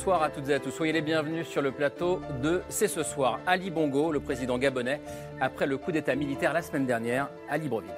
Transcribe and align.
Bonsoir 0.00 0.22
à 0.22 0.30
toutes 0.30 0.48
et 0.48 0.54
à 0.54 0.58
tous. 0.58 0.70
Soyez 0.70 0.94
les 0.94 1.02
bienvenus 1.02 1.46
sur 1.46 1.60
le 1.60 1.72
plateau 1.72 2.22
de 2.42 2.62
C'est 2.70 2.88
ce 2.88 3.02
soir. 3.02 3.38
Ali 3.46 3.70
Bongo, 3.70 4.10
le 4.10 4.18
président 4.18 4.56
gabonais, 4.56 4.98
après 5.42 5.66
le 5.66 5.76
coup 5.76 5.92
d'État 5.92 6.14
militaire 6.14 6.54
la 6.54 6.62
semaine 6.62 6.86
dernière 6.86 7.28
à 7.50 7.58
Libreville. 7.58 7.90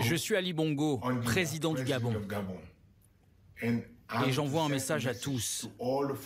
Je 0.00 0.16
suis 0.16 0.34
Ali 0.34 0.52
Bongo, 0.52 1.00
président 1.22 1.74
du 1.74 1.84
Gabon. 1.84 2.12
Et 3.62 4.32
j'envoie 4.32 4.62
un 4.62 4.68
message 4.68 5.06
à 5.06 5.14
tous, 5.14 5.68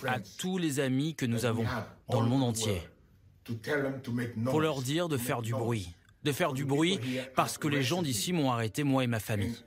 à 0.07 0.17
tous 0.39 0.57
les 0.57 0.81
amis 0.81 1.15
que 1.15 1.27
nous 1.27 1.45
avons 1.45 1.67
dans 2.09 2.23
le 2.23 2.29
monde 2.31 2.45
entier, 2.45 2.81
pour 4.47 4.63
leur 4.63 4.81
dire 4.81 5.11
de 5.11 5.19
faire 5.19 5.43
du 5.43 5.53
bruit. 5.53 5.95
De 6.25 6.33
faire 6.33 6.55
du 6.55 6.65
bruit 6.65 6.99
parce 7.37 7.59
que 7.59 7.69
les 7.69 7.83
gens 7.83 8.01
d'ici 8.01 8.33
m'ont 8.33 8.51
arrêté, 8.51 8.83
moi 8.83 9.05
et 9.05 9.07
ma 9.07 9.21
famille. 9.21 9.63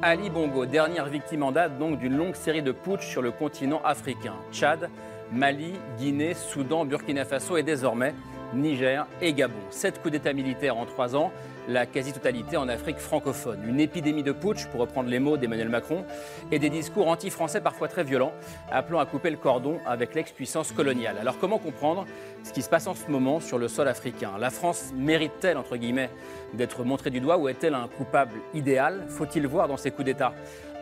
Ali 0.00 0.30
Bongo, 0.30 0.66
dernière 0.66 1.06
victime 1.06 1.44
en 1.44 1.52
date 1.52 1.78
donc 1.78 1.98
d'une 1.98 2.16
longue 2.16 2.34
série 2.34 2.62
de 2.62 2.72
putsch 2.72 3.06
sur 3.06 3.22
le 3.22 3.30
continent 3.30 3.80
africain. 3.84 4.34
Tchad, 4.52 4.90
Mali, 5.32 5.74
Guinée, 5.96 6.34
Soudan, 6.34 6.84
Burkina 6.84 7.24
Faso 7.24 7.56
et 7.56 7.62
désormais 7.62 8.14
Niger 8.54 9.06
et 9.20 9.32
Gabon. 9.32 9.54
Sept 9.70 10.00
coups 10.00 10.12
d'État 10.12 10.32
militaires 10.32 10.76
en 10.76 10.86
trois 10.86 11.16
ans, 11.16 11.32
la 11.68 11.86
quasi-totalité 11.86 12.56
en 12.56 12.68
Afrique 12.68 12.98
francophone. 12.98 13.60
Une 13.66 13.80
épidémie 13.80 14.22
de 14.22 14.32
putsch, 14.32 14.66
pour 14.66 14.80
reprendre 14.80 15.08
les 15.08 15.18
mots 15.18 15.36
d'Emmanuel 15.36 15.68
Macron, 15.68 16.04
et 16.50 16.58
des 16.58 16.70
discours 16.70 17.08
anti-français 17.08 17.60
parfois 17.60 17.88
très 17.88 18.04
violents, 18.04 18.32
appelant 18.70 18.98
à 18.98 19.06
couper 19.06 19.30
le 19.30 19.36
cordon 19.36 19.78
avec 19.86 20.14
l'ex-puissance 20.14 20.72
coloniale. 20.72 21.16
Alors 21.20 21.38
comment 21.38 21.58
comprendre 21.58 22.06
ce 22.42 22.52
qui 22.52 22.62
se 22.62 22.68
passe 22.68 22.86
en 22.86 22.94
ce 22.94 23.10
moment 23.10 23.40
sur 23.40 23.58
le 23.58 23.68
sol 23.68 23.88
africain? 23.88 24.32
La 24.38 24.50
France 24.50 24.92
mérite-t-elle, 24.96 25.56
entre 25.56 25.76
guillemets, 25.76 26.10
d'être 26.54 26.84
montrée 26.84 27.10
du 27.10 27.20
doigt 27.20 27.38
ou 27.38 27.48
est-elle 27.48 27.74
un 27.74 27.88
coupable 27.88 28.34
idéal? 28.54 29.04
Faut-il 29.08 29.46
voir 29.46 29.68
dans 29.68 29.76
ces 29.76 29.90
coups 29.90 30.06
d'État 30.06 30.32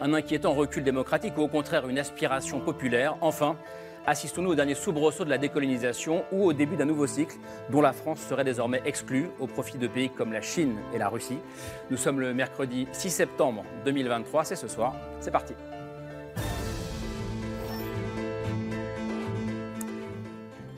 un 0.01 0.15
inquiétant 0.15 0.55
recul 0.55 0.83
démocratique 0.83 1.37
ou 1.37 1.43
au 1.43 1.49
contraire 1.49 1.87
une 1.89 1.99
aspiration 1.99 2.61
populaire? 2.61 3.17
Enfin, 3.21 3.57
assistons-nous 4.07 4.51
au 4.51 4.55
dernier 4.55 4.75
soubresaut 4.75 5.25
de 5.25 5.31
la 5.31 5.39
décolonisation 5.39 6.25
ou 6.33 6.45
au 6.45 6.53
début 6.53 6.77
d'un 6.77 6.85
nouveau 6.85 7.07
cycle 7.07 7.37
dont 7.71 7.81
la 7.81 7.93
France 7.93 8.21
serait 8.21 8.45
désormais 8.45 8.83
exclue 8.85 9.29
au 9.39 9.47
profit 9.47 9.79
de 9.79 9.87
pays 9.87 10.11
comme 10.11 10.33
la 10.33 10.43
Chine 10.43 10.77
et 10.95 10.99
la 10.99 11.09
Russie 11.09 11.39
Nous 11.91 11.97
sommes 11.97 12.21
le 12.21 12.35
mercredi 12.35 12.87
6 12.93 13.11
septembre 13.11 13.65
2023, 13.85 14.45
c'est 14.45 14.57
ce 14.57 14.69
soir, 14.69 14.95
c'est 15.21 15.31
parti. 15.31 15.55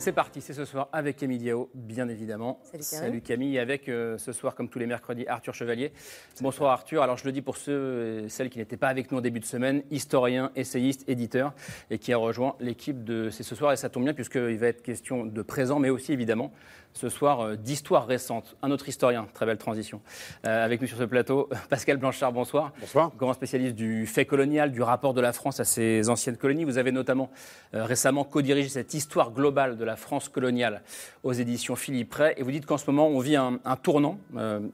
C'est 0.02 0.10
parti, 0.10 0.40
c'est 0.40 0.52
ce 0.52 0.64
soir 0.64 0.88
avec 0.92 1.16
Camille 1.16 1.38
Diao, 1.38 1.70
bien 1.74 2.08
évidemment. 2.08 2.58
Salut, 2.80 3.20
Camille, 3.20 3.56
avec 3.60 3.88
euh, 3.88 4.18
ce 4.18 4.32
soir, 4.32 4.56
comme 4.56 4.68
tous 4.68 4.80
les 4.80 4.86
mercredis, 4.86 5.28
Arthur 5.28 5.54
Chevalier. 5.54 5.92
Bonsoir 6.40 6.72
Arthur. 6.72 7.04
Alors 7.04 7.16
je 7.16 7.24
le 7.24 7.30
dis 7.30 7.40
pour 7.40 7.56
ceux 7.56 8.24
et 8.24 8.28
celles 8.28 8.50
qui 8.50 8.58
n'étaient 8.58 8.76
pas 8.76 8.88
avec 8.88 9.12
nous 9.12 9.18
en 9.18 9.20
début 9.20 9.38
de 9.38 9.44
semaine, 9.44 9.84
historien, 9.92 10.50
essayiste, 10.56 11.08
éditeur, 11.08 11.54
et 11.88 11.98
qui 11.98 12.12
a 12.12 12.16
rejoint 12.16 12.56
l'équipe 12.58 13.04
de 13.04 13.30
C'est 13.30 13.44
ce 13.44 13.54
soir. 13.54 13.72
Et 13.72 13.76
ça 13.76 13.90
tombe 13.90 14.02
bien 14.02 14.12
puisqu'il 14.12 14.58
va 14.58 14.66
être 14.66 14.82
question 14.82 15.24
de 15.24 15.42
présent, 15.42 15.78
mais 15.78 15.88
aussi 15.88 16.12
évidemment 16.12 16.50
ce 16.94 17.08
soir 17.08 17.40
euh, 17.40 17.56
d'histoire 17.56 18.06
récente. 18.06 18.56
Un 18.62 18.70
autre 18.70 18.88
historien, 18.88 19.26
très 19.34 19.46
belle 19.46 19.58
transition. 19.58 20.00
Euh, 20.46 20.64
avec 20.64 20.80
nous 20.80 20.86
sur 20.86 20.98
ce 20.98 21.04
plateau, 21.04 21.48
Pascal 21.68 21.96
Blanchard, 21.96 22.32
bonsoir. 22.32 22.72
Bonsoir. 22.80 23.12
Grand 23.16 23.32
spécialiste 23.32 23.74
du 23.74 24.06
fait 24.06 24.24
colonial, 24.24 24.72
du 24.72 24.82
rapport 24.82 25.14
de 25.14 25.20
la 25.20 25.32
France 25.32 25.60
à 25.60 25.64
ses 25.64 26.08
anciennes 26.08 26.36
colonies. 26.36 26.64
Vous 26.64 26.78
avez 26.78 26.92
notamment 26.92 27.30
euh, 27.74 27.84
récemment 27.84 28.24
co-dirigé 28.24 28.68
cette 28.68 28.94
histoire 28.94 29.32
globale 29.32 29.76
de 29.76 29.84
la 29.84 29.96
France 29.96 30.28
coloniale 30.28 30.82
aux 31.22 31.32
éditions 31.32 31.76
Philippe 31.76 32.14
Ray. 32.14 32.34
Et 32.36 32.42
vous 32.42 32.50
dites 32.50 32.66
qu'en 32.66 32.78
ce 32.78 32.90
moment, 32.90 33.08
on 33.08 33.18
vit 33.18 33.36
un, 33.36 33.58
tournant 33.82 34.18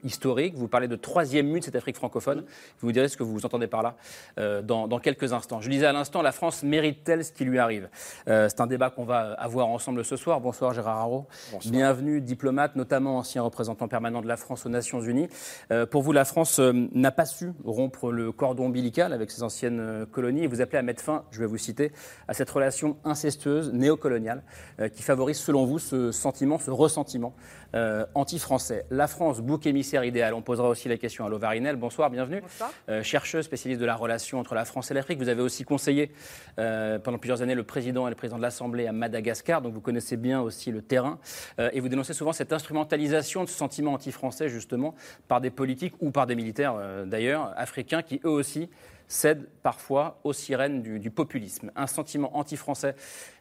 historique. 0.03 0.55
Vous 0.55 0.67
parlez 0.67 0.87
de 0.87 0.95
troisième 0.95 1.47
mue 1.47 1.59
de 1.59 1.65
cette 1.65 1.75
Afrique 1.75 1.95
francophone. 1.95 2.41
Vous 2.41 2.87
vous 2.87 2.91
direz 2.91 3.07
ce 3.07 3.17
que 3.17 3.23
vous 3.23 3.45
entendez 3.45 3.67
par 3.67 3.81
là 3.81 3.95
dans, 4.61 4.87
dans, 4.87 4.99
quelques 4.99 5.33
instants. 5.33 5.61
Je 5.61 5.69
disais 5.69 5.85
à 5.85 5.93
l'instant, 5.93 6.21
la 6.21 6.31
France 6.31 6.63
mérite-t-elle 6.63 7.23
ce 7.23 7.31
qui 7.31 7.45
lui 7.45 7.59
arrive? 7.59 7.89
C'est 8.25 8.59
un 8.59 8.67
débat 8.67 8.89
qu'on 8.89 9.05
va 9.05 9.33
avoir 9.33 9.67
ensemble 9.67 10.03
ce 10.03 10.15
soir. 10.15 10.41
Bonsoir 10.41 10.73
Gérard 10.73 10.97
Haro. 10.97 11.27
Bonsoir. 11.51 11.73
Diplomate, 12.17 12.75
notamment 12.75 13.17
ancien 13.17 13.41
représentant 13.41 13.87
permanent 13.87 14.21
de 14.21 14.27
la 14.27 14.37
France 14.37 14.65
aux 14.65 14.69
Nations 14.69 15.01
Unies. 15.01 15.27
Euh, 15.71 15.85
pour 15.85 16.01
vous, 16.01 16.11
la 16.11 16.25
France 16.25 16.59
euh, 16.59 16.73
n'a 16.93 17.11
pas 17.11 17.25
su 17.25 17.51
rompre 17.63 18.11
le 18.11 18.31
cordon 18.31 18.65
ombilical 18.65 19.13
avec 19.13 19.31
ses 19.31 19.43
anciennes 19.43 19.79
euh, 19.79 20.05
colonies 20.05 20.43
et 20.43 20.47
vous 20.47 20.61
appelez 20.61 20.79
à 20.79 20.81
mettre 20.81 21.03
fin, 21.03 21.23
je 21.31 21.39
vais 21.39 21.45
vous 21.45 21.57
citer, 21.57 21.91
à 22.27 22.33
cette 22.33 22.49
relation 22.49 22.97
incestueuse, 23.03 23.71
néocoloniale, 23.73 24.43
qui 24.93 25.03
favorise, 25.03 25.37
selon 25.37 25.65
vous, 25.65 25.79
ce 25.79 26.11
sentiment, 26.11 26.57
ce 26.57 26.71
ressentiment 26.71 27.33
anti-français. 28.15 28.85
La 28.89 29.07
France, 29.07 29.41
bouc 29.41 29.65
émissaire 29.65 30.03
idéal. 30.03 30.33
On 30.33 30.41
posera 30.41 30.69
aussi 30.69 30.89
la 30.89 30.97
question 30.97 31.25
à 31.25 31.29
Lovarinel. 31.29 31.75
Bonsoir, 31.75 32.09
bienvenue. 32.09 32.41
Bonsoir. 32.41 33.03
chercheuse, 33.03 33.45
spécialiste 33.45 33.81
de 33.81 33.85
la 33.85 33.95
relation 33.95 34.39
entre 34.39 34.55
la 34.55 34.65
France 34.65 34.91
et 34.91 34.93
l'Afrique. 34.93 35.19
Vous 35.19 35.29
avez 35.29 35.41
aussi 35.41 35.63
conseillé 35.63 36.11
pendant 36.55 37.17
plusieurs 37.17 37.41
années 37.41 37.55
le 37.55 37.63
président 37.63 38.07
et 38.07 38.09
le 38.09 38.15
président 38.15 38.37
de 38.37 38.41
l'Assemblée 38.41 38.87
à 38.87 38.91
Madagascar, 38.91 39.61
donc 39.61 39.73
vous 39.73 39.81
connaissez 39.81 40.17
bien 40.17 40.41
aussi 40.41 40.71
le 40.71 40.81
terrain. 40.81 41.19
et 41.57 41.79
vous 41.79 41.89
dénoncez 41.89 42.13
souvent 42.13 42.33
cette 42.33 42.53
instrumentalisation 42.53 43.43
de 43.43 43.49
ce 43.49 43.55
sentiment 43.55 43.93
anti-français, 43.93 44.49
justement, 44.49 44.95
par 45.27 45.41
des 45.41 45.49
politiques 45.49 45.93
ou 45.99 46.11
par 46.11 46.27
des 46.27 46.35
militaires, 46.35 46.75
euh, 46.77 47.05
d'ailleurs, 47.05 47.53
africains, 47.57 48.01
qui 48.01 48.19
eux 48.25 48.29
aussi 48.29 48.69
cèdent 49.07 49.47
parfois 49.63 50.19
aux 50.23 50.33
sirènes 50.33 50.83
du, 50.83 51.09
populisme. 51.09 51.71
Un 51.75 51.87
sentiment 51.87 52.37
anti-français, 52.37 52.95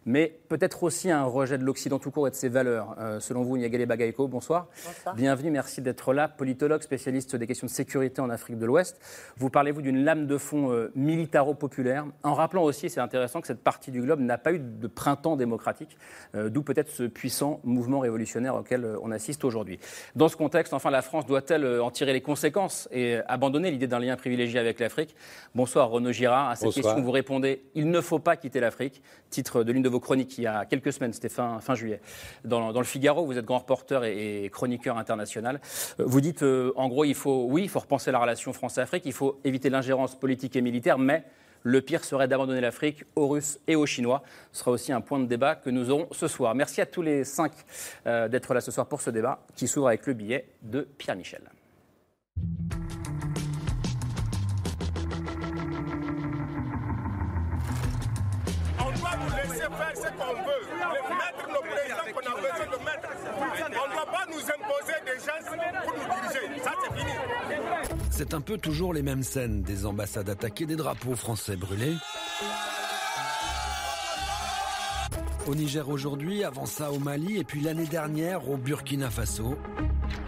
mais 0.08 0.40
peut-être 0.48 0.84
aussi 0.84 1.10
un 1.10 1.24
rejet 1.24 1.58
de 1.58 1.64
l'Occident 1.64 1.98
tout 1.98 2.10
court 2.10 2.26
et 2.26 2.30
de 2.30 2.34
ses 2.34 2.48
valeurs. 2.48 2.96
Euh, 2.98 3.20
selon 3.20 3.42
vous, 3.42 3.58
Niagale 3.58 3.84
Bagaiko, 3.84 4.26
bonsoir. 4.26 4.68
Bonsoir. 4.86 5.14
Bienvenue, 5.14 5.50
merci 5.50 5.82
d'être 5.82 6.14
là. 6.14 6.28
Politologue, 6.28 6.80
spécialiste 6.80 7.36
des 7.36 7.46
questions 7.46 7.66
de 7.66 7.70
sécurité 7.70 8.22
en 8.22 8.30
Afrique 8.30 8.56
de 8.56 8.64
l'Ouest. 8.64 8.98
Vous 9.36 9.50
parlez-vous 9.50 9.82
d'une 9.82 10.04
lame 10.04 10.26
de 10.26 10.38
fond 10.38 10.72
euh, 10.72 10.90
militaro-populaire, 10.96 12.06
en 12.22 12.32
rappelant 12.32 12.64
aussi, 12.64 12.88
c'est 12.88 13.00
intéressant, 13.00 13.42
que 13.42 13.46
cette 13.46 13.62
partie 13.62 13.90
du 13.90 14.00
globe 14.00 14.20
n'a 14.20 14.38
pas 14.38 14.54
eu 14.54 14.58
de 14.58 14.86
printemps 14.86 15.36
démocratique, 15.36 15.98
euh, 16.34 16.48
d'où 16.48 16.62
peut-être 16.62 16.88
ce 16.88 17.02
puissant 17.02 17.60
mouvement 17.62 18.00
révolutionnaire 18.00 18.54
auquel 18.54 18.96
on 19.02 19.10
assiste 19.10 19.44
aujourd'hui. 19.44 19.78
Dans 20.16 20.28
ce 20.28 20.36
contexte, 20.36 20.72
enfin, 20.72 20.90
la 20.90 21.02
France 21.02 21.26
doit-elle 21.26 21.82
en 21.82 21.90
tirer 21.90 22.14
les 22.14 22.22
conséquences 22.22 22.88
et 22.92 23.18
abandonner 23.28 23.70
l'idée 23.70 23.86
d'un 23.86 23.98
lien 23.98 24.16
privilégié 24.16 24.58
avec 24.58 24.80
l'Afrique? 24.80 25.14
Bonsoir 25.54 25.90
Renaud 25.90 26.12
Girard. 26.12 26.48
À 26.48 26.56
cette 26.56 26.72
question, 26.72 27.02
vous 27.02 27.10
répondez 27.10 27.62
Il 27.74 27.90
ne 27.90 28.00
faut 28.00 28.18
pas 28.18 28.36
quitter 28.36 28.60
l'Afrique. 28.60 29.02
Titre 29.28 29.62
de 29.64 29.72
l'une 29.72 29.82
de 29.82 29.88
vos 29.90 29.97
chroniques 30.00 30.38
il 30.38 30.44
y 30.44 30.46
a 30.46 30.64
quelques 30.64 30.92
semaines, 30.92 31.12
c'était 31.12 31.28
fin, 31.28 31.60
fin 31.60 31.74
juillet. 31.74 32.00
Dans, 32.44 32.70
le 32.70 32.84
Figaro, 32.84 33.24
vous 33.26 33.38
êtes 33.38 33.44
grand 33.44 33.58
reporter 33.58 34.04
et, 34.04 34.50
chroniqueur 34.52 34.98
international. 34.98 35.60
Euh, 36.00 36.04
vous 36.06 36.20
dites 36.20 36.42
euh, 36.42 36.72
en 36.76 36.88
gros, 36.88 37.04
il 37.04 37.14
faut, 37.14 37.46
oui, 37.48 37.62
il 37.62 37.68
faut 37.68 37.80
repenser 37.80 38.10
la 38.12 38.18
relation 38.18 38.52
France-Afrique, 38.52 39.04
il 39.06 39.12
faut 39.12 39.40
éviter 39.44 39.70
l'ingérence 39.70 40.14
politique 40.14 40.56
et 40.56 40.60
militaire, 40.60 40.98
mais 40.98 41.24
le 41.62 41.80
pire 41.80 42.04
serait 42.04 42.28
d'abandonner 42.28 42.60
l'Afrique 42.60 43.04
aux 43.16 43.28
Russes 43.28 43.58
et 43.66 43.76
aux 43.76 43.86
Chinois. 43.86 44.22
Ce 44.52 44.60
sera 44.60 44.70
aussi 44.70 44.92
un 44.92 45.00
point 45.00 45.18
de 45.18 45.26
débat 45.26 45.54
que 45.54 45.70
nous 45.70 45.90
aurons 45.90 46.08
ce 46.12 46.28
soir. 46.28 46.54
Merci 46.54 46.80
à 46.80 46.86
tous 46.86 47.02
les 47.02 47.24
cinq 47.24 47.52
euh, 48.06 48.28
d'être 48.28 48.54
là 48.54 48.60
ce 48.60 48.70
soir 48.70 48.86
pour 48.86 49.00
ce 49.00 49.10
débat 49.10 49.40
qui 49.54 49.68
s'ouvre 49.68 49.88
avec 49.88 50.06
le 50.06 50.14
billet 50.14 50.48
de 50.62 50.86
Pierre 50.96 51.16
Michel. 51.16 51.42
Faire 59.12 59.94
ce 59.94 60.08
qu'on 60.18 60.34
veut, 60.34 60.64
mettre 61.16 61.48
nos 61.48 61.62
présidents 61.62 62.12
qu'on 62.14 62.26
a 62.30 62.34
besoin 62.40 62.66
de 62.66 62.84
mettre. 62.84 63.08
On 63.38 63.88
ne 63.88 63.92
doit 63.94 64.06
pas 64.06 64.26
nous 64.28 64.40
imposer 64.40 64.98
des 65.04 65.18
gens 65.24 65.40
pour 65.84 65.94
nous 65.94 66.04
diriger. 66.04 66.62
Ça, 66.62 66.72
c'est 66.82 66.98
fini. 66.98 67.12
C'est 68.10 68.34
un 68.34 68.40
peu 68.40 68.58
toujours 68.58 68.92
les 68.92 69.02
mêmes 69.02 69.22
scènes, 69.22 69.62
des 69.62 69.86
ambassades 69.86 70.28
attaquées, 70.28 70.66
des 70.66 70.76
drapeaux 70.76 71.14
français 71.14 71.56
brûlés. 71.56 71.96
Au 75.46 75.54
Niger 75.54 75.88
aujourd'hui, 75.88 76.44
avant 76.44 76.66
ça 76.66 76.92
au 76.92 76.98
Mali 76.98 77.38
et 77.38 77.44
puis 77.44 77.60
l'année 77.60 77.86
dernière 77.86 78.50
au 78.50 78.56
Burkina 78.56 79.08
Faso. 79.08 79.56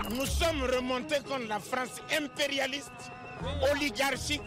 Nous 0.08 0.24
sommes 0.26 0.62
remontés 0.62 1.20
contre 1.28 1.46
la 1.48 1.58
France 1.60 2.00
impérialiste, 2.16 2.90
oligarchique, 3.70 4.42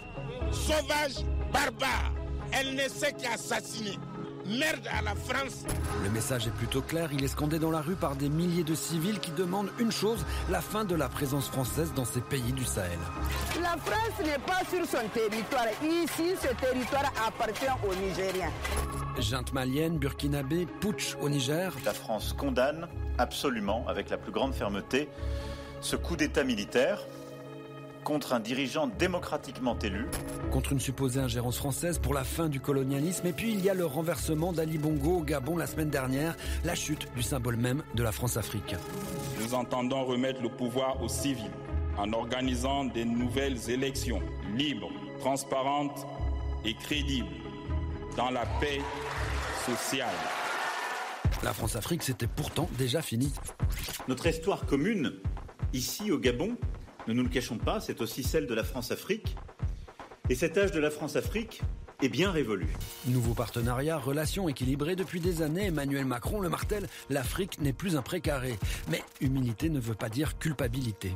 sauvage, 0.52 1.24
barbare. 1.52 2.12
Elle 2.52 2.76
ne 2.76 2.88
sait 2.88 3.14
qu'assassiner. 3.14 3.98
Merde 4.46 4.88
à 4.98 5.02
la 5.02 5.16
France. 5.16 5.66
Le 6.04 6.10
message 6.10 6.48
est 6.48 6.52
plutôt 6.52 6.82
clair, 6.82 7.10
il 7.14 7.24
est 7.24 7.28
scandé 7.28 7.60
dans 7.60 7.72
la 7.72 7.82
rue 7.82 7.96
par 7.96 8.16
des 8.16 8.30
milliers 8.30 8.64
de 8.64 8.76
civils 8.76 9.20
qui 9.20 9.32
demandent 9.32 9.72
une 9.80 9.92
chose, 9.92 10.26
la 10.50 10.62
fin 10.62 10.86
de 10.86 10.96
la 10.96 11.10
présence 11.10 11.48
française 11.50 11.94
dans 11.96 12.06
ces 12.06 12.22
pays 12.22 12.52
du 12.54 12.64
Sahel. 12.64 13.00
La 13.62 13.78
France 13.78 14.20
n'est 14.24 14.40
pas 14.40 14.62
sur 14.70 14.86
son 14.86 15.08
territoire. 15.14 15.68
Ici, 15.84 16.36
ce 16.42 16.54
territoire 16.56 17.12
appartient 17.28 17.66
aux 17.88 17.96
Nigériens. 17.96 18.52
Junte 19.20 19.54
malienne, 19.54 19.98
burkinabé, 19.98 20.68
putsch 20.82 21.16
au 21.22 21.30
Niger. 21.30 21.74
La 21.86 21.94
France 21.94 22.34
condamne 22.34 22.88
absolument, 23.18 23.86
avec 23.88 24.10
la 24.10 24.18
plus 24.18 24.32
grande 24.32 24.54
fermeté, 24.54 25.08
ce 25.82 25.96
coup 25.96 26.16
d'État 26.16 26.44
militaire 26.44 27.00
contre 28.04 28.34
un 28.34 28.40
dirigeant 28.40 28.88
démocratiquement 28.88 29.78
élu. 29.80 30.06
Contre 30.52 30.74
une 30.74 30.80
supposée 30.80 31.20
ingérence 31.20 31.58
française 31.58 32.00
pour 32.00 32.14
la 32.14 32.24
fin 32.24 32.50
du 32.50 32.60
colonialisme. 32.60 33.28
Et 33.28 33.34
puis 33.34 33.54
il 33.54 33.64
y 33.64 33.70
a 33.70 33.74
le 33.74 33.86
renversement 33.86 34.52
d'Ali 34.52 34.78
Bongo 34.78 35.18
au 35.18 35.24
Gabon 35.24 35.58
la 35.58 35.68
semaine 35.68 35.90
dernière, 35.90 36.36
la 36.64 36.76
chute 36.76 37.08
du 37.16 37.24
symbole 37.24 37.58
même 37.58 37.84
de 37.96 38.04
la 38.04 38.12
France-Afrique. 38.12 38.76
Nous 39.42 39.54
entendons 39.54 40.06
remettre 40.06 40.42
le 40.42 40.50
pouvoir 40.50 41.02
aux 41.02 41.10
civils 41.10 41.52
en 41.98 42.12
organisant 42.14 42.86
des 42.86 43.06
nouvelles 43.06 43.70
élections 43.70 44.22
libres, 44.56 44.92
transparentes 45.20 46.06
et 46.66 46.74
crédibles 46.74 47.28
dans 48.18 48.30
la 48.30 48.46
paix 48.60 48.82
sociale. 49.66 50.14
La 51.44 51.54
France-Afrique, 51.54 52.04
c'était 52.04 52.28
pourtant 52.28 52.70
déjà 52.78 53.02
fini. 53.02 53.34
Notre 54.08 54.28
histoire 54.28 54.66
commune, 54.66 55.14
ici 55.74 56.12
au 56.12 56.18
Gabon, 56.18 56.58
ne 57.08 57.14
nous 57.14 57.24
le 57.24 57.30
cachons 57.30 57.58
pas, 57.58 57.80
c'est 57.80 58.02
aussi 58.02 58.24
celle 58.24 58.48
de 58.48 58.54
la 58.54 58.64
France-Afrique. 58.64 59.36
Et 60.30 60.36
cet 60.36 60.58
âge 60.58 60.72
de 60.72 60.80
la 60.80 60.90
France-Afrique 60.90 61.62
est 62.04 62.10
bien 62.10 62.32
révolu. 62.32 62.68
Nouveau 63.08 63.34
partenariat, 63.34 63.98
relations 63.98 64.50
équilibrées 64.50 64.96
depuis 64.96 65.22
des 65.22 65.42
années. 65.42 65.68
Emmanuel 65.68 66.06
Macron 66.06 66.42
le 66.42 66.50
martèle, 66.50 66.88
l'Afrique 67.10 67.62
n'est 67.62 67.74
plus 67.74 67.96
un 67.96 68.02
précaré. 68.02 68.60
Mais 68.90 69.02
humilité 69.22 69.70
ne 69.70 69.80
veut 69.80 69.94
pas 69.94 70.10
dire 70.10 70.38
culpabilité. 70.38 71.16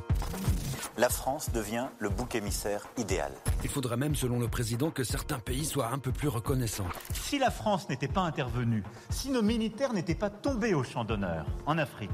La 0.96 1.10
France 1.10 1.50
devient 1.52 1.88
le 1.98 2.08
bouc 2.08 2.34
émissaire 2.34 2.86
idéal. 2.96 3.32
Il 3.62 3.68
faudrait 3.68 3.96
même, 3.96 4.14
selon 4.14 4.40
le 4.40 4.48
président, 4.48 4.90
que 4.90 5.04
certains 5.04 5.38
pays 5.38 5.64
soient 5.66 5.90
un 5.92 5.98
peu 5.98 6.10
plus 6.10 6.28
reconnaissants. 6.28 6.88
Si 7.12 7.38
la 7.38 7.50
France 7.50 7.88
n'était 7.88 8.08
pas 8.08 8.22
intervenue, 8.22 8.82
si 9.10 9.30
nos 9.30 9.42
militaires 9.42 9.92
n'étaient 9.92 10.14
pas 10.14 10.30
tombés 10.30 10.74
au 10.74 10.84
champ 10.84 11.04
d'honneur 11.04 11.46
en 11.66 11.76
Afrique, 11.76 12.10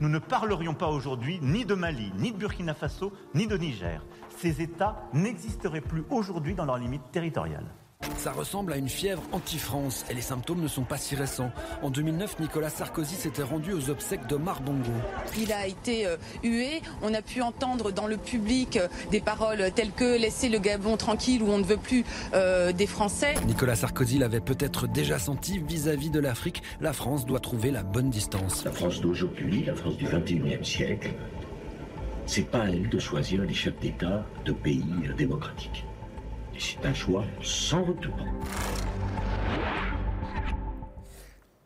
nous 0.00 0.08
ne 0.08 0.18
parlerions 0.18 0.74
pas 0.74 0.88
aujourd'hui 0.88 1.38
ni 1.40 1.64
de 1.64 1.74
Mali, 1.74 2.12
ni 2.18 2.32
de 2.32 2.36
Burkina 2.36 2.74
Faso, 2.74 3.12
ni 3.34 3.46
de 3.46 3.56
Niger. 3.56 4.04
Ces 4.36 4.60
États 4.60 4.96
n'existeraient 5.14 5.80
plus 5.80 6.04
aujourd'hui 6.10 6.54
dans 6.54 6.66
leurs 6.66 6.78
limites 6.78 7.10
territoriales. 7.12 7.72
Ça 8.18 8.32
ressemble 8.32 8.72
à 8.72 8.76
une 8.76 8.88
fièvre 8.88 9.22
anti-France 9.32 10.04
et 10.10 10.14
les 10.14 10.20
symptômes 10.20 10.60
ne 10.60 10.68
sont 10.68 10.82
pas 10.82 10.98
si 10.98 11.14
récents. 11.14 11.50
En 11.82 11.90
2009, 11.90 12.40
Nicolas 12.40 12.70
Sarkozy 12.70 13.14
s'était 13.14 13.42
rendu 13.42 13.72
aux 13.72 13.90
obsèques 13.90 14.26
de 14.26 14.36
Bongo. 14.36 14.90
Il 15.38 15.52
a 15.52 15.66
été 15.66 16.06
euh, 16.06 16.16
hué. 16.42 16.82
On 17.02 17.12
a 17.14 17.22
pu 17.22 17.42
entendre 17.42 17.92
dans 17.92 18.06
le 18.06 18.16
public 18.16 18.76
euh, 18.76 18.88
des 19.10 19.20
paroles 19.20 19.70
telles 19.74 19.92
que 19.92 20.18
laisser 20.18 20.48
le 20.48 20.58
Gabon 20.58 20.96
tranquille 20.96 21.42
ou 21.42 21.48
on 21.48 21.58
ne 21.58 21.64
veut 21.64 21.76
plus 21.76 22.04
euh, 22.34 22.72
des 22.72 22.86
Français. 22.86 23.34
Nicolas 23.46 23.76
Sarkozy 23.76 24.18
l'avait 24.18 24.40
peut-être 24.40 24.86
déjà 24.86 25.18
senti 25.18 25.58
vis-à-vis 25.58 26.10
de 26.10 26.20
l'Afrique. 26.20 26.62
La 26.80 26.92
France 26.92 27.26
doit 27.26 27.40
trouver 27.40 27.70
la 27.70 27.82
bonne 27.82 28.10
distance. 28.10 28.64
La 28.64 28.72
France 28.72 29.00
d'aujourd'hui, 29.00 29.64
la 29.64 29.74
France 29.74 29.96
du 29.96 30.06
21e 30.06 30.64
siècle, 30.64 31.10
c'est 32.26 32.50
pas 32.50 32.62
à 32.62 32.68
elle 32.68 32.88
de 32.88 32.98
choisir 32.98 33.42
les 33.42 33.54
chefs 33.54 33.78
d'État 33.78 34.24
de 34.44 34.52
pays 34.52 34.84
démocratiques. 35.16 35.84
C'est 36.58 36.84
un 36.86 36.94
choix 36.94 37.24
sans 37.42 37.84
retour. 37.84 38.14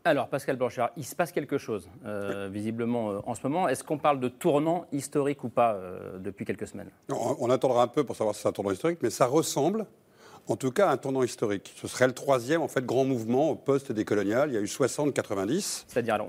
Alors, 0.03 0.27
Pascal 0.29 0.55
Blanchard, 0.57 0.89
il 0.97 1.05
se 1.05 1.15
passe 1.15 1.31
quelque 1.31 1.57
chose, 1.59 1.87
euh, 2.05 2.49
visiblement, 2.51 3.11
euh, 3.11 3.19
en 3.25 3.35
ce 3.35 3.43
moment. 3.43 3.67
Est-ce 3.67 3.83
qu'on 3.83 3.99
parle 3.99 4.19
de 4.19 4.27
tournant 4.29 4.85
historique 4.91 5.43
ou 5.43 5.49
pas 5.49 5.73
euh, 5.73 6.17
depuis 6.17 6.43
quelques 6.43 6.67
semaines? 6.67 6.89
On, 7.09 7.49
attendra 7.51 7.83
un 7.83 7.87
peu 7.87 8.03
pour 8.03 8.15
savoir 8.15 8.35
si 8.35 8.41
c'est 8.41 8.47
un 8.47 8.51
tournant 8.51 8.71
historique, 8.71 8.99
mais 9.03 9.11
ça 9.11 9.27
ressemble 9.27 9.85
en 10.47 10.55
tout 10.55 10.71
cas 10.71 10.89
un 10.89 10.97
tournant 10.97 11.23
historique. 11.23 11.73
Ce 11.75 11.87
serait 11.87 12.07
le 12.07 12.13
troisième 12.13 12.61
en 12.61 12.67
fait 12.67 12.85
grand 12.85 13.05
mouvement 13.05 13.51
au 13.51 13.55
poste 13.55 13.91
décolonial. 13.91 14.49
Il 14.49 14.55
y 14.55 14.57
a 14.57 14.61
eu 14.61 14.65
60-90. 14.65 15.85
C'est-à-dire 15.87 16.25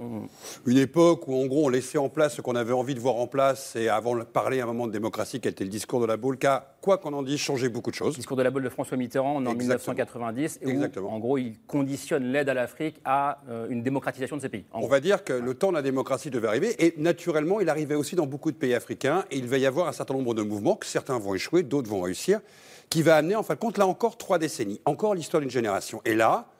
une 0.66 0.78
époque 0.78 1.28
où 1.28 1.34
en 1.34 1.46
gros 1.46 1.66
on 1.66 1.68
laissait 1.68 1.98
en 1.98 2.08
place 2.08 2.34
ce 2.36 2.42
qu'on 2.42 2.54
avait 2.54 2.72
envie 2.72 2.94
de 2.94 3.00
voir 3.00 3.16
en 3.16 3.26
place 3.26 3.76
et 3.76 3.88
avant 3.88 4.16
de 4.16 4.22
parler 4.22 4.60
à 4.60 4.64
un 4.64 4.66
moment 4.66 4.86
de 4.86 4.92
démocratie 4.92 5.40
qui 5.40 5.48
était 5.48 5.64
le 5.64 5.70
discours 5.70 6.00
de 6.00 6.06
la 6.06 6.16
boule, 6.16 6.38
qui 6.38 6.46
a, 6.46 6.76
quoi 6.80 6.98
qu'on 6.98 7.12
en 7.12 7.22
dise, 7.22 7.38
changé 7.38 7.68
beaucoup 7.68 7.90
de 7.90 7.96
choses. 7.96 8.14
Le 8.14 8.18
discours 8.18 8.36
de 8.36 8.42
la 8.42 8.50
boule 8.50 8.62
de 8.62 8.68
François 8.68 8.96
Mitterrand 8.96 9.36
en 9.36 9.54
1990. 9.54 10.60
Exactement. 10.62 11.12
en 11.12 11.18
gros 11.18 11.38
il 11.38 11.58
conditionne 11.66 12.24
l'aide 12.24 12.48
à 12.48 12.54
l'Afrique 12.54 13.00
à 13.04 13.38
euh, 13.48 13.66
une 13.68 13.82
démocratisation 13.82 14.36
de 14.36 14.42
ces 14.42 14.48
pays. 14.48 14.64
On 14.72 14.88
va 14.88 15.00
dire 15.00 15.24
que 15.24 15.32
le 15.32 15.54
temps 15.54 15.70
de 15.70 15.76
la 15.76 15.82
démocratie 15.82 16.30
devait 16.30 16.48
arriver 16.48 16.74
et 16.84 16.94
naturellement 16.98 17.60
il 17.60 17.68
arrivait 17.68 17.94
aussi 17.94 18.16
dans 18.16 18.26
beaucoup 18.26 18.50
de 18.50 18.56
pays 18.56 18.74
africains 18.74 19.24
et 19.30 19.38
il 19.38 19.46
va 19.46 19.58
y 19.58 19.66
avoir 19.66 19.88
un 19.88 19.92
certain 19.92 20.14
nombre 20.14 20.34
de 20.34 20.42
mouvements 20.42 20.76
que 20.76 20.86
certains 20.86 21.18
vont 21.18 21.34
échouer, 21.34 21.62
d'autres 21.62 21.90
vont 21.90 22.00
réussir 22.00 22.40
qui 22.92 23.00
va 23.00 23.16
amener, 23.16 23.34
en 23.34 23.42
fin 23.42 23.54
de 23.54 23.58
compte, 23.58 23.78
là 23.78 23.86
encore, 23.86 24.18
trois 24.18 24.38
décennies, 24.38 24.78
encore 24.84 25.14
l'histoire 25.14 25.40
d'une 25.40 25.48
génération. 25.48 26.02
Et 26.04 26.14
là, 26.14 26.50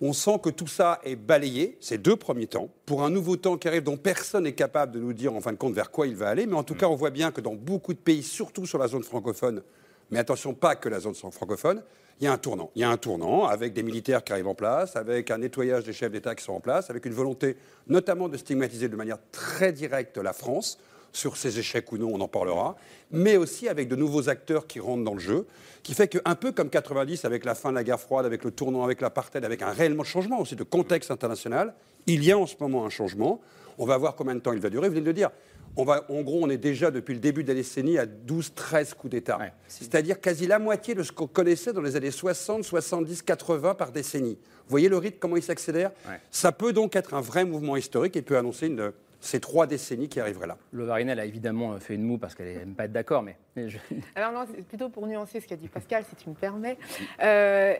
on 0.00 0.12
sent 0.12 0.38
que 0.40 0.50
tout 0.50 0.68
ça 0.68 1.00
est 1.02 1.16
balayé, 1.16 1.76
ces 1.80 1.98
deux 1.98 2.14
premiers 2.14 2.46
temps, 2.46 2.68
pour 2.86 3.02
un 3.02 3.10
nouveau 3.10 3.36
temps 3.36 3.56
qui 3.56 3.66
arrive 3.66 3.82
dont 3.82 3.96
personne 3.96 4.44
n'est 4.44 4.52
capable 4.52 4.92
de 4.92 5.00
nous 5.00 5.12
dire, 5.12 5.34
en 5.34 5.40
fin 5.40 5.50
de 5.50 5.56
compte, 5.56 5.74
vers 5.74 5.90
quoi 5.90 6.06
il 6.06 6.14
va 6.14 6.28
aller. 6.28 6.46
Mais 6.46 6.54
en 6.54 6.62
tout 6.62 6.74
mm. 6.74 6.78
cas, 6.78 6.86
on 6.86 6.94
voit 6.94 7.10
bien 7.10 7.32
que 7.32 7.40
dans 7.40 7.56
beaucoup 7.56 7.92
de 7.92 7.98
pays, 7.98 8.22
surtout 8.22 8.66
sur 8.66 8.78
la 8.78 8.86
zone 8.86 9.02
francophone, 9.02 9.64
mais 10.12 10.20
attention, 10.20 10.54
pas 10.54 10.76
que 10.76 10.88
la 10.88 11.00
zone 11.00 11.16
francophone, 11.16 11.82
il 12.20 12.24
y 12.24 12.28
a 12.28 12.32
un 12.32 12.38
tournant. 12.38 12.70
Il 12.76 12.82
y 12.82 12.84
a 12.84 12.90
un 12.90 12.96
tournant 12.96 13.46
avec 13.46 13.72
des 13.72 13.82
militaires 13.82 14.22
qui 14.22 14.32
arrivent 14.32 14.46
en 14.46 14.54
place, 14.54 14.94
avec 14.94 15.32
un 15.32 15.38
nettoyage 15.38 15.82
des 15.82 15.92
chefs 15.92 16.12
d'État 16.12 16.36
qui 16.36 16.44
sont 16.44 16.52
en 16.52 16.60
place, 16.60 16.88
avec 16.88 17.04
une 17.04 17.14
volonté 17.14 17.56
notamment 17.88 18.28
de 18.28 18.36
stigmatiser 18.36 18.88
de 18.88 18.94
manière 18.94 19.18
très 19.32 19.72
directe 19.72 20.18
la 20.18 20.32
France 20.32 20.78
sur 21.12 21.36
ses 21.36 21.58
échecs 21.58 21.90
ou 21.92 21.98
non, 21.98 22.10
on 22.12 22.20
en 22.20 22.28
parlera, 22.28 22.76
mais 23.10 23.36
aussi 23.36 23.68
avec 23.68 23.88
de 23.88 23.96
nouveaux 23.96 24.28
acteurs 24.28 24.66
qui 24.66 24.80
rentrent 24.80 25.04
dans 25.04 25.14
le 25.14 25.20
jeu, 25.20 25.46
qui 25.82 25.94
fait 25.94 26.08
qu'un 26.08 26.34
peu 26.34 26.52
comme 26.52 26.70
90 26.70 27.24
avec 27.24 27.44
la 27.44 27.54
fin 27.54 27.70
de 27.70 27.74
la 27.74 27.84
guerre 27.84 28.00
froide, 28.00 28.26
avec 28.26 28.44
le 28.44 28.50
tournant 28.50 28.84
avec 28.84 29.00
l'apartheid, 29.00 29.44
avec 29.44 29.62
un 29.62 29.70
réellement 29.70 30.04
changement 30.04 30.40
aussi 30.40 30.56
de 30.56 30.64
contexte 30.64 31.10
international, 31.10 31.74
il 32.06 32.24
y 32.24 32.32
a 32.32 32.38
en 32.38 32.46
ce 32.46 32.54
moment 32.60 32.84
un 32.84 32.90
changement. 32.90 33.40
On 33.78 33.86
va 33.86 33.96
voir 33.96 34.14
combien 34.16 34.34
de 34.34 34.40
temps 34.40 34.52
il 34.52 34.60
va 34.60 34.70
durer. 34.70 34.88
Vous 34.88 34.94
venez 34.94 35.02
de 35.02 35.06
le 35.06 35.14
dire. 35.14 35.30
On 35.76 35.84
va, 35.84 36.04
en 36.08 36.22
gros, 36.22 36.40
on 36.42 36.50
est 36.50 36.58
déjà 36.58 36.90
depuis 36.90 37.14
le 37.14 37.20
début 37.20 37.44
de 37.44 37.48
la 37.48 37.54
décennie 37.54 37.98
à 37.98 38.06
12-13 38.06 38.94
coups 38.94 39.12
d'État. 39.12 39.38
C'est-à-dire 39.68 40.20
quasi 40.20 40.46
la 40.46 40.58
moitié 40.58 40.94
de 40.94 41.04
ce 41.04 41.12
qu'on 41.12 41.28
connaissait 41.28 41.72
dans 41.72 41.82
les 41.82 41.94
années 41.94 42.10
60, 42.10 42.64
70, 42.64 43.22
80 43.22 43.74
par 43.74 43.92
décennie. 43.92 44.38
Vous 44.68 44.72
voyez 44.72 44.90
le 44.90 44.98
rythme, 44.98 45.16
comment 45.18 45.36
il 45.36 45.42
s'accélère? 45.42 45.92
Ça 46.30 46.52
peut 46.52 46.74
donc 46.74 46.94
être 46.94 47.14
un 47.14 47.22
vrai 47.22 47.46
mouvement 47.46 47.74
historique 47.74 48.16
et 48.16 48.22
peut 48.22 48.36
annoncer 48.36 48.66
une, 48.66 48.92
ces 49.18 49.40
trois 49.40 49.66
décennies 49.66 50.10
qui 50.10 50.20
arriveraient 50.20 50.46
là. 50.46 50.58
Le 50.72 50.84
Varinel 50.84 51.18
a 51.18 51.24
évidemment 51.24 51.78
fait 51.78 51.94
une 51.94 52.02
moue 52.02 52.18
parce 52.18 52.34
qu'elle 52.34 52.58
n'aime 52.58 52.74
pas 52.74 52.84
être 52.84 52.92
d'accord, 52.92 53.22
mais. 53.22 53.36
Alors 54.14 54.32
non, 54.32 54.44
c'est 54.54 54.62
plutôt 54.62 54.90
pour 54.90 55.06
nuancer 55.06 55.40
ce 55.40 55.46
qu'a 55.46 55.56
dit 55.56 55.68
Pascal, 55.68 56.04
si 56.08 56.16
tu 56.16 56.28
me 56.28 56.34
permets. 56.34 56.76
Euh, 57.22 57.74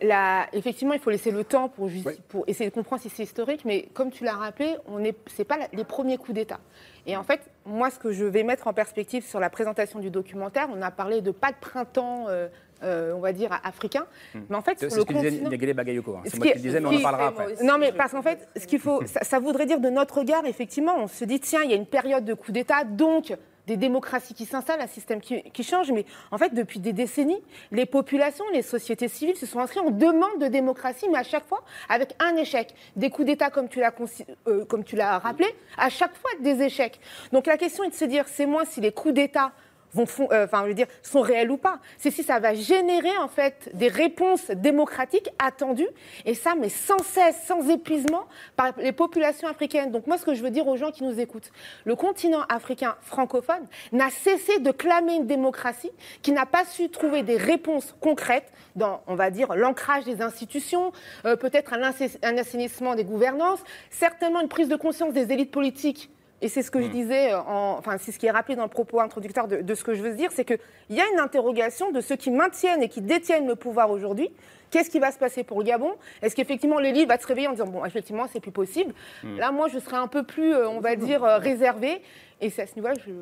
effectivement, 0.55 0.95
il 0.95 1.01
faut 1.01 1.11
laisser 1.11 1.31
le 1.31 1.45
temps 1.45 1.69
pour, 1.69 1.91
pour 2.29 2.45
essayer 2.47 2.71
de 2.71 2.75
comprendre 2.75 3.03
si 3.03 3.11
c'est 3.11 3.23
historique, 3.23 3.67
mais 3.67 3.89
comme 3.93 4.11
tu 4.11 4.25
l'as 4.25 4.33
rappelé, 4.33 4.77
ce 4.89 4.99
n'est 4.99 5.45
pas 5.45 5.59
les 5.73 5.85
premiers 5.85 6.17
coups 6.17 6.35
d'État. 6.35 6.61
Et 7.07 7.19
en 7.19 7.23
fait, 7.23 7.41
moi, 7.67 7.91
ce 7.91 7.99
que 7.99 8.13
je 8.13 8.25
vais 8.25 8.43
mettre 8.43 8.67
en 8.67 8.73
perspective 8.73 9.25
sur 9.25 9.41
la 9.41 9.51
présentation 9.51 9.99
du 9.99 10.11
documentaire, 10.11 10.69
on 10.75 10.81
a 10.81 10.91
parlé 10.91 11.21
de 11.21 11.33
pas 11.33 11.53
de 11.53 11.59
printemps. 11.61 12.27
Euh, 12.29 12.49
euh, 12.83 13.13
on 13.15 13.21
va 13.21 13.33
dire, 13.33 13.51
africain. 13.65 14.07
Hmm. 14.35 14.41
Mais 14.49 14.57
en 14.57 14.63
fait, 14.63 14.79
sur 14.79 14.99
le 14.99 15.05
continent... 15.05 15.49
Disait 15.49 15.75
Bagayoko. 15.75 16.17
Hein. 16.17 16.23
C'est 16.27 16.39
moi 16.39 16.47
qui 16.49 16.61
disais, 16.61 16.81
mais 16.81 16.89
on 16.89 16.97
en 16.97 17.03
parlera 17.03 17.27
après. 17.29 17.55
Non, 17.63 17.79
mais 17.79 17.93
parce 17.93 18.13
qu'en 18.13 18.23
fait, 18.23 18.49
ce 18.57 18.67
qu'il 18.67 18.79
faut, 18.79 19.03
ça, 19.07 19.39
voudrait 19.39 19.67
dire 19.67 19.81
de 19.81 19.91
notre 19.91 20.19
regard, 20.19 20.47
effectivement, 20.47 20.97
on 20.97 21.09
se 21.09 21.25
dit, 21.25 21.41
tiens, 21.41 21.63
il 21.65 21.71
y 21.71 21.75
a 21.75 21.77
une 21.77 21.87
période 21.87 22.25
de 22.25 22.35
coup 22.35 22.53
d'État, 22.53 22.85
donc 22.85 23.35
des 23.69 23.77
démocraties 23.77 24.33
qui 24.33 24.47
s'installent, 24.47 24.81
un 24.81 24.87
système 24.87 25.21
qui, 25.21 25.63
change. 25.63 25.93
Mais 25.93 26.07
en 26.31 26.39
fait, 26.39 26.55
depuis 26.55 26.81
des 26.81 26.95
décennies, 26.95 27.41
les 27.71 27.85
populations, 27.85 28.45
les 28.53 28.63
sociétés 28.63 29.09
civiles 29.09 29.37
se 29.37 29.45
sont 29.45 29.61
inscrites 29.61 29.83
en 29.83 29.91
demande 29.91 30.41
de 30.41 30.47
démocratie, 30.47 31.07
mais 31.11 31.19
à 31.19 31.23
chaque 31.23 31.47
fois 31.47 31.63
avec 31.89 32.15
un 32.19 32.35
échec. 32.37 32.75
Des 32.97 33.11
coups 33.11 33.27
d'État, 33.27 33.51
comme 33.51 33.69
tu 33.69 33.81
l'as 33.81 33.93
euh, 34.47 34.65
comme 34.65 34.85
tu 34.85 34.97
l'as 34.97 35.19
rappelé, 35.19 35.49
à 35.77 35.91
chaque 35.91 36.17
fois 36.17 36.31
des 36.41 36.63
échecs. 36.63 36.99
Donc 37.33 37.47
la 37.47 37.59
question 37.59 37.85
est 37.85 37.91
de 37.91 37.95
se 37.95 38.07
dire, 38.07 38.25
c'est 38.27 38.47
moins 38.47 38.65
si 38.65 38.81
les 38.81 38.93
coups 38.93 39.15
d'État 39.15 39.53
euh, 39.97 40.47
sont 41.03 41.21
réels 41.21 41.51
ou 41.51 41.57
pas. 41.57 41.79
C'est 41.99 42.11
si 42.11 42.23
ça 42.23 42.39
va 42.39 42.55
générer 42.55 43.17
en 43.19 43.29
fait 43.29 43.71
des 43.75 43.89
réponses 43.89 44.51
démocratiques 44.51 45.31
attendues, 45.39 45.89
et 46.25 46.35
ça, 46.35 46.55
mais 46.59 46.69
sans 46.69 46.99
cesse, 46.99 47.37
sans 47.47 47.69
épuisement, 47.69 48.27
par 48.57 48.73
les 48.79 48.93
populations 48.93 49.49
africaines. 49.49 49.91
Donc 49.91 50.07
moi, 50.07 50.19
ce 50.19 50.25
que 50.25 50.35
je 50.35 50.43
veux 50.43 50.51
dire 50.51 50.67
aux 50.67 50.77
gens 50.77 50.91
qui 50.91 51.05
nous 51.05 51.19
écoutent, 51.19 51.51
le 51.85 51.97
continent 51.97 52.43
africain 52.49 52.97
francophone 53.03 53.67
n'a 53.93 54.11
cessé 54.11 54.59
de 54.59 54.71
clamer 54.71 55.15
une 55.15 55.27
démocratie 55.27 55.93
qui 56.23 56.33
n'a 56.33 56.47
pas 56.47 56.65
su 56.65 56.89
trouver 56.89 57.23
des 57.23 57.37
réponses 57.37 57.95
concrètes 58.01 58.51
dans, 58.77 59.03
on 59.07 59.15
va 59.15 59.31
dire, 59.31 59.55
l'ancrage 59.57 60.05
des 60.05 60.23
institutions, 60.23 60.93
euh, 61.25 61.37
peut-être 61.37 61.73
un 61.73 62.37
assainissement 62.39 62.95
des 62.95 63.05
gouvernances, 63.05 63.61
certainement 63.91 64.41
une 64.41 64.49
prise 64.49 64.69
de 64.69 64.77
conscience 64.77 65.13
des 65.13 65.33
élites 65.33 65.51
politiques 65.51 66.11
et 66.41 66.49
c'est 66.49 66.63
ce 66.63 66.71
que 66.71 66.81
je 66.81 66.87
hmm. 66.87 66.93
disais, 66.93 67.35
enfin, 67.35 67.97
c'est 67.99 68.13
ce 68.13 68.19
qui 68.19 68.27
est 68.27 68.31
rappelé 68.31 68.55
dans 68.57 68.63
le 68.63 68.69
propos 68.69 69.01
introducteur 69.01 69.49
de, 69.49 69.75
ce 69.75 69.85
que 69.85 69.95
je 69.95 70.03
veux 70.03 70.15
dire, 70.15 70.31
c'est 70.33 70.45
qu'il 70.45 70.59
y 70.91 71.01
a 71.01 71.05
une 71.13 71.19
interrogation 71.19 71.91
de 71.91 72.01
ceux 72.01 72.17
qui 72.17 72.31
maintiennent 72.31 72.83
et 72.83 72.89
qui 72.89 73.01
détiennent 73.01 73.47
le 73.47 73.57
pouvoir 73.57 73.91
aujourd'hui 73.91 74.31
Qu'est-ce 74.71 74.91
qui 74.91 74.99
va 74.99 75.11
se 75.11 75.19
passer 75.19 75.45
pour 75.45 75.59
le 75.59 75.65
Gabon? 75.65 75.93
Est-ce 76.23 76.37
qu'effectivement 76.37 76.79
l'élite 76.79 77.09
va 77.09 77.19
se 77.19 77.27
réveiller 77.27 77.49
en 77.49 77.53
disant 77.53 77.67
bon, 77.67 77.85
effectivement, 77.85 78.27
c'est 78.33 78.41
plus 78.41 78.53
possible? 78.53 78.95
Hmm. 79.23 79.39
Là, 79.39 79.51
moi, 79.51 79.69
je 79.69 79.79
serais 79.79 79.97
un 79.97 80.09
peu 80.09 80.23
plus, 80.23 80.53
euh, 80.53 80.69
on 80.69 80.81
va 80.81 80.97
dire, 80.97 81.25
euh, 81.25 81.39
réservé. 81.39 82.03
Et 82.41 82.51
c'est 82.51 82.63
à 82.63 82.67
ce 82.69 82.77
niveau-là 82.77 82.95
que 82.95 83.01
je 83.03 83.13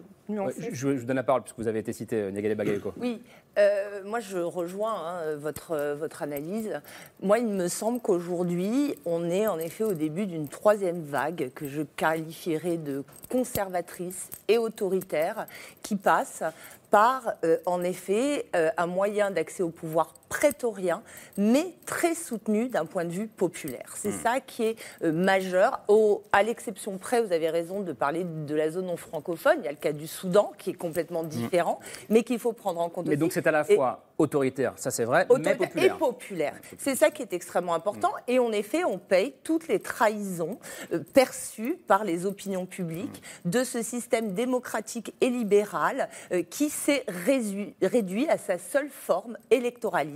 je, 0.73 0.88
vous 0.88 1.07
donne 1.07 1.17
la 1.17 1.23
parole, 1.23 1.43
puisque 1.43 1.59
vous 1.59 1.69
avez 1.69 1.79
été 1.79 1.93
cité, 1.95 2.17
euh, 2.17 2.31
Niagale 2.31 2.55
Bagayoko. 2.55 2.93
Oui, 2.99 3.23
euh, 3.59 4.03
moi 4.05 4.21
je 4.21 4.37
rejoins 4.37 4.95
hein, 4.95 5.37
votre, 5.37 5.95
votre 5.95 6.23
analyse. 6.23 6.81
Moi, 7.23 7.38
il 7.38 7.47
me 7.47 7.69
semble 7.69 8.00
qu'aujourd'hui, 8.00 8.95
on 9.07 9.31
est 9.31 9.47
en 9.47 9.59
effet 9.59 9.85
au 9.85 9.95
début 9.95 10.26
d'une 10.26 10.49
troisième 10.49 11.03
vague 11.03 11.50
que 11.55 11.67
je 11.67 11.81
qualifierais 11.97 12.76
de 12.76 13.05
conservatrice 13.31 14.29
et 14.49 14.59
autoritaire, 14.59 15.47
qui 15.83 15.97
passe 15.97 16.43
par, 16.91 17.33
euh, 17.45 17.59
en 17.67 17.83
effet, 17.83 18.47
euh, 18.55 18.71
un 18.76 18.87
moyen 18.87 19.31
d'accès 19.31 19.62
au 19.62 19.71
pouvoir 19.71 20.15
prétorien, 20.28 21.02
mais 21.37 21.75
très 21.87 22.14
soutenu 22.14 22.68
d'un 22.68 22.87
point 22.87 23.04
de 23.04 23.11
vue 23.11 23.26
populaire. 23.26 23.95
C'est 23.97 24.11
hmm. 24.11 24.23
ça 24.23 24.40
qui 24.40 24.64
est 24.64 24.76
euh, 25.02 25.12
majeur. 25.12 25.80
Au, 25.88 26.23
à 26.33 26.42
l'exception 26.42 26.99
près, 26.99 27.23
vous 27.23 27.33
avez 27.33 27.50
raison 27.50 27.80
de 27.80 27.92
parler 27.92 28.25
de 28.25 28.54
la 28.54 28.71
zone 28.71 28.87
non 28.87 28.97
francophone. 28.97 29.56
Il 29.61 29.64
y 29.64 29.68
a 29.68 29.73
le 29.73 29.78
cas 29.78 29.92
du 29.92 30.06
Soudan 30.06 30.52
qui 30.59 30.71
est 30.71 30.75
complètement 30.75 31.23
hmm. 31.23 31.28
différent, 31.28 31.80
mais 32.09 32.23
qu'il 32.23 32.38
faut 32.38 32.52
prendre 32.52 32.80
en 32.80 32.88
compte. 32.88 33.06
Mais 33.06 33.16
donc 33.16 33.33
c'est 33.33 33.47
à 33.47 33.50
la 33.50 33.64
fois 33.64 34.02
autoritaire, 34.18 34.73
ça 34.76 34.90
c'est 34.90 35.04
vrai, 35.04 35.26
mais 35.28 35.54
populaire. 35.54 35.95
Et 35.95 35.99
populaire. 35.99 36.54
C'est 36.78 36.97
ça 36.97 37.11
qui 37.11 37.23
est 37.23 37.33
extrêmement 37.33 37.75
important. 37.75 38.09
Hmm. 38.09 38.30
Et 38.30 38.38
en 38.38 38.52
effet, 38.52 38.85
on 38.85 38.99
paye 38.99 39.35
toutes 39.42 39.68
les 39.68 39.80
trahisons 39.80 40.59
perçues 41.12 41.78
par 41.87 42.04
les 42.04 42.25
opinions 42.25 42.66
publiques 42.66 43.23
de 43.45 43.62
ce 43.62 43.83
système 43.83 44.33
démocratique 44.33 45.14
et 45.21 45.28
libéral 45.28 46.09
qui 46.50 46.71
s'est 46.71 47.04
réduit 47.83 48.28
à 48.28 48.38
sa 48.38 48.59
seule 48.59 48.88
forme 48.88 49.37
électoraliste, 49.50 50.15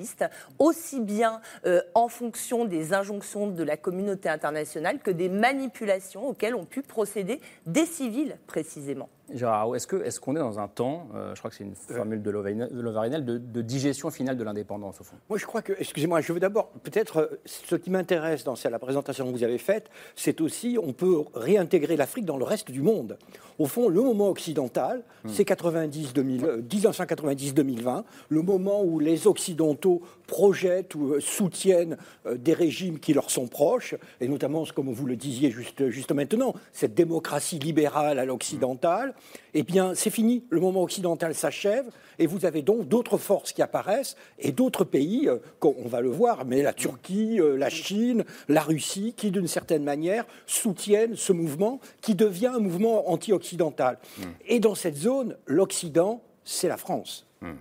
aussi 0.59 1.01
bien 1.01 1.41
euh, 1.67 1.81
en 1.95 2.09
fonction 2.09 2.65
des 2.65 2.93
injonctions 2.93 3.49
de 3.49 3.63
la 3.63 3.77
communauté 3.77 4.29
internationale 4.29 4.99
que 4.99 5.11
des 5.11 5.29
manipulations 5.29 6.29
auxquelles 6.29 6.55
ont 6.55 6.65
pu 6.65 6.83
procéder 6.83 7.41
des 7.67 7.87
civils 7.87 8.37
précisément. 8.47 9.09
Gérard, 9.33 9.75
est-ce 9.75 9.87
qu'on 10.21 10.35
est, 10.35 10.39
est 10.39 10.43
dans 10.43 10.59
un 10.59 10.69
temps, 10.69 11.09
euh, 11.15 11.35
je 11.35 11.41
crois 11.41 11.51
que 11.51 11.57
c'est 11.57 11.65
une 11.65 11.75
formule 11.75 12.23
de 12.23 12.31
Lovarinel, 12.31 13.25
de, 13.25 13.39
de, 13.39 13.63
digestion 13.63 14.11
finale 14.11 14.37
de 14.37 14.45
l'indépendance, 14.45 15.01
au 15.01 15.05
fond? 15.05 15.17
Moi, 15.29 15.39
je 15.39 15.47
crois 15.47 15.63
que, 15.63 15.73
excusez-moi, 15.79 16.21
je 16.21 16.33
veux 16.33 16.41
d'abord, 16.41 16.69
peut-être, 16.83 17.19
euh, 17.19 17.41
ce 17.45 17.77
qui 17.77 17.91
m'intéresse 17.91 18.45
dans 18.45 18.55
la 18.71 18.79
présentation 18.79 19.27
que 19.27 19.33
vous 19.33 19.45
avez 19.45 19.59
faite, 19.59 19.91
c'est 20.17 20.41
aussi, 20.41 20.79
on 20.83 20.93
peut 20.93 21.25
réintégrer 21.35 21.97
l'Afrique 21.97 22.25
dans 22.25 22.37
le 22.37 22.45
reste 22.45 22.71
du 22.71 22.83
monde. 22.83 23.19
Au 23.59 23.67
fond, 23.67 23.89
le 23.89 24.01
moment 24.01 24.29
occidental, 24.29 25.03
hmm. 25.25 25.29
c'est 25.29 25.45
90 25.45 26.15
1990-2020, 26.15 28.05
le 28.29 28.43
moment 28.43 28.83
où 28.83 28.99
les 28.99 29.27
Occidentaux 29.27 30.03
projettent 30.27 30.95
ou 30.95 31.15
euh, 31.15 31.21
soutiennent 31.21 31.97
des 32.37 32.55
régimes 32.55 32.99
qui 32.99 33.13
leur 33.13 33.31
sont 33.31 33.47
proches, 33.47 33.95
et 34.21 34.29
notamment, 34.29 34.65
comme 34.75 34.93
vous 34.93 35.07
le 35.07 35.17
disiez 35.17 35.51
juste, 35.51 35.89
juste 35.91 36.13
maintenant, 36.13 36.55
cette 36.73 36.95
démocratie 36.95 37.59
libérale 37.59 38.19
à 38.19 38.25
l'occidental 38.25 39.15
eh 39.55 39.63
bien, 39.63 39.95
c'est 39.95 40.11
fini. 40.11 40.45
Le 40.51 40.61
moment 40.61 40.83
occidental 40.83 41.35
s'achève 41.35 41.87
et 42.19 42.27
vous 42.27 42.45
avez 42.45 42.63
donc 42.63 42.89
d'autres 42.89 43.19
forces 43.19 43.53
qui 43.53 43.63
apparaissent 43.63 44.17
et 44.39 44.53
d'autres 44.53 44.85
pays, 44.85 45.29
euh, 45.29 45.39
on 45.63 45.89
va 45.89 46.01
le 46.01 46.09
voir, 46.09 46.45
mais 46.45 46.63
la 46.63 46.73
Turquie, 46.73 47.41
euh, 47.41 47.57
la 47.57 47.71
Chine, 47.71 48.25
la 48.49 48.63
Russie, 48.63 49.15
qui 49.17 49.31
d'une 49.31 49.49
certaine 49.49 49.83
manière 49.83 50.25
soutiennent 50.47 51.17
ce 51.17 51.33
mouvement 51.33 51.81
qui 52.01 52.15
devient 52.15 52.53
un 52.55 52.61
mouvement 52.61 53.11
anti-occidental. 53.11 53.99
Hmm. 54.19 54.23
Et 54.47 54.61
dans 54.61 54.75
cette 54.75 54.97
zone, 54.97 55.37
l'Occident, 55.47 56.23
c'est 56.45 56.69
la 56.69 56.77
France. 56.77 57.27
Hmm. 57.41 57.55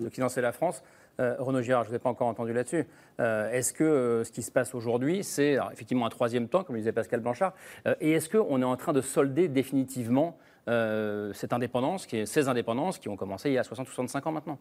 L'Occident, 0.00 0.28
c'est 0.28 0.40
la 0.40 0.52
France. 0.52 0.82
Euh, 1.20 1.36
Renaud 1.38 1.62
Girard, 1.62 1.84
je 1.84 1.88
ne 1.88 1.90
vous 1.92 1.96
ai 1.96 2.00
pas 2.00 2.10
encore 2.10 2.26
entendu 2.26 2.52
là-dessus. 2.52 2.86
est-ce 3.18 3.72
que 3.72 4.22
ce 4.24 4.32
qui 4.32 4.42
se 4.42 4.50
passe 4.50 4.74
aujourd'hui, 4.74 5.22
c'est 5.22 5.56
effectivement 5.72 6.06
un 6.06 6.10
troisième 6.10 6.48
temps, 6.48 6.64
comme 6.64 6.74
le 6.74 6.80
disait 6.80 6.92
Pascal 6.92 7.20
Blanchard, 7.20 7.54
et 8.00 8.12
est-ce 8.12 8.28
qu'on 8.28 8.60
est 8.60 8.64
en 8.64 8.76
train 8.76 8.92
de 8.92 9.00
solder 9.00 9.46
définitivement 9.46 10.36
euh, 10.66 11.32
cette 11.34 11.52
indépendance, 11.52 12.06
qui 12.06 12.16
est, 12.16 12.26
ces 12.26 12.48
indépendances 12.48 12.98
qui 12.98 13.10
ont 13.10 13.16
commencé 13.16 13.50
il 13.50 13.52
y 13.52 13.58
a 13.58 13.62
60-65 13.62 14.26
ans 14.26 14.32
maintenant 14.32 14.58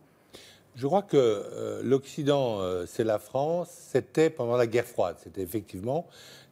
Je 0.75 0.85
crois 0.85 1.01
que 1.01 1.15
euh, 1.15 1.81
l'Occident, 1.81 2.59
euh, 2.59 2.85
c'est 2.85 3.05
la 3.05 3.19
France, 3.19 3.69
c'était 3.69 4.29
pendant 4.29 4.57
la 4.57 4.67
guerre 4.67 4.85
froide. 4.85 5.15
C'était 5.23 5.41
effectivement 5.41 6.05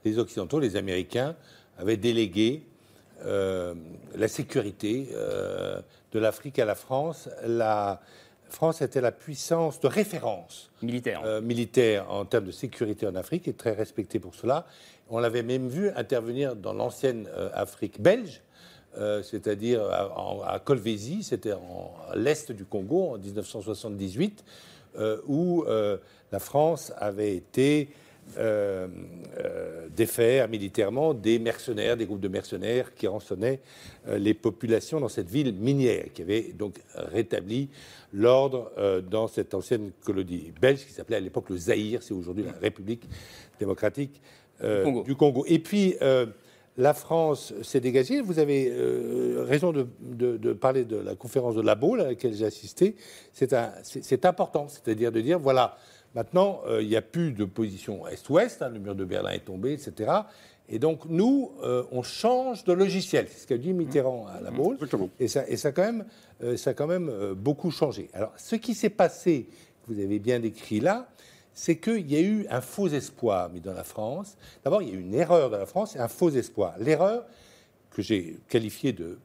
les 0.05 0.19
Occidentaux, 0.19 0.59
les 0.59 0.77
Américains, 0.77 1.35
avaient 1.77 1.97
délégué 1.97 2.63
la 3.23 4.27
sécurité 4.27 5.09
de 5.13 6.19
l'Afrique 6.19 6.57
à 6.57 6.65
la 6.65 6.73
France. 6.73 7.29
La 7.45 8.01
France 8.49 8.81
était 8.81 8.99
la 8.99 9.11
puissance 9.11 9.79
de 9.79 9.85
référence 9.85 10.71
militaire, 10.81 11.39
militaire 11.39 12.11
en 12.11 12.25
termes 12.25 12.45
de 12.45 12.51
sécurité 12.51 13.05
en 13.05 13.13
Afrique 13.13 13.47
et 13.47 13.53
très 13.53 13.73
respectée 13.73 14.17
pour 14.17 14.33
cela. 14.33 14.65
On 15.11 15.19
l'avait 15.19 15.43
même 15.43 15.67
vu 15.67 15.91
intervenir 15.91 16.55
dans 16.55 16.73
l'ancienne 16.73 17.29
Afrique 17.53 18.01
belge 18.01 18.41
euh, 18.97 19.23
c'est-à-dire 19.23 19.81
à, 19.83 20.53
à, 20.53 20.61
c'était 21.21 21.51
à 21.51 22.15
l'est 22.15 22.51
du 22.51 22.65
Congo 22.65 23.11
en 23.13 23.17
1978, 23.17 24.43
euh, 24.97 25.17
où 25.27 25.63
euh, 25.63 25.97
la 26.31 26.39
France 26.39 26.91
avait 26.97 27.35
été 27.35 27.89
défaire 29.97 30.47
militairement 30.47 31.13
des 31.13 31.37
mercenaires, 31.37 31.97
des 31.97 32.05
groupes 32.05 32.21
de 32.21 32.29
mercenaires 32.29 32.93
qui 32.93 33.05
rançonnaient 33.07 33.59
les 34.07 34.33
populations 34.33 35.01
dans 35.01 35.09
cette 35.09 35.27
ville 35.27 35.53
minière, 35.53 36.05
qui 36.13 36.21
avait 36.21 36.53
donc 36.53 36.75
rétabli 36.93 37.67
l'ordre 38.13 38.71
dans 39.09 39.27
cette 39.27 39.53
ancienne 39.53 39.91
colonie 40.05 40.53
belge 40.61 40.85
qui 40.85 40.93
s'appelait 40.93 41.17
à 41.17 41.19
l'époque 41.19 41.49
le 41.49 41.57
Zaïre, 41.57 42.03
c'est 42.03 42.13
aujourd'hui 42.13 42.45
la 42.45 42.53
République 42.61 43.03
démocratique 43.59 44.21
du 44.61 45.15
Congo. 45.15 45.43
Et 45.47 45.59
puis 45.59 45.95
la 46.77 46.93
France 46.93 47.53
s'est 47.63 47.79
dégagée. 47.79 48.21
Vous 48.21 48.39
avez 48.39 48.69
euh, 48.71 49.43
raison 49.47 49.73
de, 49.73 50.53
parler 50.53 50.85
de 50.85 50.97
la 50.97 51.15
conférence 51.15 51.55
de 51.55 51.61
Labo 51.61 51.95
à 51.95 52.05
laquelle 52.05 52.33
j'ai 52.33 52.45
assisté. 52.45 52.95
C'est 53.33 54.25
important, 54.25 54.67
c'est-à-dire 54.67 55.11
de 55.11 55.21
dire 55.21 55.39
voilà, 55.39 55.75
maintenant 56.15 56.61
euh, 56.67 56.81
il 56.81 56.87
n'y 56.87 56.95
a 56.95 57.01
plus 57.01 57.33
de 57.33 57.45
position 57.45 58.07
Est-Ouest, 58.07 58.61
hein, 58.61 58.69
le 58.69 58.79
mur 58.79 58.95
de 58.95 59.05
Berlin 59.05 59.31
est 59.31 59.45
tombé, 59.45 59.73
etc. 59.73 60.11
Et 60.69 60.79
donc 60.79 61.05
nous, 61.09 61.51
euh, 61.63 61.83
on 61.91 62.03
change 62.03 62.63
de 62.63 62.71
logiciel. 62.71 63.27
C'est 63.29 63.39
ce 63.39 63.47
qu'a 63.47 63.57
dit 63.57 63.73
Mitterrand 63.73 64.27
à 64.27 64.39
la 64.39 64.51
Baule. 64.51 64.77
Et 65.19 65.27
ça, 65.27 65.47
et 65.49 65.57
ça, 65.57 65.73
quand 65.73 65.83
même, 65.83 66.05
ça 66.55 66.69
a 66.69 66.73
quand 66.73 66.87
même 66.87 67.33
beaucoup 67.33 67.71
changé. 67.71 68.09
Alors, 68.13 68.31
ce 68.37 68.55
qui 68.55 68.73
s'est 68.73 68.89
passé, 68.89 69.49
vous 69.87 69.99
avez 69.99 70.19
bien 70.19 70.39
décrit 70.39 70.79
là, 70.79 71.09
c'est 71.53 71.77
qu'il 71.77 72.09
y 72.11 72.15
a 72.15 72.21
eu 72.21 72.45
un 72.49 72.61
faux 72.61 72.87
espoir 72.87 73.49
mis 73.49 73.61
dans 73.61 73.73
la 73.73 73.83
France. 73.83 74.37
D'abord, 74.63 74.81
il 74.81 74.89
y 74.89 74.91
a 74.91 74.95
eu 74.95 75.01
une 75.01 75.13
erreur 75.13 75.49
dans 75.49 75.57
la 75.57 75.65
France 75.65 75.95
et 75.95 75.99
un 75.99 76.07
faux 76.07 76.29
espoir. 76.29 76.75
L'erreur, 76.79 77.25
que 77.91 78.01
j'ai 78.01 78.37
qualifiée 78.47 78.93
de, 78.93 79.17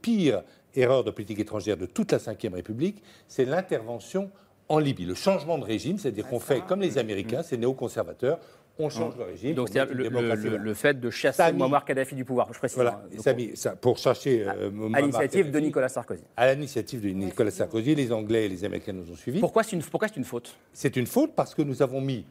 pire 0.00 0.42
erreur 0.74 1.04
de 1.04 1.10
politique 1.10 1.40
étrangère 1.40 1.76
de 1.76 1.86
toute 1.86 2.12
la 2.12 2.18
Ve 2.18 2.54
République, 2.54 3.02
c'est 3.28 3.44
l'intervention 3.44 4.30
en 4.68 4.78
Libye. 4.78 5.04
Le 5.04 5.14
changement 5.14 5.58
de 5.58 5.64
régime, 5.64 5.98
c'est-à-dire 5.98 6.26
qu'on 6.28 6.40
fait 6.40 6.62
comme 6.62 6.80
les 6.80 6.98
Américains, 6.98 7.42
c'est 7.42 7.56
néoconservateurs, 7.56 8.38
on 8.78 8.88
change 8.88 9.16
le 9.16 9.24
régime. 9.24 9.54
Donc 9.54 9.68
c'est 9.70 9.84
le, 9.84 10.08
le, 10.56 10.74
fait 10.74 10.98
de 10.98 11.10
chasser 11.10 11.52
Muammar 11.52 11.84
Kadhafi 11.84 12.14
du 12.14 12.24
pouvoir, 12.24 12.48
je 12.52 12.58
précise. 12.58 12.76
Voilà, 12.76 13.02
hein. 13.14 13.46
ça, 13.54 13.76
pour 13.76 13.98
chercher 13.98 14.46
euh, 14.46 14.70
à, 14.94 15.00
l'initiative 15.00 15.50
de 15.50 15.58
Nicolas 15.58 15.88
Sarkozy. 15.88 16.22
À 16.36 16.52
l'initiative 16.52 17.00
de 17.00 17.08
Nicolas 17.08 17.50
Sarkozy, 17.50 17.94
les 17.94 18.12
Anglais 18.12 18.46
et 18.46 18.48
les 18.48 18.64
Américains 18.64 18.92
nous 18.92 19.10
ont 19.10 19.16
suivis. 19.16 19.40
Pourquoi 19.40 19.62
c'est 19.62 19.76
une, 19.76 19.82
une 20.16 20.24
faute? 20.24 20.56
C'est 20.72 20.96
une 20.96 21.06
faute 21.06 21.32
parce 21.34 21.54
que 21.54 21.62
nous 21.62 21.82
avons 21.82 22.00
mis 22.00 22.24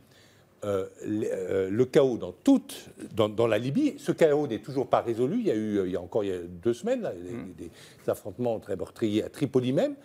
euh, 0.64 0.88
euh, 1.06 1.70
le 1.70 1.86
chaos 1.86 2.18
dans 2.18 2.32
toute, 2.32 2.90
dans, 3.14 3.48
la 3.48 3.58
Libye. 3.58 3.96
Ce 3.98 4.12
chaos 4.12 4.48
n'est 4.48 4.60
toujours 4.60 4.88
pas 4.88 5.02
résolu. 5.02 5.40
Il 5.40 5.48
y 5.48 5.52
a 5.52 5.56
eu, 5.56 5.86
il 5.86 5.92
y 5.92 5.96
a 5.96 6.02
encore 6.02 6.24
il 6.24 6.32
y 6.32 6.34
a 6.34 6.40
deux 6.40 6.74
semaines, 6.74 7.02
hmm. 7.02 7.54
des, 7.58 7.70
affrontements 8.08 8.60
très 8.60 8.76
meurtriers 8.76 9.24
à 9.24 9.30
Tripoli 9.30 9.74
même. 9.74 9.96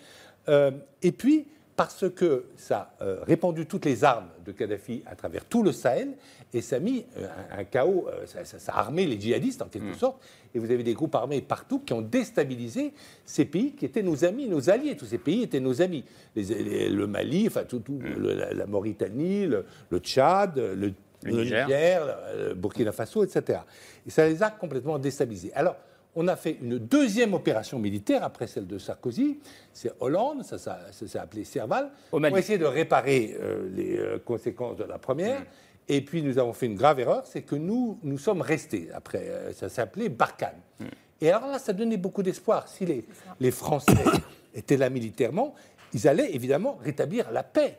et 1.03 1.13
puis, 1.13 1.47
parce 1.77 2.09
que 2.09 2.47
ça 2.57 2.95
a 2.99 3.05
euh, 3.05 3.19
répandu 3.23 3.67
toutes 3.67 3.85
les 3.85 4.03
armes 4.03 4.29
de 4.45 4.53
Kadhafi 4.53 5.03
à 5.07 5.15
travers 5.15 5.45
tout 5.45 5.63
le 5.63 5.73
Sahel 5.73 6.15
et 6.55 6.63
ça 6.63 6.77
a 6.77 6.79
mis 6.79 7.05
euh, 7.19 7.29
un, 7.53 7.65
chaos, 7.65 8.09
euh, 8.09 8.25
ça, 8.25 8.73
a 8.73 8.81
armé 8.81 9.07
les 9.07 9.21
djihadistes 9.21 9.61
en 9.61 9.67
quelque 9.67 9.91
mm. 9.91 9.99
sorte. 9.99 10.23
Et 10.55 10.59
vous 10.59 10.71
avez 10.71 10.83
des 10.83 10.95
groupes 10.95 11.15
armés 11.15 11.43
partout 11.43 11.81
qui 11.81 11.93
ont 11.93 12.01
déstabilisé 12.01 12.95
ces 13.27 13.45
pays 13.45 13.73
qui 13.75 13.85
étaient 13.85 14.03
nos 14.03 14.25
amis, 14.25 14.49
nos 14.49 14.71
alliés. 14.71 14.97
Tous 14.97 15.05
ces 15.05 15.19
pays 15.19 15.43
étaient 15.43 15.61
nos 15.61 15.83
amis. 15.83 16.05
le 16.35 17.05
Mali, 17.05 17.47
enfin 17.47 17.65
tout, 17.65 17.83
mm. 17.87 18.55
la, 18.55 18.67
Mauritanie, 18.67 19.47
le, 19.47 19.65
Tchad, 19.99 20.57
le, 20.57 20.95
Niger, 21.27 22.17
le 22.39 22.55
Burkina 22.55 22.93
Faso, 22.93 23.23
etc. 23.23 23.61
Et 24.07 24.11
ça 24.11 24.27
les 24.27 24.43
a 24.43 24.51
complètement 24.51 24.99
déstabilisés. 24.99 25.53
Alors, 25.55 25.77
on 26.17 26.27
a 26.29 26.35
fait 26.35 26.57
une 26.63 26.79
deuxième 26.79 27.35
opération 27.35 27.79
militaire 27.79 28.25
après 28.25 28.47
celle 28.47 28.67
de 28.67 28.79
Sarkozy. 28.79 29.39
C'est 29.73 29.93
Hollande, 30.01 30.43
ça, 30.43 30.59
s'est 30.91 31.19
appelé 31.19 31.45
Serval. 31.45 31.91
On 32.11 32.25
a 32.25 32.31
essayé 32.31 32.59
de 32.59 32.65
réparer 32.65 33.37
euh, 33.39 33.69
les 33.71 33.99
euh, 33.99 34.19
conséquences 34.19 34.79
de 34.79 34.85
la 34.85 34.99
première. 34.99 35.41
Mm. 35.41 35.45
Et 35.89 36.01
puis 36.01 36.23
nous 36.23 36.39
avons 36.39 36.55
fait 36.55 36.67
une 36.67 36.75
grave 36.75 36.99
erreur, 36.99 37.25
c'est 37.27 37.43
que 37.43 37.55
nous, 37.55 38.01
nous 38.03 38.19
sommes 38.19 38.41
restés 38.41 38.89
après. 38.93 39.29
Euh, 39.29 39.53
ça 39.53 39.69
s'appelait 39.69 40.09
Barkhane. 40.09 40.57
Mm. 40.81 40.85
Et 41.21 41.31
alors 41.31 41.49
là, 41.49 41.59
ça 41.59 41.75
donnait 41.75 41.99
beaucoup 41.99 42.23
d'espoir. 42.23 42.67
Si 42.67 42.87
les, 42.87 43.07
les 43.39 43.51
Français 43.51 43.93
étaient 44.55 44.79
là 44.79 44.89
militairement, 44.89 45.55
ils 45.93 46.09
allaient 46.09 46.35
évidemment 46.35 46.79
rétablir 46.83 47.31
la 47.31 47.43
paix 47.43 47.79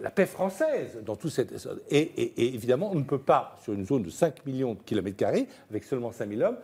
la, 0.00 0.10
paix 0.10 0.26
française 0.26 0.98
dans 1.04 1.16
tout 1.16 1.28
cette. 1.28 1.52
Et, 1.90 1.98
et, 2.00 2.54
évidemment, 2.54 2.90
on 2.92 2.94
ne 2.94 3.04
peut 3.04 3.18
pas, 3.18 3.56
sur 3.62 3.74
une 3.74 3.84
zone 3.84 4.02
de 4.02 4.10
5 4.10 4.46
millions 4.46 4.72
de 4.72 4.80
kilomètres 4.80 5.18
carrés, 5.18 5.46
avec 5.68 5.84
seulement 5.84 6.12
5 6.12 6.30
000 6.30 6.40
hommes, 6.40 6.56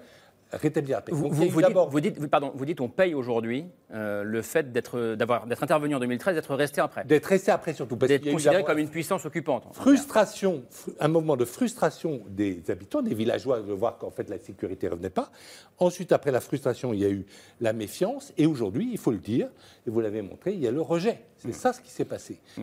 rétablir 0.53 0.97
la 0.97 1.03
paix. 1.03 1.13
Vous, 1.13 1.29
vous, 1.31 1.63
dites, 1.63 1.77
vous, 1.91 2.01
dites, 2.01 2.27
pardon, 2.29 2.53
vous 2.55 2.65
dites 2.65 2.81
on 2.81 2.89
paye 2.89 3.15
aujourd'hui 3.15 3.67
euh, 3.93 4.23
le 4.23 4.43
fait 4.43 4.73
d'être 4.73 5.17
intervenu 5.61 5.95
en 5.95 6.01
2013, 6.01 6.35
d'être 6.35 6.55
resté 6.55 6.81
après. 6.81 7.05
D'être 7.05 7.27
resté 7.27 7.51
après 7.51 7.75
surtout. 7.75 7.97
D'être 7.97 8.31
considéré 8.31 8.65
comme 8.65 8.79
une 8.79 8.89
puissance 8.89 9.25
occupante. 9.25 9.65
Frustration, 9.73 10.65
un 11.01 11.09
moment 11.09 11.37
de 11.37 11.45
frustration 11.45 12.23
des 12.29 12.63
habitants, 12.71 13.03
des 13.03 13.15
villageois, 13.15 13.61
de 13.61 13.73
voir 13.73 13.99
qu'en 13.99 14.11
fait 14.11 14.29
la 14.29 14.39
sécurité 14.39 14.87
ne 14.87 14.93
revenait 14.93 15.11
pas. 15.11 15.31
Ensuite, 15.79 16.13
après 16.13 16.31
la 16.31 16.41
frustration, 16.41 16.95
il 16.95 17.01
y 17.01 17.05
a 17.05 17.11
eu 17.11 17.27
la 17.61 17.73
méfiance. 17.73 18.33
Et 18.39 18.47
aujourd'hui, 18.47 18.89
il 18.91 18.99
faut 18.99 19.11
le 19.11 19.19
dire, 19.19 19.49
et 19.87 19.91
vous 19.91 20.01
l'avez 20.01 20.23
montré, 20.23 20.53
il 20.53 20.61
y 20.61 20.67
a 20.67 20.71
le 20.71 20.81
rejet. 20.81 21.21
C'est 21.39 21.53
ça 21.53 21.73
ce 21.73 21.81
qui 21.81 21.91
s'est 21.91 22.05
passé. 22.05 22.41
Mmh. 22.57 22.63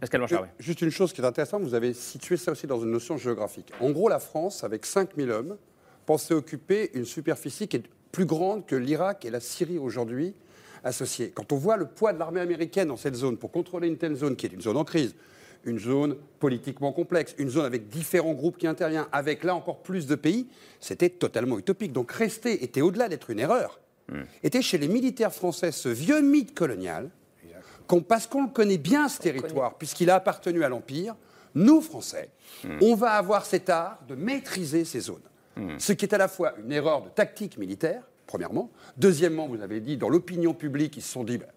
Pascal 0.00 0.20
Blanchard, 0.20 0.42
oui. 0.42 0.48
Juste 0.58 0.80
une 0.82 0.90
chose 0.90 1.12
qui 1.12 1.20
est 1.20 1.24
intéressante, 1.24 1.62
vous 1.62 1.74
avez 1.74 1.92
situé 1.92 2.36
ça 2.36 2.52
aussi 2.52 2.66
dans 2.66 2.80
une 2.80 2.90
notion 2.90 3.16
géographique. 3.16 3.70
En 3.80 3.90
gros, 3.90 4.08
la 4.08 4.18
France, 4.18 4.64
avec 4.64 4.86
5000 4.86 5.30
hommes, 5.30 5.56
pensait 6.06 6.34
occuper 6.34 6.90
une 6.94 7.04
superficie 7.04 7.68
qui 7.68 7.76
est 7.76 7.84
plus 8.12 8.26
grande 8.26 8.66
que 8.66 8.76
l'Irak 8.76 9.24
et 9.24 9.30
la 9.30 9.40
Syrie 9.40 9.78
aujourd'hui 9.78 10.34
associés. 10.84 11.32
Quand 11.34 11.52
on 11.52 11.56
voit 11.56 11.76
le 11.76 11.86
poids 11.86 12.12
de 12.12 12.18
l'armée 12.18 12.40
américaine 12.40 12.88
dans 12.88 12.96
cette 12.96 13.14
zone 13.14 13.36
pour 13.36 13.50
contrôler 13.50 13.88
une 13.88 13.96
telle 13.96 14.14
zone 14.14 14.36
qui 14.36 14.46
est 14.46 14.52
une 14.52 14.60
zone 14.60 14.76
en 14.76 14.84
crise, 14.84 15.14
une 15.64 15.78
zone 15.78 16.16
politiquement 16.38 16.92
complexe, 16.92 17.34
une 17.38 17.48
zone 17.48 17.64
avec 17.64 17.88
différents 17.88 18.34
groupes 18.34 18.58
qui 18.58 18.66
interviennent, 18.66 19.06
avec 19.12 19.44
là 19.44 19.54
encore 19.54 19.82
plus 19.82 20.06
de 20.06 20.14
pays, 20.14 20.46
c'était 20.78 21.08
totalement 21.08 21.58
utopique. 21.58 21.92
Donc 21.92 22.12
rester 22.12 22.62
était 22.62 22.82
au-delà 22.82 23.08
d'être 23.08 23.30
une 23.30 23.40
erreur, 23.40 23.80
hmm. 24.12 24.22
était 24.42 24.62
chez 24.62 24.78
les 24.78 24.88
militaires 24.88 25.32
français 25.32 25.72
ce 25.72 25.88
vieux 25.88 26.20
mythe 26.20 26.54
colonial, 26.54 27.10
parce 28.08 28.26
qu'on 28.26 28.44
le 28.44 28.50
connaît 28.50 28.78
bien 28.78 29.08
ce 29.08 29.20
territoire, 29.20 29.76
puisqu'il 29.76 30.10
a 30.10 30.16
appartenu 30.16 30.64
à 30.64 30.68
l'Empire, 30.68 31.16
nous 31.54 31.80
Français, 31.80 32.30
hmm. 32.64 32.78
on 32.82 32.94
va 32.94 33.12
avoir 33.12 33.46
cet 33.46 33.70
art 33.70 34.00
de 34.08 34.14
maîtriser 34.14 34.84
ces 34.84 35.00
zones. 35.00 35.22
Hmm. 35.56 35.78
Ce 35.78 35.92
qui 35.92 36.04
est 36.04 36.14
à 36.14 36.18
la 36.18 36.28
fois 36.28 36.54
une 36.58 36.72
erreur 36.72 37.02
de 37.02 37.08
tactique 37.08 37.58
militaire, 37.58 38.02
premièrement. 38.26 38.70
Deuxièmement, 38.96 39.46
vous 39.46 39.60
avez 39.60 39.80
dit, 39.80 39.96
dans 39.96 40.08
l'opinion 40.08 40.54
publique, 40.54 40.96
ils 40.96 41.02
se 41.02 41.12
sont 41.12 41.24
dit, 41.24 41.38
ben, 41.38 41.48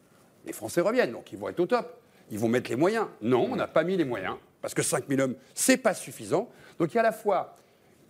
les 0.46 0.54
Français 0.54 0.82
reviennent, 0.82 1.12
donc 1.12 1.32
ils 1.32 1.38
vont 1.38 1.50
être 1.50 1.60
au 1.60 1.66
top. 1.66 2.01
Ils 2.30 2.39
vont 2.39 2.50
mettre 2.50 2.70
les 2.70 2.75
moyens. 2.75 3.08
Non, 3.22 3.48
on 3.51 3.56
n'a 3.56 3.68
pas 3.68 3.84
mis 3.84 3.96
les 3.96 4.06
moyens, 4.06 4.36
parce 4.62 4.74
que 4.74 4.82
5000 4.82 5.22
hommes, 5.22 5.36
c'est 5.54 5.77
pas 5.77 5.94
suffisant. 5.94 6.50
Donc 6.80 6.94
il 6.94 6.96
y 6.96 6.98
a 6.98 7.01
à 7.01 7.04
la 7.04 7.12
fois 7.12 7.56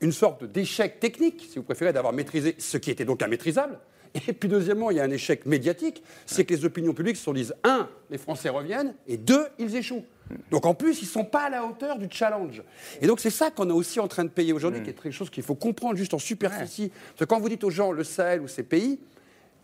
une 0.01 0.11
sorte 0.11 0.43
d'échec 0.43 0.99
technique, 0.99 1.47
si 1.49 1.57
vous 1.57 1.63
préférez, 1.63 1.93
d'avoir 1.93 2.13
maîtrisé 2.13 2.55
ce 2.57 2.77
qui 2.77 2.91
était 2.91 3.05
donc 3.05 3.21
immaîtrisable. 3.21 3.79
Et 4.27 4.33
puis 4.33 4.49
deuxièmement, 4.49 4.89
il 4.91 4.97
y 4.97 4.99
a 4.99 5.03
un 5.03 5.11
échec 5.11 5.45
médiatique, 5.45 6.03
c'est 6.25 6.45
que 6.45 6.53
les 6.53 6.65
opinions 6.65 6.93
publiques 6.93 7.17
se 7.17 7.23
sont 7.23 7.33
dit, 7.33 7.49
un, 7.63 7.89
les 8.09 8.17
Français 8.17 8.49
reviennent, 8.49 8.95
et 9.07 9.17
deux, 9.17 9.45
ils 9.59 9.75
échouent. 9.75 10.05
Donc 10.51 10.65
en 10.65 10.73
plus, 10.73 11.01
ils 11.01 11.05
ne 11.05 11.09
sont 11.09 11.25
pas 11.25 11.43
à 11.43 11.49
la 11.49 11.65
hauteur 11.65 11.97
du 11.97 12.07
challenge. 12.09 12.63
Et 13.01 13.07
donc 13.07 13.19
c'est 13.19 13.29
ça 13.29 13.51
qu'on 13.51 13.69
est 13.69 13.73
aussi 13.73 13.99
en 13.99 14.07
train 14.07 14.23
de 14.23 14.29
payer 14.29 14.53
aujourd'hui, 14.53 14.81
qui 14.81 14.89
est 14.89 14.93
quelque 14.93 15.11
chose 15.11 15.29
qu'il 15.29 15.43
faut 15.43 15.55
comprendre 15.55 15.95
juste 15.97 16.13
en 16.13 16.19
superficie. 16.19 16.89
Parce 16.89 17.19
que 17.19 17.25
quand 17.25 17.39
vous 17.39 17.49
dites 17.49 17.63
aux 17.63 17.69
gens 17.69 17.91
le 17.91 18.03
Sahel 18.03 18.41
ou 18.41 18.47
ces 18.47 18.63
pays, 18.63 18.99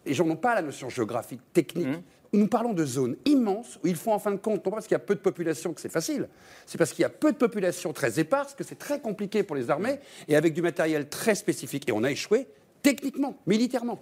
les 0.05 0.13
gens 0.13 0.25
n'ont 0.25 0.35
pas 0.35 0.55
la 0.55 0.61
notion 0.61 0.89
géographique, 0.89 1.41
technique. 1.53 1.87
Mmh. 1.87 2.01
Nous 2.33 2.47
parlons 2.47 2.73
de 2.73 2.83
zones 2.83 3.15
immenses 3.25 3.79
où 3.83 3.87
il 3.87 3.95
faut 3.95 4.11
en 4.11 4.17
fin 4.17 4.31
de 4.31 4.37
compte, 4.37 4.65
non 4.65 4.71
pas 4.71 4.77
parce 4.77 4.87
qu'il 4.87 4.95
y 4.95 4.95
a 4.95 4.99
peu 4.99 5.13
de 5.13 5.19
population 5.19 5.71
que 5.71 5.79
c'est 5.79 5.91
facile, 5.91 6.27
c'est 6.65 6.79
parce 6.79 6.91
qu'il 6.91 7.03
y 7.03 7.05
a 7.05 7.09
peu 7.09 7.31
de 7.31 7.37
population 7.37 7.93
très 7.93 8.19
éparse 8.19 8.55
que 8.55 8.63
c'est 8.63 8.79
très 8.79 8.99
compliqué 8.99 9.43
pour 9.43 9.55
les 9.55 9.69
armées 9.69 9.99
et 10.27 10.35
avec 10.35 10.53
du 10.53 10.63
matériel 10.63 11.09
très 11.09 11.35
spécifique. 11.35 11.87
Et 11.87 11.91
on 11.91 12.03
a 12.03 12.09
échoué 12.09 12.47
techniquement, 12.81 13.37
militairement. 13.45 13.99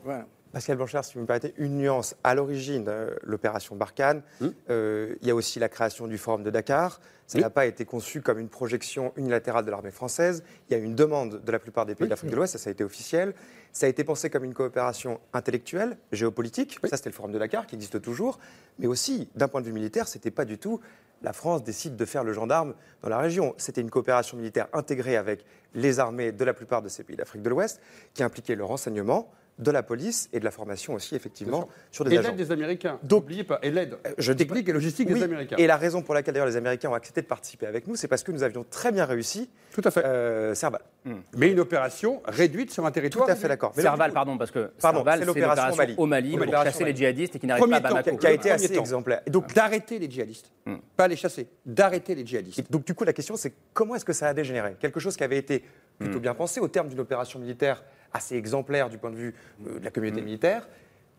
Pascal 0.52 0.78
Blanchard, 0.78 1.06
si 1.06 1.14
vous 1.14 1.22
me 1.22 1.26
permettez, 1.26 1.54
une 1.58 1.78
nuance. 1.78 2.16
À 2.24 2.36
l'origine, 2.36 2.84
de 2.84 3.18
l'opération 3.24 3.76
Barkhane, 3.76 4.22
hum. 4.42 4.54
euh, 4.70 5.16
il 5.22 5.28
y 5.28 5.32
a 5.32 5.36
aussi 5.36 5.60
la 5.60 5.70
création 5.70 6.08
du 6.08 6.18
Forum 6.18 6.44
de 6.44 6.50
Dakar. 6.50 7.00
Ça 7.28 7.40
n'a 7.40 7.50
pas 7.50 7.66
été 7.66 7.86
conçu 7.86 8.22
comme 8.22 8.40
une 8.40 8.50
projection 8.50 9.14
unilatérale 9.16 9.64
de 9.64 9.72
l'armée 9.72 9.92
française. 9.92 10.44
Il 10.70 10.74
y 10.74 10.76
a 10.76 10.80
eu 10.80 10.84
une 10.84 10.96
demande 10.96 11.42
de 11.42 11.52
la 11.52 11.60
plupart 11.60 11.86
des 11.86 11.96
pays 11.96 12.10
d'Afrique 12.10 12.30
de 12.30 12.36
l'Ouest, 12.36 12.54
ça, 12.54 12.60
ça, 12.60 12.70
a 12.70 12.72
été 12.72 12.84
officiel. 12.84 13.34
Ça 13.72 13.86
a 13.86 13.90
été 13.90 14.04
pensé 14.04 14.30
comme 14.30 14.44
une 14.44 14.54
coopération 14.54 15.22
intellectuelle, 15.32 15.98
géopolitique. 16.12 16.78
Ça, 16.84 16.98
c'était 16.98 17.10
le 17.10 17.16
Forum 17.16 17.32
de 17.32 17.40
Dakar 17.40 17.68
qui 17.68 17.76
existe 17.76 18.02
toujours. 18.02 18.38
Mais 18.80 18.88
aussi, 18.88 19.30
d'un 19.36 19.48
point 19.48 19.62
de 19.62 19.66
vue 19.66 19.72
militaire, 19.72 20.10
ce 20.10 20.18
n'était 20.18 20.32
pas 20.32 20.44
du 20.44 20.58
tout 20.58 20.82
la 21.24 21.34
France 21.34 21.64
décide 21.64 21.96
de 21.96 22.06
faire 22.06 22.24
le 22.24 22.34
gendarme 22.34 22.74
dans 23.02 23.10
la 23.10 23.20
région. 23.20 23.54
C'était 23.58 23.82
une 23.82 23.90
coopération 23.90 24.38
militaire 24.38 24.68
intégrée 24.74 25.18
avec 25.18 25.46
les 25.74 26.00
armées 26.00 26.32
de 26.32 26.44
la 26.44 26.54
plupart 26.54 26.82
de 26.82 26.90
ces 26.90 27.04
pays 27.04 27.16
d'Afrique 27.16 27.42
de 27.42 27.50
l'Ouest, 27.50 27.80
qui 28.14 28.24
impliquait 28.24 28.56
le 28.56 28.64
renseignement, 28.64 29.32
de 29.60 29.72
la 29.72 29.84
police 29.84 30.30
et 30.34 30.40
de 30.40 30.46
la 30.46 30.52
formation 30.52 30.94
aussi, 30.94 31.16
effectivement, 31.16 31.70
sur 31.92 32.04
des 32.04 32.16
et 32.16 32.18
agents. 32.18 32.30
l'aide 32.30 32.38
des 32.38 32.52
Américains. 32.52 33.00
N'oubliez 33.10 33.44
pas. 33.44 33.60
Et 33.62 33.72
l'aide 33.72 33.98
technique 34.38 34.68
et 34.68 34.74
logistique 34.74 35.08
des 35.08 35.24
Américains. 35.24 35.56
Et 35.58 35.68
la 35.68 35.78
raison 35.78 36.02
pour 36.02 36.14
laquelle, 36.14 36.34
d'ailleurs, 36.34 36.48
les 36.48 36.58
Américains 36.58 36.90
ont 36.90 36.96
accepté 36.96 37.22
de 37.22 37.28
participer 37.28 37.68
avec 37.68 37.88
nous, 37.88 37.96
c'est 37.96 38.08
parce 38.08 38.24
que 38.24 38.32
nous 38.32 38.44
avions 38.44 38.66
très 38.70 38.92
bien 38.92 39.06
réussi. 39.06 39.50
Tout 39.72 39.82
à 39.84 39.92
fait. 39.92 40.06
Euh, 40.06 40.56
Serval. 40.56 40.82
Hmm. 41.06 41.16
Mais 41.36 41.52
une 41.52 41.60
opération 41.60 42.22
réduite 42.26 42.72
sur 42.72 42.86
un 42.86 42.92
territoire. 42.92 43.26
Tout 43.26 43.32
à 43.32 43.36
fait 43.36 43.48
d'accord. 43.48 43.74
Serval, 43.76 44.12
pardon, 44.12 44.38
parce 44.38 44.52
que 44.52 44.72
Serval, 44.78 45.20
c'est 45.20 45.26
l'opération 45.26 45.76
Mali. 45.76 45.96
au 45.98 46.06
Mali, 46.06 46.38
pour 46.38 46.52
chasser 46.64 46.84
les 46.84 46.96
djihadistes 46.96 47.36
et 47.36 47.40
qui 47.40 47.48
n'arrivent 47.48 47.68
pas 47.68 47.78
à 47.78 47.80
Bamako. 47.80 48.18
Qui 48.18 48.28
a 48.28 48.32
été 48.32 48.52
assez 48.52 48.78
exemplaire. 48.78 49.22
Donc 49.28 49.54
d'arrêter 49.54 50.00
les 50.00 50.10
djihadistes, 50.10 50.52
hmm. 50.66 50.76
pas 50.96 51.08
les 51.08 51.16
chasser, 51.16 51.48
d'arrêter 51.66 52.16
les 52.16 52.26
djihadistes. 52.26 52.72
donc 52.72 52.86
du 52.86 52.94
coup, 52.94 53.04
la 53.04 53.14
question, 53.14 53.36
c'est 53.36 53.54
comment 53.74 53.96
est-ce 53.96 54.06
que 54.06 54.14
ça 54.14 54.28
a 54.28 54.34
dégénéré? 54.34 54.76
Quelque 54.80 55.00
chose 55.00 55.16
qui 55.16 55.24
avait 55.24 55.38
été 55.38 55.64
plutôt 56.00 56.20
hmm. 56.20 56.22
bien 56.22 56.34
pensé 56.34 56.60
au 56.60 56.68
terme 56.68 56.88
d'une 56.88 57.00
opération 57.00 57.40
militaire 57.40 57.84
assez 58.14 58.36
exemplaire 58.36 58.90
du 58.90 58.98
point 58.98 59.12
de 59.12 59.16
vue 59.16 59.36
euh, 59.66 59.80
de 59.80 59.84
la 59.84 59.92
communauté 59.92 60.22
mm. 60.22 60.26
militaire. 60.26 60.68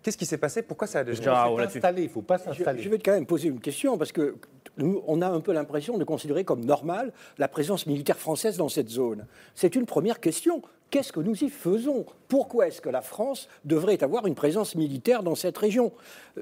Qu'est-ce 0.03 0.19
qui 0.19 0.27
s'est 0.27 0.39
passé? 0.39 0.63
Pourquoi 0.63 0.89
ça 0.89 1.01
a 1.01 1.05
déjà 1.05 1.47
installé 1.47 2.03
Il 2.03 2.09
faut 2.09 2.23
pas 2.23 2.39
s'installer. 2.39 2.83
Je, 2.83 2.89
vais 2.89 2.99
quand 2.99 3.13
même 3.13 3.27
poser 3.27 3.49
une 3.49 3.61
question 3.61 3.97
parce 3.97 4.11
que 4.11 4.37
nous, 4.77 5.03
on 5.07 5.23
a 5.23 5.29
un 5.29 5.41
peu 5.41 5.53
l'impression 5.53 5.97
de 5.97 6.03
considérer 6.03 6.45
comme 6.45 6.65
normale 6.65 7.13
la 7.39 7.47
présence 7.47 7.87
militaire 7.87 8.19
française 8.19 8.57
dans 8.57 8.69
cette 8.69 8.89
zone. 8.89 9.27
C'est 9.55 9.77
une 9.77 9.87
première 9.87 10.19
question. 10.19 10.61
Qu'est-ce 10.93 11.11
que 11.11 11.21
nous 11.21 11.43
y 11.43 11.49
faisons? 11.49 12.05
Pourquoi 12.29 12.67
est-ce 12.69 12.83
que 12.83 12.91
la 12.91 13.01
France 13.01 13.49
devrait 13.65 14.05
avoir 14.05 14.27
une 14.27 14.35
présence 14.35 14.75
militaire 14.75 15.23
dans 15.23 15.35
cette 15.35 15.57
région? 15.57 15.91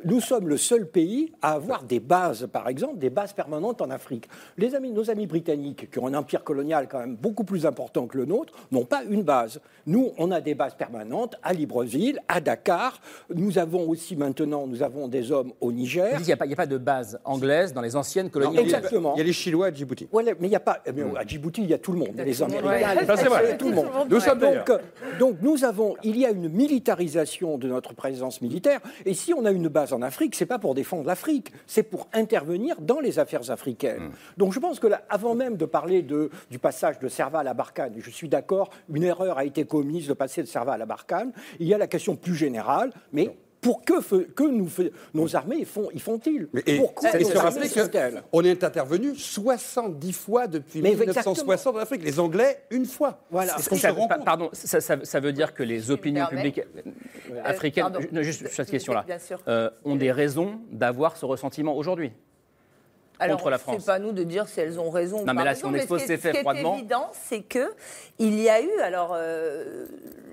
Nous 0.05 0.21
sommes 0.21 0.49
le 0.49 0.57
seul 0.57 0.89
pays 0.89 1.33
à 1.41 1.53
avoir 1.53 1.85
des 1.85 2.01
bases, 2.01 2.49
par 2.53 2.69
exemple, 2.69 2.99
des 2.99 3.11
bases 3.11 3.33
permanentes 3.33 3.81
en 3.81 3.91
Afrique. 3.91 4.29
Les 4.59 4.75
amis, 4.75 4.91
nos 4.91 5.09
amis 5.09 5.29
britanniques, 5.29 5.89
qui 5.89 5.99
ont 6.01 6.07
un 6.09 6.15
empire 6.15 6.43
colonial 6.43 6.89
quand 6.89 6.99
même 6.99 7.15
beaucoup 7.15 7.45
plus 7.45 7.65
important 7.65 8.09
que 8.09 8.19
le 8.19 8.25
nôtre, 8.25 8.53
n'ont 8.73 8.85
pas 8.85 9.05
une 9.09 9.23
base. 9.23 9.61
Nous, 9.87 10.11
on 10.19 10.33
a 10.33 10.41
des 10.41 10.55
bases 10.57 10.75
permanentes 10.75 11.37
à 11.45 11.53
Libreville, 11.53 12.21
à 12.27 12.41
Dakar. 12.41 13.01
Nous 13.33 13.57
avons 13.59 13.89
aussi 13.89 14.17
maintenant, 14.17 14.67
nous 14.67 14.83
avens 14.83 15.07
des 15.07 15.31
hommes 15.31 15.53
au 15.61 15.71
Niger. 15.71 16.17
Il 16.19 16.27
n'y 16.27 16.33
a, 16.33 16.37
a, 16.41 16.57
pas 16.57 16.67
de 16.67 16.79
base 16.79 17.21
anglaise 17.25 17.73
dans 17.73 17.83
les 17.83 17.95
anciennes 17.95 18.31
colonies. 18.31 18.59
exactement. 18.59 19.15
Il 19.15 19.19
y 19.19 19.23
a 19.23 19.25
les 19.25 19.33
Chinois 19.33 19.67
à 19.67 19.73
Djibouti. 19.73 20.09
mais 20.13 20.35
il 20.41 20.49
n'y 20.49 20.57
a 20.57 20.61
pas. 20.61 20.79
à 21.17 21.25
Djibouti, 21.25 21.63
il 21.63 21.71
y 21.71 21.75
a 21.75 21.79
tout 21.79 21.93
le 21.93 21.99
monde. 22.01 22.15
Les 22.17 22.43
Américains, 22.43 22.95
les 22.95 23.57
tout 23.57 23.69
le 23.69 23.75
monde. 23.77 23.87
Nous 24.09 24.19
sommes 24.19 24.40
donc, 24.41 24.81
donc 25.19 25.37
nous 25.43 25.65
avons, 25.65 25.97
il 26.03 26.19
y 26.19 26.27
a 26.27 26.31
une 26.31 26.49
militarisation 26.49 27.59
de 27.59 27.69
notre 27.69 27.95
présence 27.95 28.41
militaire. 28.41 28.81
Et 29.05 29.15
si 29.15 29.33
on 29.35 29.45
a 29.45 29.51
une 29.51 29.69
base 29.69 29.93
en 29.93 30.03
Afrique, 30.03 30.35
c'est 30.35 30.47
pas 30.47 30.59
pour 30.59 30.75
défendre 30.75 31.07
l'Afrique, 31.07 31.53
c'est 31.67 31.83
pour 31.83 32.09
intervenir 32.13 32.81
dans 32.81 33.01
les 33.01 33.19
affaires 33.19 33.51
africaines. 33.51 34.09
Hmm. 34.09 34.13
Donc 34.37 34.53
je 34.53 34.59
pense 34.59 34.81
que 34.81 34.87
là, 34.87 35.03
avant 35.09 35.35
même 35.35 35.57
de 35.57 35.65
parler 35.65 36.03
de, 36.03 36.31
du 36.51 36.59
passage 36.59 36.99
de 36.99 37.09
Serval 37.09 37.47
à 37.47 37.55
Barkhane, 37.55 37.95
je 37.99 38.11
suis 38.11 38.29
d'accord, 38.29 38.71
une 38.93 39.03
erreur 39.03 39.39
a 39.39 39.45
été 39.45 39.65
commise 39.65 40.09
de 40.09 40.15
passer 40.15 40.43
de 40.43 40.49
Serval 40.49 40.81
à 40.83 40.87
Barkhane. 40.87 41.33
Il 41.59 41.67
y 41.67 41.75
a 41.75 41.79
la 41.79 41.87
question 41.87 42.17
plus 42.17 42.35
générale, 42.35 42.93
mais 43.13 43.31
pour 43.61 43.85
que, 43.85 44.23
que 44.25 44.43
nous, 44.43 44.69
nos 45.15 45.37
armées 45.37 45.65
font, 45.65 45.89
ils 45.93 46.01
font-ils? 46.01 46.49
Pourquoi 46.79 47.17
et 47.19 47.25
se 47.25 47.37
rappeler 47.37 47.69
qu'on 48.31 48.43
est 48.43 48.65
intervenu 48.65 49.15
70 49.15 50.13
fois 50.13 50.47
depuis 50.47 50.83
1960 50.83 51.77
en 51.77 51.79
Afrique. 51.79 52.03
Les 52.03 52.19
Anglais, 52.19 52.63
une 52.71 52.87
fois. 52.87 53.21
Voilà. 53.31 53.59
Ça, 53.59 53.95
pardon, 54.25 54.51
ça, 54.53 55.21
veut 55.21 55.33
dire 55.33 55.55
que 55.55 55.63
les 55.63 55.91
opinions 55.91 56.27
publiques 56.27 56.61
euh, 57.31 57.43
africaines, 57.45 57.93
juste 58.23 58.49
cette 58.49 58.71
question-là, 58.71 59.05
euh, 59.49 59.71
ont 59.85 59.97
des 59.97 60.13
raisons 60.13 60.61
d'avoir 60.71 61.17
ce 61.17 61.27
ressentiment 61.27 61.77
aujourd'hui 61.77 62.13
alors, 63.21 63.37
contre 63.37 63.51
la 63.51 63.59
France. 63.59 63.77
C'est 63.81 63.87
pas 63.87 63.99
nous 63.99 64.13
de 64.13 64.23
dire 64.23 64.49
si 64.49 64.61
elles 64.61 64.81
ont 64.81 64.91
raison. 64.91 65.25
Non, 65.25 65.35
mais 65.35 65.45
là, 65.45 65.55
si 65.55 65.65
on 65.65 65.75
expose 65.75 66.03
ces 66.03 66.17
faits 66.17 66.39
froidement. 66.39 66.73
Ce 66.73 66.75
qui 66.75 66.77
est 66.77 66.79
évident, 66.81 67.11
c'est 67.13 67.43
que 67.43 67.73
il 68.19 68.39
y 68.41 68.49
a 68.49 68.61
eu, 68.61 68.81
alors, 68.81 69.13
euh, 69.15 69.87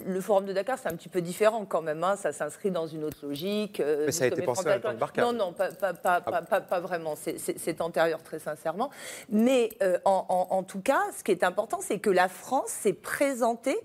le 0.06 0.22
Forum 0.22 0.46
de 0.46 0.54
Dakar, 0.54 0.78
c'est 0.78 0.90
un 0.90 0.96
petit 0.96 1.10
peu 1.10 1.22
différent 1.22 1.66
quand 1.66 1.82
même. 1.82 2.04
Hein, 2.04 2.16
ça 2.16 2.32
s'inscrit 2.32 2.72
dans 2.72 2.88
une 2.88 3.04
autre 3.04 3.18
logique. 3.24 3.80
Euh, 3.80 4.06
mais 4.06 4.12
ça 4.12 4.26
a 4.26 4.28
été 4.28 4.42
pensé 4.42 4.68
à 4.68 4.80
Non, 5.22 5.34
non, 5.34 5.54
pas, 5.54 5.72
pas, 5.72 5.94
pas, 5.94 6.22
ah. 6.26 6.62
pas 6.62 6.80
vraiment. 6.80 7.16
C'est 7.16 7.82
antérieur, 7.82 8.24
très 8.24 8.40
sincèrement. 8.40 8.90
Mais 9.30 9.70
euh, 9.82 9.98
en, 10.06 10.48
en, 10.50 10.64
tout 10.64 10.82
cas, 10.82 11.02
ce 11.18 11.24
qui 11.24 11.32
est 11.32 11.44
important, 11.44 11.80
c'est 11.82 12.00
que 12.00 12.10
la 12.10 12.28
France 12.28 12.70
s'est 12.70 12.94
présentée 12.94 13.78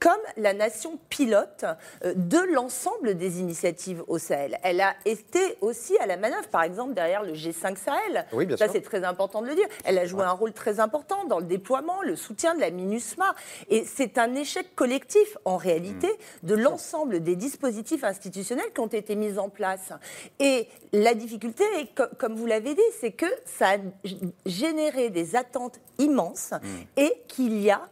comme 0.00 0.12
la 0.38 0.54
nation 0.54 0.98
pilote 1.10 1.64
euh, 2.04 2.14
de 2.16 2.38
l'ensemble 2.54 3.16
des 3.16 3.40
initiatives 3.40 4.02
au 4.08 4.18
Sahel. 4.18 4.58
Elle 4.62 4.80
a 4.80 4.94
été 5.04 5.40
aussi 5.60 5.96
à 5.98 6.06
la 6.06 6.16
manœuvre, 6.16 6.48
par 6.48 6.62
exemple, 6.62 6.94
derrière 6.94 7.22
le 7.22 7.34
G5 7.34 7.76
Sahel. 7.76 8.26
Oui, 8.32 8.46
bien 8.46 8.56
Ça, 8.56 8.66
c'est 8.68 8.80
très 8.80 9.04
important 9.04 9.42
de 9.42 9.48
le 9.48 9.54
dire. 9.54 9.66
Elle 9.84 9.98
a 9.98 10.06
joué 10.06 10.24
un 10.24 10.32
rôle 10.32 10.52
très 10.54 10.80
important 10.80 11.24
dans 11.26 11.38
le 11.38 11.44
déploiement, 11.44 12.00
le 12.02 12.16
soutien 12.16 12.54
de 12.54 12.60
la 12.60 12.70
MINUSMA. 12.70 13.34
Et 13.68 13.84
c'est 13.84 14.16
un 14.16 14.34
échec 14.34 14.74
collectif, 14.74 15.36
en 15.44 15.58
réalité 15.58 16.08
mm. 16.42 16.46
de 16.46 16.54
l'ensemble 16.54 17.22
des 17.22 17.36
dispositifs 17.36 18.02
institutionnels 18.02 18.72
qui 18.74 18.80
ont 18.80 18.86
été 18.86 19.16
mis 19.16 19.38
en 19.38 19.50
place. 19.50 19.92
Et 20.38 20.66
la 20.92 21.12
difficulté, 21.12 21.64
comme 22.18 22.34
vous 22.34 22.46
l'avez 22.46 22.74
dit, 22.74 22.80
c'est 23.00 23.12
que 23.12 23.26
ça 23.44 23.72
a 23.72 23.76
généré 24.46 25.10
des 25.10 25.36
attentes 25.36 25.78
immenses 25.98 26.52
mm. 26.52 26.66
et 26.96 27.12
qu'il 27.28 27.60
y 27.60 27.70
a 27.70 27.82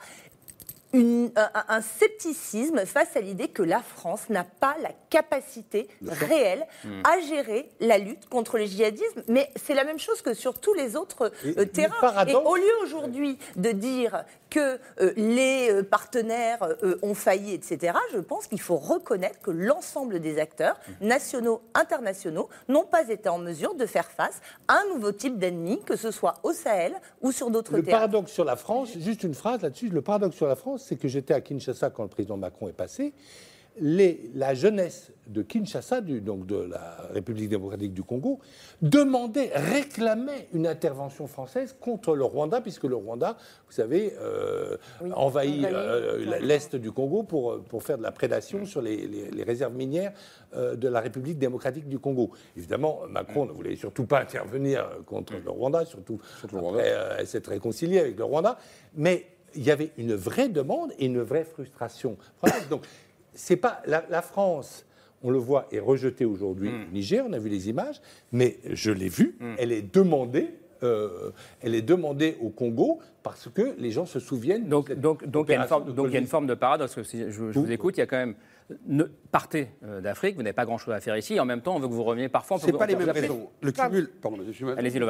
un, 0.94 1.81
scepticisme 1.83 2.85
face 2.87 3.16
à 3.16 3.20
l'idée 3.20 3.48
que 3.48 3.62
la 3.62 3.81
France 3.81 4.31
n'a 4.31 4.44
pas 4.44 4.77
la 4.83 4.90
capacité 5.11 5.88
réelle 6.07 6.66
hmm. 6.85 7.03
à 7.05 7.20
gérer 7.20 7.68
la 7.81 7.98
lutte 7.98 8.29
contre 8.29 8.59
le 8.59 8.64
djihadisme. 8.64 9.22
Mais 9.29 9.51
c'est 9.57 9.74
la 9.74 9.85
même 9.85 9.98
chose 9.98 10.22
que 10.22 10.35
sur 10.35 10.59
tous 10.59 10.74
les 10.74 10.96
autres 10.96 11.31
euh, 11.44 11.64
terrains. 11.66 12.27
Et 12.27 12.35
au 12.35 12.57
lieu 12.57 12.72
aujourd'hui 12.83 13.38
de 13.57 13.70
dire 13.70 14.24
que 14.51 14.79
euh, 15.01 15.12
les 15.16 15.70
euh, 15.70 15.83
partenaires 15.83 16.66
ont 17.03 17.14
failli, 17.14 17.53
etc., 17.53 17.94
je 18.12 18.18
pense 18.18 18.46
qu'il 18.46 18.61
faut 18.61 18.77
reconnaître 18.77 19.40
que 19.40 19.51
l'ensemble 19.51 20.20
des 20.20 20.38
acteurs, 20.38 20.79
hmm. 21.01 21.07
nationaux, 21.07 21.61
internationaux, 21.74 22.48
n'ont 22.68 22.85
pas 22.85 23.09
été 23.09 23.29
en 23.29 23.38
mesure 23.38 23.74
de 23.74 23.85
faire 23.85 24.11
face 24.11 24.40
à 24.68 24.79
un 24.79 24.94
nouveau 24.94 25.12
type 25.12 25.38
d'ennemi, 25.38 25.81
que 25.85 25.96
ce 25.96 26.11
soit 26.11 26.35
au 26.42 26.53
Sahel 26.53 26.94
ou 27.20 27.31
sur 27.33 27.51
d'autres 27.51 27.72
terrains. 27.72 27.85
Le 27.85 27.90
paradoxe 27.90 28.33
sur 28.33 28.44
la 28.44 28.57
France, 28.57 28.90
juste 28.98 29.22
une 29.22 29.35
phrase 29.35 29.62
là-dessus, 29.62 29.88
le 29.88 30.03
paradoxe 30.03 30.37
sur 30.37 30.46
la 30.46 30.57
France, 30.57 30.78
c'est 30.79 30.97
que 30.97 31.09
j'étais 31.09 31.35
à 31.35 31.41
Kinshasa 31.41 31.91
quand 31.91 32.03
le 32.03 32.09
président 32.09 32.37
Macron 32.37 32.69
est 32.69 32.73
passé. 32.73 33.12
la 33.81 34.55
jeunesse 34.55 35.12
de 35.29 35.43
Kinshasa, 35.43 36.01
donc 36.01 36.47
de 36.47 36.57
la 36.57 37.09
République 37.12 37.49
démocratique 37.49 37.93
du 37.93 38.03
Congo, 38.03 38.41
demandait, 38.81 39.51
réclamait 39.55 40.49
une 40.53 40.67
intervention 40.67 41.27
française 41.27 41.77
contre 41.79 42.17
le 42.17 42.25
Rwanda, 42.25 42.61
puisque 42.61 42.85
le 42.85 42.97
Rwanda, 42.97 43.37
vous 43.67 43.73
savez, 43.73 44.14
euh, 44.21 44.77
envahit 45.14 45.64
euh, 45.64 46.41
l'est 46.41 46.75
du 46.77 46.93
Congo 46.93 47.23
pour, 47.23 47.61
pour 47.64 47.83
faire 47.83 47.99
de 47.99 48.03
la 48.03 48.12
prédation 48.12 48.64
sur 48.64 48.81
les, 48.81 49.29
réserves 49.47 49.75
minières 49.75 50.12
euh, 50.57 50.75
de 50.75 50.88
la 50.88 51.01
République 51.01 51.38
démocratique 51.38 51.88
du 51.88 51.99
Congo. 51.99 52.31
Évidemment, 52.57 53.01
Macron 53.09 53.47
ne 53.47 53.53
voulait 53.53 53.77
surtout 53.77 54.07
pas 54.07 54.21
intervenir 54.21 54.88
contre 55.07 55.35
le 55.35 55.51
Rwanda, 55.51 55.85
surtout, 55.85 56.21
après 56.43 57.25
s'être 57.27 57.51
réconcilié 57.51 58.01
avec 58.01 58.17
le 58.17 58.25
Rwanda, 58.25 58.59
mais 58.95 59.27
il 59.54 59.62
y 59.62 59.70
avait 59.70 59.90
une 59.98 60.14
vraie 60.14 60.48
demande 60.48 60.92
et 60.98 61.06
une 61.06 61.20
vraie 61.20 61.44
frustration. 61.44 62.16
Donc, 62.70 62.84
c'est 63.32 63.56
pas 63.56 63.82
la, 63.87 64.22
France. 64.22 64.84
On 65.22 65.30
le 65.30 65.38
voit, 65.38 65.66
est 65.72 65.80
rejetée 65.80 66.24
aujourd'hui 66.24 66.68
au 66.68 66.72
hmm. 66.72 66.92
Niger, 66.92 67.24
on 67.28 67.32
a 67.32 67.38
vu 67.38 67.48
les 67.48 67.68
images, 67.68 68.00
mais 68.32 68.58
je 68.70 68.90
l'ai 68.90 69.08
vue, 69.08 69.37
hmm. 69.40 69.54
elle 69.58 69.72
est 69.72 69.94
demandée 69.94 70.54
euh, 70.84 71.32
elle 71.61 71.74
est 71.74 71.82
demandée 71.82 72.37
au 72.40 72.50
Congo 72.50 73.00
parce 73.24 73.48
que 73.52 73.74
les 73.78 73.90
gens 73.90 74.06
se 74.06 74.20
souviennent. 74.20 74.68
Donc, 74.68 74.92
donc, 74.92 75.26
donc, 75.26 75.46
il 75.48 75.52
y, 75.52 75.56
a 75.56 75.62
une 76.20 76.26
forme 76.26 76.46
de 76.46 76.54
paradoxe. 76.54 77.00
je, 77.02 77.30
je 77.30 77.58
vous 77.58 77.72
écoute, 77.72 77.96
il 77.96 78.00
y 78.00 78.02
a 78.04 78.06
quand 78.06 78.16
même 78.16 78.37
ne, 78.87 79.04
partez 79.31 79.68
euh, 79.85 80.00
d'Afrique, 80.00 80.37
vous 80.37 80.42
n'avez 80.42 80.54
pas 80.54 80.64
grand-chose 80.64 80.94
à 80.94 81.00
faire 81.00 81.16
ici, 81.16 81.35
et 81.35 81.40
en 81.40 81.44
même 81.44 81.61
temps, 81.61 81.76
on 81.76 81.78
veut 81.78 81.88
que 81.88 81.92
vous 81.92 82.04
reveniez 82.04 82.28
parfois. 82.28 82.59
Ce 82.59 82.66
n'est 82.66 82.72
pas 82.72 82.87
les 82.87 82.96
mêmes 82.96 83.11
raisons. 83.11 83.50
Le 83.61 83.72
cumul. 83.72 84.11
Pardon, 84.22 84.38
Allez-y, 84.76 85.00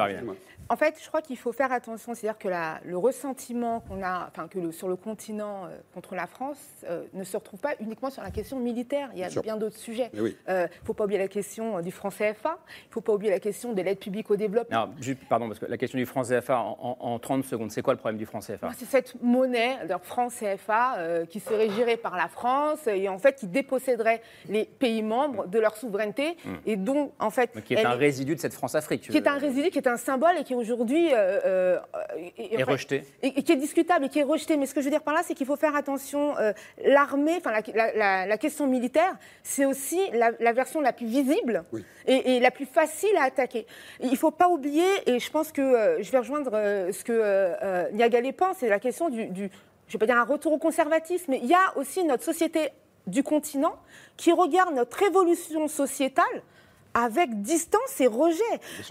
En 0.68 0.77
fait, 0.77 0.97
je 1.03 1.09
crois 1.09 1.23
qu'il 1.23 1.37
faut 1.37 1.53
faire 1.53 1.73
attention. 1.73 2.14
C'est-à-dire 2.14 2.38
que 2.38 2.49
le 2.87 2.97
ressentiment 2.97 3.81
qu'on 3.81 4.03
a, 4.03 4.29
enfin, 4.29 4.49
que 4.49 4.71
sur 4.71 4.88
le 4.88 4.97
continent 4.97 5.66
euh, 5.66 5.77
contre 5.94 6.14
la 6.14 6.27
France 6.27 6.59
euh, 6.85 7.05
ne 7.14 7.25
se 7.25 7.37
retrouve 7.37 7.61
pas 7.61 7.75
uniquement 7.81 8.11
sur 8.11 8.23
la 8.23 8.31
question 8.31 8.59
militaire. 8.59 9.11
Il 9.14 9.21
y 9.21 9.25
a 9.25 9.42
bien, 9.42 9.57
d'autres 9.57 9.77
sujets. 9.77 10.11
Il 10.14 10.35
ne 10.49 10.66
faut 10.85 10.94
pas 10.94 11.05
oublier 11.05 11.18
la 11.18 11.29
question 11.29 11.81
du 11.81 11.90
franc 11.90 12.11
CFA. 12.11 12.59
Il 12.68 12.88
ne 12.88 12.92
faut 12.92 13.01
pas 13.01 13.12
oublier 13.12 13.31
la 13.31 13.40
question 13.40 13.73
de 13.73 13.83
l'aide 13.83 13.99
publique 13.99 14.31
au 14.31 14.37
développement. 14.37 14.87
Non, 14.87 14.94
juste, 15.01 15.21
pardon, 15.29 15.49
parce 15.49 15.59
que 15.59 15.66
la 15.66 15.77
question 15.77 15.99
du 15.99 16.07
franc 16.07 16.23
CFA 16.23 16.59
en, 16.59 17.18
30 17.18 17.44
secondes, 17.44 17.71
c'est 17.71 17.83
quoi 17.83 17.94
le 17.94 17.99
problème 17.99 18.18
du 18.18 18.27
franc 18.27 18.40
CFA 18.40 18.71
C'est 18.77 18.85
cette 18.85 19.21
monnaie, 19.23 19.79
le 19.88 19.97
franc 20.03 20.29
CFA, 20.29 21.25
qui 21.29 21.40
serait 21.40 21.71
gérée 21.71 21.97
par 21.97 22.16
la 22.16 22.29
France 22.29 22.87
et 22.87 23.09
en 23.09 23.18
fait 23.18 23.37
qui 23.37 23.48
déposséderait 23.51 24.23
les 24.49 24.65
pays 24.65 25.03
membres 25.03 25.47
de 25.47 25.59
leur 25.59 25.77
souveraineté 25.77 26.37
hmm. 26.45 26.55
et 26.67 26.77
dont, 26.77 27.13
en 27.19 27.31
fait. 27.31 27.51
qui 27.65 27.75
est 27.75 27.85
un 27.85 27.91
résidu 27.91 28.35
de 28.35 28.41
cette 28.41 28.55
France-Afrique. 28.55 29.09
Qui 29.11 29.17
est 29.17 29.29
un 29.29 29.39
résidu, 29.39 29.71
qui 29.71 29.79
est 29.79 29.89
un 29.89 29.97
symbole 29.97 30.39
et 30.39 30.45
qui 30.45 30.55
aujourd'hui. 30.55 31.09
Euh, 31.13 31.41
euh, 31.45 31.79
est, 32.37 32.63
rejeté. 32.63 33.05
Et, 33.23 33.43
qui 33.43 33.53
est 33.53 33.57
discutable 33.57 34.07
et 34.07 34.09
qui 34.09 34.19
est 34.19 34.25
rejeté. 34.25 34.57
Mais 34.57 34.67
ce 34.67 34.75
que 34.75 34.81
je 34.81 34.87
veux 34.87 34.91
dire 34.91 35.03
par 35.03 35.15
là, 35.15 35.23
c'est 35.25 35.35
qu'il 35.35 35.47
faut 35.47 35.57
faire 35.57 35.77
attention. 35.77 36.37
Euh, 36.39 36.53
l'armée, 36.85 37.37
enfin, 37.39 37.53
la, 37.75 38.39
question 38.39 38.67
militaire, 38.67 39.17
c'est 39.43 39.65
aussi 39.65 39.99
la, 40.13 40.53
version 40.53 40.81
la 40.81 40.93
plus 40.93 41.07
visible 41.07 41.65
et, 42.07 42.41
la 42.41 42.51
plus 42.51 42.67
facile 42.67 43.17
à 43.19 43.25
attaquer. 43.25 43.67
Il 44.01 44.11
ne 44.11 44.17
faut 44.17 44.31
pas 44.31 44.49
oublier, 44.49 44.87
et 45.07 45.19
je 45.19 45.31
pense 45.31 45.51
que 45.51 45.99
je 46.01 46.11
vais 46.11 46.19
rejoindre 46.19 46.53
ce 46.93 47.03
que 47.03 47.93
Niagalé 47.93 48.33
pense, 48.33 48.59
c'est 48.59 48.69
la 48.69 48.79
question 48.79 49.09
du, 49.09 49.27
du 49.27 49.51
je 49.89 49.97
ne 49.97 50.01
vais 50.01 50.07
pas 50.07 50.13
dire 50.13 50.21
un 50.21 50.25
retour 50.25 50.53
au 50.53 50.59
conservatisme, 50.59 51.25
mais 51.29 51.41
il 51.43 51.49
y 51.49 51.55
a 51.55 51.77
aussi 51.77 52.05
notre 52.05 52.23
société 52.23 52.71
du 53.09 53.23
continent 53.23 53.77
qui 54.16 54.33
regarde 54.33 54.75
notre 54.75 55.03
évolution 55.03 55.68
sociétale 55.68 56.42
avec 56.94 57.42
distance 57.42 58.01
et 58.01 58.07
rejet. 58.07 58.42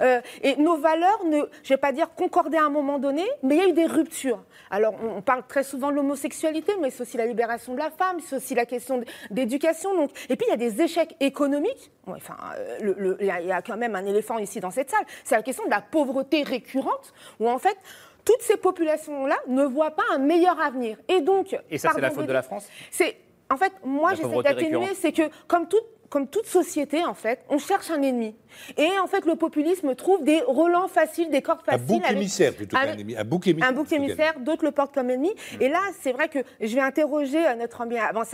Euh, 0.01 0.21
et 0.41 0.55
nos 0.57 0.77
valeurs, 0.77 1.23
ne, 1.25 1.37
je 1.37 1.39
ne 1.39 1.69
vais 1.69 1.77
pas 1.77 1.91
dire 1.91 2.13
concorder 2.15 2.57
à 2.57 2.65
un 2.65 2.69
moment 2.69 2.99
donné, 2.99 3.25
mais 3.43 3.55
il 3.55 3.61
y 3.61 3.65
a 3.65 3.69
eu 3.69 3.73
des 3.73 3.85
ruptures. 3.85 4.43
Alors, 4.69 4.93
on, 5.01 5.21
parle 5.21 5.43
très 5.47 5.63
souvent 5.63 5.89
de 5.89 5.95
l'homosexualité, 5.95 6.73
mais 6.81 6.89
c'est 6.89 7.01
aussi 7.01 7.17
la 7.17 7.25
libération 7.25 7.73
de 7.73 7.79
la 7.79 7.89
femme, 7.89 8.17
c'est 8.25 8.35
aussi 8.35 8.55
la 8.55 8.65
question 8.65 9.03
d'éducation. 9.31 9.95
Donc, 9.95 10.11
et 10.29 10.35
puis, 10.35 10.45
il 10.47 10.51
y 10.51 10.53
a 10.53 10.57
des 10.57 10.81
échecs 10.81 11.15
économiques. 11.19 11.91
Enfin, 12.05 12.37
euh, 12.57 13.15
il 13.19 13.25
y, 13.25 13.51
a 13.51 13.61
quand 13.61 13.77
même 13.77 13.95
un 13.95 14.05
éléphant 14.05 14.37
ici 14.37 14.59
dans 14.59 14.71
cette 14.71 14.89
salle. 14.89 15.05
C'est 15.23 15.35
la 15.35 15.43
question 15.43 15.65
de 15.65 15.69
la 15.69 15.81
pauvreté 15.81 16.43
récurrente, 16.43 17.13
où 17.39 17.49
en 17.49 17.59
fait, 17.59 17.77
toutes 18.25 18.41
ces 18.41 18.57
populations-là 18.57 19.37
ne 19.47 19.63
voient 19.63 19.91
pas 19.91 20.03
un 20.13 20.17
meilleur 20.17 20.59
avenir. 20.59 20.97
Et 21.07 21.21
donc, 21.21 21.57
et 21.69 21.77
ça, 21.77 21.91
c'est 21.93 22.01
la 22.01 22.11
faute 22.11 22.27
de 22.27 22.33
la 22.33 22.41
France? 22.41 22.67
C'est 22.91 23.15
en 23.49 23.57
fait, 23.57 23.73
moi, 23.83 24.13
j'essaie 24.13 24.43
d'atténuer, 24.43 24.93
c'est 24.93 25.11
que 25.11 25.23
comme 25.47 25.67
toute, 25.67 25.85
comme 26.09 26.27
toute 26.27 26.45
société, 26.45 27.03
en 27.05 27.13
fait, 27.13 27.41
on 27.49 27.57
cherche 27.57 27.91
un 27.91 28.01
ennemi. 28.01 28.35
Et 28.77 28.87
en 28.99 29.07
fait, 29.07 29.25
le 29.25 29.35
populisme 29.35 29.93
trouve 29.95 30.23
des 30.23 30.41
relents 30.41 30.87
faciles, 30.87 31.29
des 31.29 31.41
cordes 31.41 31.63
faciles. 31.63 31.83
Un 31.83 31.99
bouc 31.99 32.11
émissaire 32.11 32.53
plutôt 32.53 32.77
qu'un 32.77 32.93
ennemi. 32.93 33.15
Un 33.17 33.23
bouc 33.23 33.47
émissaire. 33.47 33.69
Un 33.69 33.73
bouc 33.73 33.91
émissaire, 33.91 34.39
d'autres 34.39 34.63
le 34.63 34.71
portent 34.71 34.93
comme 34.93 35.09
ennemi. 35.09 35.31
Mm. 35.31 35.61
Et 35.61 35.69
là, 35.69 35.81
c'est 36.01 36.11
vrai 36.11 36.29
que 36.29 36.39
je 36.61 36.73
vais 36.73 36.81
interroger 36.81 37.45
euh, 37.45 37.55
notre 37.55 37.85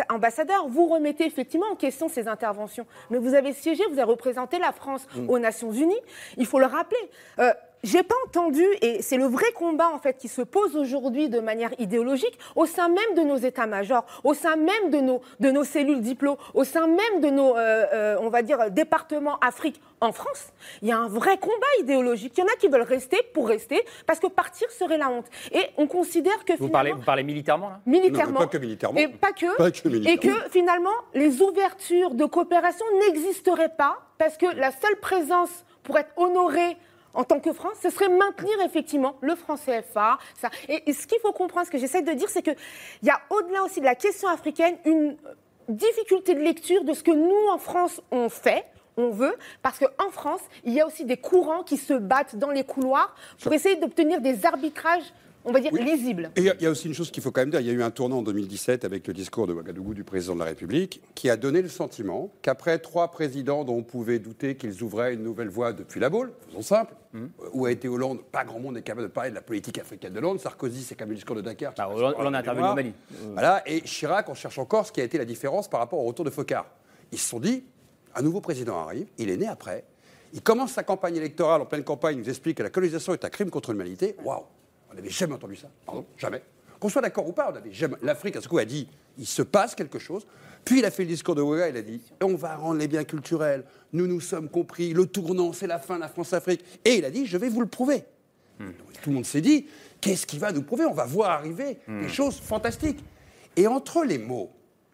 ambassadeur. 0.09 0.67
Vous 0.67 0.87
remettez 0.87 1.25
effectivement 1.25 1.67
en 1.71 1.75
question 1.75 2.09
ces 2.09 2.27
interventions. 2.27 2.85
Mais 3.09 3.17
vous 3.17 3.33
avez 3.33 3.53
siégé, 3.53 3.83
vous 3.91 3.99
avez 3.99 4.03
représenté 4.03 4.59
la 4.59 4.71
France 4.71 5.07
mm. 5.15 5.29
aux 5.29 5.39
Nations 5.39 5.71
Unies. 5.71 6.01
Il 6.37 6.45
faut 6.45 6.59
le 6.59 6.67
rappeler. 6.67 7.09
Euh, 7.39 7.53
j'ai 7.83 8.01
pas 8.01 8.15
entendu, 8.25 8.63
et 8.81 9.01
c'est 9.01 9.17
le 9.17 9.25
vrai 9.25 9.51
combat 9.53 9.89
en 9.93 9.99
fait 9.99 10.17
qui 10.17 10.29
se 10.29 10.41
pose 10.41 10.75
aujourd'hui 10.75 11.29
de 11.29 11.39
manière 11.39 11.71
idéologique 11.79 12.39
au 12.55 12.65
sein 12.65 12.87
même 12.87 13.15
de 13.15 13.21
nos 13.21 13.35
états-majors, 13.35 14.05
au 14.23 14.33
sein 14.33 14.55
même 14.55 14.89
de 14.89 14.99
nos, 14.99 15.21
de 15.39 15.51
nos 15.51 15.63
cellules 15.63 16.01
diplômes, 16.01 16.37
au 16.53 16.63
sein 16.63 16.87
même 16.87 17.21
de 17.21 17.29
nos, 17.29 17.57
euh, 17.57 17.85
euh, 17.93 18.17
on 18.21 18.29
va 18.29 18.41
dire, 18.41 18.71
départements 18.71 19.37
Afrique 19.41 19.81
en 19.99 20.13
France. 20.13 20.53
Il 20.81 20.87
y 20.87 20.91
a 20.91 20.97
un 20.97 21.07
vrai 21.07 21.37
combat 21.37 21.53
idéologique. 21.79 22.33
Il 22.37 22.41
y 22.41 22.43
en 22.43 22.47
a 22.47 22.55
qui 22.55 22.67
veulent 22.67 22.81
rester 22.81 23.17
pour 23.33 23.47
rester 23.47 23.83
parce 24.05 24.19
que 24.19 24.27
partir 24.27 24.69
serait 24.71 24.97
la 24.97 25.09
honte. 25.09 25.25
Et 25.51 25.65
on 25.77 25.87
considère 25.87 26.45
que 26.45 26.53
vous 26.57 26.69
parlez, 26.69 26.91
vous 26.91 27.01
parlez 27.01 27.23
militairement 27.23 27.69
là? 27.69 27.81
Militairement. 27.85 28.39
pas 28.39 28.47
que 28.47 28.57
militairement. 28.57 28.99
Et 28.99 29.07
pas 29.07 29.31
que. 29.33 30.07
et 30.07 30.17
que 30.17 30.49
finalement 30.49 30.89
les 31.13 31.41
ouvertures 31.41 32.11
de 32.11 32.25
coopération 32.25 32.85
n'existeraient 33.07 33.75
pas 33.77 33.99
parce 34.17 34.37
que 34.37 34.45
la 34.45 34.71
seule 34.71 34.95
présence 35.01 35.65
pour 35.83 35.97
être 35.97 36.11
honorée 36.15 36.77
en 37.13 37.23
tant 37.23 37.39
que 37.39 37.53
France, 37.53 37.77
ce 37.81 37.89
serait 37.89 38.09
maintenir 38.09 38.59
effectivement 38.65 39.15
le 39.21 39.35
franc 39.35 39.55
CFA. 39.55 40.17
Ça. 40.35 40.49
Et, 40.67 40.93
ce 40.93 41.07
qu'il 41.07 41.19
faut 41.19 41.31
comprendre, 41.31 41.65
ce 41.65 41.71
que 41.71 41.77
j'essaie 41.77 42.01
de 42.01 42.11
dire, 42.13 42.29
c'est 42.29 42.41
qu'il 42.41 42.55
y 43.03 43.09
a 43.09 43.21
au-delà 43.29 43.63
aussi 43.63 43.79
de 43.79 43.85
la 43.85 43.95
question 43.95 44.27
africaine 44.27 44.77
une 44.85 45.15
difficulté 45.69 46.35
de 46.35 46.41
lecture 46.41 46.83
de 46.83 46.93
ce 46.93 47.03
que 47.03 47.11
nous, 47.11 47.49
en 47.51 47.57
France, 47.57 48.01
on 48.11 48.29
fait 48.29 48.65
on 48.95 49.09
veut, 49.09 49.35
parce 49.63 49.79
qu'en 49.79 50.11
France, 50.11 50.41
il 50.63 50.73
y 50.73 50.79
a 50.79 50.85
aussi 50.85 51.03
des 51.05 51.17
courants 51.17 51.63
qui 51.63 51.77
se 51.77 51.93
battent 51.93 52.35
dans 52.35 52.51
les 52.51 52.63
couloirs 52.63 53.15
pour 53.41 53.51
essayer 53.51 53.75
d'obtenir 53.75 54.21
des 54.21 54.45
arbitrages 54.45 55.13
on 55.45 55.51
va 55.51 55.59
dire, 55.59 55.71
lisibles. 55.73 56.31
Et 56.35 56.41
il 56.41 56.55
y, 56.61 56.65
a 56.65 56.69
aussi 56.69 56.87
une 56.87 56.93
chose 56.93 57.11
qu'il 57.11 57.23
faut 57.23 57.31
quand 57.31 57.41
même 57.41 57.49
dire, 57.49 57.59
il 57.59 57.67
y 57.67 57.69
a 57.69 57.73
eu 57.73 57.83
un 57.83 57.91
tournant 57.91 58.19
en 58.19 58.23
2017 58.23 58.85
avec 58.85 59.07
le 59.07 59.13
discours 59.13 59.47
de 59.47 59.53
Ouagadougou 59.53 59.93
du 59.93 60.03
président 60.03 60.33
de 60.35 60.39
la 60.39 60.45
République, 60.45 61.01
qui 61.15 61.29
a 61.29 61.37
donné 61.37 61.61
le 61.61 61.69
sentiment 61.69 62.31
qu'après 62.41 62.79
trois 62.79 63.09
présidents 63.11 63.63
dont 63.63 63.75
on 63.75 63.83
pouvait 63.83 64.19
douter 64.19 64.55
qu'ils 64.55 64.83
ouvraient 64.83 65.13
une 65.13 65.23
nouvelle 65.23 65.49
voie 65.49 65.73
depuis 65.73 65.99
la 65.99 66.09
boule, 66.09 66.31
faisons 66.49 66.61
simple, 66.61 66.93
Mmh. 67.13 67.25
Où 67.53 67.65
a 67.67 67.71
été 67.71 67.87
Hollande 67.87 68.23
Pas 68.23 68.43
grand 68.43 68.59
monde 68.59 68.73
n'est 68.73 68.81
capable 68.81 69.07
de 69.07 69.11
parler 69.11 69.29
de 69.29 69.35
la 69.35 69.41
politique 69.41 69.77
africaine 69.77 70.13
de 70.13 70.17
Hollande. 70.17 70.39
Sarkozy, 70.39 70.81
c'est 70.83 70.95
quand 70.95 71.05
même 71.05 71.11
le 71.11 71.15
discours 71.15 71.35
de 71.35 71.41
Dakar. 71.41 71.73
Bah, 71.77 71.87
Hollande, 71.87 72.33
a 72.33 72.39
intervenu 72.39 72.67
au 72.67 72.73
Mali. 72.73 72.93
Voilà. 73.33 73.61
Et 73.67 73.81
Chirac, 73.81 74.27
on 74.29 74.33
cherche 74.33 74.57
encore 74.57 74.87
ce 74.87 74.91
qui 74.91 74.99
a 74.99 75.03
été 75.03 75.19
la 75.19 75.25
différence 75.25 75.67
par 75.67 75.79
rapport 75.79 75.99
au 75.99 76.05
retour 76.05 76.25
de 76.25 76.31
Focard. 76.31 76.65
Ils 77.11 77.19
se 77.19 77.29
sont 77.29 77.39
dit 77.39 77.63
un 78.15 78.23
nouveau 78.23 78.41
président 78.41 78.79
arrive, 78.79 79.07
il 79.19 79.29
est 79.29 79.37
né 79.37 79.47
après. 79.47 79.83
Il 80.33 80.41
commence 80.41 80.71
sa 80.71 80.81
campagne 80.81 81.15
électorale 81.15 81.61
en 81.61 81.65
pleine 81.65 81.83
campagne, 81.83 82.17
il 82.17 82.21
nous 82.21 82.29
explique 82.29 82.57
que 82.57 82.63
la 82.63 82.71
colonisation 82.71 83.13
est 83.13 83.23
un 83.23 83.29
crime 83.29 83.51
contre 83.51 83.71
l'humanité. 83.71 84.15
Waouh 84.23 84.43
On 84.93 84.95
n'avait 84.95 85.09
jamais 85.09 85.33
entendu 85.33 85.55
ça. 85.55 85.69
Pardon, 85.85 86.05
jamais. 86.17 86.41
Qu'on 86.79 86.89
soit 86.89 87.01
d'accord 87.01 87.27
ou 87.27 87.33
pas, 87.33 87.51
on 87.51 87.55
avait 87.55 87.73
jamais. 87.73 87.95
L'Afrique, 88.03 88.35
à 88.35 88.41
ce 88.41 88.47
coup, 88.47 88.59
a 88.59 88.65
dit 88.65 88.87
il 89.17 89.25
se 89.25 89.41
passe 89.41 89.75
quelque 89.75 89.99
chose. 89.99 90.25
Puis 90.63 90.79
il 90.79 90.85
a 90.85 90.91
fait 90.91 91.03
le 91.03 91.09
discours 91.09 91.35
de 91.35 91.41
Ouaga, 91.41 91.69
il 91.69 91.77
a 91.77 91.81
dit 91.81 92.01
on 92.21 92.35
va 92.35 92.55
rendre 92.55 92.79
les 92.79 92.87
biens 92.87 93.03
culturels, 93.03 93.65
nous 93.91 94.07
nous 94.07 94.21
sommes 94.21 94.49
compris, 94.49 94.93
le 94.93 95.05
tournant, 95.05 95.51
c'est 95.51 95.67
la 95.67 95.79
fin 95.79 95.95
de 95.95 96.01
la 96.01 96.07
France-Afrique. 96.07 96.63
Et 96.85 96.95
il 96.95 97.05
a 97.05 97.11
dit 97.11 97.25
je 97.25 97.37
vais 97.37 97.49
vous 97.49 97.61
le 97.61 97.67
prouver. 97.67 98.05
Hmm. 98.59 98.71
Tout 99.01 99.09
le 99.09 99.15
monde 99.15 99.25
s'est 99.25 99.41
dit 99.41 99.65
qu'est-ce 99.99 100.25
qu'il 100.25 100.39
va 100.39 100.51
nous 100.51 100.61
prouver? 100.61 100.85
On 100.85 100.93
va 100.93 101.05
voir 101.05 101.31
arriver 101.31 101.79
hmm. 101.87 102.01
des 102.01 102.09
choses 102.09 102.39
fantastiques. 102.39 103.03
Et 103.55 103.67
entre 103.67 104.03
les 104.03 104.17
mots 104.17 104.51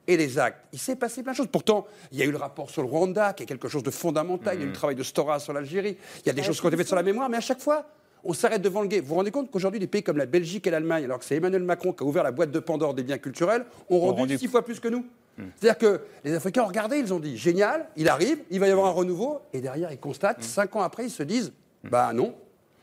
et 0.07 0.17
les 0.17 0.39
actes. 0.39 0.59
Il 0.73 0.79
s'est 0.79 0.95
passé 0.95 1.21
plein 1.21 1.33
de 1.33 1.37
choses. 1.37 1.49
Pourtant, 1.51 1.85
il 2.11 2.17
y 2.17 2.23
a 2.23 2.25
eu 2.25 2.31
le 2.31 2.37
rapport 2.37 2.71
sur 2.71 2.81
le 2.81 2.87
Rwanda, 2.87 3.33
qui 3.33 3.43
est 3.43 3.45
quelque 3.45 3.67
chose 3.67 3.83
de 3.83 3.91
fondamental. 3.91 4.55
Il 4.55 4.61
y 4.61 4.63
a 4.63 4.65
eu 4.65 4.69
le 4.69 4.73
travail 4.73 4.95
de 4.95 5.03
Stora 5.03 5.39
sur 5.39 5.53
l'Algérie. 5.53 5.97
Il 6.23 6.27
y 6.27 6.29
a 6.31 6.33
des 6.33 6.41
choses 6.41 6.59
qui 6.59 6.65
ont 6.65 6.69
été 6.69 6.77
faites 6.77 6.87
sur 6.87 6.95
la 6.95 7.03
mémoire, 7.03 7.29
mais 7.29 7.37
à 7.37 7.41
chaque 7.41 7.61
fois, 7.61 7.85
on 8.23 8.33
s'arrête 8.33 8.61
devant 8.61 8.81
le 8.81 8.87
guet. 8.87 8.99
Vous 8.99 9.07
vous 9.07 9.15
rendez 9.15 9.31
compte 9.31 9.51
qu'aujourd'hui, 9.51 9.79
des 9.79 9.87
pays 9.87 10.03
comme 10.03 10.17
la 10.17 10.25
Belgique 10.25 10.67
et 10.67 10.71
l'Allemagne, 10.71 11.05
alors 11.05 11.19
que 11.19 11.25
c'est 11.25 11.35
Emmanuel 11.35 11.63
Macron 11.63 11.93
qui 11.93 12.03
a 12.03 12.07
ouvert 12.07 12.23
la 12.23 12.31
boîte 12.31 12.51
de 12.51 12.59
Pandore 12.59 12.93
des 12.93 13.03
biens 13.03 13.17
culturels, 13.17 13.65
ont 13.89 13.99
rendu, 13.99 14.37
six 14.37 14.47
fois 14.47 14.63
plus 14.63 14.79
que 14.79 14.87
nous. 14.87 15.05
Hmm. 15.37 15.45
C'est-à-dire 15.55 15.77
que 15.77 16.01
les 16.23 16.33
Africains 16.33 16.63
ont 16.63 16.67
regardé, 16.67 16.97
ils 16.97 17.13
ont 17.13 17.19
dit 17.19 17.37
génial, 17.37 17.87
il 17.95 18.09
arrive, 18.09 18.39
il 18.49 18.59
va 18.59 18.67
y 18.67 18.71
avoir 18.71 18.87
un 18.87 18.91
renouveau, 18.91 19.39
et 19.53 19.61
derrière, 19.61 19.91
ils 19.91 19.99
constatent, 19.99 20.39
hmm. 20.39 20.43
cinq 20.43 20.75
ans 20.75 20.81
après, 20.81 21.05
ils 21.05 21.11
se 21.11 21.23
disent 21.23 21.53
hmm. 21.83 21.89
bah 21.89 22.11
non, 22.13 22.35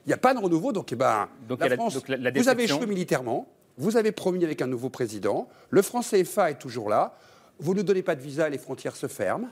il 0.06 0.10
n'y 0.10 0.14
a 0.14 0.18
pas 0.18 0.34
de 0.34 0.38
renouveau, 0.38 0.72
donc, 0.72 0.92
eh 0.92 0.96
ben, 0.96 1.28
la 1.48 1.70
France, 1.76 1.98
vous 2.34 2.48
avez 2.48 2.64
échoué 2.64 2.86
militairement, 2.86 3.46
vous 3.76 3.96
avez 3.96 4.12
promis 4.12 4.44
avec 4.44 4.62
un 4.62 4.66
nouveau 4.66 4.88
président, 4.88 5.48
le 5.70 5.82
franc 5.82 6.00
CFA 6.00 6.52
est 6.52 6.58
toujours 6.58 6.88
là, 6.88 7.14
vous 7.58 7.74
ne 7.74 7.82
donnez 7.82 8.02
pas 8.02 8.14
de 8.14 8.20
visa, 8.20 8.48
les 8.48 8.58
frontières 8.58 8.96
se 8.96 9.06
ferment. 9.06 9.48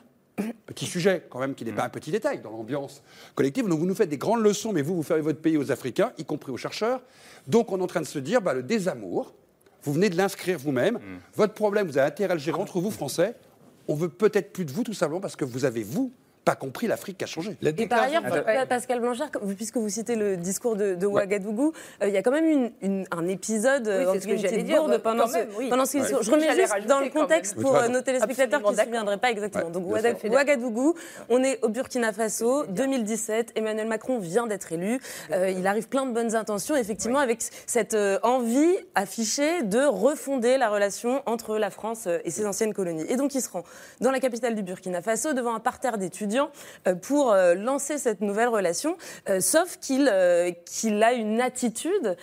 Petit 0.66 0.86
sujet, 0.86 1.26
quand 1.30 1.38
même, 1.38 1.54
qui 1.54 1.64
n'est 1.64 1.72
pas 1.72 1.84
un 1.84 1.88
petit 1.88 2.10
détail 2.10 2.40
dans 2.40 2.50
l'ambiance 2.50 3.02
collective. 3.34 3.68
Donc 3.68 3.78
vous 3.78 3.86
nous 3.86 3.94
faites 3.94 4.08
des 4.08 4.18
grandes 4.18 4.42
leçons, 4.42 4.72
mais 4.72 4.82
vous, 4.82 4.96
vous 4.96 5.02
fermez 5.02 5.22
votre 5.22 5.40
pays 5.40 5.56
aux 5.56 5.70
Africains, 5.70 6.12
y 6.18 6.24
compris 6.24 6.50
aux 6.50 6.56
chercheurs. 6.56 7.00
Donc 7.46 7.70
on 7.70 7.78
est 7.78 7.82
en 7.82 7.86
train 7.86 8.00
de 8.00 8.06
se 8.06 8.18
dire, 8.18 8.42
bah, 8.42 8.54
le 8.54 8.62
désamour, 8.62 9.32
vous 9.84 9.92
venez 9.92 10.10
de 10.10 10.16
l'inscrire 10.16 10.58
vous-même. 10.58 10.94
Mm. 10.94 11.18
Votre 11.34 11.54
problème, 11.54 11.86
vous 11.86 11.98
avez 11.98 12.08
intérêt 12.08 12.32
à 12.32 12.34
le 12.34 12.40
gérer 12.40 12.58
entre 12.58 12.80
vous, 12.80 12.90
Français. 12.90 13.34
On 13.86 13.94
veut 13.94 14.08
peut-être 14.08 14.52
plus 14.52 14.64
de 14.64 14.72
vous, 14.72 14.82
tout 14.82 14.94
simplement, 14.94 15.20
parce 15.20 15.36
que 15.36 15.44
vous 15.44 15.64
avez, 15.64 15.82
vous, 15.82 16.12
pas 16.44 16.54
compris 16.54 16.86
l'Afrique 16.86 17.22
a 17.22 17.26
changé. 17.26 17.56
Et 17.62 17.86
par 17.86 18.02
ailleurs, 18.02 18.22
Pascal 18.68 19.00
Blanchard, 19.00 19.30
puisque 19.56 19.76
vous 19.76 19.88
citez 19.88 20.14
le 20.16 20.36
discours 20.36 20.76
de, 20.76 21.04
Ouagadougou, 21.04 21.72
euh, 22.02 22.08
il 22.08 22.14
y 22.14 22.16
a 22.16 22.22
quand 22.22 22.30
même 22.30 22.70
une, 22.80 23.06
un 23.10 23.28
épisode 23.28 23.86
oui, 23.88 24.20
ce 24.20 24.26
que 24.26 24.36
j'allais 24.36 24.62
dire 24.62 24.84
pendant, 25.02 25.26
ce, 25.26 25.68
pendant 25.68 25.86
ce 25.86 25.98
Je 25.98 26.30
remets 26.30 26.54
juste 26.54 26.86
dans 26.86 27.00
le 27.00 27.08
contexte 27.08 27.56
pour 27.60 27.76
euh, 27.76 27.88
nos 27.88 28.00
téléspectateurs 28.00 28.62
qui 28.62 28.70
ne 28.70 28.76
se 28.76 28.84
souviendraient 28.84 29.18
pas 29.18 29.30
exactement. 29.30 29.70
Donc 29.70 29.86
Ouagadougou, 29.88 30.94
on 31.28 31.42
est 31.42 31.58
au 31.62 31.68
Burkina 31.68 32.12
Faso, 32.12 32.66
2017, 32.66 33.52
Emmanuel 33.54 33.88
Macron 33.88 34.18
vient 34.18 34.46
d'être 34.46 34.72
élu, 34.72 35.00
euh, 35.30 35.50
il 35.50 35.66
arrive 35.66 35.88
plein 35.88 36.06
de 36.06 36.12
bonnes 36.12 36.34
intentions, 36.34 36.76
effectivement, 36.76 37.18
avec 37.18 37.42
cette 37.66 37.96
envie 38.22 38.76
affichée 38.94 39.62
de 39.62 39.84
refonder 39.84 40.58
la 40.58 40.68
relation 40.68 41.22
entre 41.26 41.58
la 41.58 41.70
France 41.70 42.08
et 42.24 42.30
ses 42.30 42.46
anciennes 42.46 42.74
colonies. 42.74 43.04
Et 43.08 43.16
donc 43.16 43.34
il 43.34 43.40
se 43.40 43.48
rend 43.48 43.64
dans 44.00 44.10
la 44.10 44.20
capitale 44.20 44.54
du 44.54 44.62
Burkina 44.62 45.02
Faso 45.02 45.32
devant 45.32 45.54
un 45.54 45.60
parterre 45.60 45.98
d'étudiants 45.98 46.33
euh, 46.86 46.94
pour 46.94 47.32
euh, 47.32 47.54
lancer 47.54 47.98
cette 47.98 48.20
nouvelle 48.20 48.48
relation, 48.48 48.96
euh, 49.28 49.40
sauf 49.40 49.78
qu'il 49.78 50.12
qu'il 50.66 51.02
a 51.02 51.12
une 51.12 51.40
attitude 51.40 52.16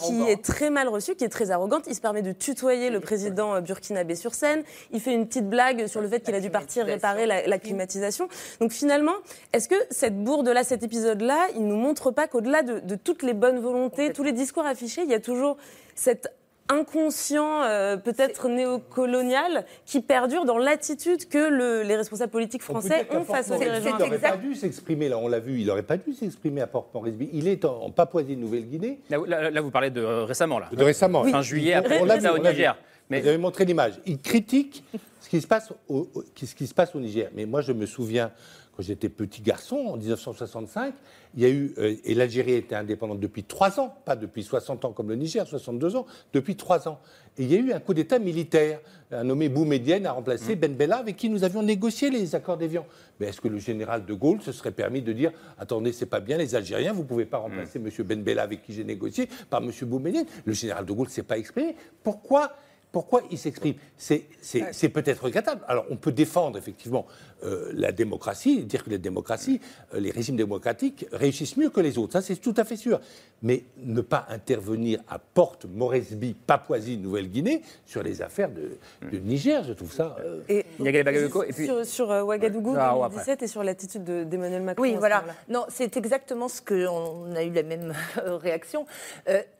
qui 0.00 0.22
est 0.28 0.42
très 0.42 0.70
mal 0.70 0.88
reçue, 0.88 1.14
qui 1.14 1.24
est 1.24 1.28
très 1.28 1.50
arrogante. 1.50 1.84
Il 1.86 1.94
se 1.94 2.00
permet 2.00 2.22
de 2.22 2.32
tutoyer 2.32 2.90
le 2.90 3.00
président 3.00 3.60
burkinabé 3.60 4.14
sur 4.14 4.34
scène. 4.34 4.62
Il 4.90 5.00
fait 5.00 5.12
une 5.12 5.26
petite 5.26 5.48
blague 5.48 5.86
sur 5.86 6.00
le 6.00 6.08
fait 6.08 6.20
qu'il 6.20 6.34
a 6.34 6.40
dû 6.40 6.50
partir 6.50 6.86
réparer 6.86 7.26
la, 7.26 7.58
climatisation. 7.58 8.28
Donc 8.60 8.72
finalement, 8.72 9.14
est-ce 9.52 9.68
que 9.68 9.76
cette 9.90 10.22
bourde-là, 10.22 10.64
cet 10.64 10.82
épisode-là, 10.82 11.48
il 11.54 11.66
nous 11.66 11.76
montre 11.76 12.10
pas 12.10 12.26
qu'au-delà 12.26 12.62
de, 12.62 12.80
de 12.80 12.94
toutes 12.96 13.22
les 13.22 13.34
bonnes 13.34 13.60
volontés, 13.60 14.12
tous 14.12 14.24
les 14.24 14.32
discours 14.32 14.66
affichés, 14.66 15.02
il 15.02 15.10
y 15.10 15.14
a 15.14 15.20
toujours 15.20 15.56
cette 15.94 16.32
inconscient, 16.72 17.62
euh, 17.62 17.96
peut-être 17.96 18.48
néocolonial, 18.48 19.64
qui 19.86 20.00
perdure 20.00 20.44
dans 20.44 20.58
l'attitude 20.58 21.28
que 21.28 21.82
les 21.82 21.96
responsables 21.96 22.32
politiques 22.32 22.62
français 22.62 23.06
ont 23.10 23.24
face 23.24 23.50
aux 23.50 23.56
dirigeants. 23.56 23.96
Il 23.98 24.04
n'aurait 24.04 24.18
pas 24.18 24.36
dû 24.36 24.54
s'exprimer, 24.54 25.08
là 25.08 25.18
on 25.18 25.28
l'a 25.28 25.40
vu, 25.40 25.60
il 25.60 25.66
n'aurait 25.66 25.82
pas 25.82 25.96
dû 25.96 26.12
s'exprimer 26.12 26.60
à 26.60 26.66
Port-Moresby. 26.66 27.30
Il 27.32 27.48
est 27.48 27.64
en, 27.64 27.90
Papouasie-Nouvelle-Guinée. 27.90 29.00
Là, 29.10 29.60
vous 29.60 29.70
parlez 29.70 29.90
de 29.90 30.00
euh, 30.00 30.24
récemment, 30.24 30.58
là. 30.58 30.68
De 30.72 30.82
récemment. 30.82 31.24
Fin 31.24 31.42
juillet, 31.42 31.74
après, 31.74 32.00
on 32.00 32.04
l'a 32.04 32.16
vu, 32.16 32.28
au 32.28 32.38
Niger. 32.38 32.76
Mais... 33.10 33.20
Vous 33.20 33.28
avez 33.28 33.38
montré 33.38 33.64
l'image. 33.64 33.94
Il 34.06 34.18
critique 34.18 34.84
ce 35.20 35.28
qui, 35.28 35.40
se 35.40 35.46
passe 35.46 35.72
au, 35.88 36.08
ce 36.36 36.54
qui 36.54 36.66
se 36.66 36.74
passe 36.74 36.94
au 36.94 37.00
Niger. 37.00 37.28
Mais 37.34 37.44
moi, 37.44 37.60
je 37.60 37.72
me 37.72 37.86
souviens 37.86 38.30
quand 38.74 38.82
j'étais 38.82 39.10
petit 39.10 39.42
garçon, 39.42 39.76
en 39.76 39.96
1965, 39.96 40.94
il 41.34 41.42
y 41.42 41.44
a 41.44 41.50
eu, 41.50 41.74
euh, 41.78 41.94
et 42.04 42.14
l'Algérie 42.14 42.54
était 42.54 42.74
indépendante 42.74 43.20
depuis 43.20 43.44
trois 43.44 43.78
ans, 43.78 43.94
pas 44.04 44.16
depuis 44.16 44.42
60 44.42 44.84
ans 44.86 44.92
comme 44.92 45.10
le 45.10 45.16
Niger, 45.16 45.46
62 45.46 45.96
ans, 45.96 46.06
depuis 46.32 46.56
trois 46.56 46.88
ans. 46.88 46.98
Et 47.36 47.44
il 47.44 47.52
y 47.52 47.56
a 47.56 47.58
eu 47.58 47.72
un 47.72 47.80
coup 47.80 47.92
d'État 47.92 48.18
militaire. 48.18 48.80
Un 49.10 49.24
nommé 49.24 49.50
Boumedienne 49.50 50.06
a 50.06 50.12
remplacé 50.12 50.56
mm. 50.56 50.58
Ben 50.58 50.74
Bella, 50.74 50.96
avec 50.98 51.16
qui 51.16 51.28
nous 51.28 51.44
avions 51.44 51.62
négocié 51.62 52.10
les 52.10 52.34
accords 52.34 52.56
d'Évian. 52.56 52.86
Mais 53.20 53.26
est-ce 53.28 53.40
que 53.42 53.48
le 53.48 53.58
général 53.58 54.06
de 54.06 54.14
Gaulle 54.14 54.40
se 54.40 54.52
serait 54.52 54.70
permis 54.70 55.02
de 55.02 55.12
dire 55.12 55.32
Attendez, 55.58 55.92
c'est 55.92 56.06
pas 56.06 56.20
bien, 56.20 56.38
les 56.38 56.54
Algériens, 56.54 56.94
vous 56.94 57.02
ne 57.02 57.08
pouvez 57.08 57.26
pas 57.26 57.38
remplacer 57.38 57.78
mm. 57.78 57.86
M. 57.86 58.04
Ben 58.06 58.22
Bella, 58.22 58.42
avec 58.42 58.62
qui 58.62 58.72
j'ai 58.72 58.84
négocié, 58.84 59.28
par 59.50 59.62
M. 59.62 59.70
Boumedienne 59.82 60.26
Le 60.46 60.52
général 60.54 60.86
de 60.86 60.92
Gaulle 60.92 61.08
ne 61.08 61.12
s'est 61.12 61.22
pas 61.22 61.36
exprimé. 61.36 61.76
Pourquoi 62.02 62.52
pourquoi 62.92 63.22
il 63.30 63.38
s'exprime? 63.38 63.74
C'est 63.96 64.88
peut-être 64.90 65.24
regrettable. 65.24 65.62
Alors, 65.66 65.86
on 65.90 65.96
peut 65.96 66.12
défendre 66.12 66.58
effectivement 66.58 67.06
euh, 67.44 67.70
la 67.74 67.90
démocratie, 67.90 68.64
dire 68.64 68.84
que 68.84 68.90
les 68.90 68.98
démocraties, 68.98 69.60
euh, 69.94 70.00
les 70.00 70.10
régimes 70.10 70.36
démocratiques 70.36 71.06
réussissent 71.10 71.56
mieux 71.56 71.70
que 71.70 71.80
les 71.80 71.98
autres. 71.98 72.12
Ça, 72.12 72.20
c'est 72.20 72.36
tout 72.36 72.54
à 72.56 72.64
fait 72.64 72.76
sûr. 72.76 73.00
Mais 73.42 73.64
ne 73.78 74.00
pas 74.00 74.26
intervenir 74.28 75.00
à 75.08 75.18
Porte, 75.18 75.64
Moresby, 75.64 76.34
Papouasie, 76.34 76.98
Nouvelle-Guinée 76.98 77.62
sur 77.84 78.02
les 78.02 78.22
affaires 78.22 78.50
de, 78.50 78.78
Niger, 79.18 79.64
je 79.64 79.72
trouve 79.72 79.92
ça. 79.92 80.16
Euh, 80.20 80.42
et, 80.48 80.64
et 80.84 81.52
puis, 81.52 81.66
sur, 81.66 81.84
sur 81.84 82.08
Ouagadougou 82.10 82.74
2017 82.74 83.42
et 83.42 83.46
sur 83.48 83.64
l'attitude 83.64 84.04
d'Emmanuel 84.04 84.62
Macron. 84.62 84.82
Oui, 84.82 84.94
voilà. 84.96 85.24
Non, 85.48 85.64
c'est 85.68 85.96
exactement 85.96 86.48
ce 86.48 86.60
que 86.60 86.86
on 86.86 87.34
a 87.34 87.42
eu 87.42 87.50
la 87.50 87.62
même 87.64 87.92
réaction. 88.24 88.86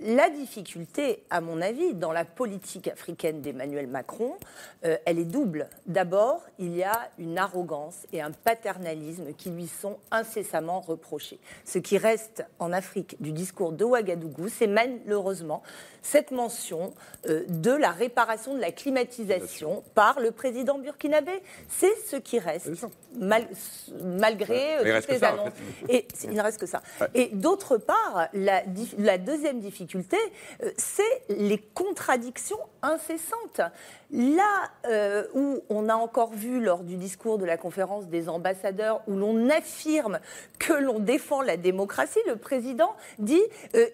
la 0.00 0.30
difficulté, 0.30 1.24
à 1.30 1.40
mon 1.40 1.60
avis, 1.60 1.94
dans 1.94 2.12
la 2.12 2.24
politique 2.24 2.86
africaine 2.88 3.21
d'Emmanuel 3.30 3.86
Macron, 3.86 4.34
elle 4.82 5.18
est 5.18 5.24
double. 5.24 5.68
D'abord, 5.86 6.42
il 6.58 6.74
y 6.74 6.82
a 6.82 7.10
une 7.18 7.38
arrogance 7.38 8.06
et 8.12 8.20
un 8.20 8.32
paternalisme 8.32 9.32
qui 9.34 9.50
lui 9.50 9.68
sont 9.68 9.98
incessamment 10.10 10.80
reprochés. 10.80 11.38
Ce 11.64 11.78
qui 11.78 11.98
reste 11.98 12.44
en 12.58 12.72
Afrique 12.72 13.16
du 13.22 13.32
discours 13.32 13.72
de 13.72 13.84
Ouagadougou, 13.84 14.48
c'est 14.48 14.66
malheureusement 14.66 15.62
cette 16.02 16.32
mention 16.32 16.92
euh, 17.28 17.44
de 17.48 17.70
la 17.70 17.90
réparation 17.90 18.54
de 18.54 18.60
la 18.60 18.72
climatisation 18.72 19.84
par 19.94 20.20
le 20.20 20.32
président 20.32 20.78
burkinabé. 20.78 21.42
C'est 21.68 21.94
ce 22.06 22.16
qui 22.16 22.40
reste, 22.40 22.70
malgré 24.02 24.78
euh, 24.78 25.00
toutes 25.00 25.10
les 25.10 25.24
annonces. 25.24 25.52
Et 25.88 26.06
il 26.24 26.30
ne 26.30 26.42
reste 26.42 26.58
que 26.58 26.66
ça. 26.66 26.82
Et 27.14 27.28
d'autre 27.32 27.76
part, 27.76 28.28
la, 28.32 28.62
la, 28.98 29.18
deuxième 29.18 29.60
difficulté, 29.60 30.16
euh, 30.62 30.70
c'est 30.76 31.22
les 31.28 31.58
contradictions 31.58 32.58
incessantes. 32.82 33.60
Là 34.10 34.70
où 35.34 35.62
on 35.70 35.88
a 35.88 35.94
encore 35.94 36.34
vu 36.34 36.60
lors 36.60 36.80
du 36.80 36.96
discours 36.96 37.38
de 37.38 37.46
la 37.46 37.56
conférence 37.56 38.08
des 38.08 38.28
ambassadeurs, 38.28 39.00
où 39.06 39.14
l'on 39.14 39.48
affirme 39.48 40.18
que 40.58 40.74
l'on 40.74 40.98
défend 40.98 41.40
la 41.40 41.56
démocratie, 41.56 42.18
le 42.26 42.36
président 42.36 42.94
dit 43.18 43.40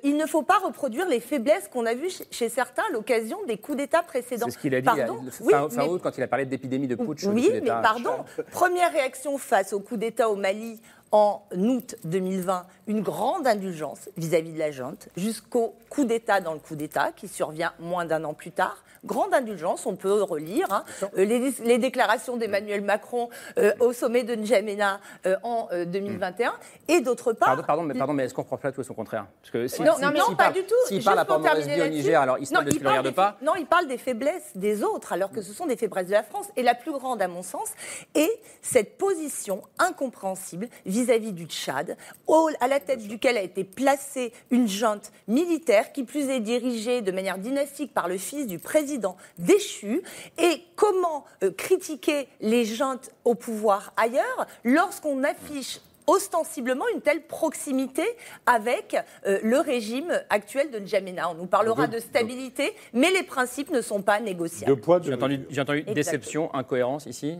il 0.02 0.16
ne 0.16 0.26
faut 0.26 0.42
pas 0.42 0.58
reproduire 0.58 1.06
les 1.06 1.20
faiblesses 1.20 1.68
qu'on 1.68 1.86
a 1.86 1.94
vu 1.98 2.08
chez 2.30 2.48
certains 2.48 2.82
l'occasion 2.92 3.38
des 3.46 3.58
coups 3.58 3.78
d'État 3.78 4.02
précédents. 4.02 4.46
C'est 4.46 4.52
ce 4.52 4.58
qu'il 4.58 4.74
a 4.74 4.80
dit 4.80 4.86
pardon, 4.86 5.20
fin, 5.68 5.86
août 5.86 6.00
quand 6.02 6.16
il 6.16 6.22
a 6.22 6.28
parlé 6.28 6.46
d'épidémie 6.46 6.88
de 6.88 6.94
putsch. 6.94 7.24
Oui, 7.24 7.50
mais 7.52 7.60
pardon. 7.66 8.24
Première 8.50 8.92
réaction 8.92 9.36
face 9.38 9.72
au 9.72 9.80
coup 9.80 9.96
d'État 9.96 10.30
au 10.30 10.36
Mali 10.36 10.80
en 11.10 11.42
août 11.52 11.96
2020 12.04 12.66
une 12.88 13.02
grande 13.02 13.46
indulgence 13.46 14.08
vis-à-vis 14.16 14.52
de 14.52 14.58
la 14.58 14.70
junte, 14.70 15.08
jusqu'au 15.16 15.74
coup 15.90 16.04
d'État 16.04 16.40
dans 16.40 16.54
le 16.54 16.58
coup 16.58 16.74
d'État 16.74 17.12
qui 17.14 17.28
survient 17.28 17.72
moins 17.78 18.06
d'un 18.06 18.24
an 18.24 18.34
plus 18.34 18.50
tard. 18.50 18.82
Grande 19.04 19.32
indulgence, 19.32 19.86
on 19.86 19.94
peut 19.94 20.22
relire 20.22 20.66
hein. 20.70 20.84
euh, 21.16 21.24
les, 21.24 21.78
déclarations 21.78 22.36
d'Emmanuel 22.36 22.82
Macron 22.82 23.28
euh, 23.58 23.72
au 23.78 23.92
sommet 23.92 24.24
de 24.24 24.34
N'Djamena 24.34 25.00
euh, 25.26 25.36
en 25.44 25.68
2021. 25.86 26.52
Et 26.88 27.00
d'autre 27.00 27.32
part. 27.32 27.64
Pardon, 27.64 27.82
mais, 27.84 27.94
pardon, 27.94 28.12
mais 28.12 28.24
est-ce 28.24 28.34
qu'on 28.34 28.42
prend 28.42 28.56
tout 28.56 28.80
ou 28.80 28.82
son 28.82 28.94
contraire? 28.94 29.26
Parce 29.40 29.52
que 29.52 29.68
si, 29.68 29.82
non, 29.82 29.92
non, 30.00 30.34
pas 30.34 30.50
du 30.50 30.64
tout. 30.64 30.74
S'il 30.86 31.04
parle 31.04 31.20
à 31.20 31.26
au 31.30 31.88
Niger, 31.88 32.20
alors 32.20 32.38
il 32.38 32.48
ne 32.52 32.60
le 32.60 32.88
regarde 32.88 33.10
pas. 33.12 33.36
Non, 33.42 33.52
il 33.56 33.66
parle 33.66 33.86
des 33.86 33.98
faiblesses 33.98 34.50
des 34.56 34.82
autres, 34.82 35.12
alors 35.12 35.30
que 35.30 35.42
ce 35.42 35.52
sont 35.52 35.66
des 35.66 35.76
faiblesses 35.76 36.06
de 36.06 36.12
la 36.12 36.22
France. 36.22 36.46
Et 36.56 36.62
la 36.62 36.74
plus 36.74 36.92
grande, 36.92 37.22
à 37.22 37.28
mon 37.28 37.42
sens, 37.42 37.68
est 38.14 38.40
cette 38.62 38.98
position 38.98 39.62
incompréhensible 39.78 40.68
vis-à-vis 40.86 41.32
du 41.32 41.44
Tchad, 41.44 41.96
à 42.60 42.68
la 42.68 42.77
tête 42.80 43.06
duquel 43.06 43.36
a 43.36 43.42
été 43.42 43.64
placée 43.64 44.32
une 44.50 44.68
junte 44.68 45.12
militaire, 45.26 45.92
qui 45.92 46.04
plus 46.04 46.28
est 46.28 46.40
dirigée 46.40 47.02
de 47.02 47.12
manière 47.12 47.38
dynastique 47.38 47.92
par 47.94 48.08
le 48.08 48.18
fils 48.18 48.46
du 48.46 48.58
président 48.58 49.16
déchu. 49.38 50.02
Et 50.38 50.62
comment 50.76 51.24
euh, 51.42 51.50
critiquer 51.50 52.28
les 52.40 52.64
juntes 52.64 53.10
au 53.24 53.34
pouvoir 53.34 53.92
ailleurs 53.96 54.46
lorsqu'on 54.64 55.24
affiche 55.24 55.80
ostensiblement 56.06 56.86
une 56.94 57.02
telle 57.02 57.22
proximité 57.22 58.02
avec 58.46 58.96
euh, 59.26 59.38
le 59.42 59.58
régime 59.60 60.10
actuel 60.30 60.70
de 60.70 60.78
N'Djamena? 60.78 61.30
On 61.30 61.34
nous 61.34 61.46
parlera 61.46 61.86
de 61.86 61.98
stabilité, 61.98 62.74
mais 62.94 63.10
les 63.10 63.22
principes 63.22 63.70
ne 63.70 63.82
sont 63.82 64.02
pas 64.02 64.18
négociables. 64.18 64.80
J'ai 65.02 65.14
entendu, 65.14 65.46
entendu 65.58 65.82
déception, 65.82 66.52
incohérence 66.54 67.06
ici? 67.06 67.38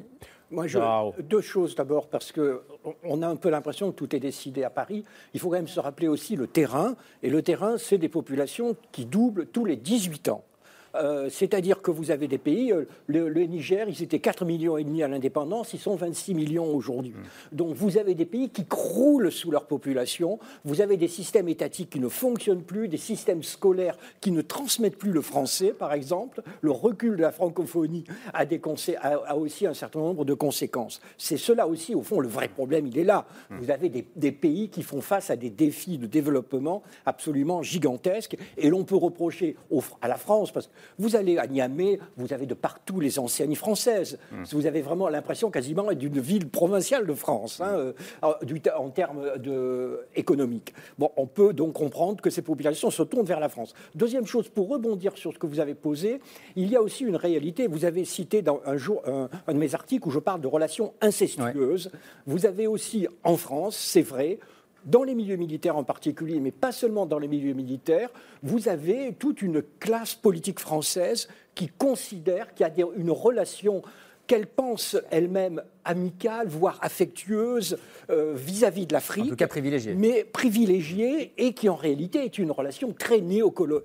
Moi, 0.51 0.67
je, 0.67 0.79
deux 1.23 1.43
choses 1.43 1.75
d'abord, 1.75 2.09
parce 2.09 2.33
qu'on 2.33 3.23
a 3.23 3.29
un 3.29 3.37
peu 3.37 3.51
l'impression 3.51 3.91
que 3.93 3.97
tout 3.97 4.17
est 4.17 4.21
décidé 4.21 4.65
à 4.65 4.71
Paris. 4.71 5.05
Il 5.35 5.41
faut 5.41 5.49
quand 5.49 5.57
même 5.57 5.69
se 5.69 5.81
rappeler 5.81 6.09
aussi 6.09 6.37
le 6.37 6.47
terrain. 6.47 6.97
Et 7.23 7.29
le 7.29 7.43
terrain, 7.43 7.77
c'est 7.77 7.99
des 7.99 8.09
populations 8.09 8.75
qui 8.91 9.05
doublent 9.05 9.47
tous 9.47 9.65
les 9.65 9.77
18 9.77 10.31
ans. 10.31 10.45
Euh, 10.95 11.29
c'est-à-dire 11.31 11.83
que 11.83 11.91
vous 11.91 12.11
avez 12.11 12.29
des 12.29 12.39
pays, 12.39 12.73
euh, 12.73 12.85
le, 13.07 13.29
Niger, 13.45 13.89
ils 13.89 14.03
étaient 14.03 14.19
4 14.19 14.45
millions 14.45 14.77
et 14.77 14.85
demi 14.85 15.03
à 15.03 15.09
l'indépendance, 15.09 15.75
ils 15.75 15.81
sont 15.81 15.97
26 15.97 16.35
millions 16.35 16.75
aujourd'hui. 16.75 17.13
Mmh. 17.13 17.57
Donc 17.57 17.75
vous 17.75 17.99
avez 17.99 18.15
des 18.15 18.25
pays 18.25 18.49
qui 18.51 18.65
croulent 18.65 19.31
sous 19.31 19.51
leur 19.51 19.67
population, 19.67 20.39
vous 20.65 20.81
avez 20.81 20.97
des 20.97 21.09
systèmes 21.09 21.49
étatiques 21.49 21.91
qui 21.91 22.01
ne 22.01 22.09
fonctionnent 22.09 22.63
plus, 22.63 22.89
des 22.89 22.97
systèmes 22.97 23.43
scolaires 23.43 23.97
qui 24.21 24.31
ne 24.31 24.41
transmettent 24.41 24.99
plus 24.99 25.13
le 25.13 25.21
français, 25.21 25.75
par 25.79 25.93
exemple. 25.93 26.43
Le 26.61 26.71
recul 26.71 27.17
de 27.17 27.23
la 27.23 27.33
francophonie 27.33 28.05
a, 28.33 28.47
des 28.47 28.61
a, 29.01 29.37
aussi 29.37 29.67
un 29.67 29.75
certain 29.75 30.01
nombre 30.01 30.25
de 30.25 30.35
conséquences. 30.35 31.01
C'est 31.17 31.37
cela 31.37 31.67
aussi, 31.67 31.95
au 31.95 32.03
fond, 32.03 32.21
le 32.21 32.29
vrai 32.29 32.49
problème, 32.49 32.87
il 32.87 32.99
est 32.99 33.05
là. 33.05 33.27
Mmh. 33.51 33.59
Vous 33.61 33.71
avez 33.71 33.89
des, 33.89 34.07
des 34.17 34.33
pays 34.33 34.69
qui 34.69 34.83
font 34.83 35.01
face 35.01 35.31
à 35.31 35.37
des 35.37 35.51
défis 35.51 35.99
de 35.99 36.07
développement 36.07 36.83
absolument 37.07 37.63
gigantesques, 37.63 38.37
et 38.57 38.69
l'on 38.69 38.85
peut 38.85 38.97
reprocher 38.97 39.57
à 40.01 40.09
la 40.09 40.17
France, 40.17 40.51
parce 40.53 40.67
que 40.67 40.73
vous 40.99 41.17
allez 41.17 41.39
à 41.39 41.47
Niamey, 41.47 41.99
vous 42.17 42.33
avez 42.33 42.47
de 42.47 42.55
partout 42.55 43.01
les 43.01 43.19
anciennes 43.19 43.55
françaises. 43.55 44.19
Hmm. 44.33 44.45
Vous 44.53 44.67
avez 44.67 44.83
vraiment 44.83 45.09
l'impression 45.09 45.51
quasiment 45.51 45.93
d'une 45.93 46.21
ville 46.21 46.49
provinciale 46.49 47.07
de 47.07 47.15
France, 47.15 47.61
hein, 47.61 47.93
euh, 48.23 48.33
en 48.77 48.91
termes 48.91 49.39
de, 49.39 50.01
économiques. 50.15 50.75
Bon, 50.99 51.11
on 51.17 51.27
peut 51.27 51.53
donc 51.53 51.75
comprendre 51.75 52.21
que 52.21 52.31
ces 52.31 52.43
populations 52.43 52.91
se 52.91 53.03
tournent 53.03 53.27
vers 53.27 53.41
la 53.41 53.49
France. 53.49 53.75
Deuxième 53.95 54.27
chose, 54.27 54.49
pour 54.49 54.69
rebondir 54.69 55.17
sur 55.17 55.33
ce 55.33 55.39
que 55.39 55.47
vous 55.47 55.61
avez 55.61 55.75
posé, 55.75 56.21
il 56.57 56.71
y 56.71 56.77
a 56.77 56.83
aussi 56.83 57.05
une 57.05 57.17
réalité. 57.17 57.67
Vous 57.67 57.85
avez 57.85 58.05
cité 58.05 58.43
dans 58.43 58.61
un, 58.67 58.77
jour, 58.77 59.03
un, 59.07 59.29
un 59.47 59.55
de 59.55 59.59
mes 59.59 59.75
articles 59.75 60.07
où 60.07 60.11
je 60.11 60.19
parle 60.19 60.41
de 60.41 60.47
relations 60.47 60.95
incestueuses. 61.01 61.91
Vous 62.27 62.47
avez 62.47 62.67
aussi 62.67 63.07
en 63.25 63.37
France, 63.37 63.77
c'est 63.77 64.03
vrai, 64.03 64.39
dans 64.85 65.03
les 65.03 65.15
milieux 65.15 65.37
militaires 65.37 65.77
en 65.77 65.85
particulier, 65.85 66.41
mais 66.41 66.51
pas 66.51 66.73
seulement 66.73 67.07
dans 67.07 67.19
les 67.19 67.29
milieux 67.29 67.55
militaires, 67.55 68.11
vous 68.43 68.69
avez 68.69 69.15
toute 69.19 69.43
une 69.43 69.63
classe 69.81 70.15
politique 70.15 70.61
française 70.61 71.29
qui 71.55 71.69
considère 71.69 72.55
qu'il 72.55 72.67
y 72.67 72.83
a 72.83 72.87
une 72.97 73.11
relation 73.11 73.83
qu'elle 74.29 74.47
pense 74.47 74.97
elle-même 75.11 75.63
amicale, 75.85 76.49
voire 76.49 76.79
affectueuse 76.83 77.79
euh, 78.11 78.35
vis-à-vis 78.37 78.87
de 78.87 78.93
l'Afrique. 78.93 79.25
En 79.25 79.29
tout 79.31 79.37
cas 79.37 79.49
privilégiée. 79.49 79.95
Mais 79.95 80.23
privilégiée 80.23 81.33
et 81.39 81.55
qui 81.55 81.69
en 81.69 81.75
réalité 81.75 82.25
est 82.25 82.39
une 82.39 82.51
relation 82.51 82.93
très, 82.93 83.21
néocolo 83.23 83.83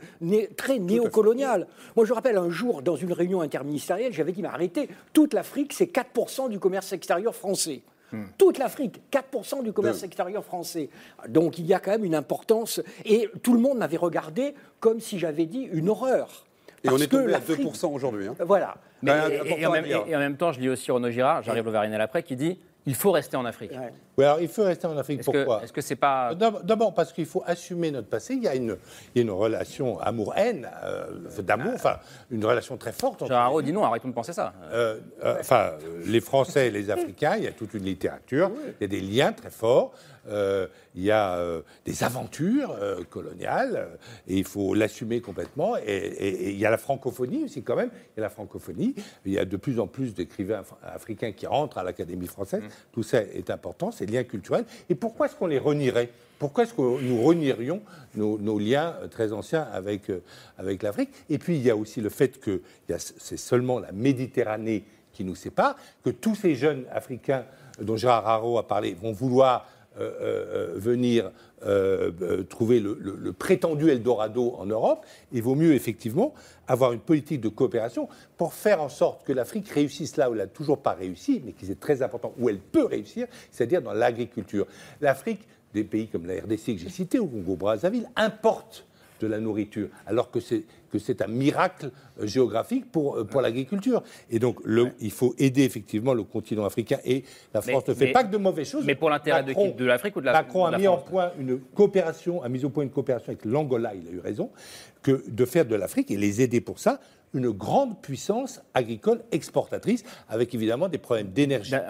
très 0.58 0.80
néocoloniale. 0.80 1.66
Moi 1.96 2.06
je 2.06 2.14
rappelle 2.14 2.38
un 2.38 2.50
jour 2.50 2.82
dans 2.82 2.98
une 2.98 3.14
réunion 3.14 3.42
interministérielle, 3.42 4.12
j'avais 4.12 4.34
dit 4.34 4.42
mais 4.42 4.50
arrêtez, 4.50 4.90
toute 5.14 5.34
l'Afrique 5.34 5.72
c'est 5.74 5.92
4% 5.92 6.50
du 6.50 6.60
commerce 6.60 6.92
extérieur 6.92 7.34
français. 7.34 7.82
Hmm. 8.14 8.26
Toute 8.38 8.60
l'Afrique, 8.60 9.02
4% 9.12 9.64
du 9.64 9.74
commerce 9.74 10.04
extérieur 10.04 10.46
français. 10.46 10.90
Donc 11.28 11.58
il 11.58 11.66
y 11.66 11.74
a 11.74 11.80
quand 11.80 11.92
même 11.92 12.06
une 12.06 12.14
importance. 12.14 12.80
Et 13.06 13.28
tout 13.42 13.54
le 13.54 13.60
monde 13.60 13.80
m'avait 13.80 13.98
regardé 13.98 14.54
comme 14.80 15.00
si 15.00 15.18
j'avais 15.18 15.48
dit 15.48 15.68
une 15.74 15.90
horreur. 15.90 16.46
Et 16.84 16.90
on 16.90 16.98
est 16.98 17.08
tombé 17.08 17.34
à 17.34 17.40
2% 17.40 17.92
aujourd'hui. 17.92 18.28
Hein. 18.28 18.36
Voilà. 18.46 18.76
Ben, 19.02 19.30
et, 19.30 19.66
en 19.66 19.72
même, 19.72 20.38
temps, 20.38 20.52
je 20.52 20.60
lis 20.60 20.70
aussi 20.70 20.92
Renaud 20.92 21.10
Girard, 21.10 21.42
j'arrive 21.42 21.68
au 21.68 21.72
Varinel 21.72 22.00
après, 22.02 22.24
qui 22.24 22.36
dit 22.36 22.60
il 22.86 22.96
faut 22.96 23.12
rester 23.12 23.36
en 23.36 23.46
Afrique. 23.46 23.72
Oui, 24.18 24.26
alors 24.26 24.40
il 24.42 24.48
faut 24.48 24.64
rester 24.64 24.86
en 24.88 24.98
Afrique. 24.98 25.24
Pourquoi? 25.24 25.64
Est-ce 25.64 25.74
que 25.74 25.82
c'est 25.82 25.96
pas. 25.96 26.36
D'abord 26.36 26.94
parce 26.94 27.12
qu'il 27.14 27.26
faut 27.26 27.44
assumer 27.46 27.92
notre 27.92 28.08
passé. 28.08 28.36
Il 28.36 28.44
y 28.44 28.48
a 28.48 28.56
une, 28.56 28.78
il 29.14 29.18
y 29.18 29.20
a 29.20 29.22
une 29.24 29.32
relation 29.32 30.00
amour-haine, 30.00 30.70
euh, 30.84 31.42
d'amour, 31.42 31.74
enfin, 31.74 31.98
une 32.30 32.46
relation 32.46 32.78
très 32.78 32.92
forte. 32.92 33.26
Gérard 33.26 33.62
dit 33.64 33.74
non, 33.74 33.84
arrêtons 33.84 34.10
de 34.10 34.14
penser 34.14 34.34
ça. 34.34 34.54
Euh, 34.72 35.00
euh, 35.24 35.38
enfin, 35.40 35.72
les 36.06 36.22
Français 36.22 36.68
et 36.68 36.72
les 36.72 36.90
Africains, 36.90 37.36
il 37.38 37.44
y 37.44 37.48
a 37.48 37.52
toute 37.52 37.74
une 37.74 37.84
littérature, 37.84 38.52
il 38.80 38.82
y 38.82 38.86
a 38.86 38.88
des 38.88 39.02
liens 39.02 39.34
très 39.34 39.50
forts. 39.50 39.94
il 40.96 41.04
y 41.04 41.12
a 41.12 41.40
des 41.86 42.04
aventures 42.04 42.76
coloniales 43.10 43.90
et 44.28 44.38
il 44.38 44.46
faut 44.46 44.74
l'assumer 44.74 45.22
complètement. 45.22 45.76
Et, 45.78 46.52
il 46.52 46.58
y 46.58 46.66
a 46.66 46.70
la 46.70 46.78
francophonie 46.78 47.46
aussi 47.46 47.64
quand 47.64 47.76
même. 47.76 47.90
Il 47.94 48.20
y 48.20 48.22
a 48.22 48.24
la 48.24 48.30
francophonie. 48.30 48.96
Il 49.26 49.34
y 49.34 49.40
a 49.40 49.46
de 49.46 49.58
plus 49.58 49.80
en 49.80 49.88
plus 49.88 50.14
d'écrivains 50.14 50.64
africains 50.84 51.32
qui 51.32 51.48
rentrent 51.48 51.78
à 51.78 51.84
l'Académie 51.84 52.28
française. 52.28 52.62
Mmh. 52.62 52.68
Tout 52.94 53.04
ça 53.04 53.22
est 53.22 53.50
important 53.50 53.92
liens 54.06 54.24
culturels. 54.24 54.66
Et 54.90 54.96
pourquoi 54.96 55.28
est-ce 55.28 55.36
qu'on 55.36 55.48
les 55.48 55.60
renierait? 55.60 56.10
Pourquoi 56.40 56.66
est-ce 56.66 56.74
que 56.74 57.02
nous 57.02 57.22
renierions 57.24 57.82
nos, 58.16 58.60
liens 58.60 58.96
très 59.12 59.32
anciens 59.32 59.68
avec, 59.72 60.10
euh, 60.10 60.22
avec 60.58 60.84
l'Afrique? 60.84 61.10
Et 61.30 61.38
puis, 61.38 61.56
il 61.56 61.62
y 61.64 61.70
a 61.70 61.76
aussi 61.76 62.02
le 62.02 62.10
fait 62.10 62.40
que 62.40 62.62
c'est 62.98 63.38
seulement 63.38 63.80
la 63.80 63.92
Méditerranée 63.92 64.84
qui 65.14 65.24
nous 65.24 65.36
sépare, 65.36 65.78
que 66.04 66.10
tous 66.10 66.36
ces 66.36 66.56
jeunes 66.56 66.86
Africains 66.92 67.46
dont 67.80 67.96
Gérard 67.96 68.28
Haro 68.28 68.58
a 68.58 68.68
parlé 68.68 68.94
vont 68.94 69.14
vouloir 69.14 69.68
euh, 70.00 70.12
euh, 70.22 70.74
venir 70.76 71.32
trouver 72.50 72.82
le, 72.82 72.98
le, 73.00 73.32
prétendu 73.32 73.90
Eldorado 73.90 74.54
en 74.58 74.66
Europe. 74.66 75.06
Il 75.32 75.42
vaut 75.42 75.56
mieux 75.56 75.74
effectivement 75.74 76.34
avoir 76.68 76.92
une 76.92 77.00
politique 77.00 77.40
de 77.40 77.48
coopération 77.48 78.10
pour 78.36 78.54
faire 78.54 78.82
en 78.82 78.90
sorte 78.90 79.26
que 79.26 79.32
l'Afrique 79.32 79.70
réussisse 79.70 80.18
là 80.18 80.30
où 80.30 80.34
elle 80.34 80.40
n'a 80.40 80.48
toujours 80.48 80.80
pas 80.80 80.92
réussi, 80.92 81.42
mais 81.46 81.54
qui 81.54 81.72
est 81.72 81.80
très 81.80 82.02
important, 82.02 82.34
où 82.38 82.50
elle 82.50 82.60
peut 82.60 82.84
réussir, 82.84 83.28
c'est-à-dire 83.50 83.82
dans 83.82 83.94
l'agriculture. 83.94 84.68
L'Afrique, 85.00 85.48
des 85.74 85.86
pays 85.86 86.08
comme 86.10 86.26
la 86.26 86.42
RDC 86.42 86.66
que 86.66 86.78
j'ai 86.80 86.90
cité, 86.90 87.18
ou 87.18 87.28
Congo-Brazzaville, 87.28 88.10
importe 88.18 88.86
de 89.22 89.28
la 89.28 89.40
nourriture, 89.40 89.88
alors 90.06 90.32
que 90.32 90.42
c'est 90.42 90.66
que 90.94 91.00
c'est 91.00 91.24
un 91.24 91.28
miracle 91.28 91.90
euh, 92.20 92.28
géographique 92.28 92.92
pour, 92.92 93.18
euh, 93.18 93.24
pour 93.24 93.42
l'agriculture. 93.42 94.04
Et 94.30 94.38
donc, 94.38 94.60
le, 94.64 94.92
il 95.02 95.10
faut 95.12 95.34
aider 95.40 95.64
effectivement 95.64 96.14
le 96.14 96.24
continent 96.24 96.66
africain. 96.66 97.00
Et 97.04 97.24
la 97.52 97.62
France 97.62 97.88
ne 97.88 97.96
fait 97.96 98.12
pas 98.12 98.24
que 98.24 98.32
de 98.32 98.38
mauvaises 98.38 98.70
choses. 98.70 98.86
Mais 98.86 98.94
pour 98.94 99.10
l'intérêt 99.10 99.44
de, 99.44 99.76
de 99.76 99.86
l'Afrique 99.86 100.16
ou 100.16 100.22
de 100.22 100.26
la 100.26 100.34
Macron 100.34 100.66
a 100.66 100.78
mis 100.78 100.88
en 100.88 100.98
point 100.98 101.32
une 101.40 101.60
coopération, 101.60 102.44
a 102.44 102.50
mis 102.50 102.64
au 102.64 102.70
point 102.70 102.84
une 102.84 102.92
coopération 102.92 103.32
avec 103.32 103.44
l'Angola, 103.44 103.94
il 103.96 104.08
a 104.08 104.12
eu 104.12 104.20
raison, 104.20 104.52
que 105.02 105.24
de 105.28 105.46
faire 105.46 105.66
de 105.66 105.76
l'Afrique 105.76 106.12
et 106.12 106.18
les 106.18 106.42
aider 106.42 106.62
pour 106.62 106.78
ça 106.78 107.00
une 107.34 107.50
grande 107.50 108.00
puissance 108.02 108.62
agricole 108.74 109.22
exportatrice, 109.32 110.04
avec 110.30 110.54
évidemment 110.54 110.88
des 110.88 110.98
problèmes 110.98 111.28
d'énergie 111.28 111.72
ben, 111.72 111.84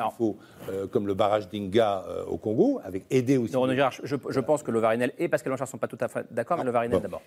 euh, 0.70 0.88
comme 0.88 1.08
le 1.08 1.14
barrage 1.14 1.50
d'Inga 1.50 2.06
euh, 2.08 2.26
au 2.26 2.38
Congo, 2.38 2.80
avec 2.86 3.04
aider 3.10 3.38
aussi. 3.38 3.54
Non, 3.54 3.68
je, 3.68 4.16
je, 4.30 4.40
pense 4.40 4.64
que 4.64 4.72
le 4.72 4.80
Varinel 4.80 5.12
et 5.18 5.28
Pascal 5.28 5.52
Blanchard 5.52 5.68
ne 5.68 5.72
sont 5.72 5.78
pas 5.78 5.88
tout 5.88 5.98
à 6.00 6.08
fait 6.08 6.26
d'accord, 6.32 6.58
mais 6.58 6.64
le 6.64 6.72
Varinel 6.72 7.02
d'abord. 7.02 7.22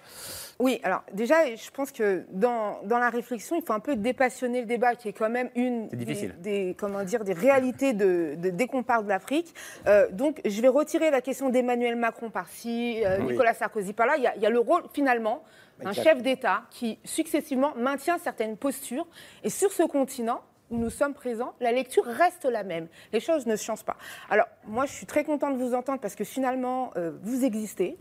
Oui, 0.58 0.80
alors 0.82 1.02
déjà, 1.12 1.54
je 1.54 1.70
pense 1.70 1.92
que 1.92 2.24
dans, 2.32 2.80
dans, 2.84 2.98
la 2.98 3.10
réflexion, 3.10 3.56
il 3.56 3.62
faut 3.62 3.74
un 3.74 3.80
peu 3.80 3.96
dépassionner 3.96 4.60
le 4.60 4.66
débat, 4.66 4.94
qui 4.94 5.08
est 5.08 5.12
quand 5.12 5.28
même 5.28 5.50
une 5.54 5.88
des, 5.88 6.74
comment 6.78 7.04
dire, 7.04 7.24
des 7.24 7.34
réalités 7.34 7.92
de, 7.92 8.34
dès 8.36 8.66
qu'on 8.66 8.82
parle 8.82 9.04
de 9.04 9.10
l'Afrique. 9.10 9.54
Euh, 9.86 10.10
donc, 10.10 10.40
je 10.44 10.62
vais 10.62 10.68
retirer 10.68 11.10
la 11.10 11.20
question 11.20 11.50
d'Emmanuel 11.50 11.96
Macron 11.96 12.30
par-ci, 12.30 13.02
Nicolas 13.20 13.54
Sarkozy 13.54 13.92
par-là. 13.92 14.14
Il, 14.16 14.32
il 14.36 14.42
y 14.42 14.46
a 14.46 14.50
le 14.50 14.60
rôle, 14.60 14.82
finalement, 14.94 15.42
un 15.84 15.92
chef 15.92 16.22
d'État 16.22 16.62
qui 16.70 16.98
successivement 17.04 17.74
maintient 17.76 18.18
certaines 18.18 18.56
postures. 18.56 19.06
Et 19.44 19.50
sur 19.50 19.72
ce 19.72 19.82
continent, 19.82 20.42
où 20.70 20.78
nous 20.78 20.90
sommes 20.90 21.14
présents, 21.14 21.54
la 21.60 21.72
lecture 21.72 22.04
reste 22.04 22.44
la 22.44 22.64
même. 22.64 22.88
Les 23.12 23.20
choses 23.20 23.46
ne 23.46 23.56
changent 23.56 23.84
pas. 23.84 23.96
Alors, 24.30 24.46
moi, 24.64 24.86
je 24.86 24.92
suis 24.92 25.06
très 25.06 25.24
contente 25.24 25.58
de 25.58 25.62
vous 25.62 25.74
entendre 25.74 26.00
parce 26.00 26.14
que 26.14 26.24
finalement, 26.24 26.90
euh, 26.96 27.12
vous 27.22 27.44
existez 27.44 27.96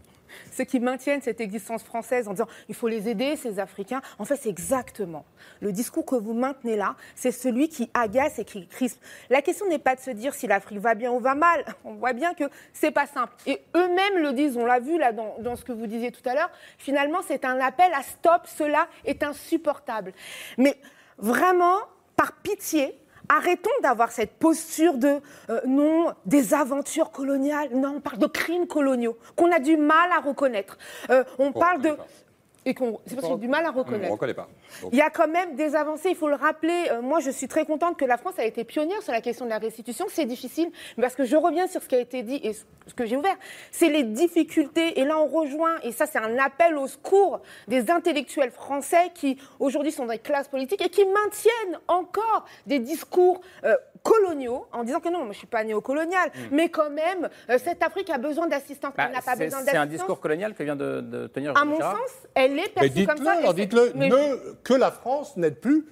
ceux 0.52 0.64
qui 0.64 0.80
maintiennent 0.80 1.22
cette 1.22 1.42
existence 1.42 1.84
française 1.84 2.28
en 2.28 2.32
disant 2.32 2.48
il 2.70 2.76
faut 2.76 2.88
les 2.88 3.10
aider, 3.10 3.36
ces 3.36 3.60
Africains. 3.60 4.02
En 4.20 4.26
fait, 4.26 4.36
c'est 4.36 4.50
exactement 4.50 5.26
le 5.62 5.72
discours 5.72 6.06
que 6.06 6.16
vous 6.16 6.34
maintenez 6.34 6.76
là, 6.76 6.96
c'est 7.16 7.32
celui 7.32 7.70
qui 7.70 7.90
agace 7.94 8.40
et 8.40 8.46
qui 8.46 8.68
crispe. 8.68 9.02
La 9.30 9.42
question 9.42 9.68
n'est 9.68 9.80
pas 9.80 9.96
de 9.96 10.02
se 10.02 10.12
dire 10.12 10.34
si 10.34 10.48
l'Afrique 10.48 10.80
va 10.80 10.96
bien 10.96 11.12
ou 11.12 11.20
va 11.20 11.36
mal. 11.36 11.66
On 11.84 11.94
voit 11.94 12.14
bien 12.14 12.34
que 12.34 12.46
c'est 12.74 12.92
pas 12.92 13.08
simple. 13.08 13.34
Et 13.46 13.62
eux-mêmes 13.76 14.22
le 14.22 14.34
disent, 14.34 14.58
on 14.58 14.66
l'a 14.66 14.80
vu 14.80 14.98
là 14.98 15.12
dans, 15.12 15.36
dans, 15.40 15.56
ce 15.56 15.64
que 15.64 15.72
vous 15.72 15.88
disiez 15.88 16.12
tout 16.12 16.28
à 16.28 16.34
l'heure. 16.34 16.52
Finalement, 16.78 17.20
c'est 17.28 17.46
un 17.46 17.60
appel 17.60 17.92
à 17.94 18.04
stop. 18.04 18.44
Cela 18.46 18.88
est 19.06 19.24
insupportable. 19.24 20.14
Mais 20.58 20.78
vraiment, 21.18 21.80
par 22.16 22.34
pitié, 22.34 22.96
Arrêtons 23.30 23.70
d'avoir 23.82 24.12
cette 24.12 24.34
posture 24.34 24.98
de 24.98 25.20
euh, 25.50 25.62
non, 25.66 26.14
des 26.26 26.54
aventures 26.54 27.12
coloniales. 27.12 27.70
Non, 27.74 27.96
on 27.98 28.02
parle 28.02 28.18
de 28.18 28.28
crimes 28.28 28.68
coloniaux 28.68 29.18
qu'on 29.36 29.52
a 29.52 29.60
du 29.60 29.78
mal 29.78 30.12
à 30.12 30.20
reconnaître. 30.20 30.78
Euh, 31.10 31.24
on 31.40 31.52
parle 31.52 31.82
de 31.82 31.98
et 32.66 32.74
qu'on 32.74 33.00
c'est 33.06 33.16
parce 33.16 33.30
y 33.30 33.32
a 33.32 33.38
du 33.38 33.48
mal 33.48 33.66
à 33.66 33.72
reconnaître. 33.72 34.06
On 34.06 34.08
ne 34.08 34.12
reconnaît 34.14 34.34
pas. 34.34 34.48
Il 34.92 34.98
y 34.98 35.02
a 35.02 35.10
quand 35.10 35.28
même 35.28 35.56
des 35.56 35.76
avancées, 35.76 36.10
il 36.10 36.16
faut 36.16 36.28
le 36.28 36.36
rappeler. 36.36 36.88
Euh, 36.92 37.02
moi, 37.02 37.20
je 37.20 37.32
suis 37.32 37.48
très 37.48 37.66
contente 37.66 37.98
que 37.98 38.06
la 38.06 38.18
France 38.18 38.38
a 38.38 38.46
été 38.46 38.64
pionnière 38.64 39.02
sur 39.02 39.14
la 39.14 39.22
question 39.22 39.46
de 39.46 39.50
la 39.50 39.58
restitution. 39.58 40.06
C'est 40.10 40.26
difficile, 40.26 40.70
parce 41.00 41.16
que 41.16 41.24
je 41.26 41.36
reviens 41.36 41.68
sur 41.68 41.82
ce 41.82 41.88
qui 41.88 41.96
a 41.96 42.00
été 42.00 42.24
dit 42.24 42.40
et 42.44 42.54
ce 42.54 42.94
que 42.94 43.06
j'ai 43.06 43.18
ouvert. 43.18 43.36
C'est 43.72 43.90
les 43.90 44.04
difficultés, 44.04 45.00
et 45.00 45.06
là 45.06 45.18
on 45.18 45.28
rejoint, 45.28 45.78
et 45.84 45.92
ça 45.92 46.06
c'est 46.06 46.20
un 46.20 46.38
appel 46.38 46.78
au 46.78 46.88
secours 46.88 47.42
des 47.68 47.90
intellectuels 47.90 48.52
français 48.52 49.12
qui 49.14 49.38
aujourd'hui 49.60 49.92
sont 49.92 50.06
dans 50.06 50.12
les 50.12 50.20
classes 50.20 50.48
politiques 50.48 50.82
et 50.82 50.90
qui 50.90 51.06
maintiennent 51.06 51.80
encore 51.88 52.46
des 52.66 52.80
discours 52.80 53.42
euh, 53.64 53.76
coloniaux 54.04 54.68
en 54.72 54.84
disant 54.84 55.00
que 55.00 55.10
non, 55.10 55.24
moi 55.24 55.34
je 55.34 55.40
suis 55.40 55.48
pas 55.48 55.64
néocolonial, 55.64 56.30
mm. 56.30 56.40
mais 56.52 56.70
quand 56.70 56.92
même, 56.92 57.30
euh, 57.50 57.58
cette 57.58 57.82
Afrique 57.82 58.10
a 58.10 58.18
besoin 58.18 58.48
d'assistance. 58.48 58.94
Bah, 58.96 59.10
n'a 59.10 59.22
pas 59.22 59.32
besoin 59.32 59.38
d'assistance. 59.38 59.70
C'est 59.72 59.78
un 59.78 59.86
discours 59.86 60.20
colonial 60.20 60.54
que 60.54 60.64
vient 60.64 60.76
de, 60.76 61.02
de 61.02 61.28
tenir. 61.28 61.58
À 61.58 61.66
mon 61.66 61.80
sens, 61.80 62.12
elle 62.36 62.60
est 62.60 62.70
perçue 62.70 63.06
comme 63.06 63.24
ça. 63.24 63.54
dites-le, 63.54 63.94
ne, 63.96 64.55
que 64.64 64.74
la 64.74 64.92
France 64.92 65.38
n'aide 65.38 65.60
plus 65.60 65.86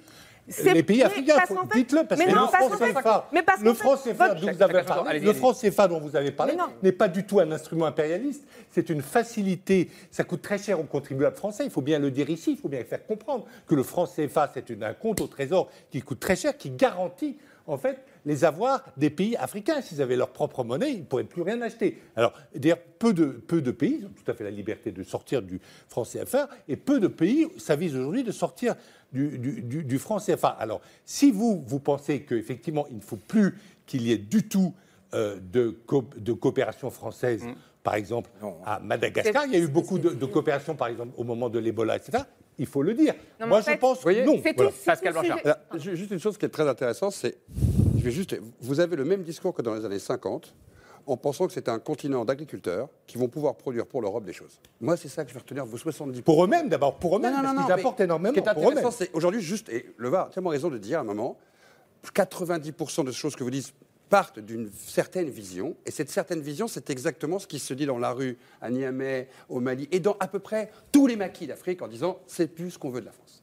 les 0.64 0.84
pays 0.84 1.04
africains. 1.04 1.38
Dites-le, 1.74 2.04
parce 2.06 2.22
que 2.22 2.28
le 2.28 2.36
franc 2.36 2.68
CFA, 2.76 3.30
le 3.62 3.74
franc 3.74 3.96
CFA 3.96 4.36
dont 4.36 4.52
vous 4.52 4.62
avez 4.62 4.82
parlé, 4.82 5.20
le 5.20 5.34
franc 5.34 5.54
CFA 5.54 5.88
dont 5.88 6.00
vous 6.00 6.16
avez 6.16 6.32
parlé 6.32 6.58
n'est 6.82 6.92
pas 6.92 7.08
du 7.08 7.26
tout 7.26 7.40
un 7.40 7.52
instrument 7.52 7.86
impérialiste. 7.86 8.46
C'est 8.70 8.90
une 8.90 9.02
facilité. 9.02 9.90
Ça 10.12 10.24
coûte 10.24 10.42
très 10.42 10.58
cher 10.58 10.80
aux 10.80 10.84
contribuables 10.84 11.36
français. 11.36 11.64
Il 11.66 11.72
faut 11.72 11.82
bien 11.82 12.00
le 12.00 12.12
dire 12.12 12.30
ici. 12.30 12.52
Il 12.52 12.58
faut 12.58 12.70
bien 12.70 12.84
faire 12.84 13.06
comprendre 13.06 13.46
que 13.68 13.76
le 13.76 13.84
franc 13.84 14.06
CFA, 14.06 14.52
c'est 14.54 14.84
un 14.84 14.94
compte 14.94 15.22
au 15.22 15.28
trésor 15.28 15.70
qui 15.92 16.02
coûte 16.02 16.20
très 16.20 16.36
cher, 16.36 16.58
qui 16.58 16.72
garantit 16.72 17.38
en 17.66 17.78
fait 17.78 18.04
les 18.26 18.46
avoirs 18.46 18.84
des 18.98 19.10
pays 19.10 19.36
africains. 19.36 19.82
S'ils 19.82 20.02
avaient 20.02 20.16
leur 20.16 20.30
propre 20.30 20.64
monnaie, 20.64 20.92
ils 20.92 21.00
ne 21.00 21.06
pourraient 21.06 21.24
plus 21.24 21.42
rien 21.42 21.62
acheter. 21.62 22.00
Alors, 22.16 22.34
d'ailleurs, 22.56 22.80
peu 23.00 23.14
de, 23.14 23.26
peu 23.26 23.62
de 23.62 23.72
pays 23.72 24.06
ont 24.06 24.12
tout 24.14 24.30
à 24.30 24.34
fait 24.34 24.44
la 24.44 24.52
liberté 24.52 24.92
de 24.92 25.04
sortir 25.04 25.42
du 25.42 25.60
franc 25.88 26.04
CFA, 26.04 26.50
et 26.68 26.76
peu 26.76 27.00
de 27.00 27.08
pays 27.08 27.48
s'avisent 27.58 27.96
aujourd'hui 27.96 28.24
de 28.24 28.32
sortir 28.32 28.76
du, 29.12 29.38
du, 29.38 30.00
franc 30.00 30.18
CFA. 30.18 30.50
Alors, 30.50 30.82
si 31.06 31.32
vous, 31.32 31.64
vous 31.68 31.80
pensez 31.80 32.24
qu'effectivement, 32.24 32.88
il 32.90 32.98
ne 32.98 33.02
faut 33.02 33.18
plus 33.18 33.56
qu'il 33.86 34.04
y 34.04 34.12
ait 34.12 34.18
du 34.18 34.48
tout 34.48 34.74
euh, 35.14 35.38
de, 35.40 35.78
de, 36.18 36.34
coopération 36.34 36.90
française, 36.90 37.44
mm. 37.44 37.54
par 37.84 37.94
exemple, 37.96 38.32
à 38.66 38.80
Madagascar, 38.80 39.46
il 39.46 39.54
y 39.54 39.56
a 39.56 39.60
eu 39.60 39.68
beaucoup 39.68 40.00
de, 40.00 40.10
de 40.10 40.26
coopération, 40.26 40.76
par 40.76 40.88
exemple, 40.88 41.14
au 41.18 41.24
moment 41.24 41.50
de 41.50 41.60
l'Ebola, 41.60 41.98
etc 41.98 42.24
il 42.58 42.66
faut 42.66 42.84
le 42.84 42.94
dire. 42.94 43.16
Moi, 43.46 43.62
je 43.62 43.76
pense 43.78 44.00
que 44.00 44.26
non. 44.26 44.42
Pascal 44.86 45.14
Blanchard. 45.14 45.40
Juste 45.76 46.12
une 46.12 46.20
chose 46.20 46.38
qui 46.38 46.46
est 46.46 46.50
très 46.50 46.68
intéressante, 46.68 47.14
c'est, 47.14 47.38
je 48.04 48.10
vais 48.10 48.16
juste, 48.16 48.38
vous 48.60 48.82
avez 48.82 48.98
le 48.98 49.06
même 49.06 49.24
discours 49.24 49.54
que 49.54 49.62
dans 49.62 49.74
les 49.74 49.86
années 49.86 49.98
50, 49.98 50.54
en 51.08 51.16
pensant 51.16 51.48
que 51.48 51.54
c'est 51.54 51.70
un 51.70 51.80
continent 51.80 52.26
d'agriculteurs 52.26 52.90
qui 53.08 53.18
vont 53.18 53.30
pouvoir 53.30 53.56
produire 53.56 53.86
pour 53.86 54.02
l'Europe 54.02 54.26
des 54.26 54.34
choses. 54.34 54.60
Moi, 54.82 54.98
c'est 54.98 55.08
ça 55.08 55.24
que 55.24 55.30
je 55.30 55.34
vais 55.34 55.40
retenir 55.40 55.66
de 55.66 55.70
vos 55.70 55.78
70 55.78 56.22
Pour 56.22 56.44
eux-mêmes, 56.44 56.68
d'abord, 56.68 56.96
pour 56.96 57.16
eux-mêmes, 57.16 57.34
parce 57.34 57.64
qu'ils 57.64 57.72
apportent 57.72 58.02
énormément. 58.02 58.36
Ce 58.36 58.42
qui 58.42 58.46
est 58.46 58.50
intéressant, 58.50 58.92
c'est 58.92 59.10
aujourd'hui 59.14 59.40
juste, 59.42 59.70
et 59.70 59.94
le 59.96 60.10
VAR 60.10 60.28
a 60.28 60.30
tellement 60.32 60.50
raison 60.50 60.70
de 60.70 60.78
dire 60.78 60.98
à 60.98 61.02
un 61.02 61.06
moment, 61.06 61.38
90% 62.14 63.06
des 63.06 63.14
choses 63.14 63.38
que 63.38 63.44
vous 63.46 63.52
dites 63.52 63.74
partent 64.10 64.40
d'une 64.40 64.70
certaine 64.70 65.30
vision. 65.30 65.78
Et 65.86 65.92
cette 65.92 66.10
certaine 66.10 66.42
vision, 66.42 66.68
c'est 66.68 66.90
exactement 66.90 67.40
ce 67.40 67.48
qui 67.48 67.58
se 67.58 67.74
dit 67.74 67.86
dans 67.86 68.00
la 68.00 68.12
rue 68.12 68.38
à 68.60 68.70
Niamey, 68.70 69.30
au 69.48 69.62
Mali, 69.62 69.88
et 69.94 70.02
dans 70.02 70.18
à 70.20 70.28
peu 70.28 70.40
près 70.40 70.72
tous 70.92 71.08
les 71.08 71.16
maquis 71.16 71.48
d'Afrique 71.48 71.82
en 71.82 71.88
disant 71.88 72.20
c'est 72.28 72.48
plus 72.48 72.72
ce 72.72 72.78
qu'on 72.78 72.90
veut 72.90 73.00
de 73.00 73.06
la 73.06 73.14
France. 73.14 73.43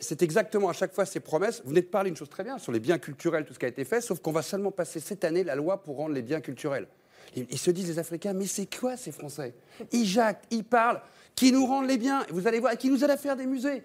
C'est 0.00 0.22
exactement 0.22 0.68
à 0.68 0.72
chaque 0.72 0.94
fois 0.94 1.04
ces 1.04 1.20
promesses. 1.20 1.60
Vous 1.62 1.70
venez 1.70 1.82
de 1.82 1.86
parler 1.86 2.10
une 2.10 2.16
chose 2.16 2.30
très 2.30 2.44
bien 2.44 2.58
sur 2.58 2.72
les 2.72 2.80
biens 2.80 2.98
culturels, 2.98 3.44
tout 3.44 3.52
ce 3.54 3.58
qui 3.58 3.66
a 3.66 3.68
été 3.68 3.84
fait, 3.84 4.00
sauf 4.00 4.20
qu'on 4.20 4.32
va 4.32 4.42
seulement 4.42 4.70
passer 4.70 5.00
cette 5.00 5.24
année 5.24 5.44
la 5.44 5.54
loi 5.54 5.82
pour 5.82 5.96
rendre 5.96 6.14
les 6.14 6.22
biens 6.22 6.40
culturels. 6.40 6.86
Ils 7.34 7.58
se 7.58 7.70
disent 7.70 7.88
les 7.88 7.98
Africains, 7.98 8.32
mais 8.32 8.46
c'est 8.46 8.72
quoi 8.74 8.96
ces 8.96 9.12
Français? 9.12 9.54
Ils 9.92 10.06
jactent, 10.06 10.44
ils 10.50 10.64
parlent, 10.64 11.02
qui 11.34 11.52
nous 11.52 11.66
rendent 11.66 11.86
les 11.88 11.98
biens, 11.98 12.24
vous 12.30 12.46
allez 12.46 12.60
voir, 12.60 12.76
qui 12.78 12.88
nous 12.88 13.04
aident 13.04 13.10
à 13.10 13.16
faire 13.18 13.36
des 13.36 13.44
musées. 13.44 13.82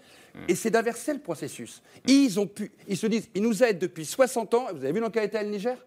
Et 0.47 0.55
c'est 0.55 0.69
d'inverser 0.69 1.13
le 1.13 1.19
processus. 1.19 1.81
Ils, 2.07 2.39
ont 2.39 2.47
pu, 2.47 2.71
ils 2.87 2.95
se 2.95 3.07
disent, 3.07 3.27
ils 3.35 3.41
nous 3.41 3.61
aident 3.61 3.79
depuis 3.79 4.05
60 4.05 4.53
ans. 4.53 4.67
Vous 4.71 4.83
avez 4.83 4.93
vu 4.93 5.01
dans 5.01 5.09
quel 5.09 5.25
état 5.25 5.41
est 5.41 5.45
le 5.45 5.49
Niger? 5.49 5.77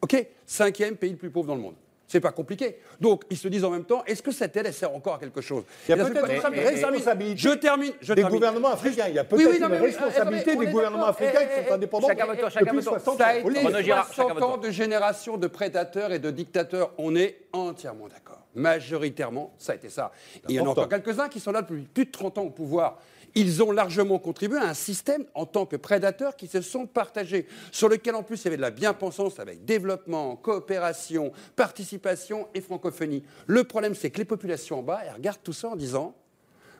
OK 0.00 0.26
Cinquième 0.46 0.96
pays 0.96 1.10
le 1.10 1.16
plus 1.16 1.30
pauvre 1.30 1.48
dans 1.48 1.56
le 1.56 1.60
monde. 1.60 1.74
C'est 2.12 2.20
pas 2.20 2.30
compliqué. 2.30 2.76
Donc, 3.00 3.22
ils 3.30 3.38
se 3.38 3.48
disent 3.48 3.64
en 3.64 3.70
même 3.70 3.86
temps, 3.86 4.04
est-ce 4.04 4.22
que 4.22 4.32
cette 4.32 4.54
aide, 4.58 4.66
elle 4.66 4.74
sert 4.74 4.94
encore 4.94 5.14
à 5.14 5.18
quelque 5.18 5.40
chose 5.40 5.64
Il 5.88 5.96
y 5.96 5.98
a 5.98 6.04
peut-être 6.04 6.18
une 6.18 6.60
responsabilité 6.60 7.36
je 7.38 7.48
termine, 7.54 7.92
je 8.02 8.12
des 8.12 8.22
gouvernements 8.22 8.68
africains. 8.68 9.06
Il 9.08 9.14
y 9.14 9.18
a 9.18 9.24
peut-être 9.24 9.48
oui, 9.48 9.56
oui, 9.58 9.66
une 9.66 9.82
responsabilité 9.82 10.54
des 10.56 10.66
gouvernements 10.66 11.06
africains 11.06 11.46
qui 11.46 11.66
sont 11.66 11.72
indépendants 11.72 12.08
chacun 12.08 12.50
chacun 12.50 12.72
votre 12.74 12.82
60 12.82 13.18
Ça 13.18 13.26
a 13.28 13.36
été 13.36 13.92
60 14.12 14.42
ans 14.42 14.58
de 14.58 14.70
génération 14.70 15.38
de 15.38 15.46
prédateurs 15.46 16.12
et 16.12 16.18
de 16.18 16.30
dictateurs. 16.30 16.90
On 16.98 17.16
est 17.16 17.46
entièrement 17.54 18.08
d'accord. 18.08 18.40
Majoritairement, 18.54 19.54
ça 19.56 19.72
a 19.72 19.76
été 19.76 19.88
ça. 19.88 20.12
il 20.50 20.56
y 20.56 20.60
en 20.60 20.66
a 20.66 20.68
encore 20.68 20.90
quelques-uns 20.90 21.30
qui 21.30 21.40
sont 21.40 21.52
là 21.52 21.62
depuis 21.62 21.80
plus 21.84 22.04
de 22.04 22.10
30 22.10 22.36
ans 22.36 22.42
au 22.42 22.50
pouvoir 22.50 22.98
ils 23.34 23.62
ont 23.62 23.70
largement 23.70 24.18
contribué 24.18 24.58
à 24.58 24.68
un 24.68 24.74
système 24.74 25.24
en 25.34 25.46
tant 25.46 25.66
que 25.66 25.76
prédateurs 25.76 26.36
qui 26.36 26.46
se 26.46 26.60
sont 26.60 26.86
partagés, 26.86 27.46
sur 27.70 27.88
lequel 27.88 28.14
en 28.14 28.22
plus 28.22 28.42
il 28.42 28.44
y 28.44 28.48
avait 28.48 28.56
de 28.56 28.62
la 28.62 28.70
bien-pensance 28.70 29.40
avec 29.40 29.64
développement, 29.64 30.36
coopération, 30.36 31.32
participation 31.56 32.48
et 32.54 32.60
francophonie. 32.60 33.22
Le 33.46 33.64
problème, 33.64 33.94
c'est 33.94 34.10
que 34.10 34.18
les 34.18 34.24
populations 34.24 34.80
en 34.80 34.82
bas, 34.82 35.00
elles 35.04 35.14
regardent 35.14 35.42
tout 35.42 35.52
ça 35.52 35.68
en 35.68 35.76
disant, 35.76 36.14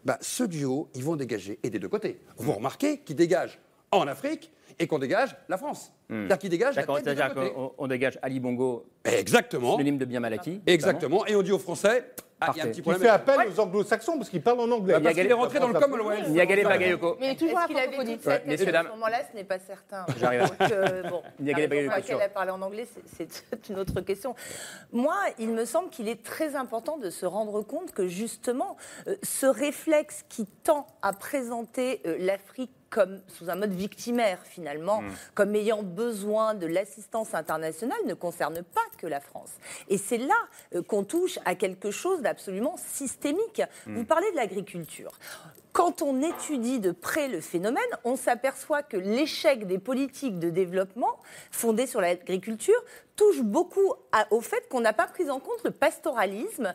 bah, 0.05 0.18
ce 0.20 0.44
duo, 0.44 0.88
ils 0.94 1.05
vont 1.05 1.16
dégager, 1.16 1.59
et 1.62 1.70
des 1.70 1.78
deux 1.78 1.88
côtés. 1.88 2.18
Vous 2.36 2.53
remarquez 2.53 2.98
qu'ils 2.98 3.16
dégagent 3.16 3.59
en 3.90 4.07
Afrique 4.09 4.50
et 4.78 4.86
qu'on 4.86 4.98
dégage 4.98 5.36
la 5.48 5.59
France. 5.59 5.92
Hmm. 6.09 6.22
C'est-à-dire 6.22 6.38
qu'ils 6.38 6.50
dégagent 6.50 6.76
la 6.76 6.84
C'est-à-dire 6.86 7.34
qu'on 7.34 7.86
dégage 7.86 8.18
Ali 8.22 8.40
Bongo, 8.40 8.84
Exactement. 9.05 9.72
synonyme 9.72 9.98
de 9.98 10.05
bien 10.05 10.20
Malaki. 10.20 10.61
Exactement. 10.66 11.26
Et 11.26 11.36
on 11.36 11.42
dit 11.42 11.53
aux 11.53 11.59
Français, 11.59 12.05
ah, 12.49 12.53
il 12.55 12.59
y 12.59 12.61
a 12.61 12.64
un 12.64 12.68
petit 12.68 12.82
problème. 12.82 13.03
Il 13.03 13.07
fait 13.07 13.11
appel 13.11 13.49
aux 13.49 13.61
anglo-saxons 13.61 14.16
parce 14.18 14.28
qu'il 14.28 14.43
parle 14.43 14.61
en 14.61 14.70
anglais. 14.70 14.95
Il 15.01 15.18
est 15.18 15.32
rentré 15.32 15.59
dans 15.59 15.68
le 15.68 15.78
Commonwealth. 15.78 16.28
Niagale 16.28 16.64
Bagayoko. 16.64 17.16
Mais 17.20 17.34
toujours 17.34 17.59
Est-ce 17.61 17.68
qu'il 17.68 17.78
avait 17.78 18.05
dit 18.05 18.18
ça 18.22 18.32
à 18.32 18.84
ce 18.84 18.88
moment-là, 18.90 19.18
ce 19.30 19.36
n'est 19.36 19.45
pas 19.45 19.59
certain. 19.59 20.07
J'arrive. 20.18 20.43
Euh, 20.61 21.03
bon, 21.09 21.22
Niagale 21.40 21.68
Bagayoko. 21.68 21.95
Elle 22.09 22.22
a 22.22 22.28
parlé 22.28 22.51
en 22.51 22.62
anglais, 22.62 22.86
c'est 23.16 23.68
une 23.68 23.78
autre 23.78 24.01
question. 24.01 24.34
Moi, 24.93 25.16
il 25.38 25.51
me 25.51 25.64
semble 25.64 25.90
qu'il 25.90 26.09
est 26.09 26.22
très 26.22 26.57
important 26.57 26.99
de 26.99 27.11
se 27.11 27.26
rendre 27.26 27.62
compte 27.62 27.93
que 27.93 28.07
justement, 28.07 28.76
euh, 29.07 29.16
ce 29.22 29.47
réflexe 29.47 30.24
qui 30.28 30.47
tend 30.47 30.86
à 31.03 31.12
présenter 31.12 32.01
euh, 32.07 32.16
l'Afrique 32.18 32.72
comme 32.93 33.20
sous 33.26 33.51
un 33.51 33.57
mode 33.57 33.72
victimaire 33.72 34.38
finalement, 34.45 35.03
mm. 35.03 35.12
comme 35.34 35.55
ayant 35.57 35.82
besoin 35.82 36.55
de 36.55 36.66
l'assistance 36.66 37.34
internationale 37.34 37.99
ne 38.07 38.14
concerne 38.14 38.62
pas 38.62 38.80
que 38.99 39.07
la 39.07 39.18
France. 39.18 39.51
Et 39.88 39.99
c'est 39.99 40.18
là 40.18 40.34
euh, 40.74 40.82
qu'on 40.82 41.03
touche 41.03 41.38
à 41.45 41.55
quelque 41.55 41.90
chose 41.90 42.20
d'absolument 42.20 42.76
systémique. 42.76 43.62
Mm. 43.86 43.97
Vous 43.97 44.05
parlez 44.05 44.30
de 44.30 44.36
l'agriculture. 44.36 45.12
Quand 45.72 46.03
on 46.03 46.20
étudie 46.20 46.80
de 46.80 46.90
près 46.90 47.28
le 47.28 47.40
phénomène, 47.40 47.82
on 48.05 48.14
s'aperçoit 48.16 48.82
que 48.82 48.99
l'échec 48.99 49.66
des 49.66 49.78
politiques 49.78 50.38
de 50.38 50.51
développement 50.51 51.18
fondées 51.51 51.86
sur 51.86 52.03
l'agriculture 52.03 52.84
touche 53.16 53.40
beaucoup 53.40 53.95
au 54.30 54.40
fait 54.43 54.68
qu'on 54.68 54.80
n'a 54.80 54.93
pas 54.93 55.07
pris 55.07 55.30
en 55.30 55.40
compte 55.40 55.64
le 55.64 55.70
pastoralisme 55.70 56.74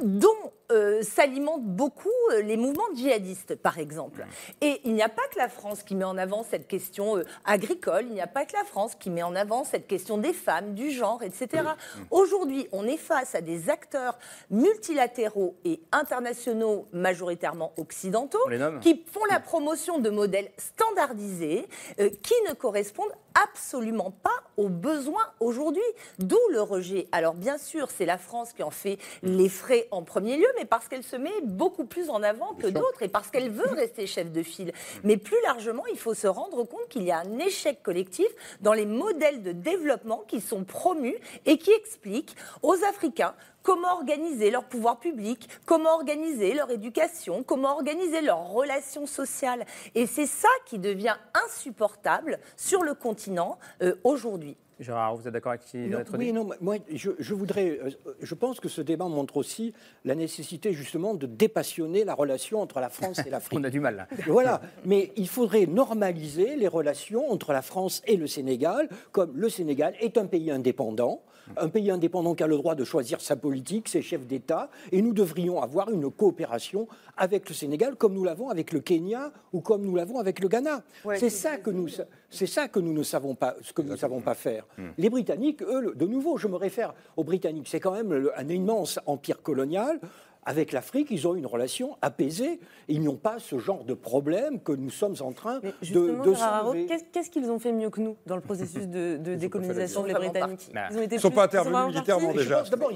dont 0.00 0.52
euh, 0.72 1.00
s'alimentent 1.02 1.64
beaucoup 1.64 2.08
euh, 2.32 2.42
les 2.42 2.56
mouvements 2.56 2.88
djihadistes, 2.92 3.54
par 3.54 3.78
exemple. 3.78 4.26
Et 4.60 4.80
il 4.84 4.94
n'y 4.94 5.02
a 5.02 5.08
pas 5.08 5.22
que 5.32 5.38
la 5.38 5.48
France 5.48 5.84
qui 5.84 5.94
met 5.94 6.04
en 6.04 6.18
avant 6.18 6.42
cette 6.42 6.66
question 6.66 7.18
euh, 7.18 7.24
agricole, 7.44 8.04
il 8.08 8.14
n'y 8.14 8.20
a 8.20 8.26
pas 8.26 8.44
que 8.44 8.52
la 8.54 8.64
France 8.64 8.96
qui 8.96 9.10
met 9.10 9.22
en 9.22 9.36
avant 9.36 9.62
cette 9.62 9.86
question 9.86 10.18
des 10.18 10.32
femmes, 10.32 10.74
du 10.74 10.90
genre, 10.90 11.22
etc. 11.22 11.62
Aujourd'hui, 12.10 12.66
on 12.72 12.84
est 12.84 12.96
face 12.96 13.36
à 13.36 13.42
des 13.42 13.70
acteurs 13.70 14.18
multilatéraux 14.50 15.54
et 15.64 15.80
internationaux, 15.92 16.88
majoritairement 16.92 17.72
occidentaux, 17.76 18.44
qui 18.80 19.04
font 19.06 19.24
la 19.30 19.38
promotion 19.38 20.00
de 20.00 20.10
modèles 20.10 20.50
standardisés 20.58 21.68
qui 21.96 22.34
ne 22.48 22.54
correspondent 22.54 23.12
absolument 23.36 24.10
pas 24.10 24.42
aux 24.56 24.68
besoins 24.68 25.26
aujourd'hui, 25.40 25.82
d'où 26.18 26.38
le 26.50 26.60
rejet. 26.62 27.06
Alors 27.12 27.34
bien 27.34 27.58
sûr, 27.58 27.90
c'est 27.90 28.06
la 28.06 28.18
France 28.18 28.52
qui 28.52 28.62
en 28.62 28.70
fait 28.70 28.98
les 29.22 29.48
frais 29.48 29.85
en 29.90 30.02
premier 30.02 30.36
lieu, 30.36 30.48
mais 30.58 30.64
parce 30.64 30.88
qu'elle 30.88 31.02
se 31.02 31.16
met 31.16 31.30
beaucoup 31.42 31.84
plus 31.84 32.10
en 32.10 32.22
avant 32.22 32.54
que 32.54 32.66
d'autres 32.66 33.02
et 33.02 33.08
parce 33.08 33.30
qu'elle 33.30 33.50
veut 33.50 33.74
rester 33.74 34.06
chef 34.06 34.30
de 34.32 34.42
file. 34.42 34.72
Mais 35.04 35.16
plus 35.16 35.40
largement, 35.44 35.84
il 35.86 35.98
faut 35.98 36.14
se 36.14 36.26
rendre 36.26 36.64
compte 36.64 36.88
qu'il 36.88 37.04
y 37.04 37.10
a 37.10 37.18
un 37.18 37.38
échec 37.38 37.82
collectif 37.82 38.26
dans 38.60 38.72
les 38.72 38.86
modèles 38.86 39.42
de 39.42 39.52
développement 39.52 40.24
qui 40.26 40.40
sont 40.40 40.64
promus 40.64 41.16
et 41.44 41.58
qui 41.58 41.72
expliquent 41.72 42.36
aux 42.62 42.76
Africains 42.84 43.34
comment 43.62 43.94
organiser 43.94 44.52
leur 44.52 44.64
pouvoir 44.64 45.00
public, 45.00 45.48
comment 45.64 45.94
organiser 45.94 46.54
leur 46.54 46.70
éducation, 46.70 47.42
comment 47.42 47.72
organiser 47.74 48.20
leurs 48.20 48.46
relations 48.48 49.06
sociales. 49.06 49.66
Et 49.96 50.06
c'est 50.06 50.26
ça 50.26 50.48
qui 50.66 50.78
devient 50.78 51.16
insupportable 51.34 52.38
sur 52.56 52.84
le 52.84 52.94
continent 52.94 53.58
euh, 53.82 53.96
aujourd'hui. 54.04 54.56
Gérard, 54.78 55.16
vous 55.16 55.26
êtes 55.26 55.32
d'accord 55.32 55.52
avec 55.52 55.64
qui 55.64 55.88
Oui, 56.18 56.32
non, 56.32 56.50
moi, 56.60 56.76
je, 56.92 57.34
voudrais. 57.34 57.78
Euh, 57.82 57.90
je 58.20 58.34
pense 58.34 58.60
que 58.60 58.68
ce 58.68 58.82
débat 58.82 59.06
montre 59.06 59.38
aussi 59.38 59.72
la 60.04 60.14
nécessité, 60.14 60.74
justement, 60.74 61.14
de 61.14 61.26
dépassionner 61.26 62.04
la 62.04 62.12
relation 62.12 62.60
entre 62.60 62.80
la 62.80 62.90
France 62.90 63.20
et 63.26 63.30
l'Afrique. 63.30 63.58
On 63.60 63.64
a 63.64 63.70
du 63.70 63.80
mal, 63.80 63.96
là. 63.96 64.08
Voilà. 64.26 64.60
Mais 64.84 65.12
il 65.16 65.28
faudrait 65.28 65.64
normaliser 65.64 66.56
les 66.56 66.68
relations 66.68 67.30
entre 67.30 67.52
la 67.54 67.62
France 67.62 68.02
et 68.06 68.16
le 68.16 68.26
Sénégal, 68.26 68.90
comme 69.12 69.32
le 69.34 69.48
Sénégal 69.48 69.94
est 70.00 70.18
un 70.18 70.26
pays 70.26 70.50
indépendant 70.50 71.22
un 71.56 71.68
pays 71.68 71.90
indépendant 71.90 72.34
qui 72.34 72.42
a 72.42 72.46
le 72.46 72.56
droit 72.56 72.74
de 72.74 72.84
choisir 72.84 73.20
sa 73.20 73.36
politique, 73.36 73.88
ses 73.88 74.02
chefs 74.02 74.26
d'État, 74.26 74.70
et 74.92 75.02
nous 75.02 75.12
devrions 75.12 75.62
avoir 75.62 75.90
une 75.90 76.10
coopération 76.10 76.88
avec 77.16 77.48
le 77.48 77.54
Sénégal 77.54 77.96
comme 77.96 78.14
nous 78.14 78.24
l'avons 78.24 78.48
avec 78.50 78.72
le 78.72 78.80
Kenya 78.80 79.32
ou 79.52 79.60
comme 79.60 79.82
nous 79.82 79.96
l'avons 79.96 80.18
avec 80.18 80.40
le 80.40 80.48
Ghana. 80.48 80.82
c'est 81.16 81.30
ça 81.30 81.56
que 81.56 81.70
nous, 81.70 81.88
c'est 82.30 82.46
ça 82.46 82.68
que 82.68 82.78
nous 82.78 82.92
ne 82.92 83.02
savons 83.02 83.34
pas, 83.34 83.56
ce 83.62 83.72
que 83.72 83.82
nous 83.82 83.92
ne 83.92 83.96
savons 83.96 84.20
pas 84.20 84.34
faire. 84.34 84.66
Hmm. 84.78 84.88
Les 84.98 85.10
Britanniques, 85.10 85.62
eux, 85.62 85.94
de 85.94 86.06
nouveau, 86.06 86.36
je 86.36 86.48
me 86.48 86.56
réfère 86.56 86.94
aux 87.16 87.24
Britanniques, 87.24 87.68
c'est 87.68 87.80
quand 87.80 87.92
même 87.92 88.30
un 88.36 88.48
immense 88.48 88.98
empire 89.06 89.42
colonial 89.42 90.00
avec 90.46 90.70
l'Afrique, 90.70 91.08
ils 91.10 91.26
ont 91.26 91.34
une 91.34 91.44
relation 91.44 91.98
apaisée. 92.00 92.60
Ils 92.88 93.02
n'ont 93.02 93.16
pas 93.16 93.38
ce 93.40 93.58
genre 93.58 93.82
de 93.82 93.94
problème 93.94 94.60
que 94.60 94.70
nous 94.70 94.90
sommes 94.90 95.16
en 95.20 95.32
train 95.32 95.58
de, 95.58 95.72
de 95.82 96.96
Qu'est-ce 97.12 97.30
qu'ils 97.30 97.50
ont 97.50 97.58
fait 97.58 97.72
mieux 97.72 97.90
que 97.90 98.00
nous 98.00 98.16
dans 98.26 98.36
le 98.36 98.40
processus 98.40 98.86
de, 98.86 99.16
décolonisation 99.34 100.04
des 100.04 100.14
Britanniques 100.14 100.70
Ils 100.92 101.08
ne 101.12 101.18
sont 101.18 101.32
pas 101.32 101.44
intervenus 101.44 101.94
militairement 101.94 102.32
déjà. 102.32 102.62
D'abord, 102.62 102.92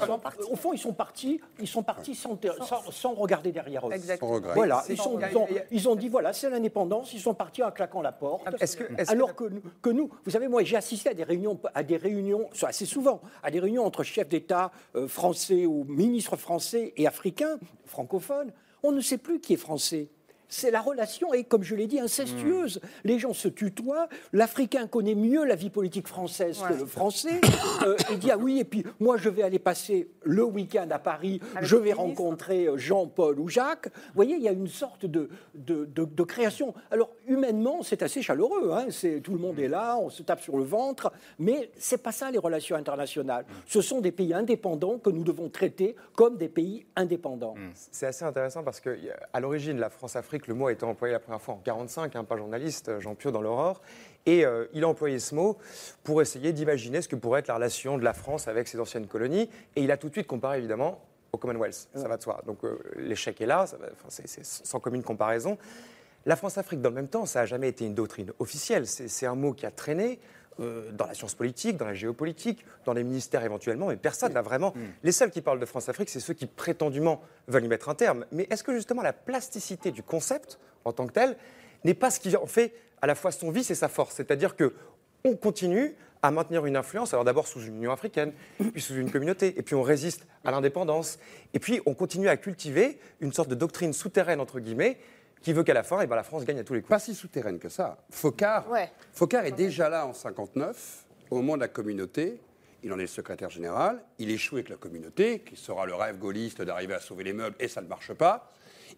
au 0.48 0.56
fond, 0.56 0.72
ils 0.72 0.78
sont 0.78 0.92
partis, 0.92 1.40
ils 1.58 1.66
sont 1.66 1.82
partis 1.82 2.14
sans, 2.14 2.38
sans, 2.90 3.14
regarder 3.14 3.50
derrière 3.50 3.88
eux. 3.88 3.92
Exactement. 3.92 4.40
Voilà, 4.54 4.84
ils, 4.88 4.96
sont, 4.96 5.18
ils, 5.72 5.88
ont, 5.88 5.96
dit 5.96 6.08
voilà, 6.08 6.32
c'est 6.32 6.48
l'indépendance. 6.48 7.12
Ils 7.12 7.20
sont 7.20 7.34
partis 7.34 7.64
en 7.64 7.72
claquant 7.72 8.00
la 8.00 8.12
porte. 8.12 8.46
alors 9.08 9.34
que, 9.34 9.44
que, 9.82 9.90
nous, 9.90 10.08
vous 10.24 10.30
savez, 10.30 10.46
moi, 10.46 10.62
j'ai 10.62 10.76
assisté 10.76 11.10
à 11.10 11.14
des 11.14 11.24
réunions, 11.24 11.58
à 11.74 11.82
des 11.82 11.96
réunions 11.96 12.48
assez 12.62 12.86
souvent, 12.86 13.20
à 13.42 13.50
des 13.50 13.58
réunions 13.58 13.84
entre 13.84 14.04
chefs 14.04 14.28
d'État 14.28 14.70
euh, 14.94 15.08
français 15.08 15.66
ou 15.66 15.84
ministres 15.88 16.36
français 16.36 16.92
et 16.96 17.08
africains 17.08 17.39
francophones. 17.86 18.52
On 18.82 18.92
ne 18.92 19.00
sait 19.00 19.18
plus 19.18 19.40
qui 19.40 19.54
est 19.54 19.58
français 19.58 20.08
c'est 20.50 20.70
la 20.70 20.80
relation 20.80 21.32
est, 21.32 21.44
comme 21.44 21.62
je 21.62 21.74
l'ai 21.74 21.86
dit, 21.86 22.00
incestueuse. 22.00 22.80
Hmm. 22.82 22.86
Les 23.04 23.18
gens 23.18 23.32
se 23.32 23.48
tutoient. 23.48 24.08
L'Africain 24.32 24.86
connaît 24.86 25.14
mieux 25.14 25.44
la 25.44 25.54
vie 25.54 25.70
politique 25.70 26.08
française 26.08 26.60
que 26.68 26.74
le 26.74 26.86
Français. 26.86 27.40
Euh, 27.82 27.96
il 28.10 28.18
dit 28.18 28.30
ah 28.30 28.36
oui, 28.36 28.58
et 28.58 28.64
puis 28.64 28.84
moi 28.98 29.16
je 29.16 29.30
vais 29.30 29.42
aller 29.42 29.58
passer 29.58 30.10
le 30.24 30.44
week-end 30.44 30.88
à 30.90 30.98
Paris. 30.98 31.40
je 31.62 31.76
vais 31.76 31.94
rencontrer 31.94 32.66
euh, 32.66 32.76
Jean-Paul 32.76 33.40
ou 33.40 33.48
Jacques. 33.48 33.86
Vous 33.86 34.16
voyez, 34.16 34.36
il 34.36 34.42
y 34.42 34.48
a 34.48 34.52
une 34.52 34.66
sorte 34.66 35.06
de, 35.06 35.30
de, 35.54 36.22
création. 36.24 36.74
Alors 36.90 37.10
humainement, 37.26 37.82
c'est 37.82 38.02
assez 38.02 38.20
chaleureux. 38.20 38.72
Hein. 38.72 38.86
C'est 38.90 39.20
tout 39.20 39.32
le 39.32 39.38
monde 39.38 39.58
est 39.58 39.68
là, 39.68 39.96
on 39.96 40.10
se 40.10 40.22
tape 40.22 40.42
sur 40.42 40.58
le 40.58 40.64
ventre, 40.64 41.10
mais 41.38 41.70
c'est 41.78 42.02
pas 42.02 42.12
ça 42.12 42.30
les 42.30 42.38
relations 42.38 42.76
internationales. 42.76 43.46
Ce 43.66 43.80
sont 43.80 44.00
des 44.00 44.12
pays 44.12 44.34
indépendants 44.34 44.98
que 44.98 45.10
nous 45.10 45.24
devons 45.24 45.48
traiter 45.48 45.96
comme 46.14 46.36
des 46.36 46.48
pays 46.48 46.84
indépendants. 46.96 47.54
Hmm. 47.54 47.70
C'est 47.74 48.06
assez 48.06 48.24
intéressant 48.24 48.62
parce 48.62 48.80
que 48.80 48.98
à 49.32 49.40
l'origine, 49.40 49.78
la 49.78 49.90
France-Afrique 49.90 50.39
le 50.48 50.54
mot 50.54 50.68
a 50.68 50.72
été 50.72 50.84
employé 50.84 51.12
la 51.12 51.20
première 51.20 51.40
fois 51.40 51.54
en 51.54 51.58
1945, 51.58 52.16
hein, 52.16 52.24
pas 52.24 52.36
journaliste, 52.36 52.88
euh, 52.88 53.00
Jean 53.00 53.14
Piot 53.14 53.30
dans 53.30 53.42
l'Aurore. 53.42 53.80
Et 54.26 54.44
euh, 54.44 54.66
il 54.72 54.84
a 54.84 54.88
employé 54.88 55.18
ce 55.18 55.34
mot 55.34 55.58
pour 56.04 56.20
essayer 56.22 56.52
d'imaginer 56.52 57.02
ce 57.02 57.08
que 57.08 57.16
pourrait 57.16 57.40
être 57.40 57.48
la 57.48 57.54
relation 57.54 57.98
de 57.98 58.04
la 58.04 58.12
France 58.12 58.48
avec 58.48 58.68
ses 58.68 58.78
anciennes 58.78 59.06
colonies. 59.06 59.48
Et 59.76 59.82
il 59.82 59.90
a 59.90 59.96
tout 59.96 60.08
de 60.08 60.12
suite 60.12 60.26
comparé 60.26 60.58
évidemment 60.58 61.00
au 61.32 61.38
Commonwealth, 61.38 61.88
ça 61.94 62.08
va 62.08 62.16
de 62.16 62.22
soi. 62.22 62.42
Donc 62.46 62.64
euh, 62.64 62.78
l'échec 62.96 63.40
est 63.40 63.46
là, 63.46 63.64
c'est 64.08 64.44
sans 64.44 64.80
commune 64.80 65.02
comparaison. 65.02 65.58
La 66.26 66.36
France-Afrique, 66.36 66.80
dans 66.82 66.90
le 66.90 66.96
même 66.96 67.08
temps, 67.08 67.24
ça 67.24 67.40
n'a 67.40 67.46
jamais 67.46 67.68
été 67.68 67.86
une 67.86 67.94
doctrine 67.94 68.32
officielle. 68.38 68.86
C'est 68.86 69.26
un 69.26 69.34
mot 69.34 69.54
qui 69.54 69.64
a 69.64 69.70
traîné. 69.70 70.18
Euh, 70.58 70.90
dans 70.92 71.06
la 71.06 71.14
science 71.14 71.34
politique, 71.34 71.76
dans 71.76 71.86
la 71.86 71.94
géopolitique, 71.94 72.66
dans 72.84 72.92
les 72.92 73.04
ministères 73.04 73.42
éventuellement, 73.44 73.86
mais 73.86 73.96
personne 73.96 74.32
n'a 74.32 74.42
vraiment. 74.42 74.72
Mm. 74.74 74.80
Les 75.04 75.12
seuls 75.12 75.30
qui 75.30 75.40
parlent 75.40 75.60
de 75.60 75.64
France-Afrique, 75.64 76.10
c'est 76.10 76.20
ceux 76.20 76.34
qui 76.34 76.46
prétendument 76.46 77.22
veulent 77.48 77.64
y 77.64 77.68
mettre 77.68 77.88
un 77.88 77.94
terme. 77.94 78.26
Mais 78.32 78.46
est-ce 78.50 78.62
que 78.62 78.74
justement 78.74 79.00
la 79.00 79.14
plasticité 79.14 79.90
du 79.90 80.02
concept 80.02 80.58
en 80.84 80.92
tant 80.92 81.06
que 81.06 81.12
tel 81.12 81.36
n'est 81.84 81.94
pas 81.94 82.10
ce 82.10 82.20
qui 82.20 82.36
en 82.36 82.46
fait 82.46 82.74
à 83.00 83.06
la 83.06 83.14
fois 83.14 83.30
son 83.30 83.50
vice 83.50 83.70
et 83.70 83.74
sa 83.74 83.88
force? 83.88 84.16
C'est-à-dire 84.16 84.54
que 84.54 84.74
on 85.24 85.36
continue 85.36 85.94
à 86.22 86.30
maintenir 86.30 86.66
une 86.66 86.76
influence, 86.76 87.14
alors 87.14 87.24
d'abord 87.24 87.46
sous 87.46 87.62
une 87.62 87.76
Union 87.76 87.92
africaine, 87.92 88.32
puis 88.72 88.82
sous 88.82 88.94
une 88.94 89.10
communauté, 89.10 89.58
et 89.58 89.62
puis 89.62 89.74
on 89.74 89.82
résiste 89.82 90.26
à 90.44 90.50
l'indépendance, 90.50 91.18
et 91.54 91.58
puis 91.58 91.80
on 91.86 91.94
continue 91.94 92.28
à 92.28 92.36
cultiver 92.36 92.98
une 93.20 93.32
sorte 93.32 93.48
de 93.48 93.54
doctrine 93.54 93.94
souterraine, 93.94 94.40
entre 94.40 94.60
guillemets, 94.60 94.98
qui 95.42 95.52
veut 95.52 95.62
qu'à 95.62 95.74
la 95.74 95.82
fin, 95.82 96.00
eh 96.00 96.06
ben, 96.06 96.16
la 96.16 96.22
France 96.22 96.44
gagne 96.44 96.58
à 96.58 96.64
tous 96.64 96.74
les 96.74 96.80
coups. 96.80 96.90
Pas 96.90 96.98
si 96.98 97.14
souterraine 97.14 97.58
que 97.58 97.68
ça. 97.68 97.98
Focard, 99.12 99.44
est 99.44 99.52
déjà 99.52 99.88
là 99.88 100.06
en 100.06 100.12
59, 100.12 101.04
au 101.30 101.36
moment 101.36 101.56
de 101.56 101.60
la 101.60 101.68
communauté. 101.68 102.40
Il 102.82 102.92
en 102.92 102.98
est 102.98 103.02
le 103.02 103.06
secrétaire 103.06 103.50
général. 103.50 104.02
Il 104.18 104.30
échoue 104.30 104.56
avec 104.56 104.68
la 104.68 104.76
communauté, 104.76 105.40
qui 105.40 105.56
sera 105.56 105.86
le 105.86 105.94
rêve 105.94 106.18
gaulliste 106.18 106.62
d'arriver 106.62 106.94
à 106.94 107.00
sauver 107.00 107.24
les 107.24 107.32
meubles, 107.32 107.56
et 107.58 107.68
ça 107.68 107.80
ne 107.80 107.86
marche 107.86 108.12
pas. 108.12 108.50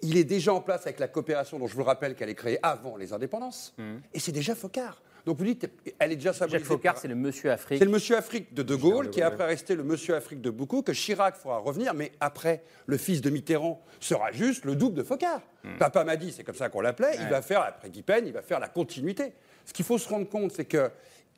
Il 0.02 0.16
est 0.16 0.24
déjà 0.24 0.54
en 0.54 0.60
place 0.60 0.82
avec 0.82 0.98
la 0.98 1.08
coopération, 1.08 1.58
dont 1.58 1.66
je 1.66 1.74
vous 1.74 1.84
rappelle 1.84 2.14
qu'elle 2.14 2.30
est 2.30 2.34
créée 2.34 2.58
avant 2.62 2.96
les 2.96 3.12
indépendances. 3.12 3.74
Mmh. 3.78 3.96
Et 4.14 4.20
c'est 4.20 4.32
déjà 4.32 4.54
Focard. 4.54 5.00
Donc 5.24 5.38
vous 5.38 5.44
dites, 5.44 5.70
elle 5.98 6.12
est 6.12 6.16
déjà 6.16 6.32
symbolisée. 6.32 6.58
Jacques 6.58 6.66
Faucard, 6.66 6.98
c'est 6.98 7.08
le 7.08 7.14
monsieur 7.14 7.52
Afrique. 7.52 7.78
C'est 7.78 7.84
le 7.84 7.90
monsieur 7.90 8.16
Afrique 8.16 8.52
de 8.54 8.62
De 8.62 8.74
Gaulle, 8.74 9.10
qui 9.10 9.20
est 9.20 9.24
après 9.24 9.46
resté 9.46 9.76
le 9.76 9.84
monsieur 9.84 10.16
Afrique 10.16 10.40
de 10.40 10.50
Boucault, 10.50 10.82
que 10.82 10.92
Chirac 10.92 11.36
fera 11.36 11.58
revenir, 11.58 11.94
mais 11.94 12.12
après, 12.20 12.62
le 12.86 12.96
fils 12.96 13.20
de 13.20 13.30
Mitterrand 13.30 13.80
sera 14.00 14.32
juste 14.32 14.64
le 14.64 14.74
double 14.74 14.96
de 14.96 15.02
Focard. 15.04 15.40
Hmm. 15.62 15.78
Papa 15.78 16.02
m'a 16.04 16.16
dit, 16.16 16.32
c'est 16.32 16.42
comme 16.42 16.56
ça 16.56 16.68
qu'on 16.68 16.80
l'appelait, 16.80 17.16
il 17.20 17.28
va 17.28 17.40
faire, 17.40 17.62
après 17.62 17.90
Guy 17.90 18.04
il 18.24 18.32
va 18.32 18.42
faire 18.42 18.58
la 18.58 18.68
continuité. 18.68 19.32
Ce 19.64 19.72
qu'il 19.72 19.84
faut 19.84 19.98
se 19.98 20.08
rendre 20.08 20.28
compte, 20.28 20.52
c'est 20.52 20.64
que 20.64 20.90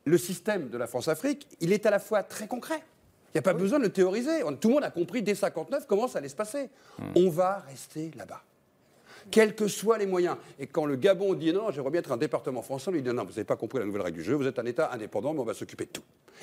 le 0.07 0.19
système 0.19 0.71
de 0.71 0.79
la 0.79 0.87
France-Afrique, 0.87 1.47
il 1.61 1.73
est 1.73 1.85
à 1.85 1.91
la 1.91 1.99
fois 1.99 2.23
très 2.23 2.47
concret. 2.47 2.83
Il 3.29 3.39
n'y 3.39 3.41
a 3.41 3.43
pas 3.43 3.53
besoin 3.53 3.79
de 3.79 3.85
le 3.85 3.93
théoriser. 3.93 4.41
Tout 4.61 4.69
le 4.69 4.75
monde 4.75 4.85
a 4.85 4.91
compris 4.91 5.21
dès 5.21 5.35
59 5.35 5.87
comment 5.87 6.09
ça 6.09 6.19
allait 6.19 6.29
se 6.29 6.37
passer. 6.37 6.71
Hmm. 6.99 7.13
On 7.17 7.29
va 7.29 7.65
rester 7.69 8.13
là-bas 8.17 8.43
quels 9.31 9.55
que 9.55 9.69
soient 9.69 9.99
les 9.99 10.07
moyens. 10.07 10.37
Et 10.59 10.67
quand 10.67 10.87
le 10.87 10.97
Gabon 10.97 11.35
dit 11.35 11.53
non, 11.53 11.71
j'aimerais 11.71 11.91
bien 11.91 12.01
être 12.01 12.13
un 12.13 12.17
département 12.17 12.63
français, 12.63 12.89
on 12.89 12.93
lui 12.93 13.03
dit 13.03 13.09
non, 13.09 13.25
vous 13.25 13.31
n'avez 13.31 13.45
pas 13.45 13.57
compris 13.57 13.79
la 13.79 13.85
nouvelle 13.85 14.03
règle 14.03 14.19
du 14.19 14.25
jeu, 14.25 14.35
vous 14.35 14.47
êtes 14.47 14.59
un 14.59 14.67
État 14.67 14.91
indépendant, 14.93 15.35
mais 15.35 15.41
on 15.41 15.45
va 15.45 15.55
s'occuper 15.55 15.87
de 15.87 15.91
tout. 15.91 16.03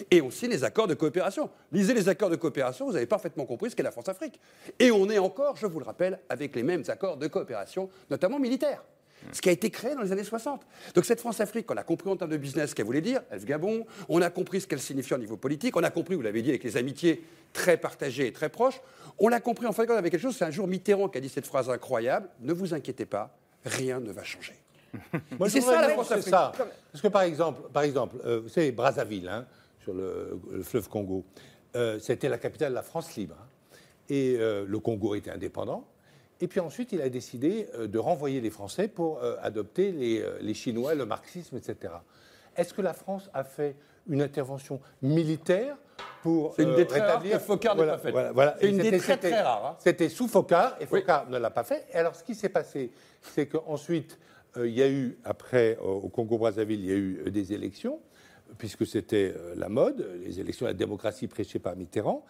Et 0.10 0.22
on 0.22 0.32
signe 0.32 0.50
les 0.50 0.64
accords 0.64 0.88
de 0.88 0.94
coopération. 0.94 1.50
Lisez 1.72 1.94
les 1.94 2.10
accords 2.10 2.30
de 2.30 2.36
coopération, 2.36 2.86
vous 2.86 2.96
avez 2.96 3.06
parfaitement 3.06 3.46
compris 3.46 3.72
ce 3.72 3.76
qu'est 3.76 3.84
la 3.84 3.92
France-Afrique. 3.92 4.40
Et 4.80 4.92
on 4.92 5.10
est 5.10 5.20
encore, 5.20 5.56
je 5.58 5.66
vous 5.66 5.80
le 5.80 5.86
rappelle, 5.86 6.20
avec 6.30 6.56
les 6.56 6.64
mêmes 6.64 6.84
accords 6.88 7.18
de 7.18 7.28
coopération, 7.28 7.90
notamment 8.10 8.40
militaires 8.40 8.84
ce 9.32 9.42
qui 9.42 9.50
a 9.50 9.52
été 9.52 9.70
créé 9.70 9.96
dans 9.96 10.02
les 10.02 10.12
années 10.12 10.24
60. 10.24 10.62
Donc 10.96 11.06
cette 11.06 11.20
France-Afrique, 11.20 11.70
on 11.72 11.78
a 11.78 11.84
compris 11.84 12.10
en 12.10 12.16
termes 12.16 12.32
de 12.32 12.38
business 12.38 12.72
ce 12.72 12.76
qu'elle 12.76 12.86
voulait 12.86 13.02
dire, 13.02 13.22
Elf 13.32 13.46
Gabon, 13.46 13.86
on 14.10 14.22
a 14.22 14.30
compris 14.30 14.62
ce 14.62 14.68
qu'elle 14.68 14.80
signifiait 14.80 15.16
au 15.16 15.20
niveau 15.20 15.38
politique, 15.38 15.76
on 15.78 15.84
a 15.84 15.90
compris, 15.90 16.16
vous 16.16 16.22
l'avez 16.22 16.42
dit, 16.42 16.50
avec 16.50 16.64
les 16.64 16.78
amitiés 16.78 17.24
très 17.54 17.78
partagées 17.78 18.28
et 18.28 18.34
très 18.34 18.50
proches, 18.50 18.82
on 19.20 19.28
l'a 19.28 19.40
compris 19.40 19.68
en 19.68 19.74
fait 19.74 19.86
quand 19.86 19.96
avait 19.96 20.10
quelque 20.10 20.22
chose, 20.22 20.36
c'est 20.36 20.46
un 20.46 20.52
jour 20.52 20.68
Mitterrand 20.68 21.10
qui 21.10 21.18
a 21.18 21.22
dit 21.22 21.30
cette 21.30 21.48
phrase 21.48 21.70
incroyable, 21.70 22.30
ne 22.42 22.54
vous 22.54 22.74
inquiétez 22.74 23.06
pas, 23.06 23.36
rien 23.66 24.00
ne 24.00 24.12
va 24.12 24.24
changer. 24.24 24.56
c'est 25.48 25.62
ça 25.62 25.82
la 25.82 25.90
France-Afrique. 25.90 26.32
Parce 26.32 27.02
que 27.02 27.08
par 27.08 27.22
exemple, 27.22 27.70
par 27.72 27.84
exemple 27.84 28.18
euh, 28.26 28.42
vous 28.42 28.50
savez, 28.50 28.72
Brazzaville, 28.72 29.28
hein, 29.28 29.46
sur 29.84 29.94
le, 29.94 30.40
fleuve 30.64 30.90
Congo, 30.90 31.24
euh, 31.76 32.00
c'était 32.00 32.30
la 32.30 32.38
capitale 32.38 32.70
de 32.70 32.76
la 32.76 32.84
France 32.84 33.16
libre. 33.16 33.36
Hein. 33.40 33.78
et 34.10 34.36
euh, 34.38 34.66
le 34.68 34.80
Congo 34.80 35.16
était 35.16 35.32
indépendant. 35.32 35.86
Et 36.42 36.48
puis 36.48 36.60
ensuite, 36.60 36.92
il 36.92 37.02
a 37.02 37.10
décidé 37.10 37.70
euh, 37.76 37.88
de 37.88 38.00
renvoyer 38.00 38.42
les 38.42 38.50
Français 38.50 38.88
pour 38.88 39.24
euh, 39.24 39.36
adopter 39.42 39.94
euh, 39.96 40.40
les, 40.42 40.54
Chinois, 40.56 40.96
le 40.96 41.06
marxisme, 41.06 41.56
etc. 41.56 41.94
Est-ce 42.58 42.74
que 42.74 42.82
la 42.82 42.94
France 42.94 43.30
a 43.34 43.44
fait 43.44 43.76
une 44.10 44.24
intervention 44.24 44.82
militaire 45.04 45.78
pour 46.24 46.56
C'est 46.56 46.64
une 46.64 46.76
des 46.76 46.88
très 46.88 47.02
rétablir... 47.02 47.34
que 47.34 47.44
Focard 47.44 47.76
n'a 47.76 47.86
pas 47.86 47.98
fait. 48.00 48.12
Voilà, 48.34 48.56
C'est 48.60 48.70
une 48.70 48.80
des 48.80 48.98
très 48.98 49.18
très 49.18 49.40
rares. 49.40 49.66
Hein. 49.66 49.76
C'était 49.80 50.10
sous 50.10 50.28
Focard 50.28 50.76
et 50.82 50.88
Focard 50.88 51.30
ne 51.30 51.38
l'a 51.38 51.52
pas 51.52 51.64
fait. 51.64 51.86
Et 51.94 51.96
alors, 51.96 52.16
ce 52.16 52.24
qui 52.24 52.34
s'est 52.34 52.50
passé, 52.50 52.92
c'est 53.22 53.46
qu'ensuite, 53.46 54.18
il 54.58 54.72
y 54.72 54.82
a 54.82 54.90
eu, 54.90 55.18
après, 55.24 55.78
au 55.78 56.10
Congo-Brazzaville, 56.10 56.80
il 56.80 56.86
y 56.86 56.92
a 56.92 56.96
eu 56.96 57.32
des 57.32 57.54
élections, 57.54 58.00
puisque 58.58 58.86
c'était 58.88 59.34
la 59.56 59.70
mode, 59.70 60.06
les 60.26 60.40
élections 60.40 60.66
à 60.66 60.70
la 60.70 60.74
démocratie 60.74 61.28
prêchées 61.28 61.60
par 61.60 61.76
Mitterrand. 61.76 62.26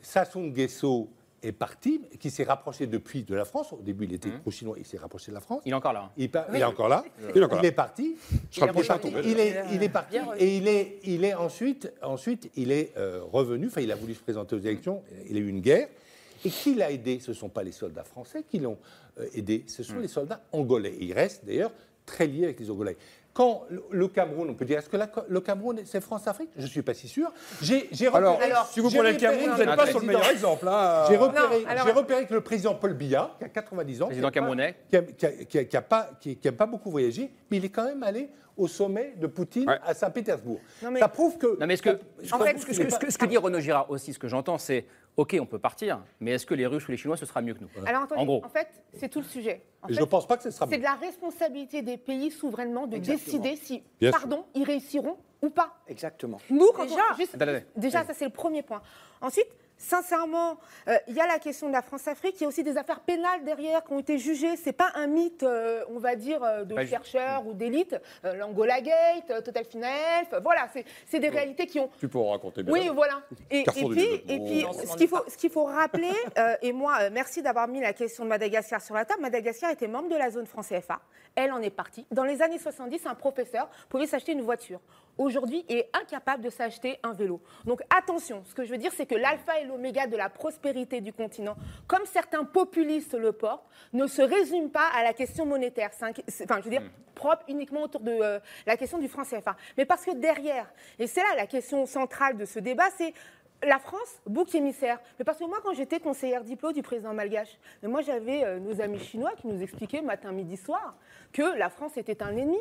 Sassou 0.00 0.40
Nguesso 0.40 1.10
est 1.42 1.52
parti, 1.52 2.00
qui 2.18 2.30
s'est 2.30 2.44
rapproché 2.44 2.86
depuis 2.86 3.22
de 3.22 3.34
la 3.34 3.44
France. 3.44 3.72
Au 3.72 3.80
début, 3.82 4.04
il 4.04 4.14
était 4.14 4.28
mmh. 4.28 4.40
pro-chinois, 4.40 4.76
il 4.78 4.86
s'est 4.86 4.98
rapproché 4.98 5.30
de 5.30 5.34
la 5.34 5.40
France. 5.40 5.62
Il 5.64 5.72
est 5.72 5.74
encore 5.74 5.92
là. 5.92 6.10
Il, 6.16 6.24
est 6.24 6.64
encore 6.64 6.88
là. 6.88 7.04
Il, 7.34 7.42
est 7.64 7.72
parti. 7.72 8.16
Il, 8.56 8.62
est 8.62 8.66
parti. 8.86 9.08
Il 9.24 9.82
est, 9.82 9.88
parti 9.88 10.16
et 10.38 10.56
il 10.56 10.68
est, 10.68 10.98
il 11.04 11.24
est 11.24 11.34
ensuite, 11.34 11.92
ensuite, 12.02 12.50
il 12.56 12.72
est 12.72 12.92
euh, 12.96 13.20
revenu. 13.32 13.66
Enfin, 13.66 13.80
il 13.80 13.90
a 13.90 13.96
voulu 13.96 14.14
se 14.14 14.22
présenter 14.22 14.56
aux 14.56 14.60
élections. 14.60 15.02
Il 15.28 15.36
a 15.36 15.40
eu 15.40 15.48
une 15.48 15.60
guerre. 15.60 15.88
Et 16.44 16.50
qui 16.50 16.74
l'a 16.74 16.90
aidé 16.90 17.20
Ce 17.20 17.30
ne 17.30 17.36
sont 17.36 17.48
pas 17.48 17.62
les 17.62 17.70
soldats 17.70 18.02
français 18.02 18.44
qui 18.48 18.58
l'ont 18.58 18.78
euh, 19.20 19.28
aidé, 19.34 19.64
ce 19.68 19.82
sont 19.82 19.94
mmh. 19.94 20.02
les 20.02 20.08
soldats 20.08 20.42
angolais. 20.52 20.96
il 21.00 21.12
reste 21.12 21.44
d'ailleurs 21.44 21.70
très 22.06 22.26
lié 22.26 22.44
avec 22.44 22.60
les 22.60 22.70
Angolais. 22.70 22.96
Quand 23.34 23.62
le 23.90 24.08
Cameroun, 24.08 24.50
on 24.50 24.54
peut 24.54 24.66
dire, 24.66 24.78
est-ce 24.78 24.90
que 24.90 24.98
le 25.28 25.40
Cameroun, 25.40 25.80
c'est 25.86 26.02
France-Afrique? 26.02 26.50
Je 26.54 26.62
ne 26.62 26.66
suis 26.66 26.82
pas 26.82 26.92
si 26.92 27.08
sûr. 27.08 27.32
J'ai 27.62 27.88
alors, 28.12 28.38
si 28.70 28.80
vous 28.80 28.90
prenez 28.90 29.12
le 29.12 29.18
Cameroun, 29.18 29.50
vous 29.52 29.64
n'êtes 29.64 29.76
pas 29.76 29.86
sur 29.86 30.00
le 30.00 30.06
meilleur 30.06 30.28
exemple. 30.28 30.68
Hein. 30.68 31.04
J'ai 31.08 31.16
repéré, 31.16 31.64
repéré, 31.92 32.26
que 32.26 32.34
le 32.34 32.42
président 32.42 32.74
Paul 32.74 32.92
Biya, 32.92 33.30
qui 33.38 33.44
a 33.44 33.48
90 33.48 34.02
ans, 34.02 34.06
président 34.06 34.30
camerounais, 34.30 34.74
qui 34.90 35.58
n'a 35.72 35.82
pas, 35.82 36.10
qui, 36.20 36.34
pas 36.36 36.66
beaucoup 36.66 36.90
voyagé, 36.90 37.30
mais 37.50 37.56
il 37.56 37.64
est 37.64 37.70
quand 37.70 37.84
même 37.84 38.02
allé 38.02 38.28
au 38.56 38.68
sommet 38.68 39.14
de 39.16 39.26
Poutine 39.26 39.68
à 39.68 39.94
Saint-Pétersbourg. 39.94 40.60
Ça 40.98 41.08
prouve 41.08 41.38
que. 41.38 41.58
Non, 41.58 41.66
mais 41.66 41.76
ce 41.76 41.82
que, 41.82 41.98
en 42.32 42.38
fait, 42.38 42.58
ce, 42.58 42.66
que, 42.66 43.10
ce 43.10 43.18
que 43.18 43.26
dit 43.26 43.36
Renaud 43.36 43.60
Girard 43.60 43.90
aussi, 43.90 44.12
ce 44.12 44.18
que 44.18 44.28
j'entends, 44.28 44.58
c'est 44.58 44.86
OK, 45.16 45.36
on 45.40 45.46
peut 45.46 45.58
partir, 45.58 46.02
mais 46.20 46.32
est-ce 46.32 46.46
que 46.46 46.54
les 46.54 46.66
Russes 46.66 46.88
ou 46.88 46.90
les 46.90 46.96
Chinois, 46.96 47.16
ce 47.16 47.26
sera 47.26 47.42
mieux 47.42 47.54
que 47.54 47.60
nous? 47.60 47.68
Alors, 47.86 48.06
en 48.16 48.24
gros. 48.24 48.42
En 48.44 48.48
fait, 48.48 48.68
c'est 48.94 49.08
tout 49.08 49.20
le 49.20 49.26
sujet. 49.26 49.62
je 49.88 50.00
ne 50.00 50.04
pense 50.04 50.26
pas 50.26 50.36
que 50.36 50.42
ce 50.42 50.50
sera 50.50 50.66
mieux. 50.66 50.72
C'est 50.72 50.78
de 50.78 50.84
la 50.84 50.94
responsabilité 50.94 51.82
des 51.82 51.98
pays 51.98 52.30
souverainement 52.30 52.86
de 52.86 52.98
décider 52.98 53.56
si, 53.56 53.82
pardon, 54.10 54.46
ils 54.54 54.64
réussiront 54.64 55.18
ou 55.42 55.50
pas. 55.50 55.74
Exactement. 55.88 56.38
Nous, 56.50 56.70
déjà, 56.82 57.02
déjà 57.76 58.04
ça 58.04 58.14
c'est 58.14 58.24
le 58.24 58.30
premier 58.30 58.62
point. 58.62 58.80
Ensuite, 59.20 59.48
sincèrement, 59.82 60.58
euh, 60.88 60.96
il 61.08 61.14
y 61.14 61.20
a 61.20 61.26
la 61.26 61.38
question 61.38 61.68
de 61.68 61.72
la 61.72 61.82
France-Afrique, 61.82 62.36
il 62.38 62.42
y 62.42 62.44
a 62.44 62.48
aussi 62.48 62.62
des 62.62 62.76
affaires 62.76 63.00
pénales 63.00 63.44
derrière 63.44 63.84
qui 63.84 63.92
ont 63.92 63.98
été 63.98 64.18
jugées. 64.18 64.56
Ce 64.56 64.66
n'est 64.66 64.72
pas 64.72 64.90
un 64.94 65.06
mythe, 65.06 65.42
euh, 65.42 65.84
on 65.88 65.98
va 65.98 66.16
dire, 66.16 66.42
euh, 66.42 66.64
de 66.64 66.84
chercheurs 66.86 67.46
ou 67.46 67.52
d'élite. 67.52 67.96
L'Angola 68.22 68.80
Gate, 68.80 69.44
Total 69.44 69.64
Finel, 69.64 70.26
voilà, 70.42 70.68
c'est 71.06 71.18
des 71.18 71.28
réalités 71.28 71.66
qui 71.66 71.80
ont. 71.80 71.90
Tu 71.98 72.08
peux 72.08 72.18
en 72.18 72.30
raconter 72.30 72.62
bien. 72.62 72.72
Oui, 72.72 72.88
voilà. 72.94 73.22
Et, 73.50 73.64
puis, 73.64 74.22
et 74.28 74.38
puis 74.38 74.66
ce 75.28 75.36
qu'il 75.36 75.50
faut 75.50 75.64
rappeler, 75.64 76.12
et 76.62 76.72
moi, 76.72 77.10
merci 77.10 77.42
d'avoir 77.42 77.68
mis 77.68 77.80
la 77.80 77.92
question 77.92 78.24
de 78.24 78.28
Madagascar 78.28 78.80
sur 78.80 78.94
la 78.94 79.04
table. 79.04 79.22
Madagascar 79.22 79.70
était 79.70 79.88
membre 79.88 80.08
de 80.08 80.16
la 80.16 80.30
zone 80.30 80.46
France 80.46 80.68
CFA. 80.68 81.00
Elle 81.34 81.52
en 81.52 81.60
est 81.60 81.70
partie. 81.70 82.06
Dans 82.10 82.24
les 82.24 82.42
années 82.42 82.58
70, 82.58 83.06
un 83.06 83.14
professeur 83.14 83.68
pouvait 83.88 84.06
s'acheter 84.06 84.32
une 84.32 84.42
voiture 84.42 84.80
aujourd'hui 85.18 85.64
est 85.68 85.88
incapable 85.92 86.42
de 86.42 86.50
s'acheter 86.50 86.98
un 87.02 87.12
vélo. 87.12 87.40
Donc 87.64 87.82
attention, 87.96 88.42
ce 88.44 88.54
que 88.54 88.64
je 88.64 88.70
veux 88.70 88.78
dire, 88.78 88.92
c'est 88.96 89.06
que 89.06 89.14
l'alpha 89.14 89.60
et 89.60 89.64
l'oméga 89.64 90.06
de 90.06 90.16
la 90.16 90.28
prospérité 90.28 91.00
du 91.00 91.12
continent, 91.12 91.56
comme 91.86 92.04
certains 92.06 92.44
populistes 92.44 93.14
le 93.14 93.32
portent, 93.32 93.66
ne 93.92 94.06
se 94.06 94.22
résume 94.22 94.70
pas 94.70 94.88
à 94.94 95.02
la 95.02 95.12
question 95.12 95.46
monétaire. 95.46 95.90
enfin, 95.94 96.12
je 96.12 96.64
veux 96.64 96.70
dire, 96.70 96.82
hmm. 96.82 97.14
propre 97.14 97.44
uniquement 97.48 97.82
autour 97.82 98.00
de 98.00 98.12
euh, 98.12 98.40
la 98.66 98.76
question 98.76 98.98
du 98.98 99.08
franc 99.08 99.24
CFA. 99.24 99.56
Mais 99.76 99.84
parce 99.84 100.04
que 100.04 100.12
derrière, 100.12 100.72
et 100.98 101.06
c'est 101.06 101.20
là 101.20 101.34
la 101.36 101.46
question 101.46 101.86
centrale 101.86 102.36
de 102.36 102.44
ce 102.44 102.58
débat, 102.58 102.88
c'est 102.96 103.14
la 103.64 103.78
France, 103.78 104.20
bouc 104.26 104.54
émissaire. 104.54 104.98
Mais 105.18 105.24
parce 105.24 105.38
que 105.38 105.44
moi, 105.44 105.58
quand 105.62 105.72
j'étais 105.72 106.00
conseillère 106.00 106.42
diplôme 106.42 106.72
du 106.72 106.82
président 106.82 107.14
malgache, 107.14 107.58
moi 107.82 108.02
j'avais 108.02 108.44
euh, 108.44 108.58
nos 108.58 108.80
amis 108.80 108.98
chinois 108.98 109.32
qui 109.36 109.46
nous 109.46 109.62
expliquaient 109.62 110.02
matin, 110.02 110.32
midi, 110.32 110.56
soir 110.56 110.96
que 111.32 111.56
la 111.56 111.70
France 111.70 111.96
était 111.96 112.22
un 112.22 112.36
ennemi. 112.36 112.58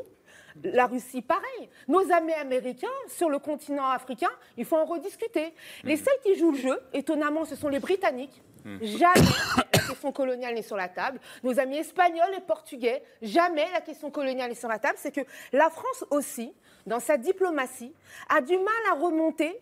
La 0.64 0.88
Russie, 0.88 1.22
pareil. 1.22 1.70
Nos 1.88 2.12
amis 2.12 2.34
américains, 2.34 2.88
sur 3.08 3.30
le 3.30 3.40
continent 3.40 3.90
africain, 3.90 4.30
il 4.58 4.66
faut 4.66 4.78
en 4.78 4.86
rediscuter. 4.86 5.54
Les 5.84 5.96
hmm. 5.96 6.04
seuls 6.04 6.20
qui 6.24 6.36
jouent 6.36 6.52
le 6.52 6.58
jeu, 6.58 6.80
étonnamment, 6.94 7.46
ce 7.46 7.56
sont 7.56 7.70
les 7.70 7.80
Britanniques. 7.80 8.42
Hmm. 8.64 8.78
Jamais 8.82 9.22
la 9.58 9.80
question 9.80 10.12
coloniale 10.12 10.54
n'est 10.54 10.62
sur 10.62 10.78
la 10.78 10.88
table. 10.88 11.20
Nos 11.44 11.60
amis 11.60 11.78
espagnols 11.78 12.34
et 12.38 12.42
portugais, 12.42 13.02
jamais 13.22 13.66
la 13.74 13.82
question 13.82 14.12
coloniale 14.12 14.50
n'est 14.50 14.56
sur 14.56 14.70
la 14.70 14.80
table. 14.80 14.96
C'est 14.98 15.14
que 15.14 15.22
la 15.52 15.70
France 15.70 16.06
aussi, 16.12 16.54
dans 16.86 17.00
sa 17.00 17.18
diplomatie, 17.18 17.94
a 18.30 18.42
du 18.42 18.58
mal 18.58 18.84
à 18.92 18.96
remonter 18.96 19.60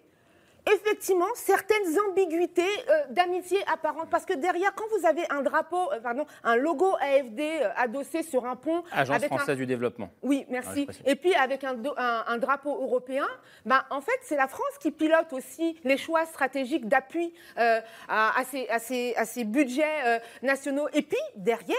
effectivement 0.73 1.27
certaines 1.35 1.99
ambiguïtés 2.09 2.61
euh, 2.61 3.03
d'amitié 3.11 3.59
apparentes. 3.71 4.09
Parce 4.09 4.25
que 4.25 4.33
derrière, 4.33 4.73
quand 4.75 4.85
vous 4.97 5.05
avez 5.05 5.23
un 5.29 5.41
drapeau, 5.41 5.91
euh, 5.91 5.99
pardon, 5.99 6.25
un 6.43 6.55
logo 6.55 6.95
AFD 6.99 7.39
euh, 7.39 7.69
adossé 7.75 8.23
sur 8.23 8.45
un 8.45 8.55
pont. 8.55 8.83
Agence 8.91 9.25
française 9.25 9.57
du 9.57 9.65
développement. 9.65 10.09
Oui, 10.21 10.45
merci. 10.49 10.87
et 11.05 11.15
puis 11.15 11.33
avec 11.35 11.63
un, 11.63 11.75
un, 11.97 12.37
drapeau 12.37 12.81
européen, 12.81 13.27
ben, 13.65 13.83
en 13.89 14.01
fait, 14.01 14.19
c'est 14.21 14.35
la 14.35 14.47
France 14.47 14.77
qui 14.79 14.91
pilote 14.91 15.31
aussi 15.33 15.77
les 15.83 15.97
choix 15.97 16.25
stratégiques 16.25 16.87
d'appui 16.87 17.33
à, 17.57 17.81
à, 18.07 18.43
ces, 18.45 18.67
à, 18.69 18.79
ces, 18.79 19.13
à, 19.15 19.25
ces, 19.25 19.43
budgets 19.43 20.21
nationaux. 20.41 20.87
Et 20.93 21.01
puis, 21.01 21.17
derrière, 21.35 21.77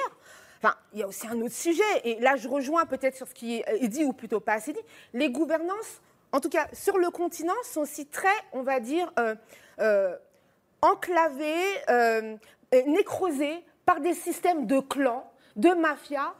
Enfin, 0.63 0.75
il 0.93 0.99
y 0.99 1.03
a 1.03 1.09
aussi 1.09 1.27
un 1.27 1.41
autre 1.41 1.55
sujet, 1.55 1.83
et 2.05 2.21
là 2.21 2.37
je 2.37 2.47
rejoins 2.47 2.85
peut-être 2.85 3.17
sur 3.17 3.27
ce 3.27 3.33
qui 3.33 3.63
est 3.67 3.89
dit, 3.89 4.05
ou 4.05 4.13
plutôt 4.13 4.41
pas 4.41 4.53
assez 4.53 4.75
dit, 4.75 4.81
les 5.15 5.31
gouvernances 5.31 6.03
en 6.33 6.41
tout 6.41 6.49
cas 6.49 6.67
sur 6.73 6.99
le 6.99 7.11
continent, 7.11 7.55
sont 7.65 7.81
aussi 7.81 8.07
très, 8.07 8.29
on 8.53 8.63
va 8.63 8.81
dire, 8.81 9.13
euh, 9.19 9.35
euh, 9.81 10.17
enclavés, 10.83 11.65
euh, 11.89 12.37
nécrosés 12.87 13.65
par 13.85 14.01
des 14.01 14.15
systèmes 14.15 14.67
de 14.67 14.81
clans, 14.81 15.31
de 15.57 15.71
mafias, 15.71 16.35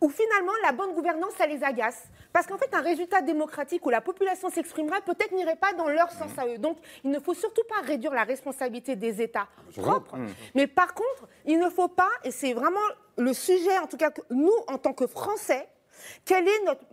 où 0.00 0.08
finalement 0.08 0.52
la 0.62 0.72
bonne 0.72 0.94
gouvernance, 0.94 1.32
ça 1.38 1.46
les 1.46 1.62
agace. 1.62 2.04
Parce 2.32 2.46
qu'en 2.46 2.58
fait, 2.58 2.74
un 2.74 2.80
résultat 2.80 3.20
démocratique 3.20 3.84
où 3.86 3.90
la 3.90 4.00
population 4.00 4.50
s'exprimerait 4.50 5.02
peut-être 5.02 5.32
n'irait 5.32 5.56
pas 5.56 5.74
dans 5.74 5.88
leur 5.88 6.10
sens 6.10 6.30
à 6.38 6.46
eux. 6.46 6.58
Donc, 6.58 6.78
il 7.04 7.10
ne 7.10 7.20
faut 7.20 7.34
surtout 7.34 7.62
pas 7.68 7.86
réduire 7.86 8.12
la 8.12 8.24
responsabilité 8.24 8.96
des 8.96 9.20
États 9.20 9.48
propres. 9.76 10.16
Mmh. 10.16 10.28
Mais 10.54 10.66
par 10.66 10.94
contre, 10.94 11.28
il 11.44 11.58
ne 11.58 11.68
faut 11.68 11.88
pas, 11.88 12.08
et 12.24 12.30
c'est 12.30 12.54
vraiment 12.54 12.80
le 13.18 13.32
sujet, 13.34 13.78
en 13.78 13.86
tout 13.86 13.98
cas, 13.98 14.10
que 14.10 14.22
nous, 14.30 14.52
en 14.66 14.78
tant 14.78 14.94
que 14.94 15.06
Français, 15.06 15.68
quelle 16.24 16.48
est 16.48 16.64
notre, 16.64 16.84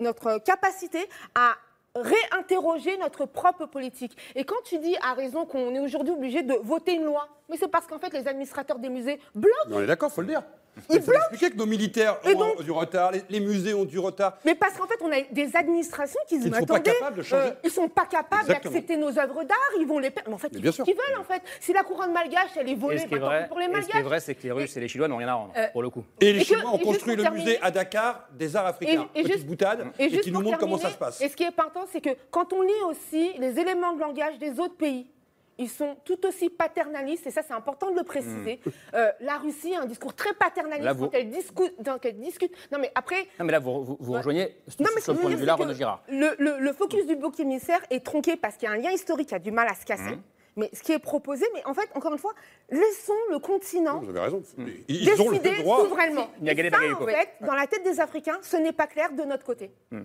notre 0.00 0.38
capacité 0.38 1.08
à 1.34 1.54
réinterroger 2.02 2.96
notre 2.98 3.26
propre 3.26 3.66
politique. 3.66 4.16
Et 4.34 4.44
quand 4.44 4.62
tu 4.64 4.78
dis 4.78 4.96
à 5.02 5.14
raison 5.14 5.46
qu'on 5.46 5.74
est 5.74 5.80
aujourd'hui 5.80 6.12
obligé 6.12 6.42
de 6.42 6.54
voter 6.62 6.94
une 6.94 7.04
loi, 7.04 7.28
mais 7.48 7.56
c'est 7.56 7.68
parce 7.68 7.86
qu'en 7.86 7.98
fait 7.98 8.12
les 8.12 8.28
administrateurs 8.28 8.78
des 8.78 8.88
musées 8.88 9.20
bloquent. 9.34 9.70
on 9.70 9.80
est 9.80 9.86
d'accord, 9.86 10.12
faut 10.12 10.22
le 10.22 10.28
dire. 10.28 10.42
Il 10.90 10.96
expliquer 10.96 11.50
que 11.50 11.56
nos 11.56 11.66
militaires 11.66 12.18
ont 12.24 12.62
du 12.62 12.70
retard, 12.70 13.12
les, 13.28 13.40
musées 13.40 13.74
ont 13.74 13.84
du 13.84 13.98
retard. 13.98 14.38
Mais 14.44 14.54
parce 14.54 14.74
qu'en 14.74 14.86
fait, 14.86 14.98
on 15.00 15.10
a 15.10 15.20
des 15.32 15.56
administrations 15.56 16.20
qui 16.28 16.36
disent, 16.36 16.46
ils 16.46 16.52
ne 16.52 16.58
sont 16.58 16.66
pas 16.66 16.80
capables 16.80 17.16
de 17.16 17.22
changer. 17.22 17.48
Euh, 17.48 17.54
ils 17.64 17.70
sont 17.70 17.88
pas 17.88 18.06
capables 18.06 18.48
d'accepter 18.48 18.96
nos 18.96 19.18
œuvres 19.18 19.44
d'art, 19.44 19.56
ils 19.80 19.86
vont 19.86 19.98
les 19.98 20.10
perdre. 20.10 20.28
Mais 20.28 20.34
en 20.34 20.38
fait, 20.38 20.48
ils 20.52 20.64
font 20.64 20.72
ce 20.72 20.82
qu'ils 20.82 20.94
veulent, 20.94 21.18
en 21.18 21.24
fait. 21.24 21.42
Si 21.60 21.72
la 21.72 21.82
couronne 21.82 22.12
malgache, 22.12 22.50
elle 22.56 22.68
est 22.68 22.74
volée, 22.74 22.98
ce 22.98 23.06
vrai, 23.06 23.48
pour 23.48 23.58
les 23.58 23.68
malgaches. 23.68 23.86
ce 23.86 23.90
qui 23.90 23.98
est 23.98 24.02
vrai, 24.02 24.20
c'est 24.20 24.34
que 24.34 24.42
les 24.42 24.52
Russes 24.52 24.76
et 24.76 24.80
les 24.80 24.88
Chinois 24.88 25.08
n'ont 25.08 25.16
rien 25.16 25.28
à 25.28 25.34
rendre, 25.34 25.52
euh, 25.56 25.66
pour 25.72 25.82
le 25.82 25.90
coup. 25.90 26.04
Et 26.20 26.32
les 26.32 26.44
Chinois 26.44 26.70
ont 26.70 26.78
construit 26.78 27.16
le 27.16 27.30
musée 27.30 27.58
à 27.62 27.70
Dakar 27.70 28.28
des 28.32 28.54
arts 28.54 28.66
africains, 28.66 29.08
et, 29.14 29.22
petite 29.22 29.46
boutade, 29.46 29.86
et, 29.98 30.08
qui 30.20 30.30
nous 30.30 30.42
montre 30.42 30.58
comment 30.58 30.78
ça 30.78 30.90
se 30.90 30.96
passe. 30.96 31.20
Et 31.20 31.28
ce 31.28 31.36
qui 31.36 31.42
est 31.42 31.48
important, 31.48 31.86
c'est 31.90 32.00
que 32.00 32.10
quand 32.30 32.52
on 32.52 32.62
lit 32.62 32.72
aussi 32.88 33.32
les 33.38 33.58
éléments 33.58 33.94
de 33.94 34.00
langage 34.00 34.38
des 34.38 34.60
autres 34.60 34.76
pays, 34.76 35.06
ils 35.58 35.68
sont 35.68 35.96
tout 36.04 36.26
aussi 36.26 36.50
paternalistes, 36.50 37.26
et 37.26 37.30
ça 37.30 37.42
c'est 37.46 37.54
important 37.54 37.90
de 37.90 37.96
le 37.96 38.04
préciser. 38.04 38.60
Hmm. 38.64 38.70
Euh, 38.94 39.10
la 39.20 39.38
Russie 39.38 39.74
a 39.74 39.82
un 39.82 39.86
discours 39.86 40.14
très 40.14 40.34
paternaliste 40.34 40.98
quand, 40.98 41.10
elle 41.12 41.30
discute, 41.30 41.74
discute. 42.18 42.52
Non 42.72 42.78
mais 42.78 42.90
après... 42.94 43.26
Non 43.38 43.44
mais 43.44 43.52
là 43.52 43.58
vous, 43.58 43.96
vous, 43.98 44.12
rejoignez 44.12 44.56
non, 44.78 44.86
ce 45.00 45.12
point 45.12 45.30
de 45.30 45.36
vue-là 45.36 45.54
Renaud 45.54 45.74
Girard. 45.74 46.02
Le, 46.08 46.72
focus 46.72 47.06
du 47.06 47.16
bouc 47.16 47.38
émissaire 47.40 47.80
est 47.90 48.04
tronqué 48.04 48.36
parce 48.36 48.56
qu'il 48.56 48.68
y 48.68 48.72
a 48.72 48.74
un 48.74 48.78
lien 48.78 48.90
historique 48.90 49.28
qui 49.28 49.34
a 49.34 49.38
du 49.38 49.50
mal 49.50 49.68
à 49.68 49.74
se 49.74 49.84
casser. 49.84 50.16
Hmm. 50.16 50.22
Mais 50.56 50.70
ce 50.72 50.82
qui 50.82 50.92
est 50.92 50.98
proposé, 50.98 51.44
mais 51.54 51.62
en 51.66 51.74
fait, 51.74 51.88
encore 51.94 52.12
une 52.12 52.18
fois, 52.18 52.32
laissons 52.70 53.12
le 53.30 53.38
continent 53.38 54.00
vous 54.00 54.08
avez 54.08 54.20
raison. 54.20 54.42
Ils 54.88 55.04
décider 55.04 55.22
ont 55.22 55.30
le 55.30 55.62
droit. 55.62 55.84
souverainement. 55.84 56.30
Et 56.42 56.70
ça, 56.70 56.78
en 56.98 57.06
fait, 57.06 57.28
dans 57.42 57.54
la 57.54 57.66
tête 57.66 57.84
des 57.84 58.00
Africains, 58.00 58.38
ce 58.42 58.56
n'est 58.56 58.72
pas 58.72 58.86
clair 58.86 59.12
de 59.12 59.22
notre 59.22 59.44
côté. 59.44 59.70
Mmh 59.90 60.02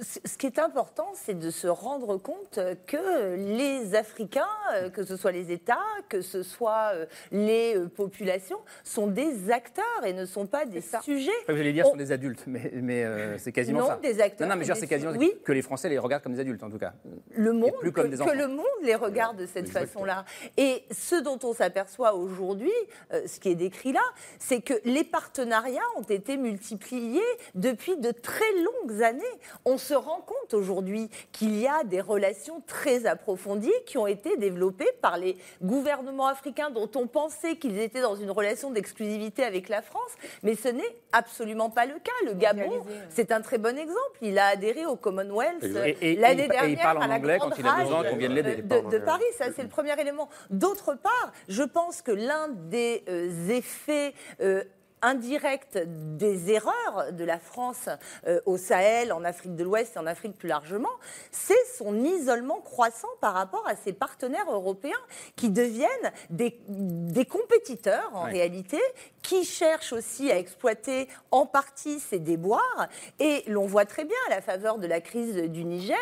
ce 0.00 0.36
qui 0.38 0.46
est 0.46 0.58
important, 0.58 1.10
c'est 1.14 1.38
de 1.38 1.50
se 1.50 1.66
rendre 1.66 2.16
compte 2.16 2.58
que 2.86 3.36
les 3.36 3.94
Africains, 3.94 4.46
euh, 4.74 4.90
que 4.90 5.04
ce 5.04 5.16
soit 5.16 5.32
les 5.32 5.52
États, 5.52 5.78
que 6.08 6.20
ce 6.20 6.42
soit 6.42 6.92
euh, 6.94 7.06
les 7.30 7.76
euh, 7.76 7.88
populations, 7.88 8.58
sont 8.84 9.06
des 9.06 9.50
acteurs 9.50 9.84
et 10.04 10.12
ne 10.12 10.24
sont 10.24 10.46
pas 10.46 10.64
des 10.64 10.82
sujets. 11.02 11.30
Vous 11.48 11.54
allez 11.54 11.72
dire, 11.72 11.86
sont 11.86 11.96
des 11.96 12.12
adultes, 12.12 12.44
mais, 12.46 13.06
c'est 13.38 13.52
quasiment 13.52 13.80
non, 13.80 13.86
ça. 13.86 13.96
des 13.96 14.20
acteurs. 14.20 14.48
Non, 14.48 14.54
non 14.54 14.60
mais 14.60 14.74
c'est 14.74 14.86
quasiment 14.86 15.12
oui. 15.12 15.34
que 15.44 15.52
les 15.52 15.62
Français 15.62 15.88
les 15.88 15.98
regardent 15.98 16.22
comme 16.22 16.34
des 16.34 16.40
adultes, 16.40 16.62
en 16.62 16.70
tout 16.70 16.78
cas. 16.78 16.94
Le 17.34 17.52
monde, 17.52 17.72
plus 17.80 17.92
comme 17.92 18.10
que, 18.10 18.16
des 18.16 18.24
que 18.24 18.36
le 18.36 18.48
monde 18.48 18.66
les 18.82 18.94
regarde 18.94 19.36
de 19.38 19.46
cette 19.46 19.68
façon-là. 19.68 20.24
Et 20.56 20.84
ce 20.90 21.16
dont 21.16 21.38
on 21.42 21.52
s'aperçoit 21.52 22.14
aujourd'hui, 22.14 22.72
ce 23.10 23.40
qui 23.40 23.50
est 23.50 23.54
décrit 23.54 23.92
là, 23.92 24.02
c'est 24.38 24.60
que 24.60 24.74
les 24.84 25.04
partenariats 25.04 25.80
ont 25.96 26.02
été 26.02 26.36
multipliés 26.36 27.20
depuis 27.54 27.96
de 27.96 28.10
très 28.10 28.52
longues 28.52 29.02
années. 29.02 29.22
On 29.64 29.78
se 29.82 29.94
rend 29.94 30.20
compte 30.20 30.54
aujourd'hui 30.54 31.10
qu'il 31.32 31.58
y 31.58 31.66
a 31.66 31.84
des 31.84 32.00
relations 32.00 32.62
très 32.66 33.06
approfondies 33.06 33.72
qui 33.86 33.98
ont 33.98 34.06
été 34.06 34.36
développées 34.36 34.90
par 35.00 35.18
les 35.18 35.36
gouvernements 35.62 36.28
africains 36.28 36.70
dont 36.70 36.90
on 36.94 37.06
pensait 37.06 37.56
qu'ils 37.56 37.78
étaient 37.78 38.00
dans 38.00 38.16
une 38.16 38.30
relation 38.30 38.70
d'exclusivité 38.70 39.44
avec 39.44 39.68
la 39.68 39.82
France, 39.82 40.12
mais 40.42 40.54
ce 40.54 40.68
n'est 40.68 40.96
absolument 41.12 41.70
pas 41.70 41.86
le 41.86 41.94
cas. 41.94 42.12
Le 42.26 42.34
Gabon, 42.34 42.84
c'est 43.10 43.32
un 43.32 43.40
très 43.40 43.58
bon 43.58 43.76
exemple. 43.76 44.18
Il 44.20 44.38
a 44.38 44.46
adhéré 44.46 44.86
au 44.86 44.96
Commonwealth 44.96 45.62
l'année 45.62 46.48
dernière 46.48 46.68
il 46.68 46.76
parle 46.76 46.98
en 46.98 47.10
à 47.10 47.16
anglais 47.16 47.38
quand 47.40 47.50
il 47.58 47.66
a 47.66 47.82
besoin 47.82 48.04
qu'on 48.04 48.16
vienne 48.16 48.34
l'aider. 48.34 48.62
De, 48.62 48.98
Paris, 48.98 49.24
ça 49.36 49.46
c'est 49.54 49.62
le 49.62 49.68
premier 49.68 49.98
élément. 50.00 50.28
D'autre 50.50 50.94
part, 50.94 51.32
je 51.48 51.62
pense 51.62 52.02
que 52.02 52.12
l'un 52.12 52.48
des 52.48 53.04
euh, 53.08 53.48
effets 53.48 54.14
euh, 54.40 54.64
indirecte 55.02 55.78
des 56.16 56.50
erreurs 56.50 57.12
de 57.12 57.24
la 57.24 57.38
France 57.38 57.88
euh, 58.26 58.40
au 58.46 58.56
Sahel, 58.56 59.12
en 59.12 59.24
Afrique 59.24 59.56
de 59.56 59.64
l'Ouest 59.64 59.96
et 59.96 59.98
en 59.98 60.06
Afrique 60.06 60.36
plus 60.38 60.48
largement, 60.48 60.90
c'est 61.30 61.54
son 61.76 62.02
isolement 62.04 62.60
croissant 62.60 63.08
par 63.20 63.34
rapport 63.34 63.66
à 63.66 63.74
ses 63.76 63.92
partenaires 63.92 64.50
européens 64.50 64.92
qui 65.36 65.50
deviennent 65.50 66.12
des, 66.30 66.56
des 66.68 67.24
compétiteurs 67.24 68.10
en 68.14 68.22
réalité, 68.22 68.78
qui 69.22 69.44
cherchent 69.44 69.92
aussi 69.92 70.30
à 70.30 70.38
exploiter 70.38 71.08
en 71.30 71.46
partie 71.46 72.00
ces 72.00 72.18
déboires. 72.18 72.88
Et 73.18 73.42
l'on 73.48 73.66
voit 73.66 73.84
très 73.84 74.04
bien 74.04 74.16
à 74.28 74.30
la 74.30 74.40
faveur 74.40 74.78
de 74.78 74.86
la 74.86 75.00
crise 75.00 75.34
du 75.34 75.64
Niger 75.64 75.98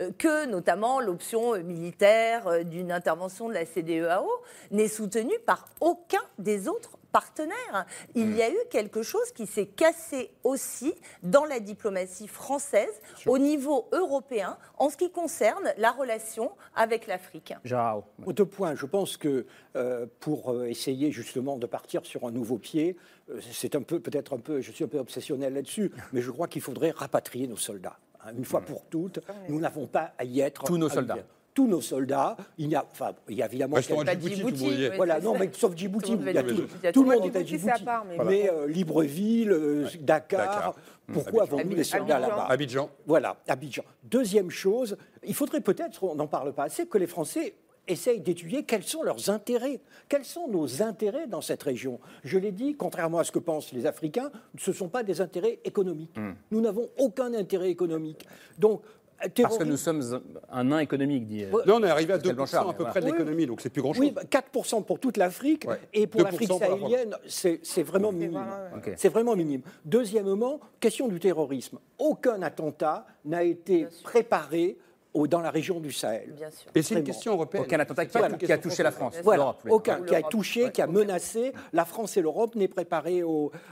euh, 0.00 0.10
que 0.18 0.46
notamment 0.46 1.00
l'option 1.00 1.56
militaire 1.62 2.46
euh, 2.48 2.62
d'une 2.62 2.92
intervention 2.92 3.48
de 3.48 3.54
la 3.54 3.64
CDEAO 3.64 4.28
n'est 4.70 4.88
soutenue 4.88 5.38
par 5.46 5.68
aucun 5.80 6.22
des 6.38 6.68
autres 6.68 6.98
partenaires. 7.12 7.86
Il 8.14 8.26
mm. 8.26 8.36
y 8.36 8.42
a 8.42 8.50
eu 8.50 8.58
quelque 8.70 9.02
chose 9.02 9.30
qui 9.32 9.46
s'est 9.46 9.66
cassé 9.66 10.30
aussi 10.42 10.94
dans 11.22 11.44
la 11.44 11.60
diplomatie 11.60 12.28
française 12.28 13.00
au 13.26 13.38
niveau 13.38 13.88
européen 13.92 14.56
en 14.78 14.90
ce 14.90 14.96
qui 14.96 15.10
concerne 15.10 15.72
la 15.76 15.92
relation 15.92 16.50
avec 16.74 17.06
l'Afrique. 17.06 17.54
Au 18.24 18.32
deux 18.32 18.46
points, 18.46 18.74
je 18.74 18.86
pense 18.86 19.16
que 19.16 19.46
euh, 19.76 20.06
pour 20.20 20.50
euh, 20.50 20.64
essayer 20.64 21.12
justement 21.12 21.56
de 21.56 21.66
partir 21.66 22.04
sur 22.06 22.26
un 22.26 22.30
nouveau 22.30 22.58
pied, 22.58 22.96
euh, 23.30 23.40
c'est 23.52 23.76
un 23.76 23.82
peu, 23.82 24.00
peut-être 24.00 24.34
un 24.34 24.38
peu, 24.38 24.60
je 24.60 24.72
suis 24.72 24.84
un 24.84 24.88
peu 24.88 24.98
obsessionnel 24.98 25.54
là-dessus, 25.54 25.92
mais 26.12 26.22
je 26.22 26.30
crois 26.30 26.48
qu'il 26.48 26.62
faudrait 26.62 26.90
rapatrier 26.90 27.46
nos 27.46 27.56
soldats. 27.56 27.98
Hein, 28.24 28.32
une 28.36 28.44
fois 28.44 28.60
mm. 28.60 28.64
pour 28.64 28.84
toutes, 28.86 29.20
nous 29.48 29.60
n'avons 29.60 29.86
pas 29.86 30.12
à 30.18 30.24
y 30.24 30.40
être. 30.40 30.64
Tous 30.64 30.78
nos 30.78 30.88
soldats 30.88 31.18
tous 31.54 31.66
nos 31.66 31.80
soldats. 31.80 32.36
Il 32.58 32.68
y 32.68 32.74
a, 32.74 32.84
enfin, 32.90 33.12
il 33.28 33.36
y 33.36 33.42
a 33.42 33.46
évidemment. 33.46 33.76
Djibouti, 33.80 34.88
voilà, 34.96 35.20
non, 35.20 35.38
mais 35.38 35.50
sauf 35.52 35.76
Djibouti, 35.76 36.12
tout, 36.12 36.18
tout, 36.92 37.04
le 37.04 37.16
monde 37.16 37.26
est 37.26 37.36
à 37.36 37.44
Djibouti. 37.44 37.84
mais, 38.24 38.50
euh, 38.50 38.66
Libreville, 38.66 39.52
euh, 39.52 39.88
Dakar. 40.00 40.74
Pourquoi 41.12 41.42
avons-nous 41.42 41.74
des 41.74 41.84
soldats 41.84 42.18
là-bas? 42.18 42.46
Abidjan. 42.48 42.88
Voilà, 43.06 43.36
Abidjan. 43.48 43.82
Deuxième 44.04 44.50
chose, 44.50 44.96
il 45.24 45.34
faudrait 45.34 45.60
peut-être, 45.60 46.04
on 46.04 46.14
n'en 46.14 46.26
parle 46.26 46.52
pas 46.52 46.64
assez, 46.64 46.86
que 46.86 46.96
les 46.96 47.06
Français 47.06 47.54
essayent 47.88 48.20
d'étudier 48.20 48.62
quels 48.62 48.84
sont 48.84 49.02
leurs 49.02 49.30
intérêts. 49.30 49.80
Quels 50.08 50.24
sont 50.24 50.48
nos 50.48 50.82
intérêts 50.82 51.26
dans 51.26 51.40
cette 51.40 51.62
région? 51.62 51.98
Je 52.24 52.38
l'ai 52.38 52.52
dit, 52.52 52.74
contrairement 52.74 53.18
à 53.18 53.24
ce 53.24 53.32
que 53.32 53.38
pensent 53.38 53.72
les 53.72 53.86
Africains, 53.86 54.30
ce 54.56 54.70
ne 54.70 54.76
sont 54.76 54.88
pas 54.88 55.02
des 55.02 55.20
intérêts 55.20 55.58
économiques. 55.64 56.16
Hmm. 56.16 56.32
Nous 56.50 56.60
n'avons 56.60 56.88
aucun 56.98 57.34
intérêt 57.34 57.70
économique. 57.70 58.26
Donc, 58.58 58.82
parce 59.42 59.58
que 59.58 59.64
nous 59.64 59.76
sommes 59.76 60.20
un 60.50 60.64
nain 60.64 60.78
économique, 60.78 61.26
dit. 61.26 61.44
Non, 61.66 61.76
on 61.76 61.84
est 61.84 61.90
arrivé 61.90 62.14
à 62.14 62.18
2% 62.18 62.70
à 62.70 62.72
peu 62.72 62.84
près 62.84 63.00
de 63.00 63.06
l'économie, 63.06 63.46
donc 63.46 63.60
c'est 63.60 63.70
plus 63.70 63.82
grand-chose. 63.82 64.04
Oui, 64.04 64.14
4% 64.30 64.84
pour 64.84 64.98
toute 64.98 65.16
l'Afrique, 65.16 65.66
et 65.92 66.06
pour 66.06 66.22
l'Afrique 66.22 66.52
sahélienne, 66.52 67.16
c'est 67.26 67.82
vraiment 67.82 68.12
minime. 68.12 68.44
C'est 68.96 69.08
vraiment 69.08 69.36
minime. 69.36 69.62
Deuxièmement, 69.84 70.60
question 70.80 71.08
du 71.08 71.18
terrorisme. 71.18 71.78
Aucun 71.98 72.42
attentat 72.42 73.06
n'a 73.24 73.42
été 73.42 73.86
préparé 74.02 74.76
dans 75.14 75.40
la 75.40 75.50
région 75.50 75.78
du 75.80 75.92
Sahel. 75.92 76.32
Bien 76.32 76.50
sûr. 76.50 76.70
Et 76.74 76.82
c'est 76.82 76.94
une 76.94 77.04
question 77.04 77.32
européenne. 77.32 77.64
Aucun 77.64 77.80
attentat 77.80 78.06
qui, 78.06 78.18
a, 78.18 78.30
qui 78.30 78.52
a 78.52 78.58
touché 78.58 78.82
la 78.82 78.90
France. 78.90 79.16
Voilà, 79.22 79.56
aucun 79.68 80.02
qui 80.02 80.14
a 80.14 80.22
touché, 80.22 80.70
qui 80.72 80.80
a 80.82 80.86
menacé. 80.86 81.52
La 81.72 81.84
France 81.84 82.16
et 82.16 82.22
l'Europe 82.22 82.54
n'est 82.54 82.68
préparé 82.68 83.22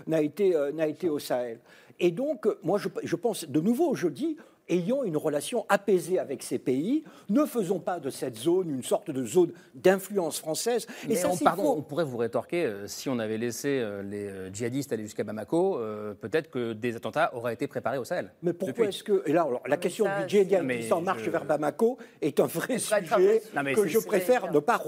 n'a 0.06 0.20
été, 0.20 0.54
euh, 0.54 0.72
n'a 0.72 0.86
été 0.86 1.08
au 1.08 1.18
Sahel. 1.18 1.60
Et 1.98 2.10
donc, 2.10 2.46
moi, 2.62 2.78
je, 2.78 2.88
je 3.02 3.16
pense, 3.16 3.46
de 3.46 3.60
nouveau, 3.60 3.94
je 3.94 4.08
dis, 4.08 4.36
ayons 4.70 5.04
une 5.04 5.16
relation 5.16 5.66
apaisée 5.68 6.18
avec 6.18 6.42
ces 6.42 6.58
pays, 6.58 7.04
ne 7.28 7.44
faisons 7.44 7.80
pas 7.80 8.00
de 8.00 8.10
cette 8.10 8.36
zone 8.36 8.70
une 8.70 8.82
sorte 8.82 9.10
de 9.10 9.24
zone 9.24 9.52
d'influence 9.74 10.38
française. 10.38 10.86
Et 11.08 11.16
ça, 11.16 11.28
on, 11.28 11.36
pardon, 11.36 11.74
on 11.76 11.82
pourrait 11.82 12.04
vous 12.04 12.16
rétorquer, 12.16 12.64
euh, 12.64 12.86
si 12.86 13.08
on 13.08 13.18
avait 13.18 13.38
laissé 13.38 13.68
euh, 13.68 14.02
les 14.02 14.26
euh, 14.26 14.52
djihadistes 14.52 14.92
aller 14.92 15.02
jusqu'à 15.02 15.24
Bamako, 15.24 15.80
peut-être 16.20 16.50
que 16.50 16.72
des 16.72 16.96
attentats 16.96 17.34
auraient 17.34 17.54
été 17.54 17.66
préparés 17.66 17.98
au 17.98 18.04
Sahel. 18.04 18.32
Mais 18.42 18.52
pourquoi 18.52 18.86
est-ce 18.86 19.02
que... 19.02 19.22
Et 19.26 19.32
là, 19.32 19.42
alors, 19.42 19.62
la 19.66 19.76
question 19.76 20.04
du 20.04 20.28
djihadisme 20.28 20.68
qui 20.68 20.92
en 20.92 21.00
marche 21.00 21.22
vers 21.22 21.44
Bamako 21.44 21.98
est 22.20 22.38
un 22.40 22.46
vrai 22.46 22.78
sujet 22.78 23.42
que 23.74 23.88
je 23.88 23.98
préfère 23.98 24.52
ne 24.52 24.58
pas 24.58 24.80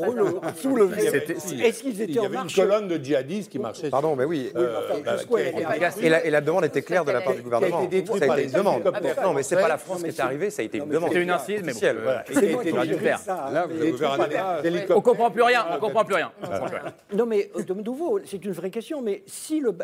soulever. 0.57 1.07
Est-ce 1.07 1.83
qu'ils 1.83 2.01
étaient 2.01 2.19
en 2.21 2.29
marche 2.29 2.55
Il 2.55 2.59
y 2.59 2.63
avait 2.63 2.75
une 2.75 2.89
colonne 2.89 2.89
de 2.89 3.03
djihadistes 3.03 3.51
qui 3.51 3.59
marchait. 3.59 3.91
Pardon, 3.91 4.17
mais 4.17 4.25
oui. 4.25 4.53
Et 6.01 6.31
la 6.31 6.41
demande 6.41 6.65
était 6.65 6.83
claire 6.83 7.05
de 7.05 7.13
la 7.13 7.21
part 7.21 7.35
du 7.35 7.43
gouvernement. 7.43 7.81
Ça 8.19 8.33
a 8.33 8.39
été 8.39 8.45
une 8.45 8.53
demande. 8.53 8.83
Non, 9.23 9.35
mais 9.35 9.43
c'est 9.43 9.57
pas 9.57 9.69
la 9.73 9.79
France 9.79 10.03
qui 10.03 10.09
est 10.09 10.21
arrivée, 10.21 10.51
ça 10.51 10.63
a 10.63 10.65
été 10.65 10.79
une 10.79 10.89
demande. 10.89 11.11
C'était 11.11 11.23
une 11.23 11.31
incise, 11.31 11.63
mais 11.63 11.73
bon, 11.73 11.79
faire. 12.99 13.21
On 14.95 15.01
comprend 15.01 15.31
plus 15.31 15.43
rien, 15.43 15.67
on 15.73 15.79
comprend 15.79 16.05
plus 16.05 16.15
rien. 16.17 16.33
Non, 17.15 17.27
mais 17.27 17.51
euh, 17.57 17.63
de 17.63 17.75
nouveau, 17.75 18.21
c'est 18.25 18.45
une 18.45 18.53
vraie 18.53 18.71
question. 18.71 19.03
Mais 19.03 19.23
si 19.27 19.61
le, 19.61 19.75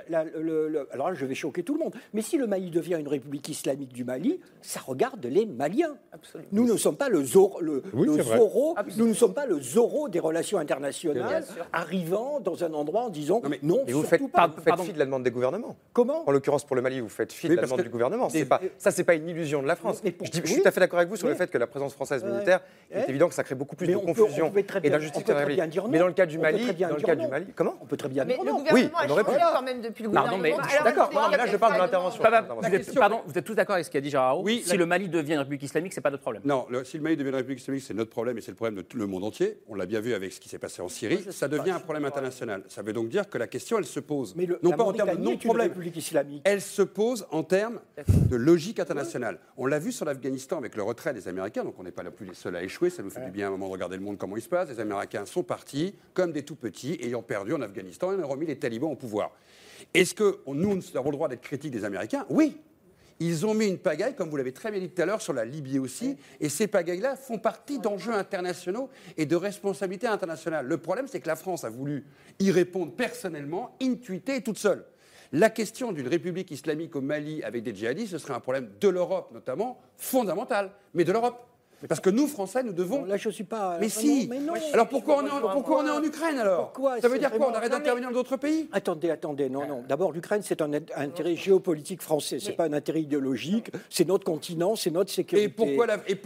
alors 0.93 1.11
là, 1.11 1.15
je 1.15 1.27
vais 1.27 1.35
choquer 1.35 1.63
tout 1.63 1.75
le 1.75 1.81
monde. 1.81 1.95
Mais 2.13 2.23
si 2.23 2.37
le 2.39 2.47
Mali 2.47 2.71
devient 2.71 2.97
une 2.99 3.09
république 3.09 3.49
islamique 3.49 3.93
du 3.93 4.05
Mali, 4.05 4.41
ça 4.63 4.81
regarde 4.87 5.25
les 5.25 5.47
Maliens. 5.47 5.97
Nous 6.53 6.67
ne 6.67 6.77
sommes 6.77 6.97
pas 6.97 7.09
le 7.09 7.25
Zorro, 7.25 7.61
nous 7.93 9.07
ne 9.07 9.15
sommes 9.15 9.35
pas 9.35 9.47
le 9.47 9.61
Zorro 9.61 10.09
des 10.09 10.21
relations 10.21 10.59
internationales, 10.59 11.45
arrivant 11.73 12.41
dans 12.41 12.65
un 12.65 12.73
endroit 12.73 13.03
en 13.03 13.11
disant 13.11 13.43
non, 13.63 13.83
mais 13.87 13.93
vous 13.93 14.03
faites, 14.03 14.27
pas. 14.31 14.49
Vous 14.49 14.63
faites 14.63 14.81
fi 14.81 14.93
de 14.93 14.99
la 14.99 15.05
demande 15.05 15.25
des 15.25 15.31
gouvernements. 15.31 15.77
Comment 15.93 16.29
En 16.29 16.33
l'occurrence 16.33 16.65
pour 16.65 16.77
le 16.77 16.83
Mali, 16.83 17.01
vous 17.01 17.09
faites 17.09 17.33
fi 17.33 17.49
de 17.49 17.55
la 17.55 17.63
demande 17.63 17.83
du 17.83 17.89
gouvernement. 17.89 18.29
Ça, 18.79 18.91
c'est 18.91 19.05
pas 19.05 19.15
une 19.15 19.29
illusion 19.29 19.63
de 19.63 19.67
la 19.67 19.77
France. 19.79 20.03
je, 20.05 20.47
suis 20.47 20.61
tout 20.63 20.69
à 20.69 20.71
fait 20.71 20.81
d'accord 20.81 20.99
avec 20.99 21.09
vous 21.09 21.17
sur 21.17 21.29
le 21.29 21.35
fait 21.35 21.51
que 21.51 21.59
la 21.59 21.67
présence 21.67 21.95
française 21.95 22.25
militaire, 22.25 22.61
il 22.91 22.99
est 22.99 23.09
évident 23.09 23.29
que 23.29 23.35
ça 23.35 23.45
crée 23.45 23.55
beaucoup 23.55 23.77
plus 23.77 23.87
de 23.87 23.97
confusion 23.97 24.53
et 24.83 24.91
d'injustice 24.91 25.25
Mais 25.89 25.99
dans 25.99 26.07
le 26.07 26.13
cas 26.13 26.27
du 26.27 26.39
Mali, 26.39 26.67
dans 26.79 26.97
le 26.97 27.03
cas 27.03 27.17
du 27.17 27.27
Mali, 27.27 27.47
comment 27.55 27.77
On 27.81 27.87
peut 27.87 27.97
très 27.97 28.09
bien 28.09 28.25
dire 28.25 28.43
non. 28.45 28.65
Oui, 28.73 28.91
on 29.07 29.11
aurait 29.11 29.25
pu 29.25 29.31
quand 29.31 29.63
même 29.63 29.81
depuis 29.81 30.03
le 30.03 30.09
gouvernement. 30.09 30.39
Pardon, 30.39 30.43
mais 30.43 30.85
d'accord. 30.85 31.11
Là, 31.31 31.47
je 31.47 31.57
parle 31.57 31.75
de 31.75 31.79
l'intervention. 31.79 32.23
Pardon, 32.23 33.23
vous 33.27 33.39
êtes 33.39 33.45
tous 33.45 33.55
d'accord 33.55 33.75
avec 33.75 33.87
ce 33.87 33.91
qu'a 33.91 34.01
dit 34.01 34.11
Gérard 34.11 34.41
Oui. 34.41 34.63
Si 34.65 34.77
le 34.77 34.87
Mali 34.87 35.09
devient 35.09 35.35
une 35.35 35.39
république 35.39 35.63
islamique, 35.63 35.93
c'est 35.93 36.01
pas 36.01 36.11
notre 36.11 36.23
problème. 36.23 36.43
Non, 36.45 36.67
si 36.85 36.97
le 36.97 37.03
Mali 37.03 37.17
devient 37.17 37.31
une 37.31 37.37
république 37.37 37.61
islamique, 37.61 37.83
c'est 37.83 37.95
notre 37.95 38.11
problème 38.11 38.39
et 38.39 38.41
c'est 38.41 38.51
le 38.51 38.57
problème 38.57 38.77
de 38.77 38.83
tout 38.83 38.99
le 38.99 39.07
monde 39.07 39.25
entier. 39.25 39.59
On 39.69 39.75
l'a 39.75 39.87
bien 39.87 40.01
vu 40.01 40.15
avec 40.15 40.33
ce 40.33 40.41
qui 40.41 40.49
s'est 40.49 40.59
passé 40.59 40.83
en 40.83 40.89
Syrie. 40.89 41.25
Ça 41.31 41.49
devient 41.49 41.73
un 41.73 41.81
problème 41.81 42.05
international. 42.05 42.63
Ça 42.69 42.83
veut 42.83 42.93
donc 42.93 43.09
dire 43.09 43.29
que 43.29 43.39
la 43.39 43.47
question, 43.47 43.79
elle 43.79 43.87
se 43.87 44.01
pose. 44.01 44.35
Non 44.63 44.73
pas 44.73 44.85
en 44.85 44.93
termes 44.93 45.17
de 45.17 45.23
non-problème. 45.23 45.73
Elle 46.45 46.61
se 46.61 46.83
pose 46.83 47.27
en 47.31 47.43
termes 47.43 47.81
de 48.07 48.37
logique 48.37 48.81
internationale. 48.81 49.39
On 49.69 49.71
l'a 49.71 49.79
vu 49.79 49.93
sur 49.93 50.07
l'Afghanistan 50.07 50.57
avec 50.57 50.77
le 50.77 50.83
retrait 50.83 51.13
des 51.13 51.29
Américains, 51.29 51.63
donc 51.63 51.75
on 51.79 51.83
n'est 51.83 51.91
pas 51.91 52.03
non 52.03 52.11
plus 52.11 52.25
les 52.25 52.33
seuls 52.33 52.57
à 52.57 52.63
échouer. 52.63 52.89
Ça 52.89 53.03
nous 53.03 53.11
fait 53.11 53.23
du 53.23 53.31
bien 53.31 53.45
à 53.45 53.49
un 53.49 53.51
moment 53.51 53.67
de 53.67 53.73
regarder 53.73 53.99
le 53.99 54.03
monde 54.03 54.17
comment 54.17 54.35
il 54.35 54.41
se 54.41 54.49
passe. 54.49 54.71
Les 54.71 54.81
Américains 54.81 55.27
sont 55.27 55.43
partis 55.43 55.95
comme 56.15 56.33
des 56.33 56.43
tout 56.43 56.55
petits, 56.55 56.99
ayant 57.03 57.21
perdu 57.21 57.53
en 57.53 57.61
Afghanistan 57.61 58.11
et 58.11 58.25
ont 58.25 58.27
remis 58.27 58.47
les 58.47 58.59
talibans 58.59 58.91
au 58.91 58.97
pouvoir. 58.97 59.31
Est-ce 59.93 60.15
que 60.15 60.39
nous, 60.47 60.75
nous 60.75 60.97
avons 60.97 61.11
le 61.11 61.17
droit 61.17 61.29
d'être 61.29 61.43
critiques 61.43 61.73
des 61.73 61.85
Américains? 61.85 62.25
Oui, 62.31 62.57
ils 63.21 63.45
ont 63.45 63.53
mis 63.53 63.67
une 63.67 63.77
pagaille, 63.77 64.15
comme 64.15 64.31
vous 64.31 64.39
l'avez 64.39 64.53
très 64.53 64.71
bien 64.71 64.81
dit 64.81 64.89
tout 64.89 65.03
à 65.03 65.05
l'heure, 65.05 65.21
sur 65.21 65.35
la 65.35 65.45
Libye 65.45 65.79
aussi. 65.79 66.17
Et 66.41 66.49
ces 66.49 66.67
pagailles-là 66.67 67.17
font 67.17 67.37
partie 67.37 67.79
d'enjeux 67.79 68.15
internationaux 68.15 68.89
et 69.19 69.27
de 69.27 69.37
responsabilités 69.37 70.07
internationales. 70.07 70.65
Le 70.65 70.79
problème, 70.79 71.09
c'est 71.09 71.21
que 71.21 71.29
la 71.29 71.37
France 71.37 71.65
a 71.65 71.69
voulu 71.69 72.07
y 72.39 72.51
répondre 72.51 72.93
personnellement, 72.93 73.77
intuiter 73.83 74.37
et 74.37 74.41
toute 74.41 74.57
seule. 74.57 74.87
La 75.33 75.51
question 75.51 75.93
d'une 75.93 76.09
république 76.09 76.51
islamique 76.51 76.97
au 76.97 77.01
Mali 77.01 77.43
avec 77.43 77.63
des 77.63 77.75
djihadistes, 77.75 78.13
ce 78.13 78.19
serait 78.19 78.35
un 78.35 78.41
problème 78.41 78.71
de 78.81 78.89
l'Europe 78.89 79.31
notamment, 79.33 79.79
fondamental, 79.97 80.73
mais 80.95 81.05
de 81.05 81.13
l'Europe. 81.13 81.48
Parce 81.87 82.01
que 82.01 82.11
nous, 82.11 82.27
Français, 82.27 82.63
nous 82.65 82.73
devons. 82.73 83.05
là, 83.05 83.17
je 83.17 83.31
suis 83.31 83.45
pas. 83.45 83.79
Mais 83.81 83.89
si. 83.89 84.29
Alors 84.73 84.89
pourquoi 84.89 85.19
on, 85.19 85.27
est 85.27 85.31
en, 85.31 85.41
pourquoi 85.53 85.83
on 85.83 85.87
est 85.87 85.91
en 85.91 86.03
Ukraine 86.03 86.39
alors 86.39 86.73
pourquoi 86.73 87.01
Ça 87.01 87.09
veut 87.09 87.19
dire 87.19 87.31
quoi 87.31 87.51
On 87.51 87.55
arrête 87.55 87.71
d'intervenir 87.71 88.09
dans 88.09 88.15
d'autres 88.15 88.37
pays 88.37 88.69
Attendez, 88.73 89.11
attendez, 89.11 89.49
non, 89.49 89.67
non. 89.67 89.85
D'abord, 89.89 90.13
l'Ukraine, 90.13 90.43
c'est 90.43 90.61
un 90.61 90.73
intérêt 90.73 91.37
géopolitique 91.37 92.03
français. 92.03 92.39
C'est 92.41 92.53
pas 92.53 92.65
un 92.65 92.73
intérêt 92.73 93.03
idéologique. 93.03 93.71
C'est 93.91 94.07
notre 94.07 94.25
continent, 94.25 94.75
c'est 94.75 94.91
notre 94.91 95.11
sécurité. 95.11 95.47
Et 95.47 95.49
pourquoi 95.49 95.87
l'Afrique 95.87 96.19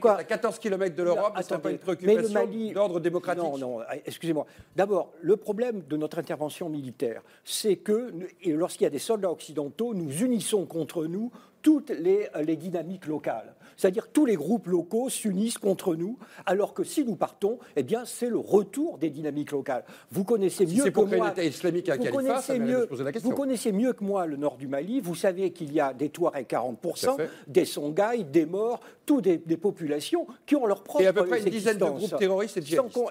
pourquoi 0.00 0.16
est 0.18 0.20
à 0.20 0.24
14 0.24 0.58
km 0.58 0.94
de 0.94 1.02
l'Europe 1.02 1.38
Ce 1.40 1.54
n'est 1.54 1.60
pas 1.60 1.70
une 1.70 1.78
préoccupation 1.78 2.46
d'ordre 2.74 3.00
démocratique 3.00 3.42
Non, 3.44 3.58
non. 3.58 3.78
Excusez-moi. 4.04 4.46
D'abord, 4.76 5.12
le 5.22 5.36
problème 5.36 5.82
de 5.88 5.96
notre 5.96 6.18
intervention 6.18 6.68
militaire, 6.68 7.22
c'est 7.44 7.76
que 7.76 8.12
lorsqu'il 8.46 8.84
y 8.84 8.86
a 8.86 8.90
des 8.90 8.98
soldats 8.98 9.30
occidentaux, 9.30 9.94
nous 9.94 10.10
unissons 10.22 10.66
contre 10.66 11.06
nous 11.06 11.30
toutes 11.62 11.90
les, 11.90 12.28
les 12.44 12.56
dynamiques 12.56 13.06
locales. 13.06 13.54
C'est-à-dire 13.78 14.08
tous 14.08 14.26
les 14.26 14.34
groupes 14.34 14.66
locaux 14.66 15.08
s'unissent 15.08 15.56
contre 15.56 15.94
nous, 15.94 16.18
alors 16.46 16.74
que 16.74 16.82
si 16.82 17.04
nous 17.04 17.14
partons, 17.14 17.60
eh 17.76 17.84
bien, 17.84 18.04
c'est 18.04 18.28
le 18.28 18.38
retour 18.38 18.98
des 18.98 19.08
dynamiques 19.08 19.52
locales. 19.52 19.84
Vous 20.10 20.24
connaissez 20.24 20.66
mieux 20.66 20.90
que 20.90 21.00
moi. 21.00 21.32
islamique 21.40 21.88
vous, 21.88 22.10
connaissez 22.10 22.58
mieux, 22.58 22.88
vous 23.22 23.30
connaissez 23.30 23.72
mieux 23.72 23.92
que 23.92 24.02
moi 24.02 24.26
le 24.26 24.36
nord 24.36 24.56
du 24.56 24.66
Mali. 24.66 25.00
Vous 25.00 25.14
savez 25.14 25.52
qu'il 25.52 25.72
y 25.72 25.80
a 25.80 25.92
des 25.94 26.08
Touaregs 26.08 26.48
40%, 26.48 27.18
des 27.46 27.64
Songhai, 27.64 28.24
des 28.24 28.46
morts, 28.46 28.80
toutes 29.06 29.24
des, 29.24 29.56
populations 29.56 30.26
qui 30.44 30.56
ont 30.56 30.66
leur 30.66 30.82
propre. 30.82 31.04
Et 31.04 31.06
à 31.06 31.12
peu 31.12 31.24
près 31.24 31.40
une 31.40 31.48
dizaine 31.48 31.78
de 31.78 31.84
groupes 31.84 32.18
terroristes 32.18 32.56
et 32.56 32.62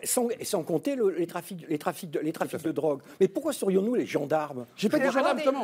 sans, 0.06 0.28
sans, 0.44 0.64
compter 0.64 0.98
les 1.18 1.28
trafics, 1.28 1.66
les 1.68 1.78
trafics, 1.78 2.12
de, 2.12 2.20
les 2.20 2.34
trafics 2.34 2.62
de 2.62 2.72
drogue. 2.72 3.00
Mais 3.20 3.28
pourquoi 3.28 3.54
serions-nous 3.54 3.96
les 3.96 4.06
gendarmes? 4.06 4.66
J'ai 4.76 4.90
pas 4.90 5.00
dit 5.00 5.06
gendarmes, 5.06 5.38
justement. 5.38 5.64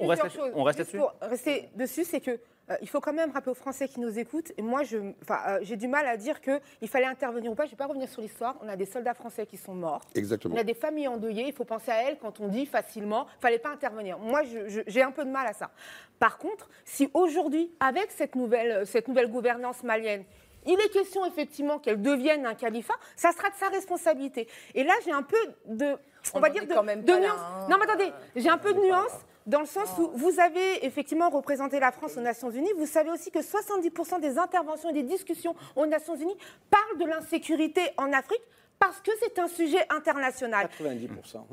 On, 0.00 0.06
reste, 0.06 0.22
on 0.54 0.62
reste 0.62 0.78
là-dessus. 0.78 0.98
Pour 0.98 1.12
rester 1.22 1.68
dessus, 1.76 2.04
c'est 2.04 2.20
que 2.24 2.40
euh, 2.70 2.76
il 2.80 2.88
faut 2.88 3.00
quand 3.00 3.12
même 3.12 3.30
rappeler 3.30 3.52
aux 3.52 3.56
Français 3.56 3.88
qui 3.88 4.00
nous 4.00 4.18
écoutent, 4.18 4.52
et 4.56 4.62
moi 4.62 4.82
euh, 4.92 5.58
j'ai 5.60 5.76
du 5.76 5.86
mal 5.86 6.06
à 6.06 6.16
dire 6.16 6.40
qu'il 6.40 6.88
fallait 6.88 7.04
intervenir 7.04 7.52
ou 7.52 7.54
pas, 7.54 7.64
je 7.64 7.68
ne 7.68 7.70
vais 7.72 7.76
pas 7.76 7.86
revenir 7.86 8.08
sur 8.08 8.22
l'histoire, 8.22 8.56
on 8.62 8.68
a 8.68 8.76
des 8.76 8.86
soldats 8.86 9.12
français 9.12 9.44
qui 9.44 9.58
sont 9.58 9.74
morts, 9.74 10.00
Exactement. 10.14 10.54
on 10.54 10.58
a 10.58 10.64
des 10.64 10.74
familles 10.74 11.08
endeuillées, 11.08 11.46
il 11.46 11.52
faut 11.52 11.64
penser 11.64 11.90
à 11.90 12.02
elles 12.02 12.18
quand 12.18 12.40
on 12.40 12.48
dit 12.48 12.64
facilement, 12.64 13.26
il 13.34 13.36
ne 13.36 13.40
fallait 13.42 13.58
pas 13.58 13.70
intervenir. 13.70 14.18
Moi 14.18 14.42
j'ai 14.86 15.02
un 15.02 15.10
peu 15.10 15.24
de 15.24 15.30
mal 15.30 15.46
à 15.46 15.52
ça. 15.52 15.70
Par 16.18 16.38
contre, 16.38 16.70
si 16.86 17.10
aujourd'hui, 17.12 17.70
avec 17.80 18.10
cette 18.10 18.34
nouvelle, 18.34 18.86
cette 18.86 19.08
nouvelle 19.08 19.30
gouvernance 19.30 19.82
malienne, 19.82 20.24
il 20.66 20.80
est 20.80 20.88
question 20.88 21.26
effectivement 21.26 21.78
qu'elle 21.78 22.00
devienne 22.00 22.46
un 22.46 22.54
califat, 22.54 22.94
ça 23.16 23.32
sera 23.32 23.50
de 23.50 23.56
sa 23.56 23.68
responsabilité. 23.68 24.48
Et 24.74 24.84
là, 24.84 24.94
j'ai 25.04 25.12
un 25.12 25.22
peu 25.22 25.36
de, 25.66 25.96
on, 26.32 26.40
va 26.40 26.48
dire, 26.48 26.62
de, 26.62 26.68
de 26.68 27.12
nuance. 27.12 27.38
Hein. 27.38 27.66
Non, 27.68 27.76
mais 27.78 27.84
attendez, 27.84 28.10
j'ai 28.34 28.48
un 28.48 28.56
peu 28.56 28.72
de 28.72 28.80
nuance 28.80 29.12
dans 29.46 29.60
le 29.60 29.66
sens 29.66 29.88
où 29.98 30.10
vous 30.14 30.40
avez 30.40 30.84
effectivement 30.86 31.28
représenté 31.28 31.80
la 31.80 31.92
France 31.92 32.16
aux 32.16 32.20
Nations 32.20 32.50
Unies. 32.50 32.72
Vous 32.76 32.86
savez 32.86 33.10
aussi 33.10 33.30
que 33.30 33.40
70% 33.40 34.20
des 34.20 34.38
interventions 34.38 34.90
et 34.90 34.94
des 34.94 35.02
discussions 35.02 35.54
aux 35.76 35.86
Nations 35.86 36.16
Unies 36.16 36.36
parlent 36.70 36.98
de 36.98 37.04
l'insécurité 37.04 37.80
en 37.96 38.12
Afrique 38.12 38.40
parce 38.78 39.00
que 39.00 39.10
c'est 39.20 39.38
un 39.38 39.48
sujet 39.48 39.86
international. 39.90 40.68
90%. 40.80 41.08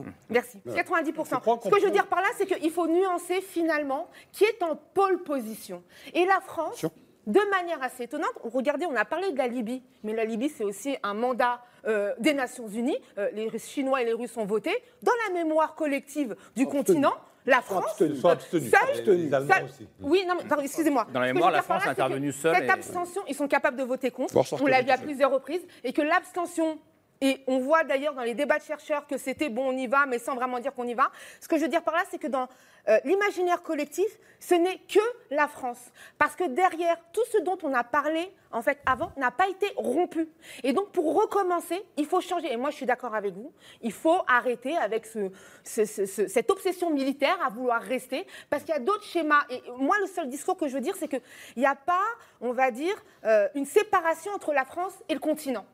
Merci. 0.30 0.60
90%. 0.68 1.64
Ce 1.64 1.70
que 1.70 1.80
je 1.80 1.86
veux 1.86 1.92
dire 1.92 2.08
par 2.08 2.22
là, 2.22 2.28
c'est 2.38 2.46
qu'il 2.46 2.72
faut 2.72 2.88
nuancer 2.88 3.42
finalement 3.42 4.10
qui 4.32 4.44
est 4.44 4.64
en 4.64 4.76
pôle 4.76 5.22
position. 5.24 5.84
Et 6.14 6.26
la 6.26 6.42
France, 6.42 6.86
de 7.28 7.50
manière 7.52 7.82
assez 7.84 8.04
étonnante, 8.04 8.34
regardez, 8.44 8.86
on 8.86 8.96
a 8.96 9.06
parlé 9.06 9.32
de 9.32 9.38
la 9.38 9.48
Libye, 9.48 9.84
mais 10.04 10.14
la 10.14 10.26
Libye, 10.26 10.50
c'est 10.50 10.64
aussi 10.64 10.98
un 11.04 11.14
mandat 11.14 11.62
euh, 11.86 12.14
des 12.20 12.34
Nations 12.34 12.68
Unies. 12.68 12.98
Euh, 13.18 13.30
les 13.34 13.58
Chinois 13.60 14.02
et 14.02 14.06
les 14.06 14.14
Russes 14.14 14.38
ont 14.38 14.46
voté. 14.46 14.72
Dans 15.04 15.12
la 15.28 15.34
mémoire 15.34 15.76
collective 15.76 16.36
du 16.56 16.66
continent, 16.66 17.14
La 17.46 17.62
France, 17.62 17.96
Ils 18.00 18.18
sont 18.18 18.30
abstenus. 18.30 18.72
seule- 18.72 19.16
Les 19.16 19.34
Allemands 19.34 19.54
seule- 19.56 19.64
aussi. 19.66 19.88
Oui, 20.02 20.24
non, 20.28 20.36
mais 20.38 20.48
pardon, 20.48 20.64
excusez-moi. 20.64 21.08
Dans 21.12 21.20
la 21.22 21.34
mémoire, 21.34 21.50
la 21.52 21.62
France 21.64 21.84
est 21.86 21.90
intervenue 21.90 22.32
seule 22.32 22.56
Cette 22.56 22.66
et- 22.66 22.70
abstention, 22.70 23.22
ils 23.28 23.34
sont 23.36 23.48
capables 23.48 23.78
de 23.78 23.84
voter 23.84 24.12
contre. 24.12 24.36
On 24.62 24.68
l'a 24.68 24.82
vu 24.84 24.92
à 24.92 24.98
plusieurs 24.98 25.32
reprises. 25.32 25.62
Et 25.84 25.92
que 25.92 26.02
l'abstention, 26.04 26.78
et 27.22 27.44
on 27.48 27.60
voit 27.60 27.84
d'ailleurs 27.84 28.14
dans 28.16 28.24
les 28.24 28.34
débats 28.34 28.58
de 28.58 28.64
chercheurs 28.64 29.06
que 29.08 29.18
c'était 29.18 29.50
bon, 29.50 29.70
on 29.70 29.78
y 29.78 29.88
va, 29.88 30.06
mais 30.08 30.18
sans 30.20 30.36
vraiment 30.36 30.60
dire 30.60 30.74
qu'on 30.74 30.88
y 30.88 30.94
va. 30.96 31.12
Ce 31.40 31.48
que 31.48 31.58
je 31.58 31.62
veux 31.62 31.68
dire 31.70 31.84
par 31.84 31.94
là, 31.94 32.02
c'est 32.10 32.18
que 32.18 32.28
dans 32.28 32.48
euh, 32.90 33.00
l'imaginaire 33.06 33.62
collectif, 33.62 34.08
ce 34.40 34.56
n'est 34.56 34.80
que 34.80 35.00
la 35.30 35.48
France. 35.48 35.78
Parce 36.18 36.36
que 36.36 36.46
derrière, 36.46 36.98
tout 37.14 37.22
ce 37.32 37.38
dont 37.44 37.58
on 37.62 37.74
a 37.76 37.84
parlé, 37.84 38.32
en 38.52 38.64
fait, 38.64 38.80
avant, 38.88 39.12
n'a 39.18 39.30
pas 39.30 39.48
été 39.48 39.68
rompu. 39.76 40.28
Et 40.64 40.74
donc, 40.74 40.92
pour 40.92 41.14
recommencer, 41.14 41.80
il 41.98 42.08
faut 42.08 42.22
changer. 42.22 42.52
Et 42.52 42.58
moi, 42.58 42.72
je 42.72 42.78
suis 42.78 42.88
d'accord 42.88 43.14
avec 43.14 43.36
vous. 43.36 43.54
Il 43.84 43.94
faut 43.94 44.24
arrêter 44.28 44.76
avec 44.78 45.06
ce, 45.06 45.30
ce- 45.64 45.86
ce- 45.86 46.06
ce- 46.08 46.28
cette 46.28 46.50
obsession 46.50 46.90
militaire 46.90 47.38
à 47.46 47.50
vouloir 47.50 47.82
rester. 47.84 48.26
Parce 48.50 48.64
qu'il 48.64 48.74
y 48.74 48.78
a 48.78 48.82
d'autres 48.82 49.04
schémas. 49.06 49.44
Et 49.52 49.62
moi, 49.78 49.96
le 50.00 50.08
seul 50.08 50.28
discours 50.28 50.58
que 50.58 50.68
je 50.68 50.74
veux 50.74 50.82
dire, 50.82 50.96
c'est 50.98 51.08
qu'il 51.08 51.22
n'y 51.58 51.68
a 51.68 51.76
pas, 51.76 52.04
on 52.42 52.52
va 52.52 52.72
dire, 52.72 52.96
euh, 53.26 53.48
une 53.54 53.66
séparation 53.68 54.32
entre 54.34 54.54
la 54.54 54.66
France 54.66 54.94
et 55.08 55.14
le 55.14 55.20
continent. 55.20 55.66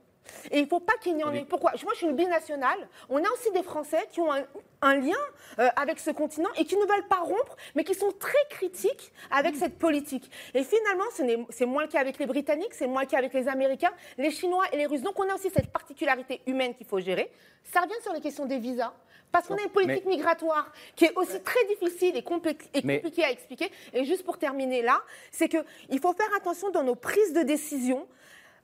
Et 0.51 0.57
il 0.59 0.63
ne 0.63 0.67
faut 0.67 0.79
pas 0.79 0.93
qu'il 1.01 1.15
n'y 1.15 1.23
en 1.23 1.33
ait. 1.33 1.45
Pourquoi? 1.45 1.71
Moi, 1.83 1.91
je 1.93 1.97
suis 1.97 2.07
une 2.07 2.15
binationale. 2.15 2.87
On 3.09 3.17
a 3.17 3.29
aussi 3.33 3.51
des 3.51 3.63
Français 3.63 4.07
qui 4.11 4.19
ont 4.21 4.31
un, 4.31 4.43
un 4.81 4.95
lien 4.95 5.17
euh, 5.59 5.67
avec 5.75 5.99
ce 5.99 6.11
continent 6.11 6.49
et 6.57 6.65
qui 6.65 6.75
ne 6.77 6.85
veulent 6.85 7.07
pas 7.07 7.19
rompre, 7.19 7.55
mais 7.75 7.83
qui 7.83 7.93
sont 7.95 8.11
très 8.11 8.37
critiques 8.49 9.11
avec 9.31 9.55
cette 9.55 9.77
politique. 9.77 10.29
Et 10.53 10.63
finalement, 10.63 11.03
ce 11.15 11.23
c'est 11.51 11.65
moins 11.65 11.83
le 11.83 11.89
cas 11.89 11.99
avec 11.99 12.17
les 12.19 12.25
Britanniques, 12.25 12.73
c'est 12.73 12.87
moins 12.87 13.01
le 13.01 13.07
cas 13.07 13.17
avec 13.17 13.33
les 13.33 13.47
Américains, 13.47 13.91
les 14.17 14.31
Chinois 14.31 14.63
et 14.71 14.77
les 14.77 14.85
Russes. 14.85 15.01
Donc, 15.01 15.19
on 15.19 15.29
a 15.29 15.35
aussi 15.35 15.49
cette 15.49 15.71
particularité 15.71 16.41
humaine 16.47 16.73
qu'il 16.75 16.85
faut 16.87 16.99
gérer. 16.99 17.31
Ça 17.63 17.81
revient 17.81 18.01
sur 18.01 18.13
les 18.13 18.21
questions 18.21 18.45
des 18.45 18.57
visas. 18.59 18.93
Parce 19.29 19.45
qu'on 19.47 19.55
a 19.57 19.61
une 19.61 19.69
politique 19.69 20.05
Mais- 20.05 20.11
migratoire 20.11 20.71
qui 20.95 21.03
est 21.03 21.13
aussi 21.17 21.41
très 21.43 21.61
difficile 21.65 22.15
et, 22.15 22.21
complexe- 22.23 22.69
et 22.73 22.79
Mais- 22.85 22.95
compliquée 23.01 23.25
à 23.25 23.31
expliquer. 23.31 23.69
Et 23.93 24.05
juste 24.05 24.23
pour 24.23 24.37
terminer 24.37 24.81
là, 24.81 25.01
c'est 25.31 25.49
qu'il 25.49 25.99
faut 25.99 26.13
faire 26.13 26.29
attention 26.37 26.69
dans 26.69 26.83
nos 26.83 26.95
prises 26.95 27.33
de 27.33 27.41
décision. 27.41 28.07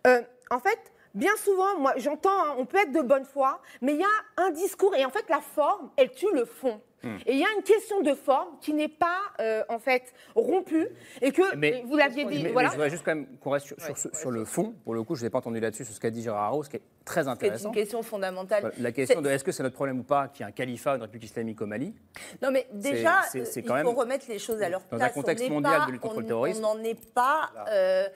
Euh, 0.07 0.22
en 0.49 0.59
fait, 0.59 0.80
bien 1.14 1.36
souvent, 1.38 1.78
moi 1.80 1.93
j'entends, 1.97 2.30
hein, 2.43 2.55
on 2.57 2.66
peut 2.66 2.78
être 2.78 2.91
de 2.91 3.01
bonne 3.01 3.26
foi, 3.26 3.61
mais 3.82 3.93
il 3.93 3.99
y 3.99 4.03
a 4.03 4.43
un 4.43 4.51
discours 4.51 4.95
et 4.95 5.05
en 5.05 5.09
fait 5.09 5.26
la 5.30 5.41
forme, 5.41 5.89
elle 5.97 6.11
tue 6.11 6.32
le 6.34 6.45
fond. 6.45 6.82
Hmm. 7.05 7.18
Et 7.26 7.34
il 7.34 7.38
y 7.39 7.43
a 7.43 7.49
une 7.57 7.64
question 7.64 7.99
de 7.99 8.14
forme 8.14 8.47
qui 8.61 8.72
n'est 8.74 8.88
pas 8.88 9.20
euh, 9.41 9.61
en 9.68 9.78
fait 9.78 10.14
rompue 10.36 10.88
et 11.22 11.34
que 11.34 11.53
Mais- 11.57 11.84
vous 11.86 11.97
l'aviez 11.97 12.24
dit, 12.24 12.38
Mais, 12.38 12.43
mais 12.43 12.51
voilà. 12.53 12.70
je 12.70 12.74
voudrais 12.76 12.89
juste 12.89 13.03
quand 13.03 13.14
même 13.14 13.28
qu'on 13.41 13.49
reste 13.49 13.66
sur, 13.66 13.76
sur 13.82 13.97
ce- 13.97 14.07
sur 14.16 14.32
le 14.32 14.45
fond. 14.45 14.74
Pour 14.86 14.93
le 14.93 15.03
coup, 15.03 15.14
je 15.16 15.22
ne 15.22 15.26
l'ai 15.26 15.30
pas 15.30 15.39
entendu 15.39 15.59
là-dessus, 15.59 15.84
sur 15.84 15.93
ce 15.93 15.99
qu'a 15.99 16.09
dit 16.11 16.24
Gérard 16.24 16.43
Haro, 16.45 16.64
ce 16.64 16.70
qui 16.70 16.78
est 16.78 16.82
très 17.03 17.24
C'est 17.24 17.30
intéressant. 17.30 17.70
une 17.70 17.76
question 17.76 18.01
fondamentale. 18.03 18.61
Voilà, 18.61 18.76
La 18.80 18.91
question 18.93 19.18
C'est- 19.20 19.22
de 19.22 19.30
est-ce 19.32 19.43
que 19.43 19.51
c'est 19.51 19.64
notre 19.64 19.76
problème 19.76 19.99
ou 19.99 20.03
pas 20.03 20.30
qu'il 20.30 20.41
y 20.41 20.43
a 20.45 20.47
un 20.47 20.51
califat, 20.53 20.95
une 20.95 21.01
république 21.01 21.26
islamique 21.30 21.61
au 21.61 21.66
Mali? 21.66 21.93
Non, 22.41 22.51
mais 22.51 22.68
déjà, 22.72 23.24
c'est- 23.30 23.43
c'est 23.43 23.59
euh, 23.59 23.64
quand 23.68 23.74
il 23.76 23.84
même- 23.84 23.86
faut 23.93 23.99
remettre 23.99 24.26
les 24.30 24.39
choses 24.39 24.61
à 24.61 24.70
leur 24.70 24.80
dans 24.89 24.95
un 24.95 24.99
place. 24.99 25.11
On 25.18 25.20
contexte 25.20 25.49
mondial 25.49 25.80
pas- 25.82 25.86
de 25.88 25.91
lutte 25.91 26.01
contre 26.01 26.16
on- 26.16 26.20
le 26.22 26.26
terrorisme. 26.26 26.64
On 26.64 26.76
n'en 26.76 26.84
est 26.86 27.05
pas 27.14 27.49
euh, 27.70 28.07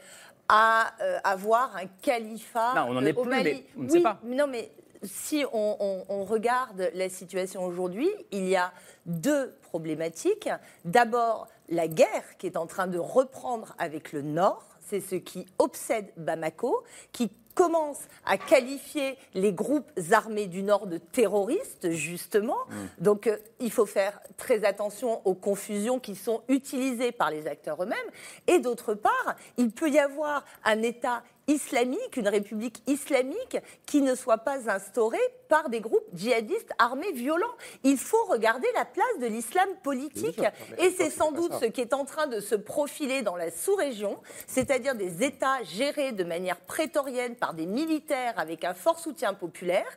à 0.49 0.93
euh, 1.01 1.19
avoir 1.23 1.75
un 1.75 1.87
califat 2.01 2.73
Non, 2.75 2.85
on 2.89 2.93
n'en 2.93 3.05
est 3.05 3.15
euh, 3.15 3.19
au 3.19 3.23
plus, 3.23 3.29
Mali. 3.29 3.43
mais 3.53 3.65
on 3.77 3.81
ne 3.81 3.85
oui, 3.87 3.91
sait 3.91 4.01
pas. 4.01 4.19
Non, 4.23 4.47
mais 4.47 4.71
si 5.03 5.45
on, 5.53 5.75
on- 5.79 6.05
on 6.09 6.23
regarde 6.25 6.89
la 6.93 7.09
situation 7.09 7.63
aujourd'hui, 7.65 8.09
il 8.31 8.47
y 8.47 8.55
a 8.55 8.71
deux 9.05 9.53
problématiques. 9.61 10.49
D'abord, 10.85 11.47
la 11.69 11.87
guerre 11.87 12.37
qui 12.37 12.47
est 12.47 12.57
en 12.57 12.65
train 12.65 12.87
de 12.87 12.97
reprendre 12.97 13.75
avec 13.77 14.11
le 14.11 14.21
Nord. 14.21 14.63
C'est 14.89 15.01
ce 15.01 15.15
qui 15.15 15.45
obsède 15.59 16.11
Bamako, 16.15 16.83
qui 17.11 17.29
commence 17.57 18.01
à 18.23 18.37
qualifier 18.37 19.17
les 19.33 19.51
groupes 19.51 19.89
armés 20.11 20.45
du 20.45 20.61
Nord 20.61 20.85
de 20.85 20.99
terroristes, 20.99 21.89
justement. 21.89 22.59
Donc, 22.99 23.25
euh, 23.25 23.37
il 23.59 23.71
faut 23.71 23.87
faire 23.87 24.19
très 24.37 24.63
attention 24.63 25.21
aux 25.25 25.33
confusions 25.33 25.99
qui 25.99 26.15
sont 26.15 26.43
utilisées 26.49 27.11
par 27.11 27.31
les 27.31 27.47
acteurs 27.47 27.81
eux-mêmes. 27.81 27.97
Et 28.45 28.59
d'autre 28.59 28.93
part, 28.93 29.35
il 29.57 29.71
peut 29.71 29.89
y 29.89 29.97
avoir 29.97 30.45
un 30.63 30.83
État 30.83 31.23
islamique, 31.47 32.17
une 32.17 32.27
république 32.27 32.83
islamique 32.87 33.57
qui 33.85 34.01
ne 34.01 34.15
soit 34.15 34.39
pas 34.39 34.69
instaurée 34.69 35.17
par 35.47 35.69
des 35.69 35.79
groupes 35.79 36.07
djihadistes 36.13 36.73
armés 36.77 37.13
violents. 37.13 37.55
Il 37.85 37.97
faut 37.97 38.23
regarder 38.25 38.67
la 38.75 38.83
place 38.83 39.19
de 39.21 39.27
l'islam 39.27 39.67
politique. 39.81 40.41
Et 40.77 40.91
c'est 40.91 41.09
sans 41.09 41.31
doute 41.31 41.53
ce 41.61 41.65
qui 41.65 41.79
est 41.79 41.93
en 41.93 42.03
train 42.03 42.27
de 42.27 42.41
se 42.41 42.55
profiler 42.55 43.21
dans 43.21 43.37
la 43.37 43.49
sous-région, 43.49 44.17
c'est-à-dire 44.45 44.95
des 44.95 45.23
États 45.23 45.63
gérés 45.63 46.11
de 46.11 46.25
manière 46.25 46.57
prétorienne 46.57 47.35
par 47.35 47.53
des 47.53 47.65
militaires 47.65 48.33
avec 48.37 48.65
un 48.65 48.73
fort 48.73 48.99
soutien 48.99 49.33
populaire 49.33 49.87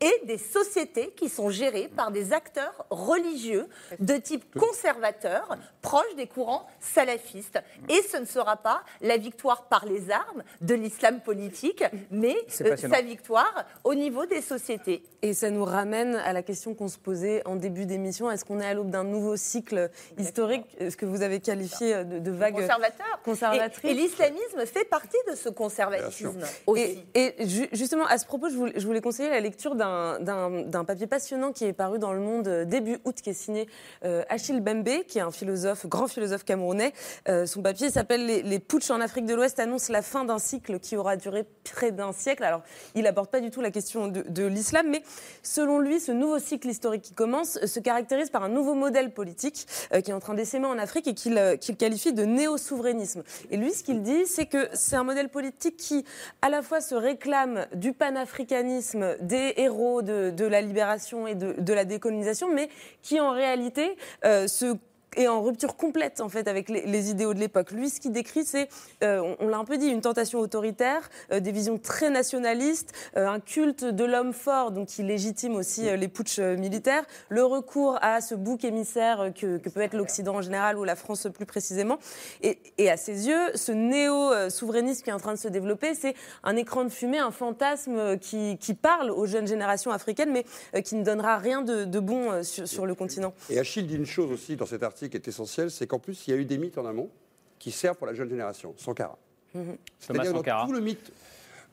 et 0.00 0.22
des 0.24 0.38
sociétés 0.38 1.12
qui 1.16 1.28
sont 1.28 1.50
gérées 1.50 1.88
par 1.88 2.10
des 2.10 2.32
acteurs 2.32 2.84
religieux 2.90 3.68
de 4.00 4.16
type 4.16 4.58
conservateur, 4.58 5.56
proches 5.82 6.16
des 6.16 6.26
courants 6.26 6.66
salafistes. 6.80 7.60
Et 7.88 8.02
ce 8.02 8.16
ne 8.16 8.24
sera 8.24 8.56
pas 8.56 8.82
la 9.00 9.16
victoire 9.18 9.66
par 9.68 9.86
les 9.86 10.10
armes 10.10 10.42
de 10.60 10.74
l'islam 10.74 10.95
politique, 11.22 11.84
mais 12.10 12.36
euh, 12.60 12.76
sa 12.76 13.00
victoire 13.02 13.64
au 13.84 13.94
niveau 13.94 14.26
des 14.26 14.40
sociétés. 14.40 15.02
Et 15.26 15.34
ça 15.34 15.50
nous 15.50 15.64
ramène 15.64 16.14
à 16.14 16.32
la 16.32 16.42
question 16.42 16.72
qu'on 16.74 16.86
se 16.86 16.98
posait 16.98 17.42
en 17.48 17.56
début 17.56 17.84
d'émission. 17.84 18.30
Est-ce 18.30 18.44
qu'on 18.44 18.60
est 18.60 18.64
à 18.66 18.74
l'aube 18.74 18.90
d'un 18.90 19.02
nouveau 19.02 19.36
cycle 19.36 19.90
historique, 20.18 20.64
ce 20.78 20.94
que 20.96 21.04
vous 21.04 21.22
avez 21.22 21.40
qualifié 21.40 22.04
de, 22.04 22.20
de 22.20 22.30
vague 22.30 22.54
Conservateur. 22.54 23.20
conservatrice 23.24 23.84
Et, 23.84 23.90
et 23.90 23.94
l'islamisme 23.94 24.64
fait 24.66 24.84
partie 24.84 25.16
de 25.28 25.34
ce 25.34 25.48
conservatisme 25.48 26.32
aussi. 26.68 27.04
Et, 27.14 27.34
et 27.40 27.48
ju- 27.48 27.68
justement, 27.72 28.06
à 28.06 28.18
ce 28.18 28.24
propos, 28.26 28.48
je 28.50 28.54
voulais, 28.56 28.72
je 28.76 28.86
voulais 28.86 29.00
conseiller 29.00 29.28
la 29.30 29.40
lecture 29.40 29.74
d'un- 29.74 30.20
d'un 30.20 30.62
d'un 30.62 30.84
papier 30.84 31.08
passionnant 31.08 31.50
qui 31.50 31.64
est 31.64 31.72
paru 31.72 31.98
dans 31.98 32.12
Le 32.12 32.20
Monde 32.20 32.46
euh, 32.46 32.64
début 32.64 32.98
août, 33.04 33.16
qui 33.20 33.30
est 33.30 33.34
signé 33.34 33.66
euh, 34.04 34.22
Achille 34.28 34.60
Bembe, 34.60 35.02
qui 35.08 35.18
est 35.18 35.22
un 35.22 35.32
philosophe, 35.32 35.86
grand 35.86 36.06
philosophe 36.06 36.44
camerounais. 36.44 36.92
Euh, 37.28 37.46
son 37.46 37.62
papier 37.62 37.90
s'appelle 37.90 38.24
les, 38.26 38.42
les 38.42 38.60
putschs 38.60 38.90
en 38.92 39.00
Afrique 39.00 39.26
de 39.26 39.34
l'Ouest 39.34 39.58
annoncent 39.58 39.92
la 39.92 40.02
fin 40.02 40.24
d'un 40.24 40.38
cycle 40.38 40.78
qui 40.78 40.96
aura 40.96 41.16
duré 41.16 41.44
près 41.64 41.90
d'un 41.90 42.12
siècle. 42.12 42.44
Alors, 42.44 42.62
il 42.94 43.02
n'aborde 43.02 43.28
pas 43.28 43.40
du 43.40 43.50
tout 43.50 43.60
la 43.60 43.72
question 43.72 44.06
de, 44.06 44.22
de 44.22 44.46
l'islam, 44.46 44.86
mais 44.88 45.02
selon 45.42 45.78
lui, 45.78 46.00
ce 46.00 46.12
nouveau 46.12 46.38
cycle 46.38 46.68
historique 46.68 47.02
qui 47.02 47.14
commence 47.14 47.58
se 47.64 47.80
caractérise 47.80 48.30
par 48.30 48.42
un 48.42 48.48
nouveau 48.48 48.74
modèle 48.74 49.12
politique 49.12 49.66
euh, 49.92 50.00
qui 50.00 50.10
est 50.10 50.14
en 50.14 50.20
train 50.20 50.34
d'essaimer 50.34 50.66
en 50.66 50.78
Afrique 50.78 51.06
et 51.08 51.14
qu'il 51.14 51.38
euh, 51.38 51.56
qu'il 51.56 51.76
qualifie 51.76 52.12
de 52.12 52.24
néo-souverainisme. 52.24 53.22
Et 53.50 53.56
lui, 53.56 53.72
ce 53.72 53.82
qu'il 53.82 54.02
dit, 54.02 54.26
c'est 54.26 54.46
que 54.46 54.68
c'est 54.72 54.96
un 54.96 55.04
modèle 55.04 55.28
politique 55.28 55.76
qui, 55.76 56.04
à 56.42 56.48
la 56.48 56.62
fois, 56.62 56.80
se 56.80 56.94
réclame 56.94 57.66
du 57.74 57.92
panafricanisme, 57.92 59.16
des 59.20 59.54
héros 59.56 60.02
de, 60.02 60.46
la 60.46 60.60
libération 60.60 61.26
et 61.26 61.34
de, 61.34 61.54
de 61.58 61.72
la 61.72 61.84
décolonisation, 61.84 62.52
mais 62.52 62.68
qui, 63.02 63.20
en 63.20 63.32
réalité, 63.32 63.96
euh, 64.24 64.46
se 64.46 64.76
est 65.16 65.28
en 65.28 65.42
rupture 65.42 65.76
complète 65.76 66.20
en 66.20 66.28
fait 66.28 66.48
avec 66.48 66.68
les, 66.68 67.10
idéaux 67.10 67.34
de 67.34 67.38
l'époque. 67.38 67.70
Lui, 67.70 67.90
ce 67.90 68.00
qu'il 68.00 68.12
décrit, 68.12 68.44
c'est, 68.44 68.68
euh, 69.02 69.34
on, 69.40 69.48
l'a 69.48 69.58
un 69.58 69.64
peu 69.64 69.78
dit, 69.78 69.86
une 69.86 70.00
tentation 70.00 70.40
autoritaire, 70.40 71.08
euh, 71.32 71.40
des 71.40 71.52
visions 71.52 71.78
très 71.78 72.10
nationalistes, 72.10 72.92
euh, 73.16 73.28
un 73.28 73.40
culte 73.40 73.84
de 73.84 74.04
l'homme 74.04 74.32
fort, 74.32 74.72
donc 74.72 74.88
qui 74.88 75.02
légitime 75.02 75.54
aussi 75.54 75.84
les 75.96 76.08
putschs 76.08 76.38
euh, 76.38 76.56
militaires, 76.56 77.04
le 77.28 77.44
recours 77.44 77.98
à 78.02 78.20
ce 78.20 78.34
bouc 78.34 78.64
émissaire 78.64 79.32
que, 79.34 79.58
peut 79.68 79.80
être 79.80 79.94
l'Occident 79.94 80.36
en 80.36 80.42
général 80.42 80.78
ou 80.78 80.84
la 80.84 80.96
France 80.96 81.26
plus 81.32 81.46
précisément. 81.46 81.98
Et, 82.42 82.58
et 82.78 82.90
à 82.90 82.96
ses 82.96 83.28
yeux, 83.28 83.50
ce 83.54 83.72
néo-souverainisme 83.72 85.02
qui 85.02 85.10
est 85.10 85.12
en 85.12 85.18
train 85.18 85.34
de 85.34 85.38
se 85.38 85.48
développer, 85.48 85.94
c'est 85.94 86.14
un 86.44 86.56
écran 86.56 86.84
de 86.84 86.88
fumée, 86.88 87.18
un 87.18 87.30
fantasme 87.30 88.18
qui, 88.18 88.56
parle 88.80 89.10
aux 89.10 89.26
jeunes 89.26 89.46
générations 89.46 89.90
africaines, 89.90 90.32
mais 90.32 90.82
qui 90.82 90.96
ne 90.96 91.04
donnera 91.04 91.38
rien 91.38 91.62
de, 91.62 92.00
bon 92.00 92.42
sur 92.42 92.86
le 92.86 92.94
continent. 92.94 93.32
Et 93.48 93.58
Achille 93.58 93.84
dit 93.84 93.96
une 93.96 94.06
chose 94.06 94.30
aussi 94.30 94.56
dans 94.56 94.66
cet 94.66 94.82
article 94.82 95.05
qui 95.08 95.16
est 95.16 95.28
essentielle, 95.28 95.70
c'est 95.70 95.86
qu'en 95.86 95.98
plus, 95.98 96.26
il 96.26 96.30
y 96.30 96.34
a 96.34 96.36
eu 96.40 96.44
des 96.44 96.58
mythes 96.58 96.78
en 96.78 96.86
amont 96.86 97.10
qui 97.58 97.70
servent 97.70 97.96
pour 97.96 98.06
la 98.06 98.14
jeune 98.14 98.28
génération. 98.28 98.74
Sankara. 98.76 99.16
Thomas 99.52 99.64
C'est-à-dire 99.98 100.32
dans 100.34 100.66
tout 100.66 100.72
le 100.72 100.80
mythe. 100.80 101.12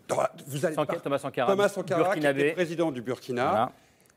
dans 0.08 0.18
la- 0.22 0.32
vous 0.48 0.66
allez 0.66 0.76
Sanka- 0.76 0.94
par- 0.94 1.02
Thomas 1.02 1.18
Sankara, 1.20 1.52
Thomas 1.52 1.70
Sankara, 1.70 2.14
qui 2.16 2.26
était 2.26 2.52
président 2.54 2.92
du 2.92 3.02
Burkina, 3.02 3.44
Voilà. 3.50 3.72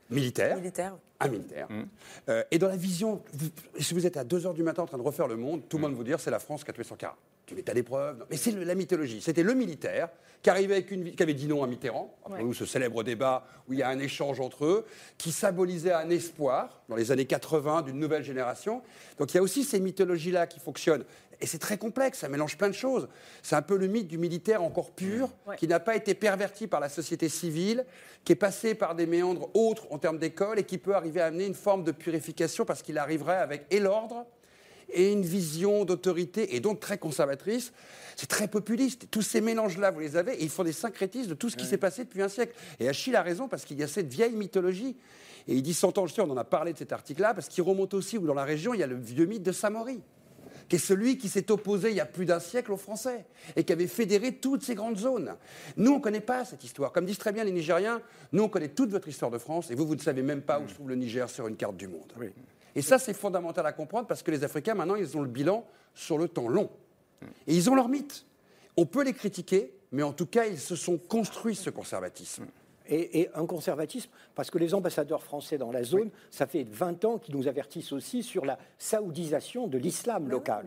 Militaire. 0.09 0.57
Militaire. 0.57 0.95
Un 1.19 1.27
militaire. 1.29 1.67
Mm. 1.71 1.83
Euh, 2.29 2.43
et 2.51 2.59
dans 2.59 2.67
la 2.67 2.75
vision, 2.77 3.21
vous- 3.33 3.49
si 3.79 3.93
vous 3.95 4.05
êtes 4.05 4.17
à 4.17 4.23
2h 4.23 4.53
du 4.53 4.61
matin 4.63 4.83
en 4.83 4.85
train 4.85 4.97
de 4.99 5.03
refaire 5.03 5.27
le 5.27 5.35
monde, 5.35 5.63
tout 5.67 5.77
le 5.77 5.81
monde 5.81 5.95
vous 5.95 6.03
dire 6.03 6.19
c'est 6.19 6.29
la 6.31 6.39
France 6.39 6.63
qui 6.63 6.69
a 6.69 6.73
tué 6.73 6.83
Sankara. 6.83 7.17
Tu 7.47 7.55
mets 7.55 7.67
à 7.69 7.73
l'épreuve. 7.73 8.19
Non, 8.19 8.25
Mais 8.29 8.37
c'est 8.37 8.51
le- 8.51 8.63
la 8.65 8.75
mythologie. 8.75 9.21
C'était 9.21 9.41
le 9.41 9.53
militaire 9.53 10.09
qui 10.43 10.49
arrivait 10.49 10.75
avec 10.75 10.91
une, 10.91 11.15
qui 11.15 11.23
avait 11.23 11.33
dit 11.33 11.47
non 11.47 11.63
à 11.63 11.67
Mitterrand. 11.67 12.13
Rappelez-vous 12.25 12.53
ce 12.53 12.65
célèbre 12.65 13.03
débat 13.03 13.47
où 13.67 13.73
il 13.73 13.79
y 13.79 13.83
a 13.83 13.89
un 13.89 13.99
échange 13.99 14.39
entre 14.41 14.65
eux, 14.65 14.85
qui 15.17 15.31
symbolisait 15.31 15.93
un 15.93 16.09
espoir 16.09 16.83
dans 16.89 16.95
les 16.97 17.11
années 17.11 17.25
80 17.25 17.81
d'une 17.83 17.97
nouvelle 17.99 18.23
génération. 18.23 18.81
Donc 19.17 19.33
il 19.33 19.37
y 19.37 19.39
a 19.39 19.43
aussi 19.43 19.63
ces 19.63 19.79
mythologies-là 19.79 20.45
qui 20.45 20.59
fonctionnent. 20.59 21.05
Et 21.39 21.45
c'est 21.45 21.59
très 21.59 21.77
complexe, 21.77 22.19
ça 22.19 22.29
mélange 22.29 22.57
plein 22.57 22.69
de 22.69 22.73
choses. 22.73 23.07
C'est 23.43 23.55
un 23.55 23.61
peu 23.61 23.77
le 23.77 23.87
mythe 23.87 24.07
du 24.07 24.17
militaire 24.17 24.63
encore 24.63 24.91
pur, 24.91 25.29
qui 25.57 25.67
n'a 25.67 25.79
pas 25.79 25.95
été 25.95 26.15
perverti 26.15 26.65
par 26.65 26.79
la 26.79 26.89
société 26.89 27.29
civile, 27.29 27.85
qui 28.23 28.33
est 28.33 28.35
passé 28.35 28.73
par 28.73 28.95
des 28.95 29.05
méandres 29.05 29.49
autres 29.53 29.85
en 29.91 29.99
termes 29.99 30.17
d'école 30.17 30.57
et 30.57 30.63
qui 30.63 30.77
peut 30.79 30.95
arriver 30.95 31.21
à 31.21 31.27
amener 31.27 31.45
une 31.45 31.53
forme 31.53 31.83
de 31.83 31.91
purification 31.91 32.65
parce 32.65 32.81
qu'il 32.81 32.97
arriverait 32.97 33.37
avec 33.37 33.65
et 33.69 33.79
l'ordre 33.79 34.25
et 34.89 35.11
une 35.11 35.21
vision 35.21 35.83
d'autorité, 35.83 36.55
et 36.55 36.61
donc 36.61 36.79
très 36.79 36.97
conservatrice. 36.97 37.73
C'est 38.15 38.27
très 38.27 38.47
populiste. 38.47 39.07
Tous 39.11 39.21
ces 39.21 39.41
mélanges-là, 39.41 39.91
vous 39.91 39.99
les 39.99 40.15
avez, 40.15 40.35
et 40.35 40.43
ils 40.43 40.49
font 40.49 40.63
des 40.63 40.71
syncrétismes 40.71 41.29
de 41.29 41.33
tout 41.35 41.49
ce 41.49 41.57
qui 41.57 41.65
s'est 41.65 41.77
passé 41.77 42.05
depuis 42.05 42.21
un 42.21 42.29
siècle. 42.29 42.55
Et 42.79 42.87
Achille 42.87 43.15
a 43.15 43.21
raison, 43.21 43.49
parce 43.49 43.65
qu'il 43.65 43.77
y 43.77 43.83
a 43.83 43.87
cette 43.87 44.07
vieille 44.07 44.33
mythologie. 44.33 44.95
Et 45.49 45.55
il 45.55 45.61
dit 45.61 45.73
100 45.73 45.97
ans, 45.97 46.07
je 46.07 46.13
sais, 46.13 46.21
on 46.21 46.31
en 46.31 46.37
a 46.37 46.45
parlé 46.45 46.71
de 46.71 46.77
cet 46.77 46.93
article-là, 46.93 47.33
parce 47.33 47.49
qu'il 47.49 47.63
remonte 47.63 47.93
aussi 47.93 48.17
où 48.17 48.25
dans 48.25 48.33
la 48.33 48.45
région, 48.45 48.73
il 48.73 48.79
y 48.79 48.83
a 48.83 48.87
le 48.87 48.95
vieux 48.95 49.25
mythe 49.25 49.43
de 49.43 49.51
Samori 49.51 50.01
qui 50.67 50.75
est 50.75 50.79
celui 50.79 51.17
qui 51.17 51.29
s'est 51.29 51.51
opposé 51.51 51.89
il 51.89 51.95
y 51.95 52.01
a 52.01 52.05
plus 52.05 52.25
d'un 52.25 52.39
siècle 52.39 52.71
aux 52.71 52.77
Français 52.77 53.25
et 53.55 53.63
qui 53.63 53.73
avait 53.73 53.87
fédéré 53.87 54.35
toutes 54.35 54.63
ces 54.63 54.75
grandes 54.75 54.97
zones. 54.97 55.35
Nous, 55.77 55.91
on 55.91 55.97
ne 55.97 56.01
connaît 56.01 56.19
pas 56.21 56.45
cette 56.45 56.63
histoire. 56.63 56.91
Comme 56.91 57.05
disent 57.05 57.17
très 57.17 57.31
bien 57.31 57.43
les 57.43 57.51
Nigériens, 57.51 58.01
nous, 58.31 58.43
on 58.43 58.49
connaît 58.49 58.69
toute 58.69 58.89
votre 58.91 59.07
histoire 59.07 59.31
de 59.31 59.37
France 59.37 59.71
et 59.71 59.75
vous, 59.75 59.85
vous 59.85 59.95
ne 59.95 60.01
savez 60.01 60.21
même 60.21 60.41
pas 60.41 60.59
où 60.59 60.67
se 60.67 60.73
trouve 60.73 60.89
le 60.89 60.95
Niger 60.95 61.29
sur 61.29 61.47
une 61.47 61.55
carte 61.55 61.77
du 61.77 61.87
monde. 61.87 62.11
Et 62.75 62.81
ça, 62.81 62.99
c'est 62.99 63.13
fondamental 63.13 63.65
à 63.65 63.71
comprendre 63.71 64.07
parce 64.07 64.21
que 64.23 64.31
les 64.31 64.43
Africains, 64.43 64.75
maintenant, 64.75 64.95
ils 64.95 65.17
ont 65.17 65.21
le 65.21 65.29
bilan 65.29 65.65
sur 65.95 66.17
le 66.17 66.27
temps 66.27 66.47
long. 66.47 66.69
Et 67.47 67.55
ils 67.55 67.69
ont 67.69 67.75
leur 67.75 67.89
mythe. 67.89 68.25
On 68.75 68.85
peut 68.85 69.03
les 69.03 69.13
critiquer, 69.13 69.73
mais 69.91 70.03
en 70.03 70.13
tout 70.13 70.27
cas, 70.27 70.45
ils 70.45 70.59
se 70.59 70.75
sont 70.75 70.97
construits 70.97 71.55
ce 71.55 71.69
conservatisme 71.69 72.45
et, 72.89 73.29
un 73.35 73.45
conservatisme, 73.45 74.09
parce 74.35 74.49
que 74.51 74.57
les 74.57 74.73
ambassadeurs 74.73 75.23
français 75.23 75.57
dans 75.57 75.71
la 75.71 75.83
zone, 75.83 76.09
ça 76.31 76.47
fait 76.47 76.65
20 76.69 77.05
ans 77.05 77.17
qu'ils 77.17 77.35
nous 77.35 77.47
avertissent 77.47 77.91
aussi 77.91 78.23
sur 78.23 78.45
la 78.45 78.57
saoudisation 78.77 79.67
de 79.67 79.77
l'islam 79.77 80.29
local. 80.29 80.65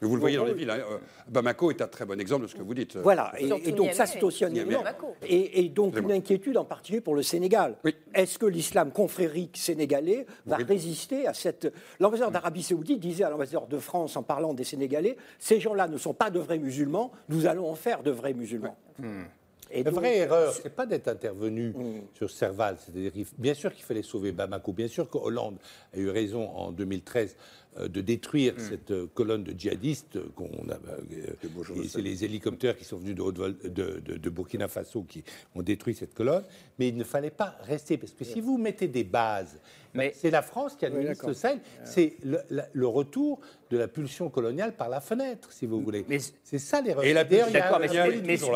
vous 0.00 0.14
le 0.14 0.20
voyez 0.20 0.36
dans 0.36 0.44
les 0.44 0.54
villes. 0.54 0.70
Hein. 0.70 0.80
Euh, 0.90 0.98
Bamako 1.28 1.70
est 1.70 1.80
un 1.80 1.88
très 1.88 2.04
bon 2.04 2.20
exemple 2.20 2.42
de 2.42 2.46
ce 2.48 2.54
que 2.54 2.62
vous 2.62 2.74
dites. 2.74 2.96
Voilà, 2.96 3.32
et, 3.38 3.72
donc 3.72 3.92
ça 3.92 4.06
c'est 4.06 4.22
aussi 4.22 4.44
un 4.44 4.54
élément. 4.54 4.82
Et, 5.22 5.68
donc 5.68 5.98
une 5.98 6.12
inquiétude 6.12 6.56
en 6.56 6.64
particulier 6.64 7.00
pour 7.00 7.14
le 7.14 7.22
Sénégal. 7.22 7.76
Est-ce 8.14 8.38
que 8.38 8.46
l'islam 8.46 8.92
confrérique 8.92 9.56
sénégalais 9.56 10.26
va 10.46 10.56
résister 10.56 11.26
à 11.26 11.34
cette... 11.34 11.72
L'ambassadeur 12.00 12.30
d'Arabie 12.30 12.62
saoudite 12.62 13.00
disait 13.00 13.24
à 13.24 13.30
l'ambassadeur 13.30 13.66
de 13.66 13.78
France 13.78 14.16
en 14.16 14.22
parlant 14.22 14.54
des 14.54 14.64
Sénégalais, 14.64 15.16
ces 15.38 15.60
gens-là 15.60 15.88
ne 15.88 15.98
sont 15.98 16.14
pas 16.14 16.30
de 16.30 16.38
vrais 16.40 16.58
musulmans, 16.58 17.12
nous 17.28 17.46
allons 17.46 17.68
en 17.70 17.74
faire 17.74 18.02
de 18.02 18.10
vrais 18.10 18.34
musulmans. 18.34 18.76
Hmm. 18.98 19.24
La 19.74 19.90
vraie 19.90 20.18
erreur, 20.18 20.52
c'est 20.52 20.74
pas 20.74 20.86
d'être 20.86 21.08
intervenu 21.08 21.70
mm. 21.70 22.02
sur 22.14 22.30
Serval. 22.30 22.76
bien 23.38 23.54
sûr 23.54 23.72
qu'il 23.72 23.84
fallait 23.84 24.02
sauver 24.02 24.32
Bamako. 24.32 24.72
Bien 24.72 24.88
sûr 24.88 25.10
que 25.10 25.18
Hollande 25.18 25.58
a 25.94 25.98
eu 25.98 26.08
raison 26.08 26.48
en 26.50 26.72
2013 26.72 27.34
euh, 27.34 27.65
de 27.78 28.00
détruire 28.00 28.54
mm. 28.54 28.58
cette 28.58 28.90
euh, 28.90 29.06
colonne 29.14 29.44
de 29.44 29.58
djihadistes 29.58 30.18
qu'on 30.34 30.46
a. 30.70 30.74
Euh, 30.74 31.84
c'est 31.88 32.00
les 32.00 32.24
hélicoptères 32.24 32.76
qui 32.76 32.84
sont 32.84 32.98
venus 32.98 33.14
de, 33.14 34.30
Burkina 34.30 34.68
Faso 34.68 35.02
qui 35.02 35.22
ont 35.54 35.62
détruit 35.62 35.94
cette 35.94 36.14
colonne. 36.14 36.44
Mais 36.78 36.88
il 36.88 36.96
ne 36.96 37.04
fallait 37.04 37.30
pas 37.30 37.56
rester 37.62 37.96
parce 37.96 38.12
que 38.12 38.24
si 38.24 38.40
vous 38.40 38.58
mettez 38.58 38.88
des 38.88 39.04
bases, 39.04 39.58
mais 39.94 40.12
c'est 40.14 40.30
la 40.30 40.42
France 40.42 40.76
qui 40.76 40.84
administre 40.84 41.26
le 41.26 41.34
Sahel. 41.34 41.58
C'est 41.84 42.16
le, 42.22 42.86
retour 42.86 43.40
de 43.70 43.78
la 43.78 43.88
pulsion 43.88 44.28
coloniale 44.28 44.74
par 44.74 44.90
la 44.90 45.00
fenêtre, 45.00 45.50
si 45.52 45.64
vous 45.64 45.80
voulez. 45.80 46.04
C'est 46.44 46.58
ça 46.58 46.82
l'erreur. 46.82 47.04
Et 47.04 47.14
la 47.14 47.24
d'accord, 47.24 47.80
mais, 47.80 47.88
sur 48.36 48.52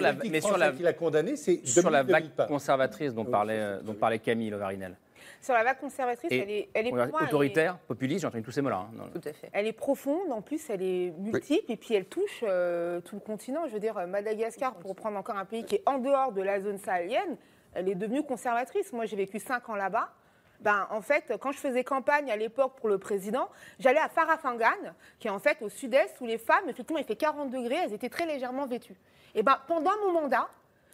la, 0.00 0.14
mais 0.24 0.40
sur 0.40 0.58
la, 0.58 0.68
a 0.68 0.92
condamné, 0.92 1.36
c'est 1.36 1.64
sur 1.64 1.90
la 1.90 2.02
vague 2.02 2.30
conservatrice 2.48 3.14
dont 3.14 3.24
parlait, 3.24 3.78
dont 3.84 3.94
parlait 3.94 4.18
Camille 4.18 4.50
Lovarinel. 4.50 4.96
Sur 5.40 5.54
la 5.54 5.64
vague 5.64 5.78
conservatrice, 5.78 6.30
elle 6.30 6.50
est, 6.50 6.68
elle 6.74 6.86
est 6.86 6.92
autoritaire, 6.92 7.78
populiste, 7.78 8.22
j'entends 8.22 8.42
tous 8.42 8.50
ces 8.50 8.60
mots-là. 8.60 8.88
Hein, 8.92 9.04
tout 9.12 9.26
à 9.26 9.32
fait. 9.32 9.48
Elle 9.52 9.66
est 9.66 9.72
profonde, 9.72 10.30
en 10.30 10.42
plus, 10.42 10.68
elle 10.68 10.82
est 10.82 11.12
multiple, 11.18 11.72
et 11.72 11.76
puis 11.76 11.94
elle 11.94 12.04
touche 12.04 12.44
euh, 12.46 13.00
tout 13.00 13.14
le 13.14 13.20
continent. 13.20 13.66
Je 13.66 13.72
veux 13.72 13.80
dire, 13.80 14.06
Madagascar, 14.06 14.74
pour 14.74 14.94
prendre 14.94 15.16
encore 15.16 15.36
un 15.36 15.46
pays 15.46 15.64
qui 15.64 15.76
est 15.76 15.82
en 15.86 15.98
dehors 15.98 16.32
de 16.32 16.42
la 16.42 16.60
zone 16.60 16.78
sahélienne, 16.78 17.38
elle 17.72 17.88
est 17.88 17.94
devenue 17.94 18.22
conservatrice. 18.22 18.92
Moi, 18.92 19.06
j'ai 19.06 19.16
vécu 19.16 19.38
cinq 19.38 19.68
ans 19.70 19.76
là-bas. 19.76 20.12
Ben, 20.60 20.86
en 20.90 21.00
fait, 21.00 21.32
quand 21.40 21.52
je 21.52 21.58
faisais 21.58 21.84
campagne 21.84 22.30
à 22.30 22.36
l'époque 22.36 22.76
pour 22.76 22.90
le 22.90 22.98
président, 22.98 23.48
j'allais 23.78 24.00
à 24.00 24.10
Farafangan, 24.10 24.92
qui 25.18 25.28
est 25.28 25.30
en 25.30 25.38
fait 25.38 25.62
au 25.62 25.70
sud-est, 25.70 26.20
où 26.20 26.26
les 26.26 26.36
femmes, 26.36 26.68
effectivement, 26.68 26.98
il 26.98 27.06
fait 27.06 27.16
40 27.16 27.50
degrés, 27.50 27.78
elles 27.82 27.94
étaient 27.94 28.10
très 28.10 28.26
légèrement 28.26 28.66
vêtues. 28.66 28.96
Et 29.34 29.42
ben, 29.42 29.58
pendant 29.66 29.92
mon 30.04 30.12
mandat, 30.20 30.50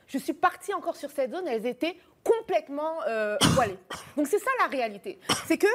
je 0.07 0.18
suis 0.18 0.34
partie 0.34 0.72
encore 0.72 0.94
sur 0.94 1.11
cette 1.11 1.32
zone, 1.32 1.49
elles 1.49 1.66
étaient 1.66 1.97
complètement 2.27 2.99
euh. 3.07 3.37
Donc 4.16 4.27
c'est 4.27 4.39
ça 4.39 4.51
la 4.61 4.66
réalité. 4.66 5.18
C'est 5.47 5.59
que 5.59 5.66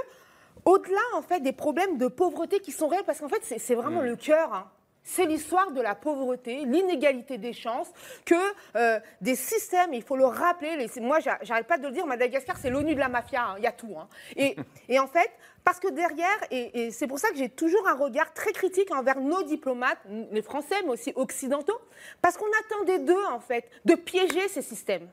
au-delà 0.65 1.01
en 1.15 1.21
fait 1.21 1.39
des 1.39 1.53
problèmes 1.53 1.97
de 1.97 2.07
pauvreté 2.07 2.59
qui 2.59 2.71
sont 2.71 2.87
réels, 2.87 3.03
parce 3.05 3.19
qu'en 3.19 3.29
fait 3.29 3.43
c'est 3.43 3.75
vraiment 3.75 4.01
mm. 4.01 4.05
le 4.05 4.15
cœur. 4.15 4.53
Hein. 4.53 4.69
C'est 5.03 5.25
l'histoire 5.25 5.71
de 5.71 5.81
la 5.81 5.95
pauvreté, 5.95 6.63
l'inégalité 6.65 7.39
des 7.39 7.53
chances, 7.53 7.89
que 8.23 8.35
euh, 8.75 8.99
des 9.19 9.35
systèmes, 9.35 9.95
il 9.95 10.03
faut 10.03 10.15
le 10.15 10.25
rappeler, 10.25 10.77
les, 10.77 11.01
moi 11.01 11.17
j'arrête 11.19 11.65
pas 11.65 11.79
de 11.79 11.87
le 11.87 11.91
dire, 11.91 12.05
Madagascar 12.05 12.55
c'est 12.57 12.69
l'ONU 12.69 12.93
de 12.93 12.99
la 12.99 13.09
mafia, 13.09 13.43
hein, 13.43 13.55
il 13.57 13.63
y 13.63 13.67
a 13.67 13.71
tout. 13.71 13.95
Hein. 13.97 14.07
Et, 14.35 14.55
et, 14.89 14.99
en 14.99 15.07
fait, 15.07 15.31
parce 15.63 15.79
que 15.79 15.87
derrière, 15.87 16.37
et, 16.51 16.85
et 16.85 16.91
c'est 16.91 17.07
pour 17.07 17.17
ça 17.17 17.29
que 17.29 17.35
j'ai 17.35 17.49
toujours 17.49 17.87
un 17.87 17.95
regard 17.95 18.31
très 18.35 18.51
critique 18.51 18.93
envers 18.93 19.19
nos 19.19 19.41
diplomates, 19.41 19.97
les 20.31 20.43
Français 20.43 20.75
mais 20.83 20.91
aussi 20.91 21.13
occidentaux, 21.15 21.79
parce 22.21 22.37
qu'on 22.37 22.51
attendait 22.65 22.99
d'eux 22.99 23.25
en 23.31 23.39
fait 23.39 23.67
de 23.85 23.95
piéger 23.95 24.47
ces 24.49 24.61
systèmes. 24.61 25.09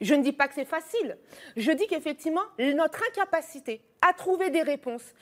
Je 0.00 0.14
ne 0.14 0.22
dis 0.22 0.32
pas 0.32 0.48
que 0.48 0.54
c'est 0.54 0.64
facile. 0.64 1.16
Je 1.56 1.72
dis 1.72 1.86
qu'effectivement, 1.86 2.42
notre 2.58 3.02
incapacité 3.10 3.80
à 4.06 4.12
trouver 4.12 4.50
des 4.50 4.62
réponses. 4.62 5.14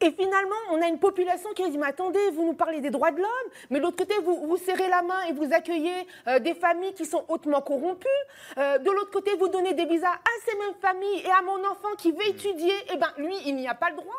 Et, 0.00 0.10
finalement, 0.10 0.56
on 0.70 0.80
a 0.80 0.88
une 0.88 0.98
population 0.98 1.50
qui 1.54 1.68
dit, 1.70 1.76
mais 1.76 1.88
attendez, 1.88 2.30
vous 2.32 2.46
nous 2.46 2.54
parlez 2.54 2.80
des 2.80 2.90
droits 2.90 3.10
de 3.10 3.18
l'homme, 3.18 3.50
mais 3.68 3.78
de 3.78 3.84
l'autre 3.84 3.98
côté, 3.98 4.14
vous, 4.24 4.56
serrez 4.56 4.88
la 4.88 5.02
main 5.02 5.22
et 5.28 5.32
vous 5.32 5.52
accueillez 5.52 6.06
euh, 6.28 6.38
des 6.38 6.54
familles 6.54 6.94
qui 6.94 7.04
sont 7.04 7.24
hautement 7.28 7.60
corrompues. 7.60 8.08
Euh, 8.56 8.78
de 8.78 8.90
l'autre 8.90 9.10
côté, 9.10 9.32
vous 9.38 9.48
donnez 9.48 9.74
des 9.74 9.84
visas 9.84 10.12
à 10.12 10.30
ces 10.46 10.56
mêmes 10.56 10.74
familles 10.80 11.22
et 11.24 11.30
à 11.30 11.42
mon 11.42 11.62
enfant 11.68 11.94
qui 11.98 12.10
veut 12.10 12.26
étudier. 12.26 12.72
Eh 12.92 12.96
bien, 12.96 13.12
lui, 13.18 13.34
il 13.44 13.56
n'y 13.56 13.68
a 13.68 13.74
pas 13.74 13.90
le 13.90 13.96
droit. 13.96 14.16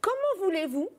Comment 0.00 0.44
voulez-vous 0.44 0.90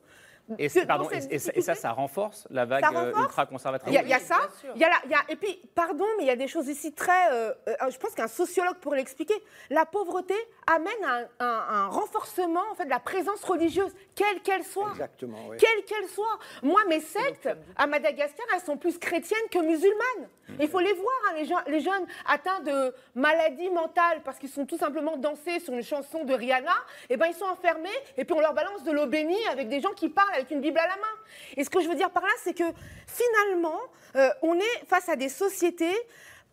et, 0.60 0.70
pardon, 0.86 1.10
et, 1.10 1.40
ça, 1.40 1.76
ça, 1.76 1.92
renforce 1.92 2.48
la 2.52 2.66
vague 2.66 2.84
euh, 2.94 3.14
ultra-conservatrice 3.18 3.94
Il 3.94 4.08
y, 4.08 4.14
a 4.14 4.20
ça. 4.20 4.50
Y 4.76 4.84
a 4.84 4.90
y 5.10 5.14
a, 5.14 5.20
et 5.30 5.36
puis, 5.36 5.60
pardon, 5.74 6.06
mais 6.18 6.24
il 6.24 6.28
y 6.28 6.32
a 6.32 6.36
des 6.36 6.48
choses 6.48 6.68
ici 6.68 6.94
très. 6.94 7.32
Euh, 7.34 7.54
euh, 7.68 7.74
je 7.90 7.98
pense 7.98 8.14
qu'un 8.14 8.28
sociologue 8.28 8.78
pourrait 8.78 8.98
l'expliquer. 8.98 9.34
La 9.72 9.86
pauvreté 9.86 10.36
amène 10.68 11.28
un, 11.40 11.46
un, 11.46 11.88
renforcement 11.88 12.64
en 12.72 12.76
fait, 12.76 12.86
de 12.86 12.90
la 12.90 13.00
présence 13.00 13.44
religieuse, 13.44 13.92
quelle 14.14 14.42
qu'elle 14.42 14.64
soit. 14.64 14.92
Exactement. 14.92 15.40
Oui. 15.50 15.58
Quelle 15.58 15.84
qu'elle 15.86 16.08
soit. 16.10 16.40
Moi, 16.62 16.82
mes 16.88 17.02
sectes 17.02 17.50
à 17.76 17.88
Madagascar, 17.88 18.46
elles 18.54 18.62
sont 18.62 18.78
plus 18.78 19.00
chrétiennes 19.00 19.50
que 19.52 19.60
musulmanes. 19.60 20.30
Mhm. 20.50 20.58
Il 20.62 20.70
faut 20.70 20.80
les 20.80 20.94
voir, 20.94 21.16
hein, 21.28 21.64
les, 21.68 21.80
jeunes 21.80 22.06
atteints 22.28 22.60
de 22.62 22.94
maladies 23.16 23.70
mentales 23.70 24.22
parce 24.24 24.38
qu'ils 24.38 24.50
sont 24.50 24.66
tout 24.66 24.78
simplement 24.78 25.18
dansés 25.18 25.60
sur 25.60 25.74
une 25.74 25.84
chanson 25.84 26.24
de 26.24 26.34
Rihanna. 26.34 26.76
Et 27.10 27.14
eh 27.14 27.18
ben, 27.18 27.28
ils 27.28 27.34
sont 27.34 27.46
enfermés 27.46 27.90
et 28.18 28.26
puis 28.26 28.36
on 28.36 28.40
leur 28.40 28.54
balance 28.54 28.84
de 28.84 28.92
l'eau 28.92 29.08
bénie 29.08 29.46
avec 29.52 29.70
des 29.70 29.82
gens 29.82 29.92
qui 29.94 30.10
parlent 30.10 30.34
avec 30.34 30.52
une 30.52 30.62
Bible 30.62 30.78
à 30.78 30.88
la 30.88 30.96
main. 30.96 31.16
Et 31.58 31.64
ce 31.64 31.70
que 31.70 31.82
je 31.82 31.88
veux 31.88 31.96
dire 31.96 32.12
par 32.12 32.24
là, 32.24 32.34
c'est 32.44 32.54
que 32.54 32.64
finalement, 33.08 33.80
euh, 34.16 34.30
on 34.42 34.56
est 34.56 34.86
face 34.88 35.10
à 35.10 35.16
des 35.16 35.30
sociétés 35.30 35.96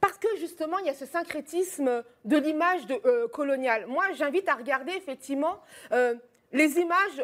parce 0.00 0.18
que 0.18 0.28
justement, 0.38 0.78
il 0.78 0.86
y 0.86 0.90
a 0.90 0.94
ce 0.94 1.06
syncrétisme 1.06 2.02
de 2.24 2.36
l'image 2.36 2.80
euh, 3.04 3.28
coloniale. 3.28 3.86
Moi, 3.86 4.04
j'invite 4.14 4.48
à 4.48 4.54
regarder 4.54 4.92
effectivement 4.92 5.60
euh, 5.92 6.14
les 6.52 6.78
images 6.78 7.22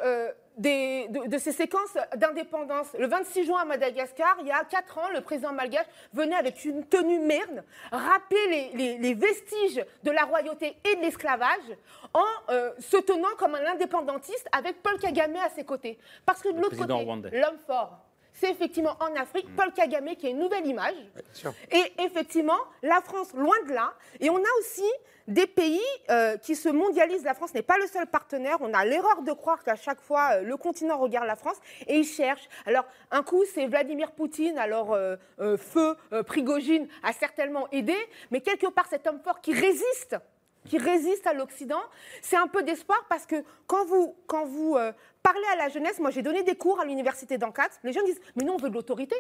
de, 0.59 1.39
ces 1.39 1.53
séquences 1.53 1.97
d'indépendance. 2.17 2.89
Le 2.99 3.07
26 3.07 3.47
juin 3.47 3.61
à 3.63 3.65
Madagascar, 3.65 4.37
il 4.41 4.47
y 4.47 4.51
a 4.51 4.65
4 4.65 4.99
ans, 4.99 5.09
le 5.15 5.21
président 5.21 5.53
malgache 5.53 5.87
venait 6.13 6.37
avec 6.37 6.65
une 6.65 6.85
tenue 6.85 7.21
merde, 7.21 7.65
rappeler 7.91 8.71
les, 8.75 9.15
vestiges 9.15 9.85
de 10.05 10.11
la 10.11 10.25
royauté 10.25 10.77
et 10.85 10.97
de 10.97 11.01
l'esclavage 11.01 11.77
en 12.15 12.25
euh, 12.51 12.73
se 12.79 12.97
tenant 12.99 13.29
comme 13.39 13.55
un 13.55 13.67
indépendantiste 13.67 14.49
avec 14.53 14.83
Paul 14.83 14.99
Kagame 14.99 15.37
à 15.37 15.49
ses 15.51 15.65
côtés. 15.65 15.99
Parce 16.27 16.43
que 16.43 16.51
de 16.51 16.61
l'autre 16.61 16.77
côté, 16.77 17.37
l'homme 17.37 17.59
fort, 17.67 17.99
c'est 18.41 18.51
effectivement 18.51 18.97
en 19.01 19.15
Afrique, 19.17 19.49
mm. 19.49 19.57
Paul 19.57 19.73
Kagame 19.73 20.15
qui 20.17 20.27
est 20.27 20.31
une 20.31 20.39
nouvelle 20.39 20.67
image. 20.67 20.95
Et 21.71 22.03
effectivement, 22.03 22.59
la 22.83 23.01
France, 23.01 23.33
loin 23.35 23.57
de 23.69 23.73
là. 23.73 23.93
Et 24.21 24.31
on 24.31 24.37
a 24.37 24.59
aussi 24.61 24.89
des 25.27 25.47
pays 25.47 25.81
euh, 26.11 26.37
qui 26.39 26.57
se 26.57 26.69
mondialisent. 26.69 27.25
La 27.25 27.35
France 27.35 27.53
n'est 27.55 27.63
pas 27.63 27.79
le 27.79 27.87
seul 27.87 28.07
partenaire. 28.07 28.57
On 28.61 28.73
a 28.73 28.85
l'erreur 28.85 29.23
de 29.23 29.33
croire 29.33 29.63
qu'à 29.63 29.77
chaque 29.77 30.01
fois, 30.01 30.31
euh, 30.33 30.43
le 30.43 30.57
continent 30.57 30.99
regarde 30.99 31.27
la 31.27 31.37
France 31.37 31.57
et 31.87 31.99
il 31.99 32.05
cherche. 32.05 32.49
Alors, 32.67 32.85
un 33.11 33.23
coup, 33.23 33.45
c'est 33.55 33.67
Vladimir 33.67 34.13
Poutine. 34.13 34.59
Alors, 34.59 34.95
euh, 34.95 35.17
feu 35.57 35.97
Prigogine 36.27 36.89
a 37.03 37.13
certainement 37.13 37.69
aidé. 37.73 37.97
Mais 38.31 38.41
quelque 38.41 38.69
part, 38.69 38.87
cet 38.89 39.07
homme 39.07 39.21
fort 39.23 39.41
qui 39.41 39.53
résiste 39.53 40.17
qui 40.69 40.79
résiste 40.79 41.27
à 41.27 41.33
l'Occident, 41.33 41.81
c'est 42.23 42.37
un 42.37 42.47
peu 42.47 42.63
d'espoir 42.63 43.05
parce 43.09 43.27
que 43.27 43.37
quand 43.67 43.85
vous, 43.87 44.15
quand 44.27 44.45
vous 44.45 44.77
parlez 45.23 45.47
à 45.53 45.57
la 45.57 45.69
jeunesse, 45.69 45.99
moi 45.99 46.11
j'ai 46.11 46.23
donné 46.23 46.43
des 46.43 46.55
cours 46.55 46.81
à 46.81 46.85
l'université 46.85 47.39
d'Ancats, 47.39 47.71
les 47.85 47.93
gens 47.93 48.03
disent 48.05 48.21
mais 48.37 48.45
nous 48.45 48.53
on 48.53 48.59
veut 48.59 48.71
de 48.71 48.75
l'autorité, 48.75 49.17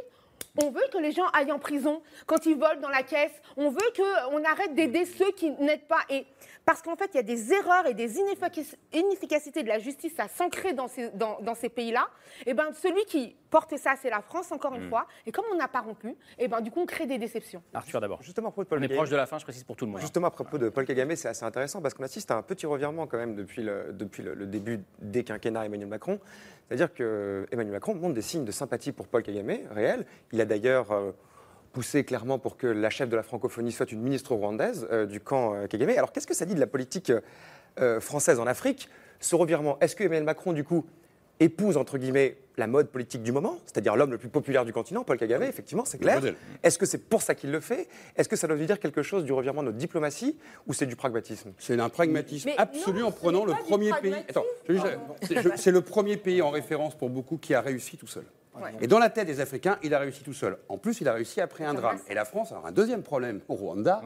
on 0.60 0.70
veut 0.70 0.86
que 0.92 0.98
les 0.98 1.12
gens 1.12 1.26
aillent 1.32 1.52
en 1.52 1.58
prison 1.58 2.02
quand 2.26 2.46
ils 2.46 2.56
volent 2.56 2.80
dans 2.80 2.88
la 2.88 3.02
caisse. 3.02 3.32
On 3.56 3.70
veut 3.70 3.92
qu'on 3.96 4.44
arrête 4.44 4.74
d'aider 4.74 5.04
ceux 5.04 5.30
qui 5.32 5.50
n'aident 5.50 5.86
pas. 5.86 6.00
Et 6.10 6.26
parce 6.64 6.82
qu'en 6.82 6.96
fait, 6.96 7.10
il 7.14 7.16
y 7.16 7.20
a 7.20 7.22
des 7.22 7.52
erreurs 7.52 7.86
et 7.86 7.94
des 7.94 8.18
inefficacités 8.18 9.62
de 9.62 9.68
la 9.68 9.78
justice 9.78 10.12
à 10.18 10.28
s'ancrer 10.28 10.74
dans 10.74 10.86
ces, 10.86 11.10
dans, 11.10 11.54
ces 11.54 11.70
pays-là. 11.70 12.08
Et 12.44 12.52
ben, 12.52 12.72
celui 12.74 13.04
qui 13.06 13.34
porte 13.48 13.74
ça, 13.78 13.94
c'est 14.00 14.10
la 14.10 14.20
France, 14.20 14.52
encore 14.52 14.74
une 14.74 14.84
mm. 14.84 14.90
fois. 14.90 15.06
Et 15.24 15.32
comme 15.32 15.46
on 15.50 15.56
n'a 15.56 15.68
pas 15.68 15.80
rompu, 15.80 16.14
et 16.38 16.46
ben, 16.46 16.60
du 16.60 16.70
coup, 16.70 16.80
on 16.80 16.86
crée 16.86 17.06
des 17.06 17.16
déceptions. 17.16 17.62
Arthur, 17.72 18.02
d'abord. 18.02 18.22
Justement, 18.22 18.48
à 18.48 18.50
propos 18.50 18.64
de 18.64 18.68
Paul 18.68 18.80
On 18.80 18.82
est 18.82 18.94
proche 18.94 19.08
de 19.08 19.16
la 19.16 19.24
fin, 19.24 19.38
je 19.38 19.44
précise 19.44 19.64
pour 19.64 19.76
tout 19.76 19.86
le 19.86 19.92
monde. 19.92 20.02
Justement, 20.02 20.26
à 20.26 20.30
propos 20.30 20.58
de 20.58 20.68
Paul 20.68 20.84
Kagame, 20.84 21.16
c'est 21.16 21.28
assez 21.28 21.44
intéressant 21.44 21.80
parce 21.80 21.94
qu'on 21.94 22.04
assiste 22.04 22.30
à 22.30 22.36
un 22.36 22.42
petit 22.42 22.66
revirement 22.66 23.06
quand 23.06 23.16
même 23.16 23.34
depuis 23.34 23.62
le, 23.62 23.92
depuis 23.92 24.22
le, 24.22 24.46
début 24.46 24.80
des 24.98 25.24
quinquennats 25.24 25.64
Emmanuel 25.64 25.88
Macron 25.88 26.20
C'est-à-dire 26.68 26.92
que 26.92 27.46
Emmanuel 27.50 27.72
Macron 27.72 27.94
montre 27.94 28.14
des 28.14 28.22
signes 28.22 28.44
de 28.44 28.52
sympathie 28.52 28.92
pour 28.92 29.08
Paul 29.08 29.22
Kagame, 29.22 29.58
réel. 29.70 30.04
Il 30.32 30.40
a 30.40 30.44
d'ailleurs 30.44 30.92
euh, 30.92 31.12
poussé 31.72 32.04
clairement 32.04 32.38
pour 32.38 32.58
que 32.58 32.66
la 32.66 32.90
chef 32.90 33.08
de 33.08 33.16
la 33.16 33.22
francophonie 33.22 33.72
soit 33.72 33.90
une 33.90 34.02
ministre 34.02 34.34
rwandaise 34.34 34.86
euh, 34.92 35.06
du 35.06 35.20
camp 35.20 35.54
euh, 35.54 35.66
Kagame. 35.66 35.90
Alors 35.90 36.12
qu'est-ce 36.12 36.26
que 36.26 36.34
ça 36.34 36.44
dit 36.44 36.54
de 36.54 36.60
la 36.60 36.66
politique 36.66 37.12
française 38.00 38.40
en 38.40 38.46
Afrique? 38.48 38.88
Ce 39.20 39.36
revirement, 39.36 39.78
est-ce 39.78 39.94
que 39.94 40.02
Emmanuel 40.02 40.24
Macron, 40.24 40.52
du 40.52 40.64
coup, 40.64 40.84
épouse, 41.40 41.76
entre 41.76 41.98
guillemets, 41.98 42.36
la 42.56 42.66
mode 42.66 42.88
politique 42.88 43.22
du 43.22 43.32
moment, 43.32 43.58
c'est-à-dire 43.64 43.94
l'homme 43.96 44.10
le 44.10 44.18
plus 44.18 44.28
populaire 44.28 44.64
du 44.64 44.72
continent, 44.72 45.04
Paul 45.04 45.16
Kagame, 45.16 45.44
effectivement, 45.44 45.84
c'est 45.84 45.98
clair. 45.98 46.20
Est-ce 46.62 46.78
que 46.78 46.86
c'est 46.86 46.98
pour 46.98 47.22
ça 47.22 47.34
qu'il 47.34 47.52
le 47.52 47.60
fait? 47.60 47.88
Est-ce 48.16 48.28
que 48.28 48.36
ça 48.36 48.48
doit 48.48 48.56
lui 48.56 48.66
dire 48.66 48.80
quelque 48.80 49.02
chose 49.02 49.24
du 49.24 49.32
revirement 49.32 49.62
de 49.62 49.66
notre 49.66 49.78
diplomatie 49.78 50.36
ou 50.66 50.72
c'est 50.72 50.86
du 50.86 50.96
pragmatisme? 50.96 51.52
C'est 51.58 51.78
un 51.78 51.88
pragmatisme 51.88 52.50
absolu 52.58 53.02
en 53.02 53.12
prenant 53.12 53.44
le 53.44 53.52
premier 53.52 53.92
pays. 54.02 54.14
Attends, 54.28 54.44
c'est 55.56 55.70
le 55.70 55.80
premier 55.80 56.16
pays 56.16 56.42
en 56.42 56.50
référence 56.50 56.96
pour 56.96 57.10
beaucoup 57.10 57.38
qui 57.38 57.54
a 57.54 57.60
réussi 57.60 57.96
tout 57.96 58.08
seul. 58.08 58.24
Et 58.80 58.88
dans 58.88 58.98
la 58.98 59.08
tête 59.08 59.28
des 59.28 59.38
Africains, 59.40 59.78
il 59.84 59.94
a 59.94 60.00
réussi 60.00 60.24
tout 60.24 60.34
seul. 60.34 60.56
En 60.68 60.78
plus, 60.78 61.00
il 61.00 61.08
a 61.08 61.12
réussi 61.12 61.40
après 61.40 61.64
un 61.64 61.74
drame. 61.74 61.98
Et 62.08 62.14
la 62.14 62.24
France 62.24 62.50
a 62.50 62.60
un 62.66 62.72
deuxième 62.72 63.02
problème 63.02 63.40
au 63.48 63.54
Rwanda. 63.54 64.02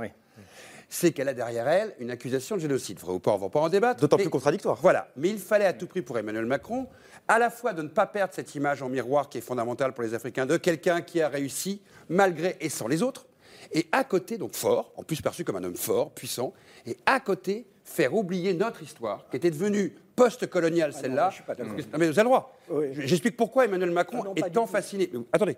c'est 0.92 1.12
qu'elle 1.12 1.28
a 1.28 1.34
derrière 1.34 1.66
elle 1.68 1.94
une 2.00 2.10
accusation 2.10 2.56
de 2.56 2.60
génocide. 2.60 2.98
Vrai 2.98 3.14
ou 3.14 3.18
pas, 3.18 3.32
on 3.32 3.38
va 3.38 3.48
pas 3.48 3.60
en 3.60 3.70
débattre. 3.70 4.00
D'autant 4.00 4.18
plus 4.18 4.28
contradictoire. 4.28 4.78
Voilà. 4.82 5.08
Mais 5.16 5.30
il 5.30 5.38
fallait 5.38 5.64
à 5.64 5.72
tout 5.72 5.86
prix 5.86 6.02
pour 6.02 6.18
Emmanuel 6.18 6.44
Macron 6.44 6.86
à 7.28 7.38
la 7.38 7.50
fois 7.50 7.72
de 7.72 7.82
ne 7.82 7.88
pas 7.88 8.06
perdre 8.06 8.34
cette 8.34 8.54
image 8.54 8.82
en 8.82 8.88
miroir 8.88 9.28
qui 9.28 9.38
est 9.38 9.42
fondamentale 9.42 9.92
pour 9.92 10.02
les 10.02 10.14
Africains 10.14 10.46
de 10.46 10.56
quelqu'un 10.56 11.00
qui 11.02 11.20
a 11.20 11.28
réussi 11.28 11.80
malgré 12.08 12.56
et 12.60 12.68
sans 12.68 12.88
les 12.88 13.02
autres, 13.02 13.26
et 13.72 13.86
à 13.92 14.04
côté, 14.04 14.38
donc 14.38 14.54
fort, 14.54 14.92
en 14.96 15.02
plus 15.02 15.20
perçu 15.20 15.44
comme 15.44 15.56
un 15.56 15.64
homme 15.64 15.76
fort, 15.76 16.10
puissant, 16.12 16.52
et 16.86 16.96
à 17.06 17.20
côté, 17.20 17.66
faire 17.92 18.14
oublier 18.14 18.54
notre 18.54 18.82
histoire, 18.82 19.26
qui 19.30 19.36
était 19.36 19.50
devenue 19.50 19.94
post-coloniale, 20.16 20.92
ah 20.94 20.98
celle-là. 20.98 21.30
Non, 21.58 21.98
mais 21.98 22.08
vous 22.08 22.18
avez 22.18 22.22
le 22.22 22.24
droit. 22.24 22.56
J'explique 22.92 23.36
pourquoi 23.36 23.64
Emmanuel 23.64 23.90
Macron 23.90 24.24
ah 24.26 24.32
est 24.36 24.50
tant 24.50 24.66
fasciné. 24.66 25.10
attendez, 25.32 25.56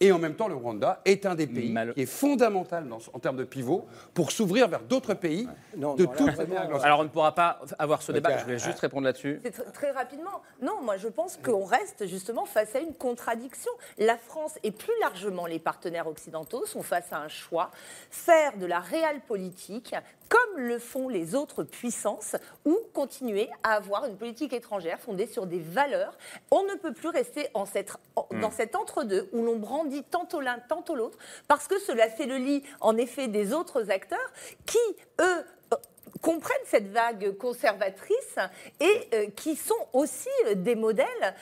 et 0.00 0.12
en 0.12 0.18
même 0.18 0.34
temps, 0.34 0.48
le 0.48 0.54
Rwanda 0.54 1.00
est 1.04 1.26
un 1.26 1.34
des 1.34 1.46
pays 1.46 1.74
qui 1.94 2.02
est 2.02 2.06
fondamental 2.06 2.86
en 3.12 3.18
termes 3.18 3.36
de 3.36 3.44
pivot 3.44 3.86
pour 4.14 4.32
s'ouvrir 4.32 4.68
vers 4.68 4.82
d'autres 4.82 5.14
pays 5.14 5.48
de 5.76 6.06
toute 6.06 6.82
Alors 6.82 7.00
on 7.00 7.04
ne 7.04 7.08
pourra 7.08 7.34
pas 7.34 7.60
avoir 7.78 8.02
ce 8.02 8.12
débat, 8.12 8.38
je 8.38 8.44
vais 8.44 8.58
juste 8.58 8.80
répondre 8.80 9.04
là-dessus. 9.04 9.40
Très 9.72 9.90
rapidement. 9.90 10.42
Non, 10.60 10.82
moi 10.82 10.96
je 10.96 11.08
pense 11.08 11.36
qu'on 11.36 11.64
reste 11.64 12.06
justement 12.06 12.44
face 12.46 12.74
à 12.74 12.80
une 12.80 12.94
contradiction. 12.94 13.70
La 13.98 14.16
France 14.16 14.58
et 14.62 14.70
plus 14.70 14.92
largement 15.00 15.46
les 15.46 15.58
partenaires 15.58 16.06
occidentaux 16.06 16.66
sont 16.66 16.82
face 16.82 17.12
à 17.12 17.18
un 17.18 17.28
choix, 17.28 17.70
faire 18.10 18.56
de 18.56 18.66
la 18.66 18.80
réelle 18.80 19.20
politique 19.26 19.94
comme 20.28 20.58
le 20.58 20.78
font 20.78 21.08
les 21.08 21.34
autres 21.34 21.62
puissances, 21.76 22.36
ou 22.64 22.78
continuer 22.94 23.48
à 23.62 23.74
avoir 23.74 24.06
une 24.06 24.16
politique 24.16 24.52
étrangère 24.52 24.98
fondée 24.98 25.26
sur 25.26 25.46
des 25.46 25.58
valeurs. 25.58 26.16
On 26.50 26.62
ne 26.64 26.74
peut 26.74 26.92
plus 26.92 27.08
rester 27.08 27.48
en 27.54 27.66
cette, 27.66 27.92
hmm. 28.16 28.40
dans 28.40 28.50
cet 28.50 28.74
entre-deux 28.74 29.28
où 29.32 29.42
l'on 29.42 29.56
brandit 29.56 30.02
tantôt 30.04 30.40
l'un, 30.40 30.58
tantôt 30.68 30.94
l'autre, 30.94 31.18
parce 31.48 31.68
que 31.68 31.78
cela 31.78 32.08
fait 32.08 32.26
le 32.26 32.36
lit, 32.36 32.62
en 32.80 32.96
effet, 32.96 33.28
des 33.28 33.52
autres 33.52 33.90
acteurs 33.90 34.32
qui, 34.64 34.78
eux, 35.20 35.44
euh, 35.72 35.76
comprennent 36.22 36.56
cette 36.64 36.88
vague 36.88 37.36
conservatrice 37.36 38.38
et 38.80 39.08
euh, 39.14 39.26
qui 39.36 39.54
sont 39.54 39.74
aussi 39.92 40.30
euh, 40.46 40.54
des 40.54 40.74
modèles 40.74 41.34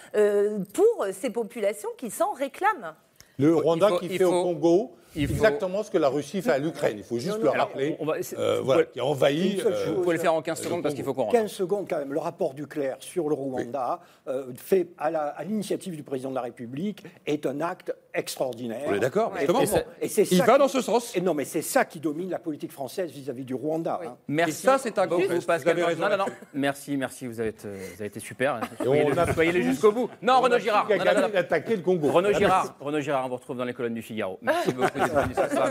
pour 0.72 1.06
ces 1.12 1.30
populations 1.30 1.90
qui 1.96 2.10
s'en 2.10 2.32
réclament. 2.32 2.94
Le 3.38 3.54
Rwanda 3.54 3.98
qui 3.98 4.08
fait 4.08 4.24
au 4.24 4.42
Congo 4.42 4.96
exactement 5.16 5.82
ce 5.82 5.90
que 5.90 5.98
la 5.98 6.08
Russie 6.08 6.42
fait 6.42 6.52
à 6.52 6.58
l'Ukraine. 6.58 6.96
Il 6.98 7.04
faut 7.04 7.18
juste 7.18 7.40
le 7.40 7.48
rappeler. 7.48 7.96
On 7.98 8.06
va, 8.06 8.14
euh, 8.38 8.60
voilà, 8.62 8.84
qui 8.84 9.00
a 9.00 9.04
envahi. 9.04 9.60
Euh, 9.64 9.94
vous 9.94 10.02
pouvez 10.02 10.16
le 10.16 10.20
faire 10.20 10.34
en 10.34 10.42
15 10.42 10.60
secondes 10.60 10.82
parce 10.82 10.94
qu'il 10.94 11.04
faut 11.04 11.14
qu'on 11.14 11.28
15 11.28 11.50
secondes 11.50 11.86
quand 11.88 11.98
même. 11.98 12.12
Le 12.12 12.18
rapport 12.18 12.54
du 12.54 12.66
Claire 12.66 12.96
sur 13.00 13.28
le 13.28 13.34
Rwanda, 13.34 14.00
euh, 14.28 14.52
fait 14.56 14.88
à 14.98 15.44
l'initiative 15.44 15.96
du 15.96 16.02
président 16.02 16.30
de 16.30 16.34
la 16.34 16.42
République, 16.42 17.04
est 17.26 17.46
un 17.46 17.60
acte 17.60 17.94
extraordinaire. 18.14 18.82
On 18.86 18.94
est 18.94 19.00
d'accord. 19.00 19.32
Et, 20.00 20.08
c'est 20.08 20.30
il 20.30 20.42
va 20.42 20.58
dans 20.58 20.68
ce 20.68 20.80
sens. 20.80 21.14
Et 21.16 21.20
non, 21.20 21.34
mais 21.34 21.44
c'est 21.44 21.62
ça 21.62 21.84
qui 21.84 22.00
domine 22.00 22.30
la 22.30 22.38
politique 22.38 22.72
française 22.72 23.10
vis-à-vis 23.10 23.44
du 23.44 23.54
Rwanda. 23.54 24.00
Hein. 24.04 24.16
Merci. 24.28 24.52
Et 24.52 24.54
ça, 24.54 24.78
c'est 24.78 24.98
un 24.98 25.06
gros 25.06 25.20
Pascal. 25.46 25.76
Non, 25.98 26.08
non, 26.08 26.16
non. 26.16 26.26
Merci, 26.54 26.96
merci. 26.96 27.26
Vous 27.26 27.40
avez 27.40 27.50
été, 27.50 27.68
vous 27.68 27.94
avez 27.94 28.06
été 28.06 28.20
super. 28.20 28.60
Soyez-les 29.34 29.62
jusqu'au 29.62 29.92
bout. 29.92 30.08
Non, 30.22 30.40
Renaud 30.40 30.58
Girard. 30.58 30.88
le 30.88 31.82
Congo. 31.82 32.10
Renaud 32.10 32.32
Girard. 32.32 32.76
Renaud 32.80 33.00
Girard, 33.00 33.26
on 33.26 33.28
vous 33.28 33.36
retrouve 33.36 33.56
dans 33.56 33.64
les 33.64 33.74
colonnes 33.74 33.94
du 33.94 34.02
Figaro. 34.02 34.38
Merci 34.42 34.72
beaucoup. 34.72 34.98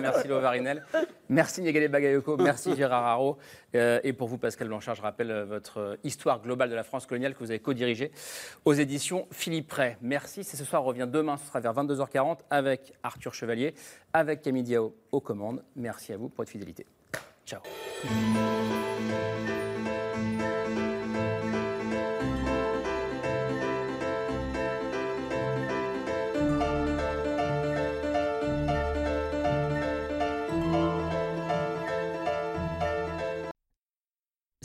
Merci 0.01 0.27
Léo 0.27 0.39
Varinel. 0.39 0.83
Merci 1.29 1.61
Niagale 1.61 1.87
Bagayoko. 1.87 2.37
Merci 2.37 2.75
Gérard 2.75 3.05
Haro. 3.05 3.37
Euh, 3.75 3.99
et 4.03 4.13
pour 4.13 4.27
vous, 4.27 4.37
Pascal 4.37 4.67
Blanchard, 4.67 4.95
je 4.95 5.01
rappelle 5.01 5.31
euh, 5.31 5.45
votre 5.45 5.79
euh, 5.79 5.95
histoire 6.03 6.41
globale 6.41 6.69
de 6.69 6.75
la 6.75 6.83
France 6.83 7.05
coloniale 7.05 7.33
que 7.33 7.39
vous 7.39 7.49
avez 7.49 7.59
co-dirigée 7.59 8.11
aux 8.65 8.73
éditions 8.73 9.27
Philippe 9.31 9.71
Ray. 9.71 9.97
Merci. 10.01 10.43
C'est 10.43 10.57
ce 10.57 10.63
soir, 10.63 10.83
revient 10.83 11.07
demain. 11.11 11.37
Ce 11.37 11.47
sera 11.47 11.59
vers 11.59 11.73
22h40 11.73 12.32
avec 12.49 12.93
Arthur 13.03 13.33
Chevalier, 13.33 13.73
avec 14.13 14.41
Camille 14.41 14.63
Diao 14.63 14.95
aux 15.11 15.21
commandes. 15.21 15.63
Merci 15.75 16.13
à 16.13 16.17
vous 16.17 16.29
pour 16.29 16.37
votre 16.37 16.51
fidélité. 16.51 16.85
Ciao. 17.45 17.61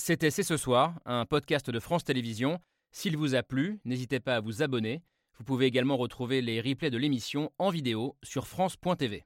C'était 0.08 0.30
C'est 0.30 0.42
ce 0.42 0.56
soir, 0.56 0.94
un 1.04 1.26
podcast 1.26 1.68
de 1.68 1.78
France 1.78 2.02
Télévisions. 2.02 2.60
S'il 2.92 3.18
vous 3.18 3.34
a 3.34 3.42
plu, 3.42 3.78
n'hésitez 3.84 4.20
pas 4.20 4.36
à 4.36 4.40
vous 4.40 4.62
abonner. 4.62 5.02
Vous 5.38 5.44
pouvez 5.44 5.66
également 5.66 5.96
retrouver 5.96 6.42
les 6.42 6.60
replays 6.60 6.90
de 6.90 6.98
l'émission 6.98 7.52
en 7.58 7.70
vidéo 7.70 8.16
sur 8.24 8.48
France.tv. 8.48 9.24